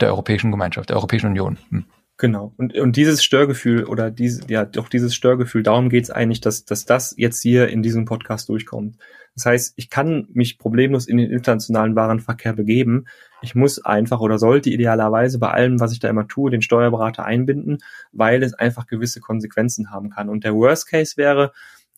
der 0.00 0.08
Europäischen 0.08 0.50
Gemeinschaft, 0.50 0.90
der 0.90 0.96
Europäischen 0.96 1.28
Union. 1.28 1.58
Hm. 1.70 1.84
Genau. 2.16 2.52
Und, 2.56 2.76
und 2.76 2.96
dieses 2.96 3.24
Störgefühl 3.24 3.84
oder 3.84 4.10
diese, 4.10 4.46
ja, 4.48 4.64
doch 4.64 4.88
dieses 4.88 5.14
Störgefühl, 5.14 5.64
darum 5.64 5.88
geht's 5.88 6.10
eigentlich, 6.10 6.40
dass, 6.40 6.64
dass 6.64 6.84
das 6.84 7.14
jetzt 7.16 7.42
hier 7.42 7.68
in 7.68 7.82
diesem 7.82 8.04
Podcast 8.04 8.48
durchkommt. 8.48 8.96
Das 9.34 9.46
heißt, 9.46 9.74
ich 9.76 9.90
kann 9.90 10.28
mich 10.32 10.58
problemlos 10.58 11.06
in 11.06 11.16
den 11.16 11.30
internationalen 11.30 11.96
Warenverkehr 11.96 12.52
begeben. 12.52 13.06
Ich 13.42 13.54
muss 13.54 13.84
einfach 13.84 14.20
oder 14.20 14.38
sollte 14.38 14.70
idealerweise 14.70 15.38
bei 15.38 15.50
allem, 15.50 15.80
was 15.80 15.92
ich 15.92 15.98
da 15.98 16.08
immer 16.08 16.28
tue, 16.28 16.50
den 16.50 16.62
Steuerberater 16.62 17.24
einbinden, 17.24 17.78
weil 18.12 18.42
es 18.42 18.54
einfach 18.54 18.86
gewisse 18.86 19.20
Konsequenzen 19.20 19.90
haben 19.90 20.10
kann. 20.10 20.28
Und 20.28 20.44
der 20.44 20.54
Worst 20.54 20.88
Case 20.88 21.16
wäre, 21.16 21.52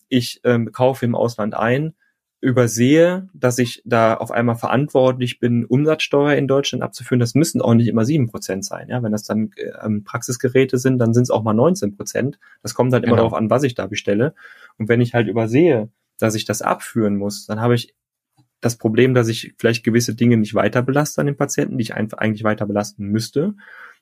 ich 0.08 0.40
ähm, 0.44 0.72
kaufe 0.72 1.04
im 1.04 1.14
Ausland 1.14 1.54
ein, 1.54 1.94
übersehe, 2.40 3.28
dass 3.32 3.58
ich 3.58 3.82
da 3.84 4.14
auf 4.14 4.30
einmal 4.30 4.56
verantwortlich 4.56 5.40
bin, 5.40 5.64
Umsatzsteuer 5.64 6.34
in 6.34 6.46
Deutschland 6.46 6.82
abzuführen. 6.82 7.18
Das 7.18 7.34
müssen 7.34 7.60
auch 7.60 7.74
nicht 7.74 7.88
immer 7.88 8.04
sieben 8.04 8.28
Prozent 8.28 8.64
sein. 8.64 8.88
Ja, 8.88 9.02
wenn 9.02 9.12
das 9.12 9.24
dann 9.24 9.50
ähm, 9.82 10.04
Praxisgeräte 10.04 10.78
sind, 10.78 10.98
dann 10.98 11.14
sind 11.14 11.24
es 11.24 11.30
auch 11.30 11.42
mal 11.42 11.54
19 11.54 11.96
Prozent. 11.96 12.38
Das 12.62 12.74
kommt 12.74 12.92
halt 12.92 13.04
immer 13.04 13.16
genau. 13.16 13.24
darauf 13.24 13.38
an, 13.38 13.50
was 13.50 13.62
ich 13.62 13.74
da 13.74 13.86
bestelle. 13.86 14.34
Und 14.78 14.88
wenn 14.88 15.00
ich 15.00 15.14
halt 15.14 15.28
übersehe, 15.28 15.88
dass 16.18 16.34
ich 16.34 16.44
das 16.44 16.62
abführen 16.62 17.16
muss, 17.16 17.46
dann 17.46 17.60
habe 17.60 17.74
ich 17.74 17.94
das 18.60 18.76
Problem, 18.76 19.14
dass 19.14 19.28
ich 19.28 19.54
vielleicht 19.58 19.84
gewisse 19.84 20.14
Dinge 20.14 20.36
nicht 20.36 20.54
weiter 20.54 20.82
belaste 20.82 21.20
an 21.20 21.26
den 21.26 21.36
Patienten, 21.36 21.78
die 21.78 21.82
ich 21.82 21.94
eigentlich 21.94 22.44
weiter 22.44 22.66
belasten 22.66 23.06
müsste. 23.06 23.54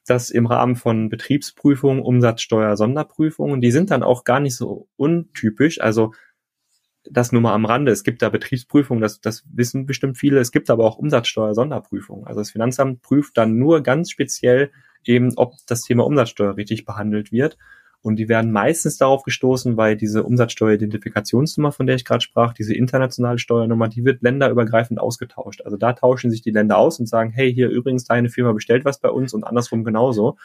Das 0.07 0.31
im 0.31 0.47
Rahmen 0.47 0.77
von 0.77 1.09
Betriebsprüfungen, 1.09 2.03
Umsatzsteuer, 2.03 2.77
Sonderprüfungen, 2.77 3.61
die 3.61 3.71
sind 3.71 3.91
dann 3.91 4.03
auch 4.03 4.25
gar 4.25 4.41
nicht 4.41 4.57
so 4.57 4.89
untypisch. 4.97 5.81
Also 5.81 6.13
das 7.11 7.33
nur 7.33 7.43
mal 7.43 7.55
am 7.55 7.65
Rande. 7.65 7.93
Es 7.93 8.05
gibt 8.05 8.23
da 8.23 8.29
Betriebsprüfungen, 8.29 9.03
das, 9.03 9.21
das 9.21 9.45
wissen 9.53 9.87
bestimmt 9.87 10.19
viele. 10.19 10.39
Es 10.41 10.53
gibt 10.53 10.71
aber 10.71 10.85
auch 10.85 10.99
Umsatzsteuer-Sonderprüfungen. 10.99 12.27
Also 12.27 12.41
das 12.41 12.51
Finanzamt 12.51 13.03
prüft 13.03 13.37
dann 13.37 13.59
nur 13.59 13.83
ganz 13.83 14.11
speziell 14.11 14.71
eben, 15.05 15.33
ob 15.37 15.55
das 15.67 15.83
Thema 15.83 16.07
Umsatzsteuer 16.07 16.57
richtig 16.57 16.85
behandelt 16.85 17.33
wird. 17.33 17.59
Und 18.05 18.17
die 18.17 18.29
werden 18.29 18.53
meistens 18.53 18.99
darauf 18.99 19.23
gestoßen, 19.23 19.79
weil 19.79 19.97
diese 19.97 20.25
Umsatzsteueridentifikationsnummer, 20.25 21.73
von 21.73 21.87
der 21.87 21.97
ich 21.97 22.05
gerade 22.05 22.21
sprach, 22.21 22.53
diese 22.53 22.75
internationale 22.75 23.39
Steuernummer, 23.39 23.89
die 23.89 24.05
wird 24.05 24.21
länderübergreifend 24.21 25.01
ausgetauscht. 25.01 25.63
Also 25.63 25.79
da 25.79 25.95
tauschen 25.95 26.31
sich 26.31 26.43
die 26.43 26.51
Länder 26.51 26.77
aus 26.77 27.01
und 27.01 27.07
sagen, 27.07 27.31
hey, 27.31 27.51
hier 27.51 27.71
übrigens 27.71 28.05
deine 28.05 28.29
Firma 28.29 28.53
bestellt 28.53 28.85
was 28.85 28.99
bei 28.99 29.09
uns 29.09 29.33
und 29.33 29.45
andersrum 29.45 29.85
genauso. 29.85 30.37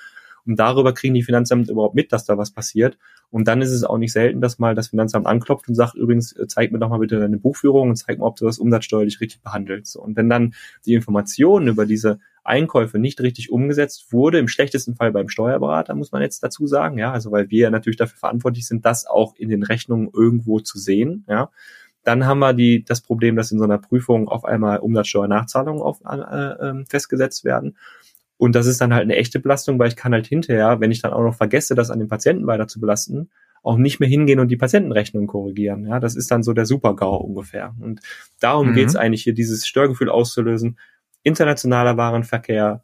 Und 0.45 0.59
darüber 0.59 0.93
kriegen 0.93 1.13
die 1.13 1.23
Finanzämter 1.23 1.71
überhaupt 1.71 1.95
mit, 1.95 2.11
dass 2.11 2.25
da 2.25 2.37
was 2.37 2.51
passiert. 2.51 2.97
Und 3.31 3.47
dann 3.47 3.61
ist 3.61 3.71
es 3.71 3.83
auch 3.83 3.97
nicht 3.97 4.11
selten, 4.11 4.41
dass 4.41 4.59
mal 4.59 4.75
das 4.75 4.87
Finanzamt 4.87 5.27
anklopft 5.27 5.67
und 5.67 5.75
sagt, 5.75 5.95
übrigens, 5.95 6.31
äh, 6.33 6.47
zeig 6.47 6.71
mir 6.71 6.79
doch 6.79 6.89
mal 6.89 6.99
bitte 6.99 7.19
deine 7.19 7.37
Buchführung 7.37 7.89
und 7.89 7.95
zeig 7.95 8.19
mir, 8.19 8.25
ob 8.25 8.35
du 8.37 8.45
das 8.45 8.57
umsatzsteuerlich 8.57 9.21
richtig 9.21 9.41
behandelst. 9.41 9.95
Und 9.95 10.15
wenn 10.15 10.29
dann 10.29 10.53
die 10.85 10.93
Informationen 10.93 11.67
über 11.67 11.85
diese 11.85 12.19
Einkäufe 12.43 12.97
nicht 12.97 13.21
richtig 13.21 13.51
umgesetzt 13.51 14.11
wurde, 14.11 14.39
im 14.39 14.47
schlechtesten 14.47 14.95
Fall 14.95 15.11
beim 15.11 15.29
Steuerberater, 15.29 15.93
muss 15.93 16.11
man 16.11 16.21
jetzt 16.21 16.41
dazu 16.43 16.65
sagen, 16.65 16.97
ja, 16.97 17.11
also 17.11 17.31
weil 17.31 17.49
wir 17.49 17.69
natürlich 17.69 17.97
dafür 17.97 18.17
verantwortlich 18.17 18.65
sind, 18.65 18.85
das 18.85 19.05
auch 19.05 19.35
in 19.35 19.49
den 19.49 19.63
Rechnungen 19.63 20.09
irgendwo 20.11 20.59
zu 20.59 20.79
sehen, 20.79 21.25
ja, 21.27 21.51
dann 22.03 22.25
haben 22.25 22.39
wir 22.39 22.53
die, 22.53 22.83
das 22.83 23.01
Problem, 23.01 23.35
dass 23.35 23.51
in 23.51 23.59
so 23.59 23.65
einer 23.65 23.77
Prüfung 23.77 24.29
auf 24.29 24.45
einmal 24.45 24.79
Umsatzsteuernachzahlungen 24.79 25.81
auf, 25.81 26.01
äh, 26.01 26.15
äh, 26.17 26.85
festgesetzt 26.85 27.43
werden. 27.43 27.77
Und 28.39 28.55
das 28.55 28.67
ist 28.67 28.79
dann 28.79 28.93
halt 28.93 29.03
eine 29.03 29.17
echte 29.17 29.41
Belastung, 29.41 29.77
weil 29.79 29.89
ich 29.89 29.97
kann 29.97 30.13
halt 30.13 30.25
hinterher, 30.25 30.79
wenn 30.79 30.91
ich 30.91 31.01
dann 31.01 31.11
auch 31.11 31.23
noch 31.23 31.35
vergesse, 31.35 31.75
das 31.75 31.91
an 31.91 31.99
den 31.99 32.07
Patienten 32.07 32.47
weiter 32.47 32.69
zu 32.69 32.79
belasten, 32.79 33.29
auch 33.63 33.75
nicht 33.75 33.99
mehr 33.99 34.07
hingehen 34.07 34.39
und 34.39 34.47
die 34.47 34.55
Patientenrechnung 34.55 35.27
korrigieren. 35.27 35.85
Ja, 35.85 35.99
das 35.99 36.15
ist 36.15 36.31
dann 36.31 36.41
so 36.41 36.53
der 36.53 36.65
Super-GAU 36.65 37.17
ungefähr. 37.17 37.75
Und 37.81 37.99
darum 38.39 38.69
mhm. 38.69 38.75
geht 38.75 38.87
es 38.87 38.95
eigentlich 38.95 39.23
hier, 39.23 39.33
dieses 39.33 39.67
Störgefühl 39.67 40.09
auszulösen. 40.09 40.79
Internationaler 41.21 41.97
Warenverkehr, 41.97 42.81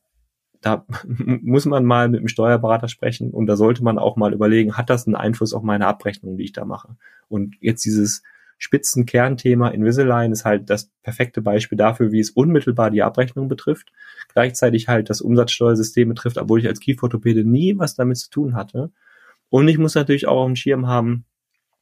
da 0.59 0.85
muss 1.07 1.65
man 1.65 1.85
mal 1.85 2.09
mit 2.09 2.19
dem 2.19 2.27
Steuerberater 2.27 2.89
sprechen 2.89 3.31
und 3.31 3.45
da 3.45 3.55
sollte 3.55 3.81
man 3.81 3.97
auch 3.97 4.17
mal 4.17 4.33
überlegen, 4.33 4.75
hat 4.75 4.89
das 4.89 5.07
einen 5.07 5.15
Einfluss 5.15 5.53
auf 5.53 5.63
meine 5.63 5.87
Abrechnung, 5.87 6.35
die 6.35 6.43
ich 6.43 6.53
da 6.53 6.65
mache? 6.65 6.97
Und 7.29 7.55
jetzt 7.61 7.85
dieses 7.85 8.23
Spitzenkernthema 8.57 9.69
Invisalign 9.69 10.31
ist 10.31 10.45
halt 10.45 10.69
das 10.69 10.91
perfekte 11.03 11.41
Beispiel 11.41 11.77
dafür, 11.77 12.11
wie 12.11 12.19
es 12.19 12.29
unmittelbar 12.29 12.89
die 12.89 13.03
Abrechnung 13.03 13.47
betrifft, 13.47 13.91
gleichzeitig 14.33 14.87
halt 14.87 15.09
das 15.09 15.21
Umsatzsteuersystem 15.21 16.07
betrifft, 16.09 16.37
obwohl 16.37 16.59
ich 16.59 16.67
als 16.67 16.79
Kieferorthopäde 16.79 17.43
nie 17.43 17.77
was 17.77 17.95
damit 17.95 18.17
zu 18.17 18.29
tun 18.29 18.55
hatte. 18.55 18.91
Und 19.49 19.67
ich 19.67 19.77
muss 19.77 19.95
natürlich 19.95 20.27
auch 20.27 20.41
auf 20.41 20.47
dem 20.47 20.55
Schirm 20.55 20.87
haben, 20.87 21.25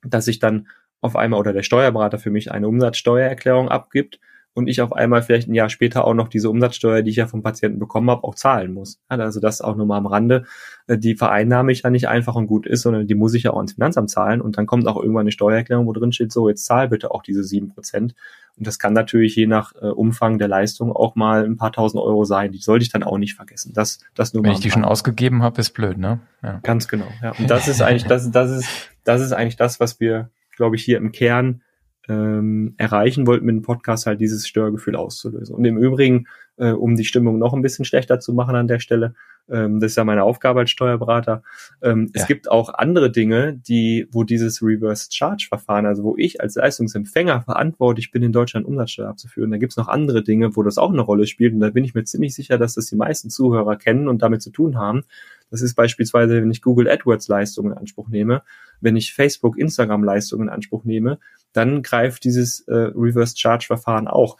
dass 0.03 0.27
ich 0.27 0.39
dann 0.39 0.67
auf 1.01 1.15
einmal 1.15 1.39
oder 1.39 1.53
der 1.53 1.63
Steuerberater 1.63 2.17
für 2.17 2.31
mich 2.31 2.51
eine 2.51 2.67
Umsatzsteuererklärung 2.67 3.69
abgibt 3.69 4.19
und 4.53 4.67
ich 4.67 4.81
auf 4.81 4.93
einmal 4.93 5.23
vielleicht 5.23 5.47
ein 5.47 5.55
Jahr 5.55 5.69
später 5.69 6.05
auch 6.05 6.13
noch 6.13 6.27
diese 6.27 6.49
Umsatzsteuer, 6.49 7.01
die 7.01 7.09
ich 7.09 7.15
ja 7.15 7.27
vom 7.27 7.41
Patienten 7.41 7.79
bekommen 7.79 8.09
habe, 8.09 8.23
auch 8.23 8.35
zahlen 8.35 8.73
muss. 8.73 8.99
Also 9.07 9.39
das 9.39 9.61
auch 9.61 9.75
nur 9.75 9.85
mal 9.85 9.97
am 9.97 10.05
Rande. 10.05 10.45
Äh, 10.87 10.97
die 10.97 11.15
vereinnahme 11.15 11.71
ich 11.71 11.83
ja 11.83 11.89
nicht 11.89 12.07
einfach 12.07 12.35
und 12.35 12.47
gut 12.47 12.67
ist, 12.67 12.83
sondern 12.83 13.07
die 13.07 13.15
muss 13.15 13.33
ich 13.33 13.43
ja 13.43 13.51
auch 13.51 13.61
ins 13.61 13.73
Finanzamt 13.73 14.09
zahlen 14.09 14.41
und 14.41 14.57
dann 14.57 14.67
kommt 14.67 14.87
auch 14.87 14.97
irgendwann 14.97 15.21
eine 15.21 15.31
Steuererklärung, 15.31 15.87
wo 15.87 15.93
drin 15.93 16.11
steht, 16.11 16.31
so 16.31 16.49
jetzt 16.49 16.65
zahl 16.65 16.89
bitte 16.89 17.11
auch 17.11 17.23
diese 17.23 17.43
sieben 17.43 17.69
Prozent. 17.69 18.13
Und 18.55 18.67
das 18.67 18.77
kann 18.77 18.93
natürlich 18.93 19.35
je 19.35 19.47
nach 19.47 19.73
äh, 19.81 19.87
Umfang 19.87 20.37
der 20.37 20.47
Leistung 20.47 20.91
auch 20.91 21.15
mal 21.15 21.43
ein 21.43 21.57
paar 21.57 21.71
tausend 21.71 22.03
Euro 22.03 22.23
sein. 22.23 22.51
Die 22.51 22.59
sollte 22.59 22.83
ich 22.83 22.91
dann 22.91 23.01
auch 23.01 23.17
nicht 23.17 23.33
vergessen. 23.33 23.73
Das, 23.73 23.99
das 24.13 24.35
nur 24.35 24.43
Wenn 24.43 24.51
ich 24.51 24.59
die 24.59 24.69
schon 24.69 24.85
ausgegeben 24.85 25.41
habe, 25.41 25.59
ist 25.59 25.71
blöd, 25.71 25.97
ne? 25.97 26.19
Ja. 26.43 26.59
Ganz 26.61 26.87
genau. 26.87 27.07
Ja. 27.23 27.31
Und 27.31 27.49
das 27.49 27.67
ist 27.67 27.81
eigentlich, 27.81 28.05
das, 28.05 28.29
das 28.29 28.51
ist, 28.51 28.69
das 29.03 29.21
ist 29.21 29.31
eigentlich 29.31 29.55
das, 29.55 29.79
was 29.79 29.99
wir, 29.99 30.29
glaube 30.55 30.75
ich, 30.75 30.83
hier 30.83 30.97
im 30.97 31.11
Kern 31.11 31.61
ähm, 32.09 32.75
erreichen 32.77 33.27
wollten 33.27 33.45
mit 33.45 33.55
dem 33.55 33.61
Podcast 33.61 34.05
halt 34.05 34.19
dieses 34.19 34.47
Störgefühl 34.47 34.95
auszulösen. 34.95 35.55
Und 35.55 35.63
im 35.65 35.77
Übrigen, 35.77 36.27
äh, 36.57 36.71
um 36.71 36.95
die 36.95 37.05
Stimmung 37.05 37.39
noch 37.39 37.53
ein 37.53 37.61
bisschen 37.61 37.85
schlechter 37.85 38.19
zu 38.19 38.33
machen 38.33 38.55
an 38.55 38.67
der 38.67 38.79
Stelle, 38.79 39.15
ähm, 39.49 39.79
das 39.79 39.91
ist 39.91 39.97
ja 39.97 40.03
meine 40.03 40.23
Aufgabe 40.23 40.61
als 40.61 40.71
Steuerberater. 40.71 41.43
Ähm, 41.81 42.11
ja. 42.13 42.21
Es 42.21 42.27
gibt 42.27 42.49
auch 42.49 42.73
andere 42.73 43.11
Dinge, 43.11 43.53
die, 43.53 44.07
wo 44.11 44.23
dieses 44.23 44.61
Reverse 44.61 45.09
Charge 45.11 45.47
Verfahren, 45.49 45.85
also 45.85 46.03
wo 46.03 46.15
ich 46.17 46.41
als 46.41 46.55
Leistungsempfänger 46.55 47.41
verantwortlich 47.41 48.11
bin, 48.11 48.23
in 48.23 48.31
Deutschland 48.31 48.65
Umsatzsteuer 48.65 49.09
abzuführen. 49.09 49.51
Da 49.51 49.57
gibt 49.57 49.73
es 49.73 49.77
noch 49.77 49.87
andere 49.87 50.23
Dinge, 50.23 50.55
wo 50.55 50.63
das 50.63 50.77
auch 50.77 50.91
eine 50.91 51.01
Rolle 51.01 51.27
spielt. 51.27 51.53
Und 51.53 51.59
da 51.59 51.69
bin 51.69 51.83
ich 51.83 51.93
mir 51.93 52.03
ziemlich 52.03 52.35
sicher, 52.35 52.57
dass 52.57 52.75
das 52.75 52.85
die 52.85 52.95
meisten 52.95 53.29
Zuhörer 53.29 53.75
kennen 53.75 54.07
und 54.07 54.21
damit 54.21 54.41
zu 54.41 54.49
tun 54.49 54.77
haben. 54.77 55.03
Das 55.49 55.61
ist 55.61 55.75
beispielsweise, 55.75 56.41
wenn 56.41 56.51
ich 56.51 56.61
Google 56.61 56.89
AdWords 56.89 57.27
Leistungen 57.27 57.73
in 57.73 57.77
Anspruch 57.77 58.09
nehme, 58.09 58.43
wenn 58.81 58.95
ich 58.95 59.13
Facebook, 59.13 59.57
Instagram 59.57 60.03
Leistungen 60.03 60.47
in 60.47 60.53
Anspruch 60.53 60.83
nehme, 60.83 61.19
dann 61.53 61.81
greift 61.81 62.23
dieses 62.23 62.61
äh, 62.67 62.73
Reverse 62.73 63.35
Charge 63.37 63.65
Verfahren 63.67 64.07
auch. 64.07 64.37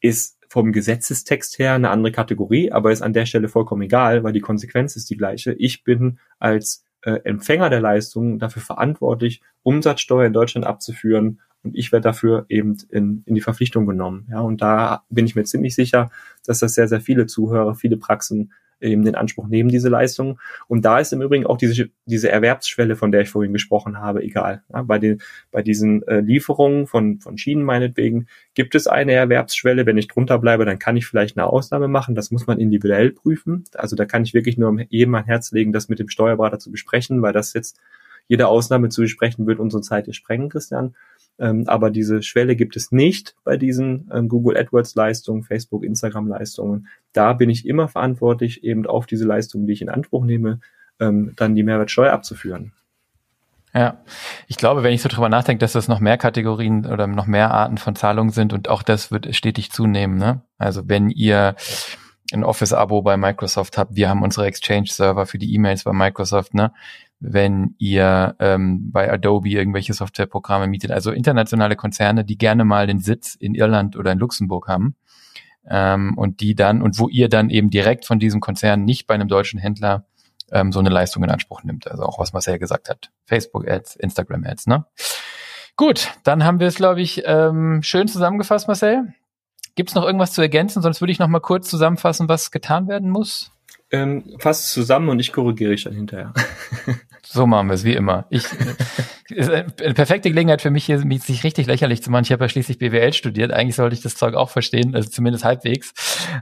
Ist 0.00 0.38
vom 0.48 0.72
Gesetzestext 0.72 1.58
her 1.58 1.74
eine 1.74 1.90
andere 1.90 2.12
Kategorie, 2.12 2.72
aber 2.72 2.90
ist 2.90 3.02
an 3.02 3.12
der 3.12 3.26
Stelle 3.26 3.48
vollkommen 3.48 3.82
egal, 3.82 4.24
weil 4.24 4.32
die 4.32 4.40
Konsequenz 4.40 4.96
ist 4.96 5.10
die 5.10 5.16
gleiche. 5.16 5.52
Ich 5.52 5.84
bin 5.84 6.18
als 6.38 6.84
äh, 7.02 7.20
Empfänger 7.24 7.70
der 7.70 7.80
Leistung 7.80 8.38
dafür 8.38 8.62
verantwortlich, 8.62 9.42
Umsatzsteuer 9.62 10.26
in 10.26 10.32
Deutschland 10.32 10.66
abzuführen 10.66 11.40
und 11.62 11.76
ich 11.76 11.92
werde 11.92 12.04
dafür 12.04 12.46
eben 12.48 12.76
in, 12.90 13.22
in 13.26 13.34
die 13.34 13.40
Verpflichtung 13.40 13.86
genommen. 13.86 14.26
Ja, 14.30 14.40
und 14.40 14.62
da 14.62 15.04
bin 15.10 15.26
ich 15.26 15.34
mir 15.34 15.44
ziemlich 15.44 15.74
sicher, 15.74 16.10
dass 16.46 16.60
das 16.60 16.74
sehr, 16.74 16.88
sehr 16.88 17.00
viele 17.00 17.26
Zuhörer, 17.26 17.74
viele 17.74 17.96
Praxen 17.96 18.52
eben 18.80 19.04
den 19.04 19.14
Anspruch 19.14 19.48
nehmen, 19.48 19.68
diese 19.68 19.88
Leistung. 19.88 20.38
Und 20.66 20.84
da 20.84 20.98
ist 20.98 21.12
im 21.12 21.22
Übrigen 21.22 21.46
auch 21.46 21.56
diese, 21.56 21.90
diese 22.06 22.30
Erwerbsschwelle, 22.30 22.96
von 22.96 23.12
der 23.12 23.22
ich 23.22 23.30
vorhin 23.30 23.52
gesprochen 23.52 23.98
habe, 23.98 24.22
egal. 24.22 24.62
Ja, 24.72 24.82
bei, 24.82 24.98
den, 24.98 25.20
bei 25.50 25.62
diesen 25.62 26.06
äh, 26.06 26.20
Lieferungen 26.20 26.86
von, 26.86 27.20
von 27.20 27.38
Schienen 27.38 27.64
meinetwegen 27.64 28.26
gibt 28.54 28.74
es 28.74 28.86
eine 28.86 29.12
Erwerbsschwelle. 29.12 29.86
Wenn 29.86 29.98
ich 29.98 30.08
drunter 30.08 30.38
bleibe, 30.38 30.64
dann 30.64 30.78
kann 30.78 30.96
ich 30.96 31.06
vielleicht 31.06 31.36
eine 31.36 31.46
Ausnahme 31.46 31.88
machen. 31.88 32.14
Das 32.14 32.30
muss 32.30 32.46
man 32.46 32.58
individuell 32.58 33.10
prüfen. 33.10 33.64
Also 33.74 33.96
da 33.96 34.04
kann 34.04 34.22
ich 34.22 34.34
wirklich 34.34 34.58
nur 34.58 34.80
jedem 34.88 35.14
ein 35.14 35.24
Herz 35.24 35.52
legen, 35.52 35.72
das 35.72 35.88
mit 35.88 35.98
dem 35.98 36.08
Steuerberater 36.08 36.58
zu 36.58 36.70
besprechen, 36.70 37.22
weil 37.22 37.32
das 37.32 37.52
jetzt 37.52 37.78
jede 38.28 38.46
Ausnahme 38.46 38.90
zu 38.90 39.00
besprechen 39.00 39.46
wird 39.46 39.58
unsere 39.58 39.82
Zeit 39.82 40.04
hier 40.04 40.14
sprengen, 40.14 40.50
Christian. 40.50 40.94
Ähm, 41.38 41.64
aber 41.68 41.90
diese 41.90 42.22
Schwelle 42.22 42.56
gibt 42.56 42.76
es 42.76 42.90
nicht 42.90 43.36
bei 43.44 43.56
diesen 43.56 44.10
ähm, 44.12 44.28
Google 44.28 44.56
AdWords 44.56 44.94
Leistungen, 44.94 45.44
Facebook, 45.44 45.84
Instagram 45.84 46.26
Leistungen. 46.26 46.88
Da 47.12 47.32
bin 47.32 47.48
ich 47.48 47.66
immer 47.66 47.88
verantwortlich, 47.88 48.64
eben 48.64 48.86
auf 48.86 49.06
diese 49.06 49.26
Leistungen, 49.26 49.66
die 49.66 49.72
ich 49.72 49.82
in 49.82 49.88
Anspruch 49.88 50.24
nehme, 50.24 50.60
ähm, 51.00 51.32
dann 51.36 51.54
die 51.54 51.62
Mehrwertsteuer 51.62 52.12
abzuführen. 52.12 52.72
Ja, 53.74 53.98
ich 54.46 54.56
glaube, 54.56 54.82
wenn 54.82 54.94
ich 54.94 55.02
so 55.02 55.08
drüber 55.08 55.28
nachdenke, 55.28 55.60
dass 55.60 55.72
das 55.72 55.88
noch 55.88 56.00
mehr 56.00 56.16
Kategorien 56.16 56.86
oder 56.86 57.06
noch 57.06 57.26
mehr 57.26 57.52
Arten 57.52 57.78
von 57.78 57.94
Zahlungen 57.94 58.32
sind 58.32 58.52
und 58.52 58.68
auch 58.68 58.82
das 58.82 59.12
wird 59.12 59.34
stetig 59.36 59.70
zunehmen. 59.70 60.16
Ne? 60.16 60.42
Also 60.56 60.88
wenn 60.88 61.10
ihr 61.10 61.54
ein 62.32 62.44
Office-Abo 62.44 63.02
bei 63.02 63.16
Microsoft 63.16 63.78
habt, 63.78 63.94
wir 63.94 64.08
haben 64.08 64.22
unsere 64.22 64.46
Exchange-Server 64.46 65.26
für 65.26 65.38
die 65.38 65.54
E-Mails 65.54 65.84
bei 65.84 65.92
Microsoft, 65.92 66.54
ne? 66.54 66.72
Wenn 67.20 67.74
ihr 67.78 68.36
ähm, 68.38 68.92
bei 68.92 69.10
Adobe 69.12 69.48
irgendwelche 69.48 69.92
Softwareprogramme 69.92 70.68
mietet. 70.68 70.90
Also 70.92 71.10
internationale 71.10 71.76
Konzerne, 71.76 72.24
die 72.24 72.38
gerne 72.38 72.64
mal 72.64 72.86
den 72.86 73.00
Sitz 73.00 73.34
in 73.34 73.54
Irland 73.54 73.96
oder 73.96 74.12
in 74.12 74.18
Luxemburg 74.18 74.68
haben 74.68 74.94
ähm, 75.68 76.16
und 76.16 76.40
die 76.40 76.54
dann 76.54 76.82
und 76.82 76.98
wo 76.98 77.08
ihr 77.08 77.28
dann 77.28 77.50
eben 77.50 77.70
direkt 77.70 78.04
von 78.04 78.18
diesem 78.18 78.40
Konzern 78.40 78.84
nicht 78.84 79.06
bei 79.06 79.14
einem 79.14 79.28
deutschen 79.28 79.58
Händler 79.58 80.06
ähm, 80.50 80.72
so 80.72 80.78
eine 80.78 80.90
Leistung 80.90 81.24
in 81.24 81.30
Anspruch 81.30 81.62
nimmt. 81.64 81.90
Also 81.90 82.04
auch 82.04 82.18
was 82.18 82.32
Marcel 82.32 82.58
gesagt 82.58 82.88
hat. 82.88 83.10
Facebook-Ads, 83.26 83.96
Instagram-Ads, 83.96 84.66
ne? 84.66 84.86
Gut, 85.76 86.10
dann 86.24 86.44
haben 86.44 86.58
wir 86.58 86.66
es, 86.66 86.74
glaube 86.74 87.00
ich, 87.00 87.22
ähm, 87.24 87.82
schön 87.82 88.08
zusammengefasst, 88.08 88.66
Marcel. 88.66 89.14
Gibt 89.76 89.90
es 89.90 89.94
noch 89.94 90.04
irgendwas 90.04 90.32
zu 90.32 90.42
ergänzen? 90.42 90.82
Sonst 90.82 91.00
würde 91.00 91.12
ich 91.12 91.20
noch 91.20 91.28
mal 91.28 91.38
kurz 91.40 91.68
zusammenfassen, 91.70 92.28
was 92.28 92.50
getan 92.50 92.88
werden 92.88 93.10
muss. 93.10 93.52
Ähm, 93.90 94.24
fass 94.38 94.64
es 94.64 94.72
zusammen 94.72 95.08
und 95.08 95.20
ich 95.20 95.32
korrigiere 95.32 95.72
ich 95.72 95.84
dann 95.84 95.94
hinterher. 95.94 96.32
So 97.30 97.46
machen 97.46 97.68
wir 97.68 97.74
es, 97.74 97.84
wie 97.84 97.92
immer. 97.92 98.26
Ich, 98.30 98.44
ist 99.28 99.50
eine 99.50 99.94
perfekte 99.94 100.30
Gelegenheit 100.30 100.62
für 100.62 100.70
mich, 100.70 100.86
hier 100.86 101.04
mich 101.04 101.22
sich 101.22 101.44
richtig 101.44 101.66
lächerlich 101.66 102.02
zu 102.02 102.10
machen. 102.10 102.24
Ich 102.24 102.32
habe 102.32 102.44
ja 102.44 102.48
schließlich 102.48 102.78
BWL 102.78 103.12
studiert. 103.12 103.52
Eigentlich 103.52 103.76
sollte 103.76 103.94
ich 103.94 104.00
das 104.00 104.14
Zeug 104.14 104.34
auch 104.34 104.48
verstehen, 104.48 104.94
also 104.94 105.10
zumindest 105.10 105.44
halbwegs. 105.44 105.92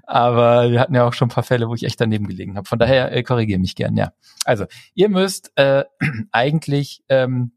Aber 0.04 0.70
wir 0.70 0.78
hatten 0.78 0.94
ja 0.94 1.06
auch 1.06 1.12
schon 1.12 1.26
ein 1.26 1.32
paar 1.32 1.42
Fälle, 1.42 1.68
wo 1.68 1.74
ich 1.74 1.82
echt 1.82 2.00
daneben 2.00 2.28
gelegen 2.28 2.56
habe. 2.56 2.68
Von 2.68 2.78
daher 2.78 3.12
äh, 3.12 3.24
korrigiere 3.24 3.58
mich 3.58 3.74
gern, 3.74 3.96
ja. 3.96 4.12
Also, 4.44 4.66
ihr 4.94 5.08
müsst 5.08 5.50
äh, 5.56 5.84
eigentlich 6.30 7.02
ähm, 7.08 7.52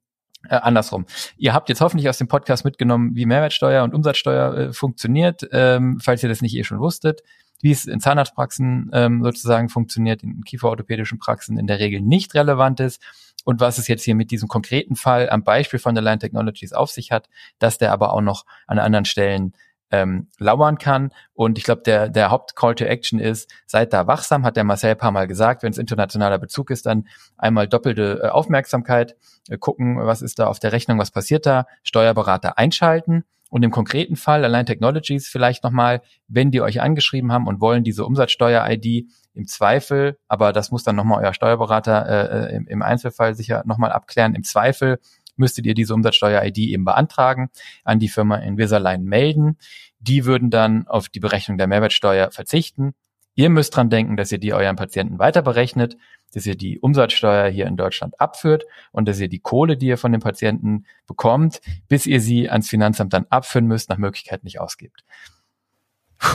äh, 0.47 0.55
andersrum. 0.55 1.05
Ihr 1.37 1.53
habt 1.53 1.69
jetzt 1.69 1.81
hoffentlich 1.81 2.09
aus 2.09 2.17
dem 2.17 2.27
Podcast 2.27 2.65
mitgenommen, 2.65 3.15
wie 3.15 3.25
Mehrwertsteuer 3.25 3.83
und 3.83 3.93
Umsatzsteuer 3.93 4.57
äh, 4.57 4.73
funktioniert, 4.73 5.47
ähm, 5.51 5.99
falls 6.01 6.23
ihr 6.23 6.29
das 6.29 6.41
nicht 6.41 6.55
eh 6.55 6.63
schon 6.63 6.79
wusstet 6.79 7.23
wie 7.61 7.71
es 7.71 7.85
in 7.85 7.99
Zahnarztpraxen 7.99 8.89
ähm, 8.93 9.23
sozusagen 9.23 9.69
funktioniert, 9.69 10.23
in 10.23 10.43
kieferorthopädischen 10.43 11.19
Praxen 11.19 11.57
in 11.57 11.67
der 11.67 11.79
Regel 11.79 12.01
nicht 12.01 12.33
relevant 12.33 12.79
ist 12.79 13.01
und 13.43 13.59
was 13.59 13.77
es 13.77 13.87
jetzt 13.87 14.03
hier 14.03 14.15
mit 14.15 14.31
diesem 14.31 14.47
konkreten 14.47 14.95
Fall 14.95 15.29
am 15.29 15.43
Beispiel 15.43 15.79
von 15.79 15.97
Align 15.97 16.19
Technologies 16.19 16.73
auf 16.73 16.91
sich 16.91 17.11
hat, 17.11 17.29
dass 17.57 17.77
der 17.77 17.91
aber 17.91 18.13
auch 18.13 18.21
noch 18.21 18.45
an 18.67 18.79
anderen 18.79 19.05
Stellen 19.05 19.53
ähm, 19.91 20.27
lauern 20.37 20.77
kann. 20.77 21.11
Und 21.33 21.57
ich 21.57 21.63
glaube, 21.63 21.81
der, 21.83 22.09
der 22.09 22.31
Haupt-Call 22.31 22.75
to 22.75 22.85
Action 22.85 23.19
ist, 23.19 23.51
seid 23.65 23.93
da 23.93 24.07
wachsam, 24.07 24.45
hat 24.45 24.55
der 24.55 24.63
Marcel 24.63 24.95
paar 24.95 25.11
Mal 25.11 25.27
gesagt. 25.27 25.63
Wenn 25.63 25.71
es 25.71 25.77
internationaler 25.77 26.37
Bezug 26.37 26.69
ist, 26.71 26.85
dann 26.85 27.07
einmal 27.37 27.67
doppelte 27.67 28.21
äh, 28.23 28.27
Aufmerksamkeit, 28.29 29.15
äh, 29.49 29.57
gucken, 29.57 29.97
was 29.97 30.21
ist 30.21 30.39
da 30.39 30.47
auf 30.47 30.59
der 30.59 30.71
Rechnung, 30.71 30.99
was 30.99 31.11
passiert 31.11 31.45
da, 31.45 31.65
Steuerberater 31.83 32.57
einschalten 32.57 33.23
und 33.49 33.63
im 33.63 33.71
konkreten 33.71 34.15
Fall 34.15 34.45
Align 34.45 34.65
Technologies 34.65 35.27
vielleicht 35.27 35.63
nochmal, 35.63 36.01
wenn 36.27 36.51
die 36.51 36.61
euch 36.61 36.81
angeschrieben 36.81 37.31
haben 37.31 37.47
und 37.47 37.61
wollen 37.61 37.83
diese 37.83 38.05
Umsatzsteuer-ID 38.05 39.09
im 39.33 39.47
Zweifel, 39.47 40.17
aber 40.27 40.53
das 40.53 40.71
muss 40.71 40.83
dann 40.83 40.95
nochmal 40.95 41.23
euer 41.23 41.33
Steuerberater 41.33 42.49
äh, 42.49 42.55
im, 42.55 42.67
im 42.67 42.81
Einzelfall 42.81 43.35
sicher 43.35 43.63
nochmal 43.65 43.91
abklären, 43.91 44.35
im 44.35 44.43
Zweifel 44.43 44.99
müsstet 45.39 45.65
ihr 45.65 45.73
diese 45.73 45.93
Umsatzsteuer-ID 45.93 46.57
eben 46.57 46.85
beantragen, 46.85 47.49
an 47.83 47.99
die 47.99 48.09
Firma 48.09 48.37
Invisalign 48.37 49.03
melden. 49.03 49.57
Die 49.99 50.25
würden 50.25 50.49
dann 50.49 50.87
auf 50.87 51.09
die 51.09 51.19
Berechnung 51.19 51.57
der 51.57 51.67
Mehrwertsteuer 51.67 52.31
verzichten. 52.31 52.93
Ihr 53.35 53.49
müsst 53.49 53.75
dran 53.75 53.89
denken, 53.89 54.17
dass 54.17 54.31
ihr 54.31 54.37
die 54.37 54.53
euren 54.53 54.75
Patienten 54.75 55.17
weiter 55.17 55.41
berechnet 55.41 55.97
dass 56.33 56.45
ihr 56.45 56.55
die 56.55 56.79
Umsatzsteuer 56.79 57.49
hier 57.49 57.65
in 57.67 57.77
Deutschland 57.77 58.19
abführt 58.19 58.65
und 58.91 59.07
dass 59.07 59.19
ihr 59.19 59.29
die 59.29 59.39
Kohle, 59.39 59.77
die 59.77 59.87
ihr 59.87 59.97
von 59.97 60.11
den 60.11 60.21
Patienten 60.21 60.85
bekommt, 61.07 61.61
bis 61.87 62.05
ihr 62.05 62.21
sie 62.21 62.49
ans 62.49 62.69
Finanzamt 62.69 63.13
dann 63.13 63.25
abführen 63.29 63.67
müsst, 63.67 63.89
nach 63.89 63.97
Möglichkeit 63.97 64.43
nicht 64.43 64.59
ausgibt. 64.59 65.03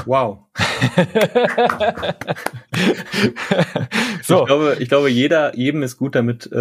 Wow. 0.06 0.44
so. 4.22 4.40
Ich 4.40 4.46
glaube, 4.46 4.76
ich 4.80 4.88
glaube, 4.88 5.10
jeder, 5.10 5.54
jedem 5.56 5.82
ist 5.82 5.98
gut 5.98 6.14
damit 6.14 6.50
äh, 6.50 6.58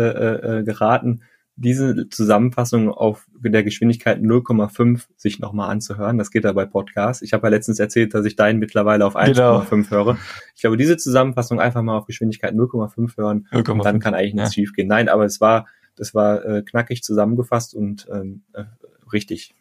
äh, 0.60 0.64
geraten, 0.64 1.22
diese 1.56 2.10
Zusammenfassung 2.10 2.90
auf 2.90 3.28
der 3.40 3.64
Geschwindigkeit 3.64 4.20
0,5 4.20 5.06
sich 5.16 5.40
nochmal 5.40 5.70
anzuhören. 5.70 6.18
Das 6.18 6.32
geht 6.32 6.46
ja 6.46 6.52
bei 6.52 6.66
Podcasts. 6.66 7.22
Ich 7.22 7.34
habe 7.34 7.46
ja 7.48 7.52
letztens 7.52 7.80
erzählt, 7.80 8.14
dass 8.14 8.26
ich 8.26 8.36
deinen 8.36 8.60
mittlerweile 8.60 9.06
auf 9.06 9.16
1,5 9.16 9.70
genau. 9.70 9.90
höre. 9.90 10.18
Ich 10.56 10.62
glaube, 10.62 10.78
diese 10.78 10.98
Zusammenfassung 10.98 11.60
einfach 11.60 11.84
mal 11.84 11.98
auf 11.98 12.06
Geschwindigkeit 12.06 12.54
0,5 12.54 13.18
hören, 13.18 13.48
0, 13.52 13.70
und 13.70 13.86
dann 13.86 14.00
kann 14.00 14.16
eigentlich 14.16 14.34
nichts 14.34 14.56
ja. 14.56 14.62
schief 14.62 14.74
gehen. 14.74 14.88
Nein, 14.88 15.10
aber 15.10 15.26
es 15.26 15.42
war, 15.42 15.68
das 15.96 16.16
war 16.16 16.44
äh, 16.44 16.64
knackig 16.64 17.04
zusammengefasst 17.04 17.76
und 17.76 18.08
ähm, 18.12 18.44
äh, 18.54 18.64
richtig. 19.12 19.54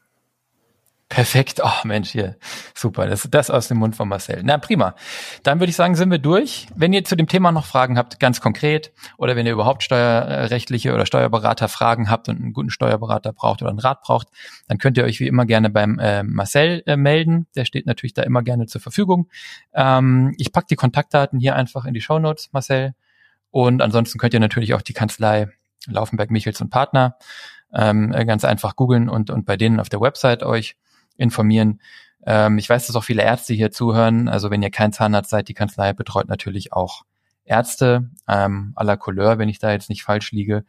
Perfekt. 1.13 1.61
Oh 1.63 1.85
Mensch, 1.85 2.09
hier. 2.09 2.37
Super. 2.75 3.07
Das, 3.07 3.29
das 3.31 3.51
aus 3.51 3.69
dem 3.69 3.77
Mund 3.77 3.95
von 3.95 4.09
Marcel. 4.09 4.41
Na 4.45 4.57
prima. 4.57 4.95
Dann 5.43 5.61
würde 5.61 5.69
ich 5.69 5.77
sagen, 5.77 5.95
sind 5.95 6.11
wir 6.11 6.19
durch. 6.19 6.69
Wenn 6.75 6.95
ihr 6.95 7.05
zu 7.05 7.17
dem 7.17 7.29
Thema 7.29 7.53
noch 7.53 7.67
Fragen 7.67 7.99
habt, 7.99 8.19
ganz 8.19 8.41
konkret, 8.41 8.95
oder 9.19 9.37
wenn 9.37 9.45
ihr 9.45 9.53
überhaupt 9.53 9.83
steuerrechtliche 9.83 10.95
oder 10.95 11.05
Steuerberater 11.05 11.69
Fragen 11.69 12.09
habt 12.09 12.31
und 12.31 12.41
einen 12.41 12.55
guten 12.55 12.71
Steuerberater 12.71 13.35
braucht 13.35 13.61
oder 13.61 13.69
einen 13.69 13.79
Rat 13.79 14.01
braucht, 14.01 14.29
dann 14.69 14.79
könnt 14.79 14.97
ihr 14.97 15.05
euch 15.05 15.21
wie 15.21 15.27
immer 15.27 15.45
gerne 15.45 15.69
beim 15.69 15.99
äh, 15.99 16.23
Marcel 16.23 16.83
äh, 16.87 16.97
melden. 16.97 17.47
Der 17.57 17.67
steht 17.67 17.85
natürlich 17.85 18.15
da 18.15 18.23
immer 18.23 18.43
gerne 18.43 18.65
zur 18.65 18.81
Verfügung. 18.81 19.29
Ähm, 19.75 20.35
ich 20.39 20.51
pack 20.51 20.67
die 20.69 20.77
Kontaktdaten 20.77 21.39
hier 21.39 21.57
einfach 21.57 21.85
in 21.85 21.93
die 21.93 22.01
Show 22.01 22.21
Notes, 22.21 22.49
Marcel. 22.53 22.95
Und 23.51 23.83
ansonsten 23.83 24.19
könnt 24.19 24.33
ihr 24.33 24.41
natürlich 24.41 24.73
auch 24.73 24.81
die 24.81 24.95
Kanzlei 24.95 25.49
Laufenberg, 25.87 26.31
Michels 26.31 26.59
und 26.63 26.71
Partner 26.71 27.19
ähm, 27.75 28.13
ganz 28.13 28.47
einfach 28.47 28.77
googeln 28.77 29.11
und, 29.11 29.29
und 29.29 29.45
bei 29.45 29.59
denen 29.59 29.79
auf 29.79 29.91
der 29.91 30.01
Website 30.01 30.43
euch 30.43 30.77
informieren. 31.23 31.81
Ähm, 32.27 32.59
ich 32.59 32.69
weiß, 32.69 32.87
dass 32.87 32.97
auch 32.97 33.05
viele 33.05 33.23
Ärzte 33.23 33.55
hier 33.55 33.71
zuhören. 33.71 34.29
Also 34.29 34.51
wenn 34.51 34.63
ihr 34.63 34.71
kein 34.71 34.93
Zahnarzt 34.93 35.31
seid, 35.31 35.49
die 35.49 35.55
Kanzlei 35.55 35.93
betreut 35.93 36.29
natürlich 36.29 36.73
auch 36.73 37.03
Ärzte 37.45 38.11
ähm, 38.29 38.73
à 38.77 38.85
la 38.85 38.97
Couleur, 38.97 39.39
wenn 39.39 39.49
ich 39.49 39.59
da 39.59 39.73
jetzt 39.73 39.89
nicht 39.89 40.05
falsch 40.05 40.33
liege. 40.33 40.65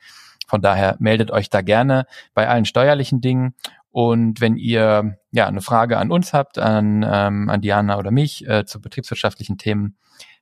Von 0.47 0.61
daher 0.61 0.95
meldet 0.99 1.31
euch 1.31 1.49
da 1.49 1.61
gerne 1.61 2.05
bei 2.33 2.47
allen 2.47 2.65
steuerlichen 2.65 3.21
Dingen. 3.21 3.55
Und 3.91 4.41
wenn 4.41 4.57
ihr 4.57 5.17
ja 5.31 5.47
eine 5.47 5.61
Frage 5.61 5.97
an 5.97 6.11
uns 6.11 6.33
habt, 6.33 6.57
an, 6.57 7.05
ähm, 7.07 7.49
an 7.49 7.61
Diana 7.61 7.97
oder 7.97 8.11
mich 8.11 8.47
äh, 8.47 8.65
zu 8.65 8.81
betriebswirtschaftlichen 8.81 9.57
Themen, 9.57 9.97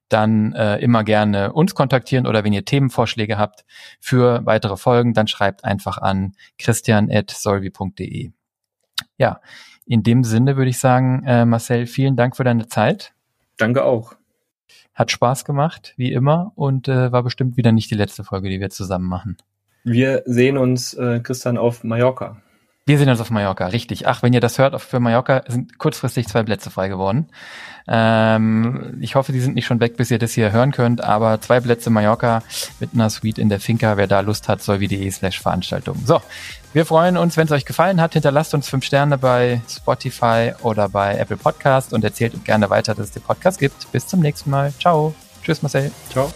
dann 0.07 0.53
äh, 0.53 0.77
immer 0.77 1.03
gerne 1.03 1.53
uns 1.53 1.75
kontaktieren 1.75 2.27
oder 2.27 2.43
wenn 2.43 2.53
ihr 2.53 2.65
Themenvorschläge 2.65 3.37
habt 3.37 3.65
für 3.99 4.45
weitere 4.45 4.77
Folgen, 4.77 5.13
dann 5.13 5.27
schreibt 5.27 5.63
einfach 5.63 5.97
an 5.97 6.33
christian.solvi.de. 6.57 8.31
Ja, 9.17 9.41
in 9.85 10.03
dem 10.03 10.23
Sinne 10.23 10.57
würde 10.57 10.69
ich 10.69 10.79
sagen, 10.79 11.23
äh, 11.25 11.45
Marcel, 11.45 11.85
vielen 11.85 12.15
Dank 12.15 12.35
für 12.35 12.43
deine 12.43 12.67
Zeit. 12.67 13.13
Danke 13.57 13.83
auch. 13.83 14.13
Hat 14.93 15.11
Spaß 15.11 15.45
gemacht, 15.45 15.93
wie 15.97 16.11
immer, 16.11 16.51
und 16.55 16.87
äh, 16.87 17.11
war 17.11 17.23
bestimmt 17.23 17.57
wieder 17.57 17.71
nicht 17.71 17.91
die 17.91 17.95
letzte 17.95 18.23
Folge, 18.23 18.49
die 18.49 18.59
wir 18.59 18.69
zusammen 18.69 19.07
machen. 19.07 19.37
Wir 19.83 20.23
sehen 20.25 20.57
uns, 20.57 20.93
äh, 20.93 21.21
Christian, 21.21 21.57
auf 21.57 21.83
Mallorca. 21.83 22.41
Wir 22.87 22.97
sehen 22.97 23.09
uns 23.09 23.21
auf 23.21 23.29
Mallorca, 23.29 23.67
richtig. 23.67 24.07
Ach, 24.07 24.23
wenn 24.23 24.33
ihr 24.33 24.39
das 24.39 24.57
hört, 24.57 24.81
für 24.81 24.99
Mallorca 24.99 25.43
sind 25.47 25.77
kurzfristig 25.77 26.27
zwei 26.27 26.41
Plätze 26.41 26.71
frei 26.71 26.87
geworden. 26.87 27.27
Ähm, 27.87 28.97
ich 29.01 29.13
hoffe, 29.13 29.31
die 29.31 29.39
sind 29.39 29.53
nicht 29.53 29.67
schon 29.67 29.79
weg, 29.79 29.97
bis 29.97 30.09
ihr 30.09 30.17
das 30.17 30.31
hier 30.31 30.51
hören 30.51 30.71
könnt, 30.71 31.03
aber 31.03 31.39
zwei 31.41 31.59
Plätze 31.59 31.91
Mallorca 31.91 32.41
mit 32.79 32.95
einer 32.95 33.11
Suite 33.11 33.37
in 33.37 33.49
der 33.49 33.59
Finca. 33.59 33.97
Wer 33.97 34.07
da 34.07 34.21
Lust 34.21 34.47
hat, 34.47 34.63
solvi.de 34.63 35.11
slash 35.11 35.39
Veranstaltung. 35.39 36.01
So, 36.05 36.21
wir 36.73 36.87
freuen 36.87 37.17
uns, 37.17 37.37
wenn 37.37 37.45
es 37.45 37.51
euch 37.51 37.65
gefallen 37.65 38.01
hat. 38.01 38.13
Hinterlasst 38.13 38.55
uns 38.55 38.67
fünf 38.67 38.83
Sterne 38.83 39.19
bei 39.19 39.61
Spotify 39.69 40.53
oder 40.63 40.89
bei 40.89 41.17
Apple 41.17 41.37
Podcast 41.37 41.93
und 41.93 42.03
erzählt 42.03 42.43
gerne 42.45 42.71
weiter, 42.71 42.95
dass 42.95 43.07
es 43.07 43.11
den 43.11 43.21
Podcast 43.21 43.59
gibt. 43.59 43.91
Bis 43.91 44.07
zum 44.07 44.21
nächsten 44.21 44.49
Mal. 44.49 44.73
Ciao. 44.79 45.13
Tschüss, 45.43 45.61
Marcel. 45.61 45.91
Ciao. 46.09 46.33